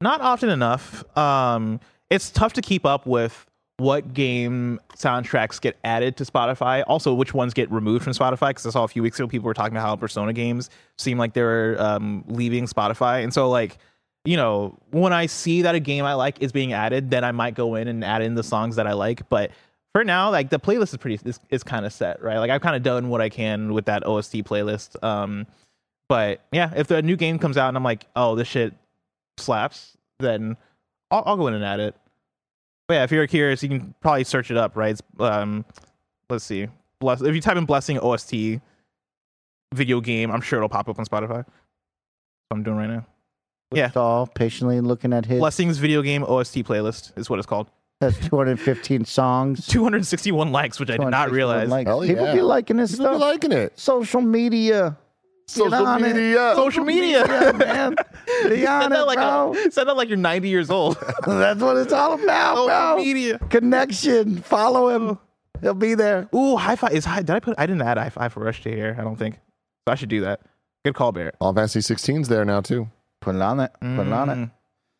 Not 0.04 0.20
often 0.20 0.50
enough. 0.50 1.04
Um, 1.18 1.80
it's 2.10 2.30
tough 2.30 2.52
to 2.52 2.62
keep 2.62 2.86
up 2.86 3.06
with 3.06 3.46
what 3.78 4.14
game 4.14 4.78
soundtracks 4.96 5.60
get 5.60 5.76
added 5.82 6.16
to 6.18 6.24
Spotify. 6.24 6.84
Also, 6.86 7.12
which 7.12 7.34
ones 7.34 7.54
get 7.54 7.68
removed 7.72 8.04
from 8.04 8.12
Spotify? 8.12 8.50
Because 8.50 8.66
I 8.66 8.70
saw 8.70 8.84
a 8.84 8.88
few 8.88 9.02
weeks 9.02 9.18
ago 9.18 9.26
people 9.26 9.46
were 9.46 9.54
talking 9.54 9.76
about 9.76 9.86
how 9.86 9.96
Persona 9.96 10.32
games 10.32 10.70
seem 10.98 11.18
like 11.18 11.32
they 11.32 11.42
were 11.42 11.74
um, 11.80 12.22
leaving 12.28 12.66
Spotify, 12.66 13.24
and 13.24 13.34
so 13.34 13.50
like. 13.50 13.78
You 14.26 14.38
know, 14.38 14.78
when 14.90 15.12
I 15.12 15.26
see 15.26 15.60
that 15.60 15.74
a 15.74 15.80
game 15.80 16.06
I 16.06 16.14
like 16.14 16.40
is 16.40 16.50
being 16.50 16.72
added, 16.72 17.10
then 17.10 17.24
I 17.24 17.32
might 17.32 17.54
go 17.54 17.74
in 17.74 17.88
and 17.88 18.02
add 18.02 18.22
in 18.22 18.36
the 18.36 18.42
songs 18.42 18.76
that 18.76 18.86
I 18.86 18.94
like. 18.94 19.28
But 19.28 19.50
for 19.92 20.02
now, 20.02 20.30
like 20.30 20.48
the 20.48 20.58
playlist 20.58 20.94
is 20.94 20.96
pretty 20.96 21.20
is, 21.28 21.38
is 21.50 21.62
kind 21.62 21.84
of 21.84 21.92
set, 21.92 22.22
right? 22.22 22.38
Like 22.38 22.50
I've 22.50 22.62
kind 22.62 22.74
of 22.74 22.82
done 22.82 23.10
what 23.10 23.20
I 23.20 23.28
can 23.28 23.74
with 23.74 23.84
that 23.84 24.06
OST 24.06 24.36
playlist. 24.36 24.96
Um, 25.04 25.46
but 26.08 26.40
yeah, 26.52 26.72
if 26.74 26.86
the 26.86 27.02
new 27.02 27.16
game 27.16 27.38
comes 27.38 27.58
out 27.58 27.68
and 27.68 27.76
I'm 27.76 27.84
like, 27.84 28.06
oh, 28.16 28.34
this 28.34 28.48
shit 28.48 28.72
slaps, 29.36 29.93
then 30.18 30.56
I'll, 31.10 31.22
I'll 31.26 31.36
go 31.36 31.46
in 31.48 31.54
and 31.54 31.64
add 31.64 31.80
it. 31.80 31.94
But 32.86 32.94
yeah, 32.94 33.04
if 33.04 33.12
you're 33.12 33.26
curious, 33.26 33.62
you 33.62 33.68
can 33.68 33.94
probably 34.00 34.24
search 34.24 34.50
it 34.50 34.56
up, 34.56 34.76
right? 34.76 34.90
It's, 34.90 35.02
um, 35.18 35.64
let's 36.28 36.44
see, 36.44 36.68
bless. 37.00 37.22
If 37.22 37.34
you 37.34 37.40
type 37.40 37.56
in 37.56 37.64
"blessing 37.64 37.98
OST 37.98 38.60
video 39.74 40.00
game," 40.00 40.30
I'm 40.30 40.40
sure 40.42 40.58
it'll 40.58 40.68
pop 40.68 40.88
up 40.88 40.98
on 40.98 41.06
Spotify. 41.06 41.28
That's 41.46 41.48
what 42.48 42.56
I'm 42.58 42.62
doing 42.62 42.76
right 42.76 42.90
now. 42.90 43.06
Yeah. 43.72 43.90
All 43.96 44.26
patiently 44.26 44.80
looking 44.80 45.12
at 45.12 45.26
his. 45.26 45.38
Blessings 45.38 45.78
video 45.78 46.02
game 46.02 46.22
OST 46.22 46.56
playlist 46.58 47.16
is 47.18 47.28
what 47.30 47.38
it's 47.38 47.46
called. 47.46 47.70
Has 48.00 48.18
215 48.28 49.04
songs. 49.04 49.66
261 49.66 50.52
likes, 50.52 50.78
which 50.78 50.90
I 50.90 50.96
did 50.96 51.08
not 51.08 51.30
realize. 51.30 51.68
likes. 51.68 51.88
Hell 51.88 52.02
People 52.02 52.26
yeah. 52.26 52.34
be 52.34 52.42
liking 52.42 52.76
this 52.76 52.96
People 52.96 53.12
be 53.12 53.18
liking 53.18 53.52
it. 53.52 53.78
Social 53.78 54.20
media. 54.20 54.96
Social 55.46 55.74
on 55.86 56.02
it. 56.04 56.14
media. 56.14 56.52
Social 56.56 56.84
media. 56.84 57.24
Yeah, 57.26 57.52
man. 57.52 57.94
Be 58.48 58.62
Said 58.62 58.66
on 58.68 58.90
that, 58.90 59.00
it, 59.00 59.04
like 59.06 59.18
bro. 59.18 59.54
a, 59.54 59.70
said 59.70 59.84
that 59.84 59.96
like 59.96 60.08
you're 60.08 60.16
90 60.16 60.48
years 60.48 60.70
old. 60.70 60.96
That's 61.26 61.60
what 61.60 61.76
it's 61.76 61.92
all 61.92 62.14
about, 62.14 62.56
Social 62.56 62.66
bro. 62.68 62.96
media. 62.96 63.38
Connection. 63.50 64.38
Follow 64.42 64.88
him. 64.88 65.08
Oh. 65.10 65.18
He'll 65.60 65.74
be 65.74 65.94
there. 65.94 66.28
Ooh, 66.34 66.56
high 66.56 66.76
five 66.76 66.92
is 66.92 67.04
high. 67.04 67.20
Did 67.20 67.30
I 67.30 67.40
put? 67.40 67.54
I 67.58 67.66
didn't 67.66 67.82
add 67.82 67.96
Hi-Fi 67.98 68.28
for 68.28 68.40
Rush 68.40 68.62
to 68.64 68.70
here. 68.70 68.96
I 68.98 69.02
don't 69.04 69.16
think. 69.16 69.36
So 69.86 69.92
I 69.92 69.94
should 69.94 70.08
do 70.08 70.22
that. 70.22 70.40
Good 70.84 70.94
call, 70.94 71.12
Barrett. 71.12 71.36
All 71.40 71.52
Fantasy 71.54 71.80
16's 71.80 72.28
there 72.28 72.44
now 72.44 72.60
too. 72.60 72.88
Put 73.20 73.34
it 73.36 73.42
on 73.42 73.60
it. 73.60 73.72
Put 73.80 74.06
it 74.06 74.12
on 74.12 74.28
it. 74.30 74.34
Mm. 74.34 74.50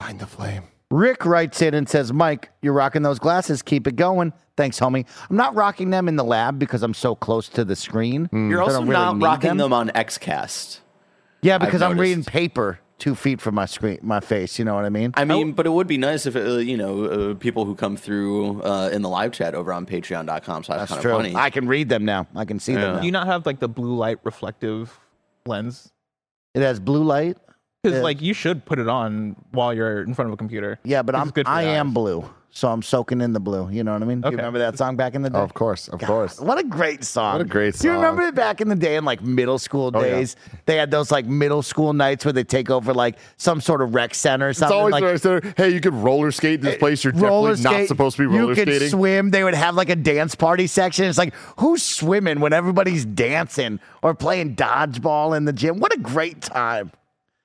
Find 0.00 0.18
the 0.20 0.26
flame. 0.26 0.64
Rick 0.94 1.24
writes 1.24 1.60
in 1.60 1.74
and 1.74 1.88
says, 1.88 2.12
Mike, 2.12 2.50
you're 2.62 2.72
rocking 2.72 3.02
those 3.02 3.18
glasses. 3.18 3.62
Keep 3.62 3.88
it 3.88 3.96
going. 3.96 4.32
Thanks, 4.56 4.78
homie. 4.78 5.04
I'm 5.28 5.34
not 5.36 5.52
rocking 5.56 5.90
them 5.90 6.06
in 6.06 6.14
the 6.14 6.22
lab 6.22 6.56
because 6.60 6.84
I'm 6.84 6.94
so 6.94 7.16
close 7.16 7.48
to 7.48 7.64
the 7.64 7.74
screen. 7.74 8.28
You're 8.32 8.60
I 8.60 8.64
also 8.66 8.78
don't 8.78 8.88
really 8.88 9.02
not 9.18 9.20
rocking 9.20 9.48
them. 9.48 9.58
them. 9.58 9.72
on 9.72 9.88
XCast. 9.90 10.78
Yeah, 11.42 11.58
because 11.58 11.82
I've 11.82 11.90
I'm 11.90 11.98
reading 11.98 12.22
paper 12.22 12.78
two 12.98 13.16
feet 13.16 13.40
from 13.40 13.56
my 13.56 13.66
screen, 13.66 13.98
my 14.02 14.20
face. 14.20 14.56
You 14.56 14.64
know 14.64 14.76
what 14.76 14.84
I 14.84 14.88
mean? 14.88 15.10
I 15.14 15.24
mean, 15.24 15.50
but 15.50 15.66
it 15.66 15.70
would 15.70 15.88
be 15.88 15.98
nice 15.98 16.26
if 16.26 16.36
uh, 16.36 16.58
you 16.58 16.76
know 16.76 17.04
uh, 17.06 17.34
people 17.34 17.64
who 17.64 17.74
come 17.74 17.96
through 17.96 18.62
uh, 18.62 18.90
in 18.92 19.02
the 19.02 19.08
live 19.08 19.32
chat 19.32 19.56
over 19.56 19.72
on 19.72 19.86
Patreon.com. 19.86 20.62
So 20.62 20.74
that's, 20.74 20.82
That's 20.82 20.90
kind 20.92 21.02
true. 21.02 21.10
of 21.10 21.16
funny. 21.18 21.34
I 21.34 21.50
can 21.50 21.66
read 21.66 21.88
them 21.88 22.04
now. 22.04 22.28
I 22.36 22.44
can 22.44 22.60
see 22.60 22.74
them 22.74 22.82
Yeah. 22.82 22.92
now. 22.92 23.00
Do 23.00 23.06
you 23.06 23.12
not 23.12 23.26
have 23.26 23.46
like 23.46 23.58
the 23.58 23.68
blue 23.68 23.96
light 23.96 24.18
reflective 24.22 24.96
lens? 25.44 25.90
It 26.54 26.62
has 26.62 26.78
blue 26.78 27.02
light. 27.02 27.36
Because 27.84 27.98
Yeah. 27.98 28.02
like 28.04 28.22
you 28.22 28.32
should 28.32 28.64
put 28.64 28.78
it 28.78 28.88
on 28.88 29.36
while 29.52 29.74
you're 29.74 30.02
in 30.02 30.14
front 30.14 30.28
of 30.30 30.32
a 30.32 30.36
computer. 30.38 30.78
Yeah, 30.84 31.02
but 31.02 31.14
I'm 31.14 31.28
good 31.28 31.46
I 31.46 31.64
am 31.64 31.92
blue, 31.92 32.24
so 32.50 32.68
I'm 32.68 32.80
soaking 32.80 33.20
in 33.20 33.34
the 33.34 33.40
blue. 33.40 33.68
You 33.70 33.84
know 33.84 33.92
what 33.92 34.00
I 34.00 34.06
mean? 34.06 34.22
Do 34.22 34.28
Okay. 34.28 34.32
you 34.34 34.38
remember 34.38 34.58
that 34.60 34.78
song 34.78 34.96
back 34.96 35.14
in 35.14 35.20
the 35.20 35.28
day? 35.28 35.38
Oh, 35.38 35.42
of 35.42 35.52
course, 35.52 35.88
of 35.88 36.00
course. 36.00 36.40
What 36.40 36.58
a 36.58 36.62
great 36.64 37.04
song! 37.04 37.34
What 37.34 37.40
a 37.42 37.44
great 37.44 37.74
song! 37.74 37.82
Do 37.82 37.88
you 37.88 37.94
remember 37.96 38.22
it 38.22 38.34
back 38.34 38.62
in 38.62 38.68
the 38.70 38.74
day 38.74 38.96
in 38.96 39.04
like 39.04 39.20
middle 39.22 39.58
school 39.58 39.90
Oh, 39.92 40.00
yeah. 40.02 40.12
days? 40.14 40.36
They 40.64 40.76
had 40.76 40.90
those 40.90 41.10
like 41.12 41.26
middle 41.26 41.60
school 41.60 41.92
nights 41.92 42.24
where 42.24 42.32
they 42.32 42.42
take 42.42 42.70
over 42.70 42.94
like 42.94 43.16
some 43.36 43.60
sort 43.60 43.82
of 43.82 43.94
rec 43.94 44.14
center 44.14 44.46
or 44.46 44.50
It's 44.50 44.62
always 44.62 44.92
like, 44.92 45.04
nice 45.04 45.20
there. 45.20 45.42
Hey, 45.58 45.68
you 45.74 45.80
could 45.82 45.92
roller 45.94 46.30
skate 46.30 46.60
to 46.62 46.66
this 46.68 46.76
eh, 46.76 46.78
place. 46.78 47.04
You're 47.04 47.12
roller 47.12 47.54
definitely 47.54 47.80
not 47.80 47.88
supposed 47.88 48.16
to 48.16 48.22
be 48.22 48.26
roller 48.34 48.54
skating. 48.54 48.72
you 48.72 48.78
could 48.80 48.86
skating. 48.86 48.98
swim. 48.98 49.30
They 49.30 49.44
would 49.44 49.52
have 49.54 49.74
like 49.74 49.90
a 49.90 49.96
dance 49.96 50.34
party 50.34 50.66
section. 50.68 51.04
It's 51.04 51.18
like 51.18 51.34
who's 51.58 51.82
swimming 51.82 52.40
when 52.40 52.54
everybody's 52.54 53.04
dancing 53.04 53.78
or 54.02 54.14
playing 54.14 54.56
dodgeball 54.56 55.36
in 55.36 55.44
the 55.44 55.52
gym? 55.52 55.80
What 55.80 55.92
a 55.92 55.98
great 55.98 56.40
time! 56.40 56.90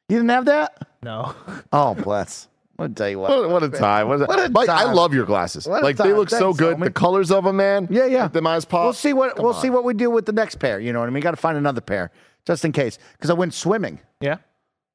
You 0.10 0.18
didn't 0.18 0.30
have 0.30 0.46
that? 0.46 0.88
No. 1.04 1.34
Oh, 1.72 1.94
bless. 1.96 2.48
I'll 2.80 2.90
tell 2.90 3.10
you 3.10 3.20
what. 3.20 3.30
What, 3.30 3.50
what 3.50 3.64
a 3.64 3.70
time! 3.70 4.08
What 4.08 4.22
a, 4.22 4.26
What 4.26 4.40
a 4.40 4.50
Mike, 4.50 4.70
I 4.70 4.92
love 4.92 5.14
your 5.14 5.26
glasses. 5.26 5.68
What 5.68 5.82
a 5.82 5.86
Like 5.86 5.98
they 5.98 6.06
time. 6.06 6.14
look 6.14 6.30
so 6.30 6.40
Thanks, 6.54 6.60
good. 6.60 6.78
homie. 6.78 6.84
The 6.86 6.92
colors 6.92 7.30
of 7.32 7.44
them, 7.44 7.58
man. 7.58 7.88
Yeah, 7.92 8.06
yeah. 8.06 8.24
Like, 8.24 8.32
the 8.34 8.48
eyes 8.48 8.64
pop. 8.66 8.86
We'll 8.86 8.94
see 8.94 9.12
what 9.14 9.36
Come 9.36 9.44
we'll 9.46 9.54
on. 9.54 9.62
see 9.62 9.70
what 9.70 9.84
we 9.84 9.94
do 9.94 10.10
with 10.10 10.26
the 10.26 10.32
next 10.32 10.56
pair. 10.56 10.80
You 10.80 10.94
know 10.94 11.00
what 11.02 11.08
I 11.10 11.12
mean? 11.12 11.22
Got 11.22 11.32
to 11.32 11.38
find 11.38 11.58
another 11.58 11.82
pair 11.82 12.12
just 12.46 12.64
in 12.66 12.72
case. 12.72 12.98
Because 13.14 13.30
I 13.30 13.34
went 13.34 13.54
swimming 13.54 14.00
Yeah. 14.22 14.38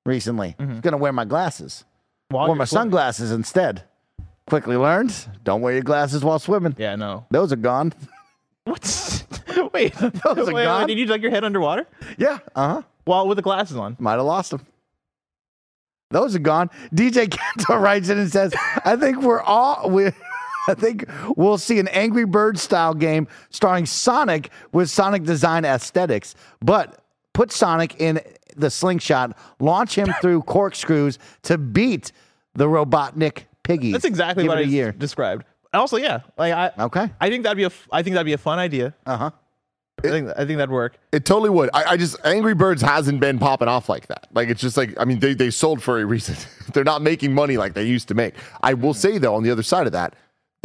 recently. 0.07 0.57
Gonna 0.83 0.97
wear 0.97 1.13
my 1.13 1.25
glasses. 1.27 1.85
While 2.31 2.47
Wore 2.47 2.49
you're 2.49 2.57
my 2.57 2.65
swimming. 2.65 2.83
sunglasses 2.85 3.31
instead. 3.31 3.83
Quickly 4.47 4.77
learned: 4.77 5.15
don't 5.45 5.61
wear 5.61 5.75
your 5.75 5.83
glasses 5.83 6.25
while 6.25 6.39
swimming. 6.39 6.75
Yeah. 6.79 6.97
No. 6.97 7.27
Those 7.31 7.53
are 7.53 7.57
gone. 7.57 7.93
What's 8.65 9.25
wait? 9.75 9.93
Those 9.99 10.11
are 10.25 10.35
wait, 10.47 10.55
wait, 10.55 10.65
gone? 10.65 10.87
did 10.89 10.99
you 10.99 11.07
dug 11.07 11.21
your 11.23 11.31
head 11.31 11.45
underwater? 11.45 11.87
Yeah. 12.19 12.39
Uh 12.57 12.69
huh. 12.77 12.83
Well, 13.07 13.29
with 13.29 13.37
the 13.37 13.43
glasses 13.43 13.77
on. 13.77 13.97
Might 13.99 14.13
have 14.13 14.23
lost 14.25 14.51
them. 14.53 14.67
Those 16.11 16.35
are 16.37 16.41
gone. 16.41 16.71
DJ 16.95 17.31
Kanto 17.31 17.77
writes 17.81 18.09
in 18.09 18.19
and 18.19 18.31
says, 18.31 18.55
"I 18.85 18.97
think 18.97 19.23
we're 19.23 19.41
all 19.43 19.89
we." 19.91 20.11
I 20.69 20.73
think 20.73 21.05
we'll 21.37 21.59
see 21.59 21.79
an 21.79 21.89
Angry 21.89 22.25
Bird 22.25 22.59
style 22.59 22.95
game 22.95 23.29
starring 23.51 23.85
Sonic 23.85 24.51
with 24.73 24.89
Sonic 24.89 25.25
design 25.25 25.67
aesthetics, 25.67 26.35
but 26.63 27.01
put 27.35 27.53
Sonic 27.53 28.01
in 28.01 28.19
the 28.57 28.71
slingshot, 28.71 29.37
launch 29.61 29.95
him 29.99 30.09
through 30.23 30.41
corkscrews 30.43 31.19
to 31.43 31.59
beat 31.59 32.13
the 32.55 32.65
Robotnik 32.67 33.45
piggies. 33.63 33.93
That's 33.93 34.07
exactly 34.07 34.45
Give 34.45 34.49
what 34.49 34.57
I 34.57 34.63
year. 34.63 34.93
described. 34.93 35.45
Also, 35.75 35.99
yeah, 35.99 36.21
like 36.39 36.55
I 36.55 36.71
Okay. 36.85 37.11
I 37.21 37.29
think 37.29 37.43
that'd 37.43 37.59
be 37.59 37.65
a 37.65 37.67
f- 37.67 37.89
I 37.93 38.03
think 38.03 38.15
that'd 38.15 38.25
be 38.25 38.33
a 38.33 38.39
fun 38.39 38.59
idea. 38.59 38.95
Uh 39.05 39.17
huh. 39.19 39.31
I 40.05 40.11
think 40.11 40.31
I 40.37 40.45
think 40.45 40.59
that'd 40.59 40.71
work. 40.71 40.99
It 41.13 41.25
totally 41.25 41.51
would. 41.51 41.71
I, 41.73 41.85
I 41.85 41.97
just 41.97 42.17
Angry 42.25 42.55
Birds 42.55 42.83
hasn't 42.83 43.21
been 43.21 43.39
popping 43.39 43.69
off 43.69 43.89
like 43.89 44.07
that. 44.09 44.29
Like 44.33 44.49
it's 44.49 44.61
just 44.61 44.77
like 44.77 44.95
I 44.99 45.05
mean 45.05 45.19
they 45.19 45.35
they 45.35 45.51
sold 45.51 45.83
for 45.83 46.01
a 46.01 46.05
reason. 46.05 46.37
They're 46.73 46.85
not 46.85 47.03
making 47.03 47.33
money 47.33 47.57
like 47.57 47.75
they 47.75 47.85
used 47.85 48.09
to 48.09 48.15
make. 48.15 48.35
I 48.63 48.75
will 48.75 48.95
say 48.95 49.19
though, 49.19 49.35
on 49.35 49.43
the 49.43 49.51
other 49.51 49.63
side 49.63 49.87
of 49.87 49.93
that, 49.93 50.15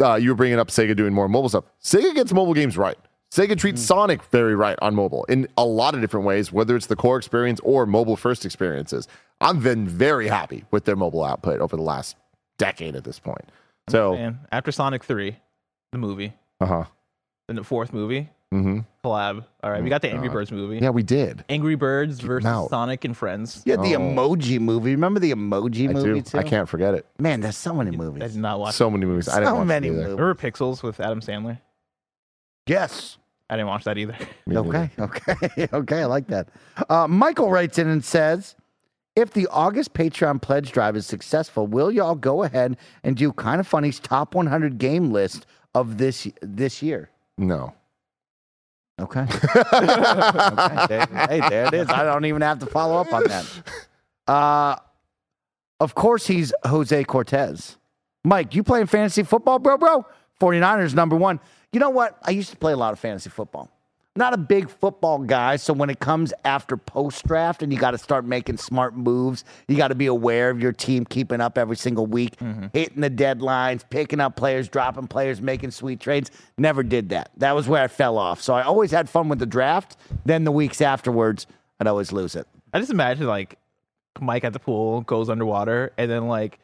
uh, 0.02 0.14
you 0.16 0.30
were 0.30 0.34
bringing 0.34 0.58
up 0.58 0.68
Sega 0.68 0.96
doing 0.96 1.12
more 1.12 1.28
mobile 1.28 1.48
stuff. 1.48 1.64
Sega 1.82 2.14
gets 2.14 2.32
mobile 2.32 2.54
games 2.54 2.76
right. 2.76 2.98
Sega 3.32 3.56
treats 3.56 3.80
Sonic 3.80 4.24
very 4.24 4.56
right 4.56 4.76
on 4.82 4.94
mobile 4.94 5.24
in 5.24 5.46
a 5.56 5.64
lot 5.64 5.94
of 5.94 6.00
different 6.00 6.26
ways, 6.26 6.52
whether 6.52 6.74
it's 6.74 6.86
the 6.86 6.96
core 6.96 7.16
experience 7.16 7.60
or 7.60 7.86
mobile 7.86 8.16
first 8.16 8.44
experiences. 8.44 9.06
I've 9.40 9.62
been 9.62 9.86
very 9.86 10.26
happy 10.26 10.64
with 10.72 10.84
their 10.84 10.96
mobile 10.96 11.22
output 11.22 11.60
over 11.60 11.76
the 11.76 11.82
last 11.82 12.16
decade 12.58 12.96
at 12.96 13.04
this 13.04 13.20
point. 13.20 13.48
So, 13.88 14.34
after 14.52 14.72
Sonic 14.72 15.04
Three, 15.04 15.36
the 15.92 15.98
movie, 15.98 16.32
uh 16.60 16.66
huh. 16.66 16.84
then 17.46 17.56
the 17.56 17.64
fourth 17.64 17.92
movie 17.92 18.30
hmm 18.50 18.80
collab. 19.04 19.44
All 19.62 19.70
right, 19.70 19.82
we 19.82 19.88
got 19.88 20.02
the 20.02 20.10
Angry 20.10 20.28
Birds 20.28 20.50
movie. 20.52 20.78
Yeah, 20.78 20.90
we 20.90 21.02
did. 21.02 21.44
Angry 21.48 21.74
Birds 21.76 22.20
versus 22.20 22.46
out. 22.46 22.68
Sonic 22.70 23.04
and 23.04 23.16
Friends. 23.16 23.62
You 23.64 23.72
had 23.72 23.82
the 23.82 23.94
Oh. 23.96 24.00
emoji 24.00 24.60
movie. 24.60 24.90
Remember 24.90 25.20
the 25.20 25.30
emoji 25.32 25.88
I 25.88 25.92
movie 25.92 26.20
do. 26.20 26.22
too? 26.22 26.38
I 26.38 26.42
can't 26.42 26.68
forget 26.68 26.94
it. 26.94 27.06
Man, 27.18 27.40
there's 27.40 27.56
so 27.56 27.72
many 27.74 27.92
movies. 27.92 28.20
I 28.20 28.24
movies. 28.24 28.32
did 28.34 28.42
not 28.42 28.60
watch. 28.60 28.74
So 28.74 28.90
many 28.90 29.06
movies. 29.06 29.28
I 29.28 29.36
didn't 29.36 29.46
So 29.48 29.54
watch 29.54 29.62
it 29.62 29.66
many 29.66 29.86
either. 29.88 29.96
movies. 29.96 30.10
Remember 30.18 30.34
Pixels 30.34 30.82
with 30.82 31.00
Adam 31.00 31.20
Sandler? 31.20 31.58
Yes. 32.66 33.18
I 33.48 33.56
didn't 33.56 33.68
watch 33.68 33.84
that 33.84 33.98
either. 33.98 34.16
Me 34.46 34.54
neither. 34.56 34.68
Okay, 34.68 34.90
okay, 34.98 35.68
okay. 35.72 36.02
I 36.02 36.04
like 36.06 36.26
that. 36.28 36.48
Uh, 36.88 37.08
Michael 37.08 37.50
writes 37.50 37.78
in 37.78 37.88
and 37.88 38.04
says, 38.04 38.54
"If 39.16 39.32
the 39.32 39.48
August 39.50 39.92
Patreon 39.94 40.40
pledge 40.40 40.70
drive 40.70 40.94
is 40.96 41.04
successful, 41.06 41.66
will 41.66 41.90
y'all 41.90 42.14
go 42.14 42.44
ahead 42.44 42.76
and 43.02 43.16
do 43.16 43.32
kind 43.32 43.60
of 43.60 43.66
funny's 43.66 43.98
top 43.98 44.34
100 44.36 44.78
game 44.78 45.10
list 45.10 45.46
of 45.74 45.98
this 45.98 46.28
this 46.42 46.80
year?" 46.82 47.10
No. 47.38 47.72
Okay. 49.00 49.20
okay. 49.22 50.86
There- 50.88 51.06
hey, 51.28 51.40
there 51.48 51.66
it 51.66 51.74
is. 51.74 51.88
I 51.88 52.04
don't 52.04 52.24
even 52.26 52.42
have 52.42 52.58
to 52.60 52.66
follow 52.66 53.00
up 53.00 53.12
on 53.12 53.24
that. 53.24 53.46
Uh, 54.26 54.76
of 55.80 55.94
course, 55.94 56.26
he's 56.26 56.52
Jose 56.64 57.02
Cortez. 57.04 57.76
Mike, 58.24 58.54
you 58.54 58.62
playing 58.62 58.86
fantasy 58.86 59.22
football, 59.22 59.58
bro, 59.58 59.78
bro? 59.78 60.04
49ers 60.40 60.94
number 60.94 61.16
one. 61.16 61.40
You 61.72 61.80
know 61.80 61.90
what? 61.90 62.18
I 62.22 62.30
used 62.32 62.50
to 62.50 62.56
play 62.56 62.72
a 62.72 62.76
lot 62.76 62.92
of 62.92 62.98
fantasy 62.98 63.30
football. 63.30 63.70
Not 64.16 64.34
a 64.34 64.38
big 64.38 64.68
football 64.68 65.20
guy, 65.20 65.54
so 65.54 65.72
when 65.72 65.88
it 65.88 66.00
comes 66.00 66.32
after 66.44 66.76
post 66.76 67.24
draft 67.28 67.62
and 67.62 67.72
you 67.72 67.78
got 67.78 67.92
to 67.92 67.98
start 67.98 68.24
making 68.24 68.56
smart 68.56 68.96
moves, 68.96 69.44
you 69.68 69.76
got 69.76 69.88
to 69.88 69.94
be 69.94 70.06
aware 70.06 70.50
of 70.50 70.60
your 70.60 70.72
team 70.72 71.04
keeping 71.04 71.40
up 71.40 71.56
every 71.56 71.76
single 71.76 72.06
week, 72.06 72.34
mm-hmm. 72.38 72.66
hitting 72.72 73.02
the 73.02 73.10
deadlines, 73.10 73.88
picking 73.88 74.18
up 74.18 74.34
players, 74.34 74.68
dropping 74.68 75.06
players, 75.06 75.40
making 75.40 75.70
sweet 75.70 76.00
trades. 76.00 76.32
Never 76.58 76.82
did 76.82 77.10
that. 77.10 77.30
That 77.36 77.54
was 77.54 77.68
where 77.68 77.84
I 77.84 77.86
fell 77.86 78.18
off. 78.18 78.42
So 78.42 78.52
I 78.52 78.62
always 78.62 78.90
had 78.90 79.08
fun 79.08 79.28
with 79.28 79.38
the 79.38 79.46
draft. 79.46 79.96
Then 80.24 80.42
the 80.42 80.52
weeks 80.52 80.80
afterwards, 80.80 81.46
I'd 81.78 81.86
always 81.86 82.10
lose 82.10 82.34
it. 82.34 82.48
I 82.74 82.80
just 82.80 82.90
imagine 82.90 83.28
like 83.28 83.58
Mike 84.20 84.42
at 84.42 84.52
the 84.52 84.58
pool 84.58 85.02
goes 85.02 85.30
underwater, 85.30 85.92
and 85.96 86.10
then 86.10 86.26
like 86.26 86.58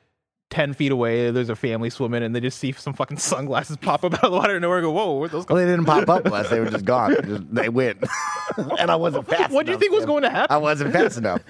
ten 0.48 0.72
feet 0.74 0.92
away, 0.92 1.30
there's 1.30 1.48
a 1.48 1.56
family 1.56 1.90
swimming, 1.90 2.22
and 2.22 2.34
they 2.34 2.40
just 2.40 2.58
see 2.58 2.72
some 2.72 2.92
fucking 2.94 3.18
sunglasses 3.18 3.76
pop 3.76 4.04
up 4.04 4.14
out 4.14 4.24
of 4.24 4.30
the 4.30 4.36
water, 4.36 4.54
and 4.54 4.62
nowhere. 4.62 4.80
Go, 4.80 4.90
whoa, 4.92 5.18
where'd 5.18 5.32
those 5.32 5.46
Well, 5.48 5.56
they 5.58 5.64
didn't 5.70 5.84
pop 5.86 6.08
up 6.08 6.24
unless 6.24 6.48
they 6.50 6.60
were 6.60 6.70
just 6.70 6.84
gone. 6.84 7.14
They 7.14 7.20
just- 7.28 7.54
they 7.54 7.68
went. 7.68 7.98
and 8.78 8.90
I 8.90 8.96
wasn't 8.96 9.26
fast 9.28 9.52
What 9.52 9.66
do 9.66 9.72
you 9.72 9.78
think 9.78 9.92
was 9.92 10.06
going 10.06 10.22
to 10.22 10.30
happen? 10.30 10.54
I 10.54 10.58
wasn't 10.58 10.92
fast 10.92 11.18
enough. 11.18 11.42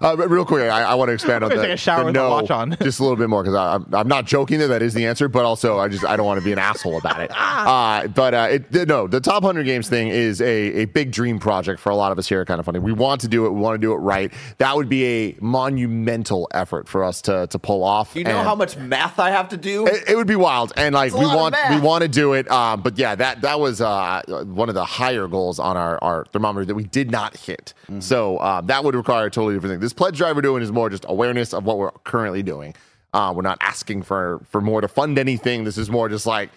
Uh, 0.00 0.16
but 0.16 0.28
real 0.28 0.44
quick, 0.44 0.70
I, 0.70 0.82
I 0.82 0.94
want 0.94 1.08
to 1.08 1.12
expand 1.14 1.42
on 1.44 1.50
gonna 1.50 1.62
take 1.62 1.72
a 1.72 1.76
shower 1.76 2.04
with 2.04 2.14
no 2.14 2.30
watch 2.30 2.50
on. 2.50 2.76
just 2.82 3.00
a 3.00 3.02
little 3.02 3.16
bit 3.16 3.28
more 3.28 3.42
because 3.42 3.56
I'm, 3.56 3.86
I'm 3.94 4.08
not 4.08 4.26
joking 4.26 4.58
that 4.60 4.66
that 4.68 4.82
is 4.82 4.92
the 4.94 5.06
answer, 5.06 5.28
but 5.28 5.44
also 5.44 5.78
I 5.78 5.88
just 5.88 6.04
I 6.04 6.16
don't 6.16 6.26
want 6.26 6.38
to 6.40 6.44
be 6.44 6.52
an 6.52 6.58
asshole 6.58 6.98
about 6.98 7.20
it. 7.20 7.30
Uh, 7.34 8.06
but 8.08 8.34
uh, 8.34 8.48
it, 8.50 8.88
no, 8.88 9.06
the 9.06 9.20
top 9.20 9.42
hundred 9.42 9.64
games 9.64 9.88
thing 9.88 10.08
is 10.08 10.40
a, 10.40 10.46
a 10.82 10.84
big 10.86 11.10
dream 11.10 11.38
project 11.38 11.80
for 11.80 11.90
a 11.90 11.96
lot 11.96 12.12
of 12.12 12.18
us 12.18 12.28
here. 12.28 12.40
at 12.42 12.46
Kind 12.46 12.60
of 12.60 12.66
funny. 12.66 12.78
We 12.80 12.92
want 12.92 13.20
to 13.22 13.28
do 13.28 13.46
it. 13.46 13.50
We 13.50 13.60
want 13.60 13.74
to 13.74 13.78
do 13.84 13.92
it 13.92 13.96
right. 13.96 14.32
That 14.58 14.76
would 14.76 14.88
be 14.88 15.04
a 15.04 15.36
monumental 15.40 16.48
effort 16.52 16.88
for 16.88 17.02
us 17.02 17.22
to 17.22 17.46
to 17.48 17.58
pull 17.58 17.82
off. 17.82 17.93
Do 18.02 18.18
you 18.20 18.24
know 18.24 18.42
how 18.42 18.54
much 18.54 18.76
math 18.76 19.18
I 19.18 19.30
have 19.30 19.48
to 19.50 19.56
do? 19.56 19.86
it, 19.86 20.10
it 20.10 20.16
would 20.16 20.26
be 20.26 20.36
wild, 20.36 20.72
and 20.76 20.94
like 20.94 21.12
we 21.14 21.24
want 21.26 21.54
we 21.70 21.78
want 21.80 22.02
to 22.02 22.08
do 22.08 22.32
it. 22.32 22.50
Um, 22.50 22.82
but 22.82 22.98
yeah, 22.98 23.14
that 23.14 23.42
that 23.42 23.60
was 23.60 23.80
uh, 23.80 24.22
one 24.46 24.68
of 24.68 24.74
the 24.74 24.84
higher 24.84 25.28
goals 25.28 25.58
on 25.58 25.76
our, 25.76 26.02
our 26.02 26.24
thermometer 26.32 26.64
that 26.66 26.74
we 26.74 26.84
did 26.84 27.10
not 27.10 27.36
hit. 27.36 27.74
Mm-hmm. 27.84 28.00
So 28.00 28.38
uh, 28.38 28.60
that 28.62 28.82
would 28.84 28.94
require 28.94 29.26
a 29.26 29.30
totally 29.30 29.54
different 29.54 29.74
thing. 29.74 29.80
This 29.80 29.92
pledge 29.92 30.16
drive 30.18 30.34
we're 30.36 30.42
doing 30.42 30.62
is 30.62 30.72
more 30.72 30.90
just 30.90 31.04
awareness 31.08 31.52
of 31.54 31.64
what 31.64 31.78
we're 31.78 31.92
currently 32.04 32.42
doing. 32.42 32.74
Uh, 33.12 33.32
we're 33.34 33.42
not 33.42 33.58
asking 33.60 34.02
for 34.02 34.40
for 34.50 34.60
more 34.60 34.80
to 34.80 34.88
fund 34.88 35.18
anything. 35.18 35.62
This 35.64 35.78
is 35.78 35.88
more 35.90 36.08
just 36.08 36.26
like, 36.26 36.50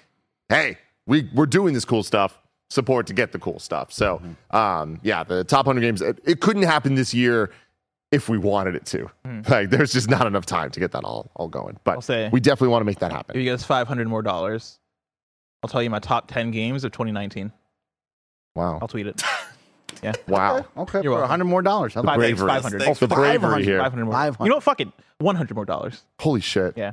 hey, 0.50 0.78
we 1.06 1.30
we're 1.36 1.46
doing 1.46 1.74
this 1.74 1.86
cool 1.86 2.04
stuff. 2.04 2.40
Support 2.70 3.08
to 3.08 3.14
get 3.14 3.32
the 3.32 3.40
cool 3.40 3.60
stuff. 3.60 3.94
So 3.94 4.18
Mm-hmm. 4.18 4.56
um, 4.58 5.00
yeah, 5.04 5.24
the 5.24 5.44
top 5.44 5.66
hundred 5.68 5.82
games. 5.82 6.02
It, 6.02 6.20
it 6.26 6.42
couldn't 6.42 6.64
happen 6.64 6.96
this 6.96 7.14
year 7.14 7.52
if 8.12 8.30
we 8.30 8.38
wanted 8.38 8.76
it 8.76 8.86
to. 8.88 9.10
Hmm. 9.26 9.42
Like, 9.48 9.70
there's 9.70 9.92
just 9.94 10.10
not 10.10 10.28
enough 10.28 10.46
time 10.46 10.70
to 10.72 10.80
get 10.80 10.92
that 10.94 11.04
all 11.04 11.32
all 11.36 11.48
going. 11.48 11.78
But. 11.84 11.92
I'll 11.96 12.02
say- 12.02 12.30
we 12.32 12.40
definitely 12.40 12.70
want 12.70 12.82
to 12.82 12.86
make 12.86 13.00
that 13.00 13.12
happen. 13.12 13.36
If 13.36 13.40
you 13.40 13.44
get 13.46 13.54
us 13.54 13.64
five 13.64 13.88
hundred 13.88 14.08
more 14.08 14.22
dollars, 14.22 14.80
I'll 15.64 15.70
tell 15.70 15.84
you 15.84 15.90
my 15.90 16.00
top 16.00 16.28
ten 16.30 16.52
games 16.52 16.84
of 16.84 16.92
2019. 16.92 17.52
Wow. 18.56 18.80
I'll 18.82 18.88
tweet 18.88 19.08
it. 19.08 19.22
Yeah. 20.04 20.14
Wow. 20.28 20.58
Okay, 20.78 21.00
You're 21.02 21.04
for 21.06 21.10
welcome. 21.10 21.22
100 21.22 21.46
more 21.46 21.62
dollars. 21.64 21.96
How 21.96 22.04
Five, 22.04 22.18
bravery. 22.18 22.48
Five 22.48 22.62
hundred. 22.62 22.84
Oh, 22.84 22.94
the 22.94 23.08
bravery 23.08 23.64
here. 23.64 23.80
Five 23.80 23.92
hundred 23.94 24.06
more. 24.06 24.14
500. 24.14 24.44
You 24.46 24.50
know 24.50 24.56
what? 24.58 24.64
Fuck 24.64 24.80
it. 24.82 24.90
One 25.18 25.36
hundred 25.36 25.56
more 25.56 25.66
dollars. 25.66 26.04
Holy 26.20 26.40
shit. 26.40 26.78
Yeah. 26.78 26.92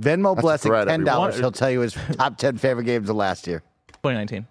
Venmo 0.00 0.34
That's 0.34 0.42
Blessing, 0.42 0.70
threat, 0.70 0.88
$10. 0.88 0.92
everyone. 0.92 1.32
He'll 1.34 1.52
tell 1.52 1.70
you 1.70 1.80
his 1.80 1.92
top 2.18 2.36
10 2.36 2.56
favorite 2.56 2.82
games 2.84 3.08
of 3.08 3.14
last 3.14 3.46
year. 3.46 3.62
2019. 4.02 4.44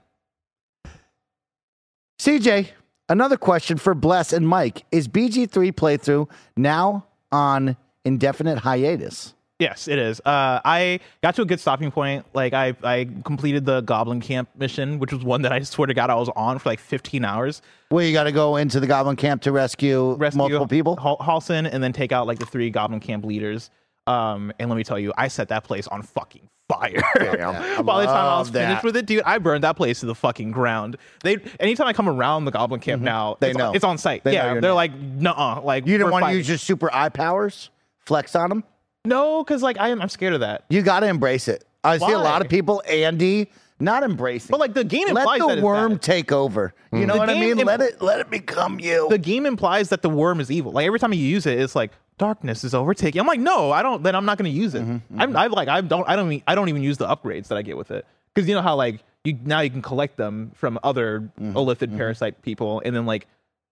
CJ, 2.20 2.70
another 3.10 3.38
question 3.38 3.78
for 3.78 3.94
Bless 3.94 4.34
and 4.34 4.48
Mike. 4.48 4.86
Is 4.92 5.08
BG3 5.08 5.72
playthrough 5.74 6.30
now 6.58 7.06
on 7.32 7.78
indefinite 8.04 8.60
hiatus? 8.60 9.34
Yes, 9.58 9.88
it 9.88 9.98
is. 9.98 10.20
Uh, 10.20 10.60
I 10.66 11.00
got 11.24 11.36
to 11.36 11.42
a 11.42 11.46
good 11.46 11.62
stopping 11.62 11.90
point. 11.90 12.26
Like 12.34 12.54
I, 12.54 12.76
I 12.84 13.08
completed 13.24 13.66
the 13.66 13.80
Goblin 13.82 14.20
Camp 14.20 14.50
mission, 14.58 15.00
which 15.00 15.14
was 15.14 15.24
one 15.24 15.44
that 15.44 15.54
I 15.54 15.60
swear 15.64 15.86
to 15.86 15.94
God 15.94 16.10
I 16.10 16.16
was 16.16 16.30
on 16.36 16.60
for 16.60 16.68
like 16.68 16.80
15 16.80 17.24
hours. 17.24 17.62
Where 17.90 18.06
you 18.06 18.12
got 18.12 18.26
to 18.26 18.34
go 18.34 18.58
into 18.58 18.82
the 18.82 18.88
Goblin 18.88 19.16
Camp 19.16 19.44
to 19.44 19.54
rescue, 19.54 20.16
Rescue 20.16 20.38
multiple 20.40 20.68
people? 20.68 20.98
Hal- 20.98 21.18
Halsin, 21.20 21.70
and 21.72 21.82
then 21.82 21.94
take 21.94 22.12
out 22.12 22.28
like 22.28 22.40
the 22.40 22.46
three 22.46 22.70
Goblin 22.70 23.00
Camp 23.00 23.24
leaders. 23.24 23.70
Um, 24.08 24.52
and 24.60 24.70
let 24.70 24.76
me 24.76 24.84
tell 24.84 25.00
you, 25.00 25.14
I 25.18 25.28
set 25.28 25.48
that 25.50 25.64
place 25.64 25.88
on 25.88 26.02
fucking 26.04 26.48
fire. 26.70 27.02
By 27.16 28.02
the 28.02 28.06
time 28.06 28.26
I 28.26 28.38
was 28.40 28.48
love 28.48 28.50
finished 28.54 28.84
with 28.84 28.96
it, 28.98 29.06
dude, 29.06 29.24
I 29.24 29.38
burned 29.40 29.64
that 29.64 29.76
place 29.78 30.00
to 30.02 30.06
the 30.06 30.16
fucking 30.16 30.52
ground. 30.52 30.98
They, 31.24 31.38
anytime 31.60 31.88
I 31.88 31.94
come 31.94 32.08
around 32.10 32.46
the 32.46 32.52
Goblin 32.52 32.80
Camp 32.82 33.02
now, 33.02 33.34
Mm-hmm. 33.34 33.40
They 33.42 33.50
it's, 33.50 33.58
know. 33.58 33.74
it's 33.74 33.84
on 33.84 33.98
site. 33.98 34.24
They 34.24 34.34
yeah, 34.34 34.54
they're 34.54 34.62
name. 34.62 34.74
like, 34.74 34.96
nuh-uh. 34.96 35.62
Like 35.62 35.88
You 35.88 35.98
didn't 35.98 36.12
want 36.12 36.26
to 36.26 36.34
use 36.34 36.48
your 36.48 36.58
super 36.58 36.94
eye 36.94 37.10
powers? 37.10 37.70
Flex 38.06 38.36
on 38.36 38.50
them? 38.50 38.64
no, 39.06 39.44
because 39.44 39.62
like 39.64 39.78
I 39.80 39.90
am, 39.90 40.02
I'm 40.02 40.10
scared 40.10 40.34
of 40.34 40.40
that. 40.42 40.66
You 40.70 40.82
got 40.82 41.02
to 41.02 41.08
embrace 41.08 41.48
it. 41.48 41.64
I 41.84 41.98
see 42.00 42.12
a 42.12 42.18
lot 42.18 42.42
of 42.42 42.50
people, 42.50 42.82
Andy, 42.90 43.50
not 43.80 44.04
embracing. 44.04 44.52
But 44.52 44.60
like 44.60 44.74
the 44.74 44.84
game 44.84 45.08
let 45.12 45.22
implies 45.22 45.40
the 45.42 45.48
that 45.56 45.64
worm 45.64 46.00
take 46.00 46.32
over. 46.32 46.74
You 46.94 47.06
know 47.06 47.14
The 47.14 47.20
what 47.20 47.30
I 47.30 47.34
mean? 47.34 47.60
im- 47.60 47.68
let 47.68 47.82
it 47.82 48.02
let 48.02 48.20
it 48.20 48.30
become 48.30 48.80
you. 48.80 49.08
the 49.10 49.18
game 49.18 49.46
implies 49.46 49.90
that 49.90 50.02
the 50.02 50.10
worm 50.10 50.40
is 50.40 50.50
evil. 50.52 50.72
Like 50.72 50.86
every 50.88 51.00
time 51.00 51.12
you 51.14 51.20
use 51.20 51.46
it, 51.46 51.60
it's 51.60 51.76
like 51.76 51.92
darkness 52.18 52.64
is 52.64 52.74
overtaking. 52.74 53.20
I'm 53.20 53.28
like, 53.28 53.40
no, 53.42 53.72
I 53.72 53.82
don't. 53.82 54.02
Then 54.04 54.16
I'm 54.16 54.26
not 54.26 54.38
going 54.38 54.50
to 54.52 54.58
use 54.58 54.74
it. 54.76 54.84
Mm-hmm, 54.84 55.22
I'm 55.22 55.36
I 55.36 55.48
like 55.48 55.68
I 55.68 55.82
don't 55.82 56.08
I 56.08 56.16
don't 56.16 56.32
e- 56.32 56.44
I 56.48 56.56
don't 56.56 56.70
even 56.70 56.84
use 56.84 56.98
the 56.98 57.08
upgrades 57.08 57.48
that 57.50 57.58
I 57.58 57.62
get 57.62 57.76
with 57.78 57.92
it 57.92 58.06
because 58.34 58.48
you 58.48 58.56
know 58.56 58.62
how 58.62 58.76
like 58.76 59.02
you 59.26 59.38
now 59.44 59.60
you 59.60 59.70
can 59.70 59.82
collect 59.82 60.16
them 60.18 60.52
from 60.56 60.80
other 60.84 61.30
Mm-hmm, 61.40 61.58
illithid 61.58 61.96
parasite 61.98 62.42
people 62.44 62.82
and 62.86 62.96
then 62.96 63.06
like 63.06 63.28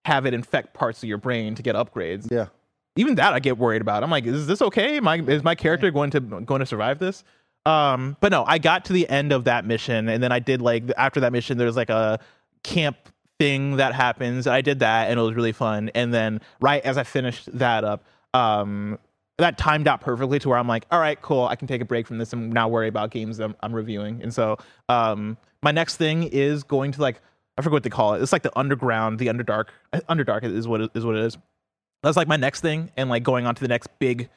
have 0.06 0.26
it 0.26 0.34
infect 0.34 0.74
parts 0.74 1.02
of 1.02 1.08
your 1.08 1.18
brain 1.18 1.56
to 1.56 1.64
get 1.64 1.76
upgrades. 1.76 2.30
yeah. 2.30 2.48
Even 2.96 3.16
that 3.16 3.34
I 3.34 3.40
get 3.40 3.58
worried 3.58 3.82
about. 3.82 4.04
I'm 4.04 4.12
like, 4.12 4.26
is 4.28 4.46
this 4.46 4.62
okay? 4.62 5.00
I, 5.00 5.16
is 5.16 5.44
my 5.44 5.56
character 5.56 5.90
going 5.90 6.12
to 6.12 6.20
going 6.20 6.60
to 6.60 6.66
survive 6.66 7.00
this? 7.00 7.24
Um, 7.66 8.18
but 8.20 8.32
no, 8.32 8.44
I 8.46 8.58
got 8.58 8.86
to 8.86 8.94
the 8.94 9.08
end 9.10 9.32
of 9.32 9.46
that 9.46 9.66
mission, 9.66 10.10
and 10.10 10.22
then 10.22 10.32
I 10.32 10.40
did 10.40 10.62
like 10.62 10.84
after 10.98 11.22
that 11.22 11.32
mission, 11.32 11.58
there's 11.58 11.76
like 11.76 11.90
a 11.90 12.20
camp 12.64 12.98
thing 13.40 13.78
that 13.78 13.94
happens. 13.94 14.48
I 14.48 14.62
did 14.62 14.80
that, 14.80 15.10
and 15.10 15.20
it 15.20 15.24
was 15.24 15.36
really 15.36 15.54
fun. 15.54 15.90
And 15.96 16.14
then 16.14 16.42
right 16.60 16.84
as 16.84 16.98
I 16.98 17.04
finished 17.04 17.58
that 17.58 17.84
up, 17.84 18.04
um, 18.34 19.00
that 19.38 19.58
timed 19.58 19.88
out 19.88 20.02
perfectly 20.02 20.40
to 20.40 20.50
where 20.50 20.58
I'm 20.58 20.68
like, 20.68 20.86
all 20.92 21.00
right, 21.00 21.20
cool, 21.22 21.46
I 21.46 21.56
can 21.56 21.68
take 21.68 21.82
a 21.82 21.86
break 21.86 22.06
from 22.06 22.18
this 22.18 22.34
and 22.34 22.52
now 22.52 22.68
worry 22.68 22.88
about 22.88 23.12
games 23.12 23.40
I'm, 23.40 23.56
I'm 23.62 23.74
reviewing. 23.74 24.22
And 24.22 24.34
so, 24.34 24.58
um, 24.90 25.38
my 25.62 25.72
next 25.72 25.96
thing 25.96 26.24
is 26.24 26.64
going 26.64 26.92
to 26.92 27.02
like 27.02 27.22
I 27.58 27.62
forget 27.62 27.74
what 27.74 27.84
they 27.84 27.90
call 27.90 28.16
it. 28.16 28.22
It's 28.22 28.32
like 28.32 28.44
the 28.44 28.58
underground, 28.58 29.20
the 29.20 29.28
underdark, 29.28 29.68
underdark 29.94 30.44
is 30.44 30.68
what 30.68 30.82
it, 30.82 30.92
is 30.96 31.06
what 31.06 31.16
it 31.16 31.24
is. 31.24 31.38
That's 32.02 32.18
like 32.18 32.28
my 32.28 32.36
next 32.36 32.62
thing, 32.62 32.92
and 32.98 33.10
like 33.10 33.24
going 33.24 33.46
on 33.46 33.56
to 33.56 33.62
the 33.62 33.68
next 33.68 33.88
big 34.00 34.30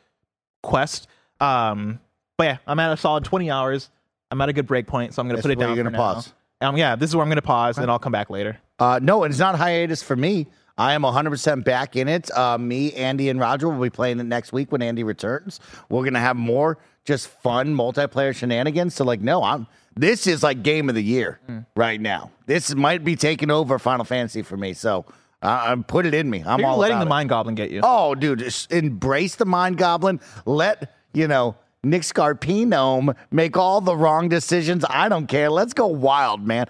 quest. 0.62 1.08
Um, 1.40 2.00
but 2.36 2.44
yeah, 2.44 2.56
I'm 2.66 2.78
at 2.78 2.92
a 2.92 2.96
solid 2.96 3.24
20 3.24 3.50
hours. 3.50 3.90
I'm 4.30 4.40
at 4.40 4.48
a 4.48 4.52
good 4.52 4.66
break 4.66 4.86
point, 4.86 5.14
so 5.14 5.22
I'm 5.22 5.28
gonna 5.28 5.40
put 5.40 5.50
it 5.50 5.58
where 5.58 5.68
down. 5.68 5.76
you're 5.76 5.84
gonna 5.84 5.96
now. 5.96 6.14
pause. 6.14 6.32
Um, 6.60 6.76
yeah, 6.76 6.96
this 6.96 7.10
is 7.10 7.16
where 7.16 7.22
I'm 7.22 7.28
gonna 7.28 7.42
pause, 7.42 7.78
and 7.78 7.90
I'll 7.90 7.98
come 7.98 8.12
back 8.12 8.28
later. 8.30 8.58
Uh, 8.78 8.98
no, 9.02 9.24
it's 9.24 9.38
not 9.38 9.56
hiatus 9.56 10.02
for 10.02 10.16
me. 10.16 10.46
I 10.78 10.92
am 10.92 11.02
100% 11.02 11.64
back 11.64 11.96
in 11.96 12.06
it. 12.06 12.30
Uh, 12.36 12.58
me, 12.58 12.92
Andy, 12.92 13.30
and 13.30 13.40
Roger 13.40 13.66
will 13.70 13.80
be 13.80 13.88
playing 13.88 14.20
it 14.20 14.24
next 14.24 14.52
week 14.52 14.70
when 14.70 14.82
Andy 14.82 15.04
returns. 15.04 15.58
We're 15.88 16.02
going 16.02 16.12
to 16.12 16.20
have 16.20 16.36
more 16.36 16.76
just 17.06 17.28
fun 17.28 17.74
multiplayer 17.74 18.34
shenanigans. 18.36 18.94
So, 18.94 19.02
like, 19.02 19.22
no, 19.22 19.42
I'm. 19.42 19.66
This 19.94 20.26
is 20.26 20.42
like 20.42 20.62
game 20.62 20.90
of 20.90 20.94
the 20.94 21.02
year 21.02 21.40
Hmm. 21.46 21.60
right 21.76 21.98
now. 21.98 22.30
This 22.44 22.74
might 22.74 23.02
be 23.04 23.16
taking 23.16 23.50
over 23.50 23.78
Final 23.78 24.04
Fantasy 24.04 24.42
for 24.42 24.58
me. 24.58 24.74
So, 24.74 25.06
uh, 25.42 25.62
I'm 25.68 25.82
put 25.82 26.04
it 26.04 26.12
in 26.12 26.28
me. 26.28 26.44
I'm 26.46 26.60
You're 26.60 26.68
all 26.68 26.76
letting 26.76 26.98
the 26.98 27.06
it. 27.06 27.08
mind 27.08 27.30
goblin 27.30 27.54
get 27.54 27.70
you. 27.70 27.80
Oh, 27.82 28.14
dude, 28.14 28.40
just 28.40 28.70
embrace 28.70 29.36
the 29.36 29.46
mind 29.46 29.78
goblin. 29.78 30.20
Let, 30.44 30.94
you 31.14 31.26
know, 31.26 31.54
Nick 31.86 32.02
Scarpino 32.02 33.14
make 33.30 33.56
all 33.56 33.80
the 33.80 33.96
wrong 33.96 34.28
decisions. 34.28 34.84
I 34.90 35.08
don't 35.08 35.26
care. 35.26 35.50
Let's 35.50 35.72
go 35.72 35.86
wild, 35.86 36.46
man. 36.46 36.66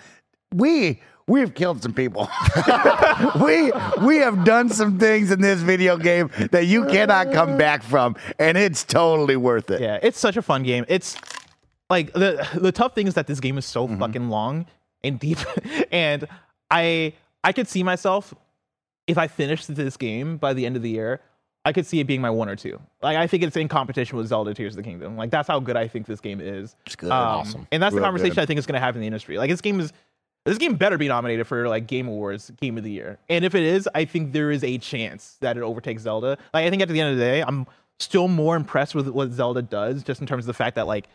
We 0.54 1.00
we've 1.26 1.54
killed 1.54 1.82
some 1.82 1.92
people. 1.94 2.28
we 3.42 3.72
we 4.02 4.16
have 4.18 4.44
done 4.44 4.68
some 4.68 4.98
things 4.98 5.30
in 5.30 5.40
this 5.40 5.60
video 5.60 5.96
game 5.96 6.30
that 6.52 6.66
you 6.66 6.84
cannot 6.86 7.32
come 7.32 7.56
back 7.56 7.82
from, 7.82 8.16
and 8.38 8.56
it's 8.58 8.84
totally 8.84 9.36
worth 9.36 9.70
it. 9.70 9.80
Yeah, 9.80 9.98
it's 10.02 10.18
such 10.18 10.36
a 10.36 10.42
fun 10.42 10.62
game. 10.62 10.84
It's 10.88 11.16
like 11.90 12.12
the 12.12 12.46
the 12.54 12.72
tough 12.72 12.94
thing 12.94 13.06
is 13.06 13.14
that 13.14 13.26
this 13.26 13.40
game 13.40 13.58
is 13.58 13.64
so 13.64 13.86
Mm-hmm. 13.88 13.98
fucking 13.98 14.28
long 14.28 14.66
and 15.02 15.18
deep, 15.18 15.38
and 15.92 16.26
I 16.70 17.14
I 17.42 17.52
could 17.52 17.68
see 17.68 17.82
myself 17.82 18.34
if 19.06 19.16
I 19.18 19.28
finished 19.28 19.74
this 19.74 19.96
game 19.96 20.36
by 20.36 20.52
the 20.52 20.66
end 20.66 20.76
of 20.76 20.82
the 20.82 20.90
year. 20.90 21.20
I 21.66 21.72
could 21.72 21.84
see 21.84 21.98
it 21.98 22.04
being 22.04 22.20
my 22.20 22.30
one 22.30 22.48
or 22.48 22.54
two. 22.54 22.80
Like 23.02 23.16
I 23.16 23.26
think 23.26 23.42
it's 23.42 23.56
in 23.56 23.66
competition 23.66 24.16
with 24.16 24.28
Zelda 24.28 24.54
Tears 24.54 24.74
of 24.74 24.76
the 24.76 24.82
Kingdom. 24.84 25.16
Like 25.16 25.30
that's 25.30 25.48
how 25.48 25.58
good 25.58 25.76
I 25.76 25.88
think 25.88 26.06
this 26.06 26.20
game 26.20 26.40
is. 26.40 26.76
It's 26.86 26.94
good. 26.94 27.10
Um, 27.10 27.40
awesome. 27.40 27.66
And 27.72 27.82
that's 27.82 27.92
the 27.92 28.00
conversation 28.00 28.36
good. 28.36 28.42
I 28.42 28.46
think 28.46 28.58
is 28.58 28.66
going 28.66 28.74
to 28.74 28.80
have 28.80 28.94
in 28.94 29.00
the 29.00 29.06
industry. 29.08 29.36
Like 29.36 29.50
this 29.50 29.60
game 29.60 29.80
is 29.80 29.92
this 30.44 30.58
game 30.58 30.76
better 30.76 30.96
be 30.96 31.08
nominated 31.08 31.44
for 31.48 31.68
like 31.68 31.88
Game 31.88 32.06
Awards 32.06 32.52
Game 32.60 32.78
of 32.78 32.84
the 32.84 32.90
Year. 32.92 33.18
And 33.28 33.44
if 33.44 33.56
it 33.56 33.64
is, 33.64 33.88
I 33.96 34.04
think 34.04 34.32
there 34.32 34.52
is 34.52 34.62
a 34.62 34.78
chance 34.78 35.38
that 35.40 35.56
it 35.56 35.64
overtakes 35.64 36.02
Zelda. 36.02 36.38
Like 36.54 36.66
I 36.66 36.70
think 36.70 36.82
at 36.82 36.88
the 36.88 37.00
end 37.00 37.10
of 37.10 37.18
the 37.18 37.24
day, 37.24 37.42
I'm 37.42 37.66
still 37.98 38.28
more 38.28 38.54
impressed 38.54 38.94
with 38.94 39.08
what 39.08 39.32
Zelda 39.32 39.60
does, 39.60 40.04
just 40.04 40.20
in 40.20 40.26
terms 40.28 40.44
of 40.44 40.46
the 40.46 40.54
fact 40.54 40.76
that 40.76 40.86
like 40.86 41.08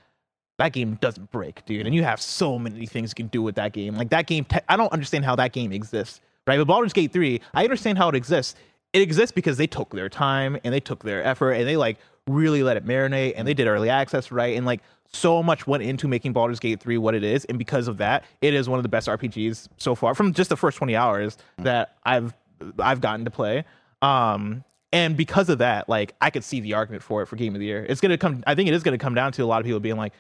that 0.58 0.74
game 0.74 0.96
doesn't 0.96 1.32
break, 1.32 1.64
dude. 1.66 1.86
And 1.86 1.96
you 1.96 2.04
have 2.04 2.22
so 2.22 2.60
many 2.60 2.86
things 2.86 3.12
you 3.12 3.16
can 3.16 3.28
do 3.28 3.42
with 3.42 3.56
that 3.56 3.72
game. 3.72 3.96
Like 3.96 4.10
that 4.10 4.28
game, 4.28 4.44
te- 4.44 4.60
I 4.68 4.76
don't 4.76 4.92
understand 4.92 5.24
how 5.24 5.38
that 5.38 5.54
game 5.54 5.72
exists, 5.72 6.20
right? 6.46 6.58
But 6.58 6.68
Baldur's 6.68 6.92
Gate 6.92 7.14
3, 7.14 7.40
I 7.54 7.64
understand 7.64 7.98
how 7.98 8.10
it 8.10 8.16
exists. 8.16 8.56
It 8.94 9.02
exists 9.02 9.32
because 9.32 9.58
they 9.58 9.68
took 9.68 9.92
their 9.92 10.10
time 10.10 10.58
and 10.64 10.74
they 10.74 10.80
took 10.80 11.04
their 11.04 11.24
effort 11.24 11.54
and 11.54 11.68
they 11.68 11.78
like 11.78 11.98
really 12.28 12.64
let 12.64 12.78
it 12.78 12.86
marinate 12.86 13.34
and 13.36 13.48
they 13.48 13.54
did 13.54 13.68
early 13.68 13.90
access 13.90 14.32
right. 14.32 14.56
And 14.56 14.66
like 14.66 14.82
so 15.14 15.44
much 15.44 15.68
went 15.68 15.84
into 15.84 16.08
making 16.08 16.34
Baldur's 16.34 16.60
Gate 16.60 16.80
3 16.80 16.98
what 16.98 17.16
it 17.16 17.24
is. 17.24 17.46
And 17.46 17.58
because 17.58 17.88
of 17.88 17.98
that, 17.98 18.26
it 18.42 18.54
is 18.54 18.70
one 18.70 18.80
of 18.80 18.84
the 18.84 18.90
best 18.90 19.08
RPGs 19.08 19.68
so 19.78 19.96
far 19.96 20.16
from 20.16 20.34
just 20.34 20.50
the 20.50 20.58
first 20.58 20.78
20 20.78 20.96
hours 20.96 21.38
that 21.60 21.98
I've 22.04 22.34
I've 22.80 23.02
gotten 23.02 23.26
to 23.26 23.32
play. 23.32 23.66
Um, 24.02 24.64
and 24.94 25.16
because 25.16 25.50
of 25.50 25.60
that, 25.60 25.88
like 25.88 26.16
I 26.22 26.30
could 26.30 26.44
see 26.44 26.60
the 26.60 26.74
argument 26.74 27.04
for 27.04 27.22
it 27.22 27.28
for 27.28 27.36
Game 27.36 27.56
of 27.56 27.60
the 27.60 27.66
Year. 27.66 27.86
It's 27.88 28.02
gonna 28.02 28.18
come. 28.18 28.44
I 28.46 28.56
think 28.56 28.68
it 28.68 28.74
is 28.74 28.84
gonna 28.84 28.98
come 28.98 29.16
down 29.16 29.32
to 29.34 29.44
a 29.44 29.46
lot 29.46 29.60
of 29.60 29.66
people 29.66 29.80
being 29.80 29.98
like, 29.98 30.14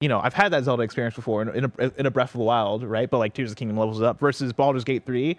you 0.00 0.08
know, 0.08 0.20
I've 0.20 0.34
had 0.34 0.52
that 0.52 0.64
Zelda 0.64 0.82
experience 0.82 1.16
before 1.16 1.42
in, 1.42 1.48
in, 1.48 1.72
a, 1.78 1.92
in 1.96 2.06
a 2.06 2.10
Breath 2.10 2.34
of 2.34 2.38
the 2.38 2.44
Wild, 2.44 2.84
right? 2.84 3.10
But 3.10 3.18
like 3.18 3.34
Tears 3.34 3.50
of 3.50 3.56
the 3.56 3.58
Kingdom 3.58 3.78
levels 3.78 4.02
up 4.02 4.20
versus 4.20 4.52
Baldur's 4.52 4.84
Gate 4.84 5.04
three, 5.04 5.38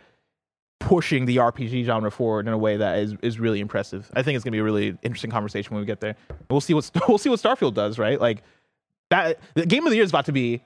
pushing 0.80 1.26
the 1.26 1.38
RPG 1.38 1.86
genre 1.86 2.10
forward 2.10 2.48
in 2.48 2.54
a 2.54 2.58
way 2.58 2.78
that 2.78 3.00
is 3.00 3.16
is 3.22 3.40
really 3.40 3.60
impressive. 3.60 4.10
I 4.14 4.24
think 4.24 4.36
it's 4.36 4.44
gonna 4.44 4.54
be 4.54 4.60
a 4.60 4.64
really 4.64 4.98
interesting 5.02 5.32
conversation 5.32 5.74
when 5.74 5.82
we 5.82 5.86
get 5.86 6.00
there. 6.00 6.16
We'll 6.50 6.62
see 6.62 6.74
what 6.74 6.90
we'll 7.08 7.18
see 7.18 7.30
what 7.30 7.40
Starfield 7.40 7.74
does, 7.74 8.00
right? 8.00 8.20
Like 8.20 8.44
that. 9.10 9.40
The 9.54 9.66
Game 9.66 9.86
of 9.86 9.92
the 9.92 9.96
Year 9.96 10.06
is 10.06 10.12
about 10.12 10.26
to 10.26 10.32
be 10.32 10.62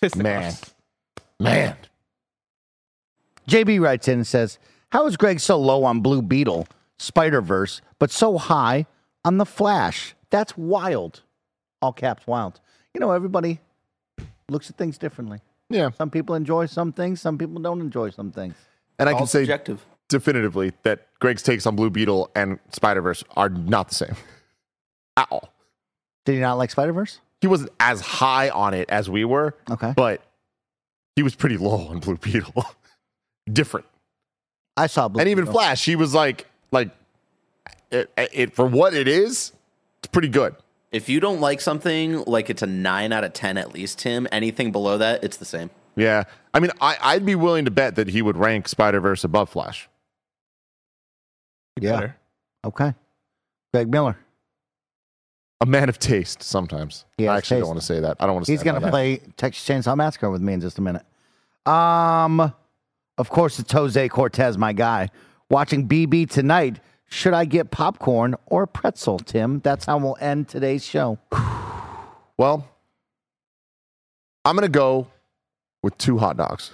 fisticuffs. 0.00 0.74
Man. 1.40 1.76
JB 3.48 3.80
writes 3.80 4.08
in 4.08 4.14
and 4.14 4.26
says, 4.26 4.58
How 4.90 5.06
is 5.06 5.16
Greg 5.16 5.40
so 5.40 5.58
low 5.58 5.84
on 5.84 6.00
Blue 6.00 6.22
Beetle, 6.22 6.66
Spider 6.98 7.40
Verse, 7.40 7.82
but 7.98 8.10
so 8.10 8.38
high 8.38 8.86
on 9.24 9.38
The 9.38 9.46
Flash? 9.46 10.14
That's 10.30 10.56
wild. 10.56 11.22
All 11.82 11.92
caps 11.92 12.26
wild. 12.26 12.60
You 12.94 13.00
know, 13.00 13.10
everybody 13.10 13.60
looks 14.48 14.70
at 14.70 14.76
things 14.76 14.96
differently. 14.98 15.40
Yeah. 15.68 15.90
Some 15.90 16.10
people 16.10 16.34
enjoy 16.34 16.66
some 16.66 16.92
things, 16.92 17.20
some 17.20 17.36
people 17.36 17.60
don't 17.60 17.80
enjoy 17.80 18.10
some 18.10 18.30
things. 18.30 18.54
And 18.98 19.08
I 19.08 19.12
All 19.12 19.18
can 19.18 19.26
say 19.26 19.40
subjective. 19.40 19.84
definitively 20.08 20.72
that 20.84 21.06
Greg's 21.20 21.42
takes 21.42 21.66
on 21.66 21.76
Blue 21.76 21.90
Beetle 21.90 22.30
and 22.34 22.58
Spider 22.72 23.00
Verse 23.02 23.24
are 23.36 23.48
not 23.48 23.88
the 23.88 23.94
same 23.94 24.14
at 25.16 25.26
all. 25.30 25.50
Did 26.24 26.34
you 26.36 26.40
not 26.40 26.54
like 26.58 26.70
Spider 26.70 26.92
Verse? 26.92 27.20
He 27.40 27.46
wasn't 27.48 27.70
as 27.80 28.00
high 28.00 28.48
on 28.50 28.72
it 28.74 28.88
as 28.88 29.10
we 29.10 29.24
were, 29.24 29.54
Okay. 29.70 29.92
but 29.96 30.22
he 31.16 31.22
was 31.22 31.34
pretty 31.34 31.56
low 31.58 31.88
on 31.88 31.98
Blue 31.98 32.16
Beetle. 32.16 32.64
Different. 33.52 33.86
I 34.76 34.86
saw 34.86 35.08
Blue 35.08 35.20
and 35.20 35.28
even 35.28 35.44
Beetle. 35.44 35.54
Flash, 35.60 35.84
he 35.84 35.96
was 35.96 36.14
like, 36.14 36.46
like, 36.70 36.90
it, 37.90 38.10
it 38.16 38.54
for 38.54 38.66
what 38.66 38.94
it 38.94 39.06
is, 39.08 39.52
it's 39.98 40.08
pretty 40.10 40.28
good. 40.28 40.56
If 40.90 41.08
you 41.08 41.20
don't 41.20 41.40
like 41.40 41.60
something, 41.60 42.22
like 42.24 42.48
it's 42.50 42.62
a 42.62 42.66
nine 42.66 43.12
out 43.12 43.24
of 43.24 43.32
ten 43.32 43.58
at 43.58 43.74
least, 43.74 43.98
Tim. 43.98 44.26
Anything 44.32 44.72
below 44.72 44.96
that, 44.98 45.22
it's 45.24 45.36
the 45.36 45.44
same. 45.44 45.70
Yeah, 45.96 46.24
I 46.52 46.60
mean, 46.60 46.70
I, 46.80 46.96
I'd 47.00 47.24
be 47.26 47.34
willing 47.34 47.64
to 47.66 47.70
bet 47.70 47.94
that 47.96 48.08
he 48.08 48.20
would 48.22 48.36
rank 48.36 48.68
Spider 48.68 49.00
Verse 49.00 49.22
above 49.24 49.48
Flash. 49.50 49.88
Yeah. 51.80 51.92
Better. 51.92 52.16
Okay. 52.64 52.94
Greg 53.72 53.90
Miller. 53.90 54.16
A 55.60 55.66
man 55.66 55.88
of 55.88 55.98
taste. 55.98 56.42
Sometimes 56.42 57.04
He 57.16 57.26
I 57.28 57.38
actually 57.38 57.56
taste. 57.56 57.60
don't 57.62 57.68
want 57.68 57.80
to 57.80 57.86
say 57.86 58.00
that. 58.00 58.16
I 58.20 58.26
don't 58.26 58.34
want 58.34 58.46
to. 58.46 58.50
Say 58.52 58.56
that. 58.56 58.64
He's 58.64 58.70
going 58.70 58.82
to 58.82 58.90
play 58.90 59.16
Texas 59.36 59.66
Chainsaw 59.66 59.96
Massacre 59.96 60.30
with 60.30 60.42
me 60.42 60.52
in 60.52 60.60
just 60.60 60.78
a 60.78 60.82
minute. 60.82 61.02
Um, 61.66 62.52
of 63.18 63.30
course, 63.30 63.58
it's 63.58 63.72
Jose 63.72 64.08
Cortez, 64.08 64.58
my 64.58 64.72
guy. 64.72 65.08
Watching 65.50 65.88
BB 65.88 66.28
tonight. 66.30 66.80
Should 67.06 67.32
I 67.34 67.44
get 67.44 67.70
popcorn 67.70 68.34
or 68.46 68.66
pretzel, 68.66 69.18
Tim? 69.18 69.60
That's 69.60 69.84
how 69.84 69.98
we'll 69.98 70.16
end 70.20 70.48
today's 70.48 70.84
show. 70.84 71.18
Well, 72.36 72.66
I'm 74.44 74.56
going 74.56 74.62
to 74.66 74.68
go 74.68 75.06
with 75.84 75.96
two 75.98 76.16
hot 76.16 76.38
dogs. 76.38 76.72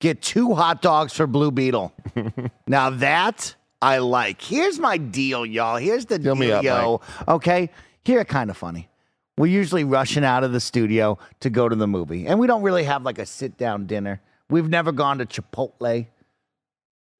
Get 0.00 0.20
two 0.20 0.54
hot 0.54 0.82
dogs 0.82 1.12
for 1.12 1.28
Blue 1.28 1.52
Beetle. 1.52 1.94
now 2.66 2.90
that 2.90 3.54
I 3.80 3.98
like. 3.98 4.42
Here's 4.42 4.80
my 4.80 4.96
deal, 4.98 5.46
y'all. 5.46 5.76
Here's 5.76 6.06
the 6.06 6.18
Fill 6.18 6.34
deal, 6.34 6.56
up, 6.56 6.64
yo. 6.64 7.00
Okay, 7.28 7.70
here 8.04 8.24
kind 8.24 8.50
of 8.50 8.56
funny. 8.56 8.88
We're 9.38 9.46
usually 9.46 9.84
rushing 9.84 10.24
out 10.24 10.42
of 10.42 10.52
the 10.52 10.60
studio 10.60 11.16
to 11.40 11.48
go 11.48 11.68
to 11.68 11.76
the 11.76 11.86
movie, 11.86 12.26
and 12.26 12.40
we 12.40 12.48
don't 12.48 12.62
really 12.62 12.82
have 12.84 13.04
like 13.04 13.18
a 13.18 13.24
sit 13.24 13.56
down 13.56 13.86
dinner. 13.86 14.20
We've 14.50 14.68
never 14.68 14.90
gone 14.90 15.18
to 15.18 15.26
Chipotle. 15.26 16.06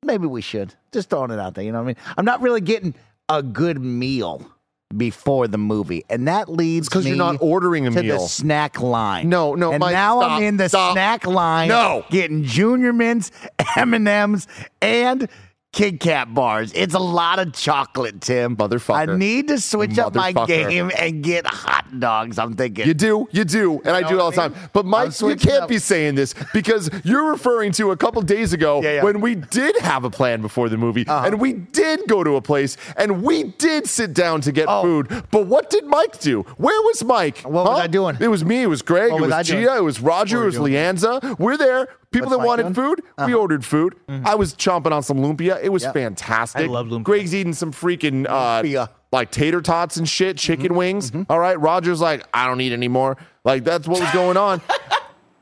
Maybe 0.05 0.27
we 0.27 0.43
should. 0.43 0.75
Just 0.91 1.11
throwing 1.11 1.31
it 1.31 1.39
out 1.39 1.55
there. 1.55 1.65
You 1.65 1.71
know 1.71 1.79
what 1.79 1.85
I 1.85 1.87
mean? 1.87 2.15
I'm 2.17 2.25
not 2.25 2.43
really 2.43 2.61
getting 2.61 2.95
a 3.29 3.41
good 3.41 3.81
meal 3.81 4.52
before 4.97 5.49
the 5.49 5.59
movie, 5.59 6.05
and 6.09 6.29
that 6.29 6.49
leads 6.49 6.89
because 6.89 7.05
you're 7.07 7.15
me 7.15 7.19
not 7.19 7.37
ordering 7.41 7.87
a 7.87 7.91
to 7.91 8.03
meal. 8.03 8.19
the 8.21 8.27
snack 8.29 8.81
line. 8.81 9.29
No, 9.29 9.55
no, 9.55 9.73
and 9.73 9.81
Mike, 9.81 9.93
now 9.93 10.21
stop, 10.21 10.31
I'm 10.33 10.43
in 10.43 10.57
the 10.57 10.69
stop. 10.69 10.93
snack 10.95 11.27
line. 11.27 11.69
No. 11.69 12.05
getting 12.11 12.45
Junior 12.45 12.93
Mints, 12.93 13.31
M 13.77 13.95
and 13.95 14.07
M's, 14.07 14.47
and 14.81 15.29
Kit 15.73 16.01
Kat 16.01 16.35
bars. 16.35 16.71
It's 16.75 16.93
a 16.93 16.99
lot 16.99 17.39
of 17.39 17.55
chocolate, 17.55 18.21
Tim. 18.21 18.57
Motherfucker. 18.59 19.09
I 19.15 19.17
need 19.17 19.49
to 19.49 19.59
switch 19.59 19.99
up 19.99 20.15
my 20.15 20.31
Motherfucker. 20.35 20.47
game 20.69 20.91
and 20.99 21.23
get 21.25 21.47
hot 21.47 21.99
dogs. 21.99 22.39
I'm 22.39 22.55
thinking. 22.55 22.87
You 22.87 22.93
do, 22.93 23.27
you 23.31 23.45
do, 23.45 23.81
and 23.87 23.97
I 23.97 24.01
know 24.03 24.09
do 24.11 24.15
it 24.17 24.21
all 24.21 24.27
what 24.27 24.35
the 24.35 24.43
mean? 24.43 24.53
time. 24.53 24.71
But 24.75 24.81
I'm 24.81 24.87
Mike, 24.89 25.07
you 25.07 25.11
switching 25.13 25.51
can't 25.51 25.63
up. 25.63 25.69
be 25.71 25.79
saying 25.79 26.15
this 26.17 26.35
because 26.53 26.91
you're 27.05 27.31
referring 27.31 27.73
to 27.73 27.91
a 27.91 27.97
couple 27.97 28.21
days 28.21 28.53
ago 28.53 28.83
Yeah, 28.83 28.97
yeah. 28.97 29.03
when 29.03 29.23
we 29.23 29.35
did 29.35 29.75
have 29.79 30.05
a 30.05 30.11
plan 30.11 30.43
before 30.43 30.69
the 30.69 30.77
movie, 30.77 31.07
Uh-huh. 31.09 31.27
and 31.27 31.41
we 31.41 31.55
did 31.55 32.01
go 32.07 32.23
to 32.23 32.37
a 32.37 32.43
place, 32.43 32.77
and 32.99 33.23
we 33.23 33.45
did 33.45 33.87
sit 33.87 34.13
down 34.13 34.43
to 34.43 34.53
get 34.53 34.67
Oh. 34.69 34.83
food. 34.83 35.25
But 35.31 35.47
what 35.47 35.71
did 35.71 35.87
Mike 35.87 36.21
do? 36.21 36.43
Where 36.59 36.83
was 36.83 37.03
Mike? 37.03 37.39
What 37.45 37.65
was 37.65 37.81
I 37.81 37.87
doing? 37.87 38.19
It 38.21 38.29
was 38.29 38.45
me. 38.45 38.61
It 38.61 38.67
was 38.69 38.83
Greg. 38.83 39.11
What 39.11 39.19
it 39.19 39.21
was 39.23 39.31
was, 39.31 39.33
I 39.33 39.43
doing? 39.55 39.65
Gia. 39.65 39.77
It 39.79 39.85
was 39.85 40.01
Roger. 40.03 40.43
It 40.43 40.47
was? 40.47 40.57
Leanza. 40.59 41.39
We're 41.39 41.57
there. 41.57 41.89
People 42.13 42.31
that 42.31 42.39
wanted 42.41 42.63
doing? 42.63 42.75
food, 42.75 43.03
we 43.27 43.35
ordered 43.35 43.65
food. 43.65 43.95
I 44.09 44.35
was 44.35 44.55
chomping 44.55 44.93
on 44.93 45.03
some 45.03 45.19
lumpia. 45.19 45.59
It 45.63 45.71
was 45.71 45.83
Yep. 45.85 45.95
fantastic. 45.95 46.63
I 46.63 46.67
love 46.67 46.87
lumpia. 46.89 47.03
Greg's 47.05 47.35
eating 47.35 47.53
some 47.55 47.73
freaking 47.73 48.27
uh, 48.29 48.87
like 49.11 49.31
tater 49.31 49.61
tots 49.61 49.97
and 49.97 50.09
shit, 50.09 50.37
chicken 50.39 50.69
Mm-hmm. 50.69 50.77
wings. 50.77 51.13
All 51.29 51.39
right, 51.39 51.59
Roger's 51.59 52.01
like, 52.01 52.25
I 52.33 52.47
don't 52.47 52.61
eat 52.61 52.73
anymore. 52.73 53.17
Like 53.45 53.65
that's 53.65 53.89
what 53.89 54.01
was 54.01 54.11
going 54.13 54.37
on. 54.37 54.61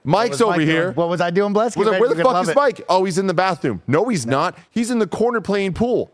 Mike's 0.04 0.40
over 0.40 0.52
Mike 0.52 0.58
doing? 0.60 0.68
here. 0.68 0.92
What 0.92 1.08
was 1.10 1.20
I 1.20 1.28
doing, 1.30 1.52
Bless? 1.52 1.76
Like, 1.76 2.00
where 2.00 2.08
the 2.14 2.22
fuck 2.22 2.42
is 2.44 2.48
it. 2.48 2.56
Mike? 2.56 2.80
Oh, 2.88 3.04
he's 3.04 3.18
in 3.18 3.26
the 3.26 3.34
bathroom. 3.34 3.82
No, 3.86 4.08
he's 4.08 4.24
not. 4.26 4.56
He's 4.70 4.90
in 4.90 4.98
the 4.98 5.06
corner 5.06 5.42
playing 5.42 5.74
pool 5.74 6.10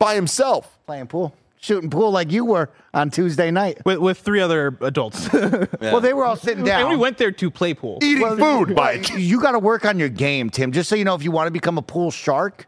by 0.00 0.16
himself. 0.16 0.76
Playing 0.86 1.06
pool. 1.06 1.32
Shooting 1.60 1.90
pool 1.90 2.10
like 2.10 2.30
you 2.32 2.44
were 2.44 2.70
on 2.94 3.10
Tuesday 3.10 3.50
night. 3.50 3.78
with 3.84 3.98
with 3.98 4.18
three 4.18 4.40
other 4.40 4.76
adults. 4.80 5.28
Well, 5.80 6.00
they 6.00 6.12
were 6.12 6.24
all 6.24 6.36
sitting 6.36 6.64
down. 6.64 6.80
and 6.82 6.90
we 6.90 6.96
went 6.96 7.18
there 7.18 7.32
to 7.32 7.50
play 7.50 7.74
pool. 7.74 7.98
Eating 8.02 8.36
food, 8.36 8.74
Mike. 8.74 9.08
You 9.16 9.40
got 9.40 9.52
to 9.52 9.58
work 9.58 9.84
on 9.84 9.98
your 9.98 10.08
game, 10.08 10.50
Tim. 10.50 10.72
Just 10.72 10.88
so 10.88 10.96
you 10.96 11.04
know, 11.04 11.14
if 11.14 11.22
you 11.22 11.30
want 11.30 11.46
to 11.46 11.50
become 11.50 11.78
a 11.78 11.82
pool 11.82 12.10
shark, 12.10 12.66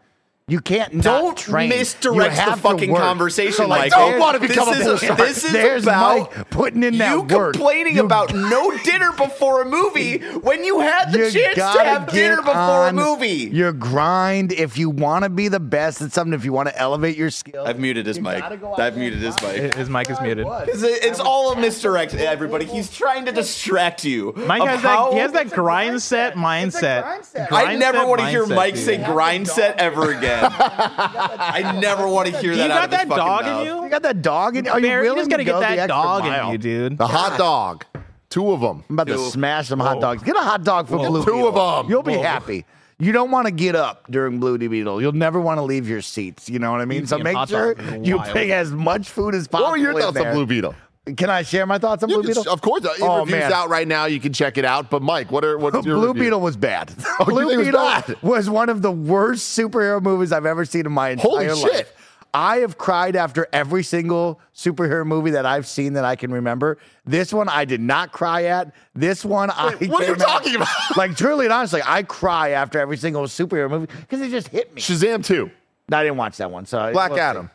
you 0.51 0.61
can't 0.61 0.93
not 0.95 1.05
Don't 1.05 1.37
train. 1.39 1.69
Misdirect 1.71 2.35
the 2.35 2.41
have 2.41 2.55
to 2.57 2.61
fucking 2.61 2.91
work. 2.91 3.01
conversation, 3.01 3.53
So, 3.53 3.67
like, 3.67 3.81
Mike. 3.83 3.91
there's- 3.93 4.11
Don't 4.11 4.21
wanna 4.21 4.41
become 4.41 4.69
this 4.71 4.87
a 4.87 4.93
is. 4.95 5.01
This 5.17 5.45
is 5.45 5.53
There's 5.53 5.83
about 5.85 6.35
Mike 6.37 6.51
putting 6.51 6.83
in 6.83 6.99
that 6.99 7.11
you 7.13 7.21
work. 7.23 7.53
complaining 7.55 7.97
You- 7.97 8.05
about 8.05 8.35
no 8.35 8.77
dinner 8.85 9.13
before 9.13 9.63
a 9.63 9.65
movie 9.65 10.19
when 10.43 10.65
you 10.65 10.81
had 10.81 11.13
the 11.13 11.19
You 11.19 11.31
chance 11.31 11.55
to 11.77 11.85
have 11.85 12.11
dinner 12.11 12.37
before 12.43 12.55
on 12.57 12.89
a 12.91 12.93
movie. 12.93 13.49
Your 13.53 13.73
grind. 13.73 14.53
If 14.53 14.77
you 14.77 14.91
want 14.91 15.23
to 15.25 15.31
be 15.31 15.49
the 15.49 15.61
best 15.61 16.03
at 16.03 16.13
something, 16.13 16.35
if 16.35 16.45
you 16.45 16.53
want 16.53 16.69
to 16.69 16.79
elevate 16.79 17.17
your 17.17 17.31
skill, 17.31 17.65
I've 17.67 17.79
muted 17.79 18.07
his 18.07 18.21
mic. 18.21 18.43
go 18.61 18.75
I've 18.77 18.97
muted 18.97 19.21
his 19.21 19.41
mic. 19.43 19.75
His 19.75 19.89
mic 19.89 20.11
is 20.11 20.21
muted. 20.21 20.47
Because 20.65 20.83
it's 20.83 21.21
all 21.21 21.53
a 21.53 21.57
misdirect, 21.57 22.15
everybody. 22.15 22.65
He's 22.65 22.91
trying 22.91 23.27
to 23.27 23.33
distract 23.33 24.05
you. 24.05 24.33
Mike 24.37 24.63
has 24.63 24.83
that. 24.83 25.13
He 25.13 25.19
has 25.19 25.33
that 25.33 25.51
grind 25.51 26.03
set 26.03 26.35
mindset. 26.35 27.05
I 27.39 27.47
Grind 27.49 27.81
never 27.81 28.05
want 28.07 28.21
to 28.21 28.27
hear 28.29 28.47
Mike 28.47 28.77
say 28.77 28.97
grind 28.97 29.47
set 29.49 29.79
ever 29.79 30.11
again. 30.13 30.40
I 30.95 31.79
never 31.81 32.09
want 32.09 32.29
to 32.29 32.39
hear 32.39 32.53
You 32.53 32.59
that 32.59 32.71
out 32.71 32.77
got 32.77 32.85
of 32.85 32.91
that 32.93 33.09
fucking 33.09 33.17
dog 33.17 33.43
mouth. 33.45 33.61
in 33.61 33.67
you? 33.77 33.85
You 33.85 33.91
got 33.91 34.03
that 34.03 34.23
dog 34.23 34.57
in. 34.57 34.69
Are 34.69 34.79
you 34.81 34.87
Bear, 34.87 34.99
you 35.05 35.11
willing 35.11 35.19
just 35.21 35.31
gotta 35.31 35.45
to 35.45 35.51
go 35.51 35.61
get 35.61 35.69
the 35.71 35.77
that 35.77 35.83
extra 35.83 35.89
dog 35.89 36.23
mile? 36.25 36.47
in 36.47 36.53
you, 36.53 36.59
dude. 36.59 36.99
The 36.99 37.07
hot 37.07 37.39
dog. 37.39 37.85
Two 38.29 38.53
of 38.53 38.61
them. 38.61 38.85
I'm 38.89 38.95
about 38.99 39.09
to 39.09 39.19
smash 39.31 39.69
some 39.69 39.81
hot 39.81 40.01
dogs. 40.01 40.23
Get 40.23 40.37
a 40.37 40.41
hot 40.41 40.63
dog 40.65 40.89
for 40.89 40.99
Blue 40.99 41.25
Two 41.25 41.33
Beetle. 41.33 41.53
them. 41.83 41.91
You'll 41.91 42.03
be 42.03 42.17
Whoa. 42.17 42.23
happy. 42.23 42.65
You 42.99 43.13
don't 43.13 43.31
want 43.31 43.47
to 43.47 43.51
get 43.51 43.75
up 43.75 44.05
during 44.11 44.39
Blue 44.41 44.59
Beetle. 44.59 45.01
You'll 45.01 45.13
never 45.13 45.41
want 45.41 45.59
to 45.59 45.63
leave 45.63 45.89
your 45.89 46.03
seats. 46.03 46.49
You 46.51 46.59
know 46.59 46.71
what 46.71 46.81
I 46.83 46.85
mean? 46.85 47.07
So 47.07 47.19
make 47.19 47.37
sure 47.49 47.75
you 48.03 48.19
wild. 48.19 48.33
pick 48.35 48.51
as 48.51 48.71
much 48.73 49.09
food 49.09 49.35
as 49.35 49.49
possible. 49.49 49.71
What 49.71 49.71
were 49.73 49.77
your 49.79 49.99
thoughts 49.99 50.15
there. 50.15 50.29
on 50.29 50.35
Blue 50.35 50.47
Beetle? 50.47 50.75
Can 51.17 51.31
I 51.31 51.43
share 51.43 51.65
my 51.67 51.79
thoughts 51.79 52.03
on 52.03 52.11
You 52.11 52.17
Blue 52.21 52.29
Beetle? 52.29 52.49
of 52.53 52.61
course, 52.61 52.85
uh, 52.85 52.91
Oh, 53.01 53.23
interviews 53.23 53.41
man. 53.41 53.53
out 53.53 53.69
right 53.71 53.89
now. 53.89 54.05
You 54.05 54.21
can 54.21 54.33
check 54.35 54.59
it 54.59 54.65
out. 54.67 54.91
But 54.91 55.01
Mike, 55.03 55.33
what 55.33 55.45
are 55.45 55.57
what's 55.59 55.75
your 55.87 55.97
Blue 55.97 56.09
review? 56.09 56.25
Beetle 56.25 56.41
was 56.41 56.57
bad. 56.57 56.93
Oh, 57.21 57.25
Blue 57.25 57.51
it 57.51 57.57
was 57.57 57.67
Beetle 57.67 57.81
bad? 57.81 58.23
was 58.23 58.51
one 58.51 58.69
of 58.69 58.83
the 58.83 58.93
worst 58.93 59.59
superhero 59.59 60.01
movies 60.03 60.31
I've 60.31 60.47
ever 60.47 60.65
seen 60.65 60.85
in 60.87 60.93
my 60.93 61.11
entire 61.11 61.31
Holy 61.31 61.47
life. 61.49 61.59
shit. 61.73 61.97
I 62.33 62.59
have 62.59 62.79
cried 62.79 63.17
after 63.17 63.49
every 63.53 63.83
single 63.83 64.41
superhero 64.55 65.05
movie 65.05 65.33
that 65.33 65.47
I've 65.47 65.67
seen 65.67 65.95
that 65.95 66.05
I 66.05 66.15
can 66.15 66.31
remember. 66.33 66.79
This 67.05 67.33
one 67.33 67.49
I 67.49 67.65
did 67.65 67.81
not 67.81 68.13
cry 68.13 68.45
at. 68.45 68.73
This 68.95 69.25
one 69.25 69.51
I 69.51 69.75
what 69.87 70.05
are 70.05 70.07
you 70.07 70.15
talking 70.15 70.55
about? 70.57 70.69
Like 70.97 71.17
truly 71.17 71.47
and 71.47 71.53
honestly, 71.53 71.81
I 71.85 72.03
cry 72.05 72.51
after 72.51 72.79
every 72.79 72.99
single 72.99 73.23
superhero 73.25 73.69
movie 73.71 73.87
because 74.03 74.21
it 74.21 74.31
just 74.31 74.49
hit 74.49 74.73
me. 74.75 74.81
Shazam 74.83 75.25
2. 75.25 75.51
I 75.93 76.05
didn't 76.05 76.19
watch 76.19 76.37
that 76.37 76.51
one, 76.53 76.67
so 76.67 76.93
Black 76.93 77.11
we'll. 77.11 77.21
Adam. 77.21 77.51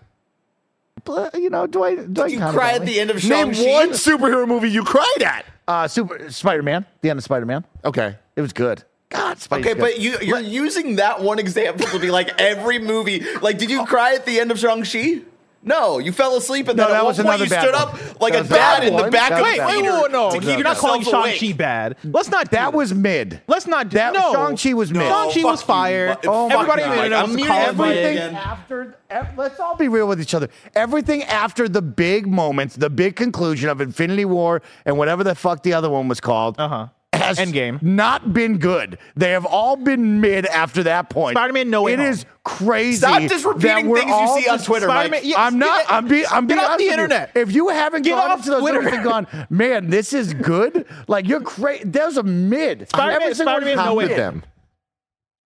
You 1.33 1.49
know, 1.49 1.67
do 1.67 1.83
I? 1.83 1.89
You 2.27 2.39
cry 2.39 2.73
at 2.73 2.85
the 2.85 2.99
end 2.99 3.09
of 3.09 3.17
Name 3.17 3.53
Shang-Chi. 3.53 3.61
Name 3.61 3.73
one 3.73 3.89
superhero 3.91 4.47
movie 4.47 4.69
you 4.69 4.83
cried 4.83 5.23
at. 5.23 5.45
Uh, 5.67 5.87
Super 5.87 6.31
Spider 6.31 6.63
Man. 6.63 6.85
The 7.01 7.09
end 7.09 7.17
of 7.19 7.23
Spider 7.23 7.45
Man. 7.45 7.65
Okay. 7.83 8.15
It 8.35 8.41
was 8.41 8.53
good. 8.53 8.83
God, 9.09 9.37
Okay, 9.51 9.75
but 9.75 9.99
you, 9.99 10.17
you're 10.21 10.39
using 10.39 10.95
that 10.97 11.21
one 11.21 11.39
example 11.39 11.85
to 11.87 11.99
be 11.99 12.09
like 12.11 12.41
every 12.41 12.79
movie. 12.79 13.23
Like, 13.39 13.57
did 13.57 13.69
you 13.69 13.85
cry 13.85 14.15
at 14.15 14.25
the 14.25 14.39
end 14.39 14.51
of 14.51 14.59
Shang-Chi? 14.59 15.21
No, 15.65 15.97
you 15.97 16.11
fell 16.11 16.37
asleep 16.37 16.67
and 16.67 16.77
No, 16.77 16.83
then 16.83 16.91
that 16.93 16.99
at 16.99 17.03
one 17.05 17.15
point 17.15 17.39
you 17.41 17.49
bad 17.49 17.61
stood 17.61 17.73
one. 17.73 17.81
up 17.81 18.21
like 18.21 18.33
That 18.33 18.39
a 18.39 18.41
was 18.43 18.49
dad 18.49 18.83
in 18.83 18.95
the 18.95 19.03
back 19.09 19.29
That 19.29 19.31
of 19.33 19.39
was 19.41 19.51
the 19.51 19.57
bad. 19.57 19.67
Wait, 19.67 19.73
theater 19.81 19.91
whoa, 19.97 20.07
no, 20.07 20.31
to 20.31 20.39
keep 20.39 20.47
you're 20.49 20.63
not 20.63 20.77
calling 20.77 21.01
Shang-Chi 21.01 21.53
bad. 21.53 21.97
Let's 22.03 22.29
not. 22.29 22.51
that 22.51 22.73
was 22.73 22.93
mid. 22.93 23.41
Let's 23.47 23.65
not. 23.67 23.89
do 23.89 23.97
That 23.97 24.13
no. 24.13 24.31
Shang-Chi 24.33 24.73
was 24.73 24.91
mid. 24.91 25.01
Shang-Chi 25.01 25.43
was 25.43 25.61
you, 25.61 25.65
fire. 25.65 26.07
Mike. 26.09 26.19
Oh, 26.27 26.49
Everybody 26.49 26.81
fuck 26.83 26.91
on 26.91 26.97
the 26.97 27.37
Mike. 27.37 27.51
I'm 27.51 27.75
calling 27.75 27.91
everything 27.91 28.17
after 28.35 28.95
let's 29.37 29.59
all 29.59 29.75
be 29.75 29.87
real 29.87 30.07
with 30.07 30.19
each 30.21 30.33
other 30.33 30.49
everything 30.75 31.23
after 31.23 31.69
the 31.69 31.81
big 31.81 32.27
moments 32.27 32.75
the 32.75 32.89
big 32.89 33.15
conclusion 33.15 33.69
of 33.69 33.79
infinity 33.81 34.25
war 34.25 34.61
and 34.85 34.97
whatever 34.97 35.23
the 35.23 35.35
fuck 35.35 35.63
the 35.63 35.73
other 35.73 35.89
one 35.89 36.07
was 36.07 36.19
called 36.19 36.55
Uh-huh. 36.59 36.87
Has 37.25 37.39
Endgame. 37.39 37.81
not 37.81 38.33
been 38.33 38.57
good 38.57 38.97
they 39.15 39.31
have 39.31 39.45
all 39.45 39.75
been 39.75 40.21
mid 40.21 40.45
after 40.45 40.83
that 40.83 41.09
point 41.09 41.35
Spider-Man 41.35 41.69
No 41.69 41.83
Way 41.83 41.93
It 41.93 41.99
Home. 41.99 42.07
is 42.09 42.25
crazy 42.43 42.97
Stop 42.97 43.21
just 43.23 43.43
repeating 43.45 43.93
things 43.93 44.09
you 44.09 44.41
see 44.41 44.47
on 44.49 44.59
Twitter, 44.59 44.85
Spider-Man- 44.85 45.21
yeah, 45.23 45.35
i'm 45.43 45.57
not 45.59 45.81
get- 45.81 45.91
i'm 45.91 46.07
being 46.07 46.25
i'm 46.31 46.47
being 46.47 46.59
off 46.59 46.65
honest 46.71 46.79
the 46.79 46.85
with 46.85 46.97
you. 46.97 47.03
internet. 47.03 47.31
if 47.35 47.51
you 47.51 47.69
haven't 47.69 48.03
Get 48.03 48.11
gone 48.11 48.31
off 48.31 48.37
into 48.39 48.51
those 48.51 48.61
Twitter. 48.61 48.81
movies 48.81 48.93
and 48.93 49.03
gone 49.03 49.27
man 49.49 49.89
this 49.89 50.13
is 50.13 50.33
good 50.33 50.85
like 51.07 51.27
you're 51.27 51.41
crazy 51.41 51.83
there's 51.85 52.17
a 52.17 52.23
mid 52.23 52.87
Spider-Man- 52.89 53.21
Every 53.21 53.35
single 53.35 53.53
Spider-Man 53.53 53.77
one 53.77 53.85
No 53.85 53.91
is 53.91 53.97
Way 53.97 54.03
Half 54.03 54.11
of 54.11 54.17
them. 54.17 54.43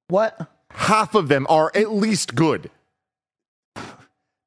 what 0.10 0.48
Half 0.72 1.16
of 1.16 1.28
them 1.30 1.48
are 1.50 1.72
at 1.74 1.92
least 1.94 2.36
good. 2.36 2.70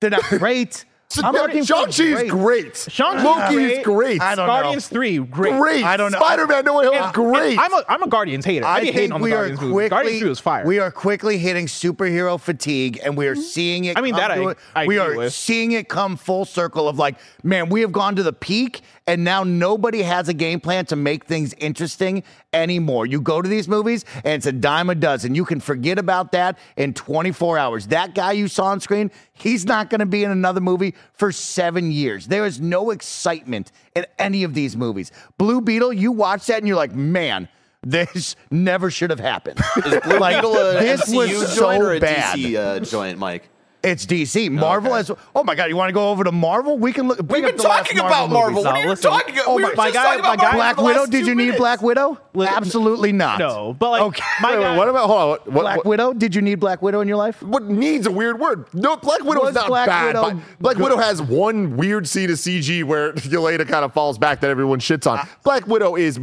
they're 0.00 0.10
not 0.10 0.22
great 0.28 0.74
So, 0.74 0.84
I'm 1.18 1.34
looking 1.34 1.64
Shang-Chi 1.64 2.04
is 2.04 2.30
great. 2.30 2.30
great. 2.30 2.76
Shang-Chi's 2.88 3.24
Loki 3.24 3.64
is 3.64 3.84
great. 3.84 4.20
I 4.20 4.34
don't 4.34 4.46
know. 4.46 4.52
Guardians 4.52 4.88
three, 4.88 5.18
great. 5.18 5.58
Great. 5.58 5.84
I 5.84 5.96
don't 5.96 6.12
know. 6.12 6.18
Spider-Man 6.18 6.64
No 6.64 6.78
Way 6.78 6.86
Home 6.86 6.94
is 6.94 7.12
great. 7.12 7.58
I'm 7.58 7.72
a 7.72 7.84
I'm 7.88 8.02
a 8.02 8.08
Guardians 8.08 8.44
hater. 8.44 8.64
I, 8.64 8.76
I 8.76 8.80
be 8.80 8.92
hating 8.92 9.12
on 9.12 9.20
the 9.20 9.24
we 9.24 9.32
are 9.32 9.36
Guardians 9.36 9.60
movie. 9.60 9.72
quickly 9.72 9.88
Guardians 9.90 10.18
three 10.20 10.28
was 10.28 10.40
fire. 10.40 10.66
we 10.66 10.78
are 10.78 10.90
quickly 10.90 11.38
hitting 11.38 11.66
superhero 11.66 12.40
fatigue, 12.40 13.00
and 13.02 13.16
we 13.16 13.26
are 13.26 13.34
mm-hmm. 13.34 13.42
seeing 13.42 13.84
it. 13.86 13.98
I 13.98 14.00
mean, 14.00 14.12
come 14.14 14.20
that 14.20 14.30
I- 14.30 14.50
it- 14.50 14.58
I 14.74 14.86
we 14.86 14.98
agree 14.98 15.14
are 15.14 15.18
with. 15.18 15.34
seeing 15.34 15.72
it 15.72 15.88
come 15.88 16.16
full 16.16 16.44
circle 16.44 16.88
of 16.88 16.98
like, 16.98 17.18
man, 17.42 17.68
we 17.68 17.80
have 17.80 17.92
gone 17.92 18.16
to 18.16 18.22
the 18.22 18.32
peak, 18.32 18.82
and 19.06 19.24
now 19.24 19.44
nobody 19.44 20.02
has 20.02 20.28
a 20.28 20.34
game 20.34 20.60
plan 20.60 20.86
to 20.86 20.96
make 20.96 21.24
things 21.24 21.54
interesting 21.54 22.22
anymore. 22.52 23.06
You 23.06 23.20
go 23.20 23.42
to 23.42 23.48
these 23.48 23.68
movies, 23.68 24.04
and 24.24 24.34
it's 24.34 24.46
a 24.46 24.52
dime 24.52 24.90
a 24.90 24.94
dozen. 24.94 25.34
You 25.34 25.44
can 25.44 25.60
forget 25.60 25.98
about 25.98 26.32
that 26.32 26.58
in 26.76 26.94
24 26.94 27.58
hours. 27.58 27.86
That 27.88 28.14
guy 28.14 28.32
you 28.32 28.48
saw 28.48 28.66
on 28.66 28.80
screen, 28.80 29.10
he's 29.32 29.64
not 29.64 29.90
going 29.90 30.00
to 30.00 30.06
be 30.06 30.24
in 30.24 30.30
another 30.30 30.60
movie 30.60 30.94
for 31.12 31.32
seven 31.32 31.90
years. 31.90 32.26
There 32.26 32.46
is 32.46 32.60
no 32.60 32.90
excitement 32.90 33.72
in 33.94 34.06
any 34.18 34.44
of 34.44 34.54
these 34.54 34.76
movies. 34.76 35.12
Blue 35.38 35.60
Beetle, 35.60 35.92
you 35.92 36.12
watch 36.12 36.46
that, 36.46 36.58
and 36.58 36.66
you're 36.68 36.76
like, 36.76 36.94
man. 36.94 37.48
This 37.84 38.36
never 38.52 38.92
should 38.92 39.10
have 39.10 39.18
happened. 39.18 39.58
Is 39.78 40.00
Blue 40.04 40.18
Like, 40.20 40.36
Beetle 40.36 40.56
a 40.56 40.72
this 40.74 41.10
MCU 41.12 41.16
was 41.40 41.56
joint 41.56 41.82
or 41.82 41.86
so 41.86 41.96
a 41.96 42.00
bad. 42.00 42.38
DC 42.38 42.54
uh, 42.56 42.78
joint, 42.78 43.18
Mike? 43.18 43.48
It's 43.84 44.06
DC. 44.06 44.48
Marvel 44.50 44.94
has. 44.94 45.10
Oh 45.34 45.42
my 45.42 45.56
God! 45.56 45.64
You 45.64 45.76
want 45.76 45.88
to 45.88 45.92
go 45.92 46.10
over 46.10 46.22
to 46.22 46.30
Marvel? 46.30 46.78
We 46.78 46.92
can 46.92 47.08
look. 47.08 47.18
We've 47.18 47.44
up 47.44 47.50
been 47.50 47.58
talking 47.58 47.98
about 47.98 48.30
Marvel. 48.30 48.62
movies. 48.62 48.64
What 48.64 48.74
No, 48.74 48.78
are 48.78 48.82
you 48.84 48.88
listen. 48.90 49.10
talking 49.10 49.34
about? 49.34 49.48
Oh, 49.48 49.56
we 49.56 49.62
my- 49.64 49.74
my 49.74 49.90
guy- 49.90 50.16
my 50.18 50.36
guy- 50.36 50.54
Black 50.54 50.76
Widow. 50.76 51.06
Did 51.06 51.24
two 51.24 51.30
you 51.30 51.34
need. 51.34 51.56
Black 51.56 51.82
Widow? 51.82 52.16
Absolutely 52.40 53.10
not. 53.12 53.40
no, 53.40 53.74
but 53.76 53.90
like 53.90 54.02
Okay. 54.02 54.22
my 54.40 54.50
Wait, 54.52 54.58
wait, 54.58 54.62
guy, 54.64 54.76
what 54.76 54.88
about 54.88 55.06
hold 55.08 55.18
on? 55.20 55.28
What, 55.28 55.44
Black 55.62 55.76
what, 55.78 55.86
Widow. 55.86 56.12
Did 56.12 56.32
you 56.34 56.42
need 56.42 56.60
Black 56.60 56.80
Widow 56.80 57.00
in 57.00 57.08
your 57.08 57.16
life? 57.16 57.42
what 57.42 57.64
needs 57.64 58.06
a 58.06 58.10
weird 58.12 58.38
word? 58.38 58.66
No, 58.72 58.96
Black 58.96 59.24
Widow 59.24 59.40
Was 59.40 59.48
is 59.50 59.54
not 59.56 59.66
Black 59.66 59.88
bad. 59.88 60.06
Widow 60.14 60.40
Black 60.60 60.76
good? 60.76 60.84
Widow 60.84 60.96
has 60.98 61.20
one 61.20 61.76
weird 61.76 62.06
scene 62.06 62.30
of 62.30 62.36
CG 62.36 62.84
where 62.84 63.12
Yelena 63.14 63.66
kind 63.68 63.84
of 63.84 63.92
falls 63.92 64.16
back 64.16 64.40
that 64.42 64.50
everyone 64.50 64.78
shits 64.78 65.10
on. 65.10 65.18
Ah. 65.20 65.28
Black 65.42 65.66
Widow 65.66 65.96
is 65.96 66.20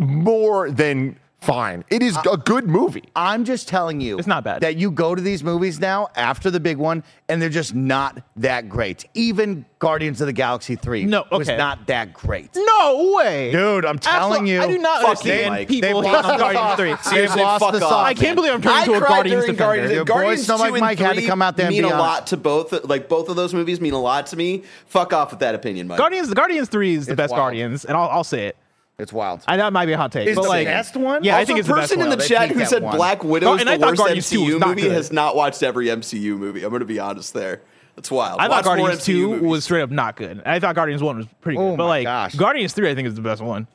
more 0.00 0.70
than 0.70 1.16
fine. 1.42 1.84
It 1.90 2.02
is 2.02 2.16
a 2.30 2.36
good 2.36 2.66
movie. 2.68 3.04
I'm 3.16 3.44
just 3.44 3.68
telling 3.68 4.00
you, 4.00 4.18
It's 4.18 4.26
not 4.26 4.44
bad. 4.44 4.60
That 4.62 4.76
you 4.76 4.90
go 4.90 5.14
to 5.14 5.20
these 5.22 5.42
movies 5.44 5.80
now 5.80 6.08
after 6.16 6.50
the 6.50 6.60
big 6.60 6.76
one, 6.78 7.02
and 7.28 7.40
they're 7.40 7.48
just 7.48 7.74
not 7.74 8.22
that 8.36 8.68
great. 8.68 9.04
Even 9.14 9.64
Guardians 9.78 10.20
of 10.20 10.26
the 10.28 10.32
Galaxy 10.32 10.76
Three 10.76 11.04
No, 11.04 11.24
was 11.30 11.48
not 11.48 11.86
that 11.88 12.12
great. 12.12 12.50
no 12.54 13.12
way, 13.16 13.50
Dude, 13.52 13.84
I'm 13.84 13.98
telling 13.98 14.48
Absolutely- 14.48 14.50
you, 14.52 14.60
I 14.62 14.66
do 14.68 14.78
not 14.78 15.04
understand 15.04 15.44
you, 15.44 15.50
Mike. 15.50 15.68
people 15.68 16.02
They've 16.02 16.10
hating 16.12 16.30
on 16.30 16.38
Guardians 16.38 16.76
three. 17.02 17.10
Seriously, 17.12 17.42
lost 17.42 17.64
fuck 17.64 17.72
the 17.72 17.84
off. 17.84 17.90
sauce. 17.90 18.06
I 18.06 18.14
can't 18.14 18.36
believe 18.36 18.52
I'm 18.52 18.62
turning 18.62 18.78
I 18.78 18.84
into 18.84 18.94
a 18.96 19.00
Guardians 19.00 19.40
defender. 19.42 19.58
Guardians. 19.64 19.92
Your 19.92 20.04
Guardians 20.04 20.44
Snow 20.44 20.58
Mike 20.58 20.68
2 20.68 20.74
and 20.74 20.80
Mike 20.80 20.98
had 20.98 21.14
to 21.14 21.20
3 21.20 21.26
come 21.28 21.42
out 21.42 21.56
there 21.56 21.66
and 21.66 21.74
mean 21.74 21.82
be 21.84 21.88
a 21.90 21.96
lot 21.96 22.26
to 22.28 22.36
both. 22.36 22.84
Like 22.84 23.08
both 23.08 23.28
of 23.28 23.36
those 23.36 23.52
movies 23.54 23.80
mean 23.80 23.92
a 23.94 24.00
lot 24.00 24.26
to 24.28 24.36
me. 24.36 24.62
Fuck 24.86 25.12
off 25.12 25.30
with 25.30 25.40
that 25.40 25.54
opinion, 25.54 25.88
Mike. 25.88 25.98
Guardians, 25.98 26.28
the 26.28 26.34
Guardians 26.34 26.68
three 26.68 26.94
is 26.94 27.06
the 27.06 27.12
It's 27.12 27.16
best 27.16 27.30
wild. 27.32 27.40
Guardians, 27.40 27.84
and 27.84 27.96
I'll, 27.96 28.08
I'll 28.08 28.24
say 28.24 28.46
it. 28.46 28.56
It's 28.98 29.12
wild. 29.12 29.42
I 29.48 29.56
know 29.56 29.66
it 29.66 29.72
might 29.72 29.86
be 29.86 29.92
a 29.92 29.96
hot 29.96 30.12
take, 30.12 30.28
Is 30.28 30.36
but 30.36 30.42
the 30.42 30.48
like 30.48 30.66
best 30.66 30.96
one? 30.96 31.24
Yeah, 31.24 31.34
I 31.36 31.38
also, 31.40 31.46
think 31.46 31.58
it's 31.60 31.68
the 31.68 31.74
best 31.74 31.82
person 31.90 32.00
in 32.02 32.08
one. 32.08 32.10
the 32.18 32.22
They 32.22 32.28
chat 32.28 32.42
peaked 32.48 32.54
who 32.54 32.62
at 32.62 32.68
said 32.68 32.82
one. 32.82 32.96
Black 32.96 33.24
Widow 33.24 33.46
No, 33.46 33.54
is 33.54 33.60
and 33.62 33.68
the 33.70 33.78
thought 33.78 33.88
worst 33.90 33.98
Guardians 33.98 34.30
2 34.30 34.40
MCU 34.40 34.58
not 34.60 34.68
movie 34.68 34.82
good. 34.82 34.92
has 34.92 35.12
not 35.12 35.34
watched 35.34 35.62
every 35.62 35.86
MCU 35.86 36.36
movie. 36.38 36.62
I'm 36.62 36.70
going 36.70 36.80
to 36.80 36.86
be 36.86 37.00
honest 37.00 37.32
there. 37.34 37.62
That's 37.96 38.10
wild. 38.10 38.38
I 38.40 38.48
Watch 38.48 38.64
thought 38.64 38.76
more 38.78 38.88
Guardians 38.88 39.02
MCU 39.02 39.06
two 39.06 39.28
movies. 39.30 39.42
was 39.48 39.64
straight 39.64 39.82
up 39.82 39.90
not 39.90 40.16
good. 40.16 40.42
I 40.46 40.60
thought 40.60 40.74
Guardians 40.74 41.02
one 41.02 41.16
was 41.16 41.26
pretty 41.40 41.56
good, 41.56 41.64
Oh 41.72 41.76
but 41.76 41.84
my 41.84 41.88
like 41.88 42.04
gosh. 42.04 42.34
Guardians 42.34 42.74
three, 42.74 42.90
I 42.90 42.94
think 42.94 43.08
is 43.08 43.14
the 43.14 43.20
best 43.22 43.42
one. 43.42 43.66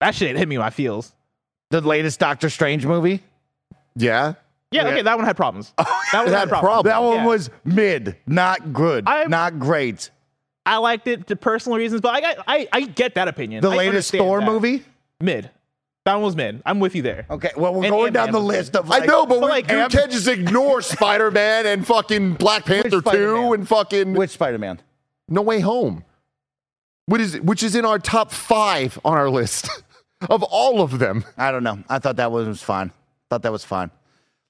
That 0.00 0.14
shit 0.14 0.36
hit 0.36 0.48
me 0.48 0.56
in 0.56 0.60
my 0.60 0.70
feels. 0.70 1.12
The 1.70 1.80
latest 1.80 2.18
Doctor 2.20 2.50
Strange 2.50 2.86
movie. 2.86 3.20
Yeah. 3.96 4.34
Yeah, 4.70 4.86
okay, 4.88 5.02
that 5.02 5.16
one 5.16 5.26
had 5.26 5.36
problems. 5.36 5.72
That 6.12 6.24
one 6.24 6.28
had 6.32 6.38
had 6.40 6.48
problems. 6.48 6.84
That 6.84 7.02
one 7.02 7.16
Yeah. 7.18 7.26
was 7.26 7.50
mid, 7.64 8.16
not 8.26 8.72
good, 8.72 9.06
I'm- 9.08 9.30
not 9.30 9.58
great. 9.58 10.10
I 10.64 10.76
liked 10.78 11.08
it 11.08 11.26
for 11.26 11.34
personal 11.36 11.78
reasons, 11.78 12.00
but 12.00 12.14
I 12.14 12.20
got, 12.20 12.36
I 12.46 12.68
I 12.72 12.80
get 12.82 13.14
that 13.16 13.28
opinion. 13.28 13.62
The 13.62 13.70
I 13.70 13.76
latest 13.76 14.12
Thor 14.12 14.40
that. 14.40 14.46
movie. 14.46 14.84
mid. 15.20 15.50
That 16.04 16.14
one 16.14 16.24
was 16.24 16.34
mid. 16.36 16.62
I'm 16.66 16.80
with 16.80 16.96
you 16.96 17.02
there. 17.02 17.26
Okay, 17.30 17.50
well 17.56 17.72
we're 17.74 17.84
And 17.84 17.92
going 17.92 18.12
down 18.12 18.28
Ant-Man 18.28 18.42
the 18.42 18.46
list 18.48 18.74
of. 18.74 18.88
Like, 18.88 19.04
I 19.04 19.06
know, 19.06 19.24
but, 19.24 19.40
we 19.40 19.46
like, 19.46 19.70
you 19.70 19.86
can't 19.88 20.10
just 20.10 20.26
ignore 20.26 20.82
Spider 20.82 21.30
Man 21.30 21.64
and 21.64 21.86
fucking 21.86 22.34
Black 22.34 22.64
Panther 22.64 22.98
Spider-Man? 23.00 23.46
2 23.48 23.52
and 23.52 23.68
fucking 23.68 24.14
which 24.14 24.30
Spider 24.30 24.58
Man? 24.58 24.80
No 25.28 25.42
Way 25.42 25.60
Home. 25.60 26.04
What 27.06 27.20
is 27.20 27.40
which 27.40 27.62
is 27.62 27.74
in 27.76 27.84
our 27.84 27.98
top 27.98 28.32
five 28.32 28.98
on 29.04 29.16
our 29.16 29.30
list 29.30 29.68
of 30.30 30.42
all 30.42 30.80
of 30.80 30.98
them. 30.98 31.24
I 31.36 31.50
don't 31.52 31.62
know. 31.64 31.82
I 31.88 31.98
thought 32.00 32.16
that 32.16 32.32
one 32.32 32.48
was 32.48 32.62
fine. 32.62 32.90
Thought 33.30 33.42
that 33.42 33.52
was 33.52 33.64
fine. 33.64 33.90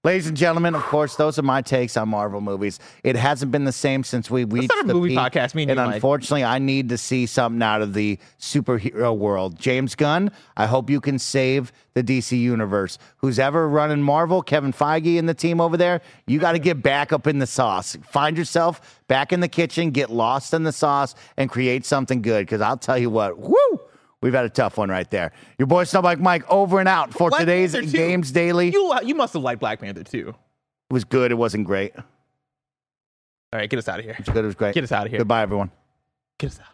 Ladies 0.05 0.27
and 0.27 0.37
gentlemen, 0.37 0.75
of 0.75 0.83
course, 0.83 1.15
those 1.15 1.39
are 1.39 1.43
my 1.43 1.63
takes 1.63 1.97
on 1.97 2.09
Marvel 2.09 2.41
movies. 2.41 2.81
It 3.05 3.15
hasn't 3.15 3.53
been 3.53 3.63
the 3.63 3.71
same 3.71 4.03
since 4.03 4.29
we 4.29 4.43
reached 4.43 4.75
not 4.75 4.85
a 4.85 4.89
the 4.89 4.95
movie 4.95 5.11
peak, 5.11 5.19
podcast, 5.19 5.55
me 5.55 5.63
and 5.63 5.71
and 5.71 5.79
you, 5.79 5.95
unfortunately, 5.95 6.43
I 6.43 6.59
need 6.59 6.89
to 6.89 6.99
see 6.99 7.25
something 7.25 7.63
out 7.63 7.83
of 7.83 7.95
the 7.95 8.19
superhero 8.41 9.17
world. 9.17 9.61
James 9.61 9.95
Gunn, 9.95 10.33
I 10.57 10.67
hope 10.67 10.91
you 10.91 11.01
can 11.01 11.21
save 11.21 11.71
the 11.95 12.03
DC 12.03 12.37
universe. 12.37 12.99
Who's 13.19 13.39
ever 13.39 13.69
running 13.69 14.03
Marvel, 14.03 14.43
Kevin 14.43 14.73
Feige 14.73 15.21
and 15.21 15.29
the 15.29 15.35
team 15.35 15.61
over 15.61 15.77
there, 15.77 16.01
you 16.27 16.41
got 16.41 16.53
to 16.53 16.59
get 16.59 16.83
back 16.83 17.13
up 17.13 17.29
in 17.29 17.39
the 17.39 17.47
sauce. 17.47 17.97
Find 18.11 18.37
yourself 18.37 19.01
back 19.07 19.33
in 19.33 19.39
the 19.39 19.47
kitchen, 19.47 19.93
get 19.93 20.11
lost 20.11 20.53
in 20.53 20.65
the 20.65 20.73
sauce, 20.73 21.15
and 21.37 21.49
create 21.49 21.87
something 21.87 22.23
good. 22.23 22.45
Because 22.45 22.61
I'll 22.61 22.77
tell 22.77 22.99
you 22.99 23.09
what, 23.09 23.39
whoo. 23.39 23.81
We've 24.23 24.33
had 24.33 24.45
a 24.45 24.51
tough 24.51 24.79
one 24.79 24.89
right 24.89 25.11
there. 25.11 25.33
Your 25.59 25.67
boy 25.67 25.85
Snowbike 25.85 26.21
Mike 26.21 26.49
over 26.49 26.79
and 26.79 26.89
out 26.89 27.13
for 27.13 27.29
Black 27.29 27.41
today's 27.41 27.73
Panther 27.73 27.91
2. 27.91 27.97
Games 27.97 28.31
Daily. 28.31 28.71
You 28.71 28.93
uh, 28.93 29.01
you 29.03 29.15
must 29.15 29.35
have 29.35 29.43
liked 29.43 29.61
Black 29.61 29.81
Panther 29.81 30.05
too. 30.05 30.29
It 30.91 30.93
was 30.93 31.05
good. 31.05 31.33
It 31.33 31.35
wasn't 31.35 31.67
great. 31.67 31.93
All 31.97 33.59
right, 33.59 33.69
get 33.69 33.79
us 33.79 33.89
out 33.89 33.99
of 33.99 34.05
here. 34.05 34.15
It 34.15 34.27
was 34.27 34.33
good. 34.33 34.45
It 34.45 34.47
was 34.47 34.55
great. 34.55 34.75
Get 34.75 34.85
us 34.85 34.93
out 34.93 35.07
of 35.07 35.11
here. 35.11 35.19
Goodbye, 35.19 35.43
everyone. 35.43 35.71
Get 36.39 36.53
us 36.53 36.61
out. 36.61 36.72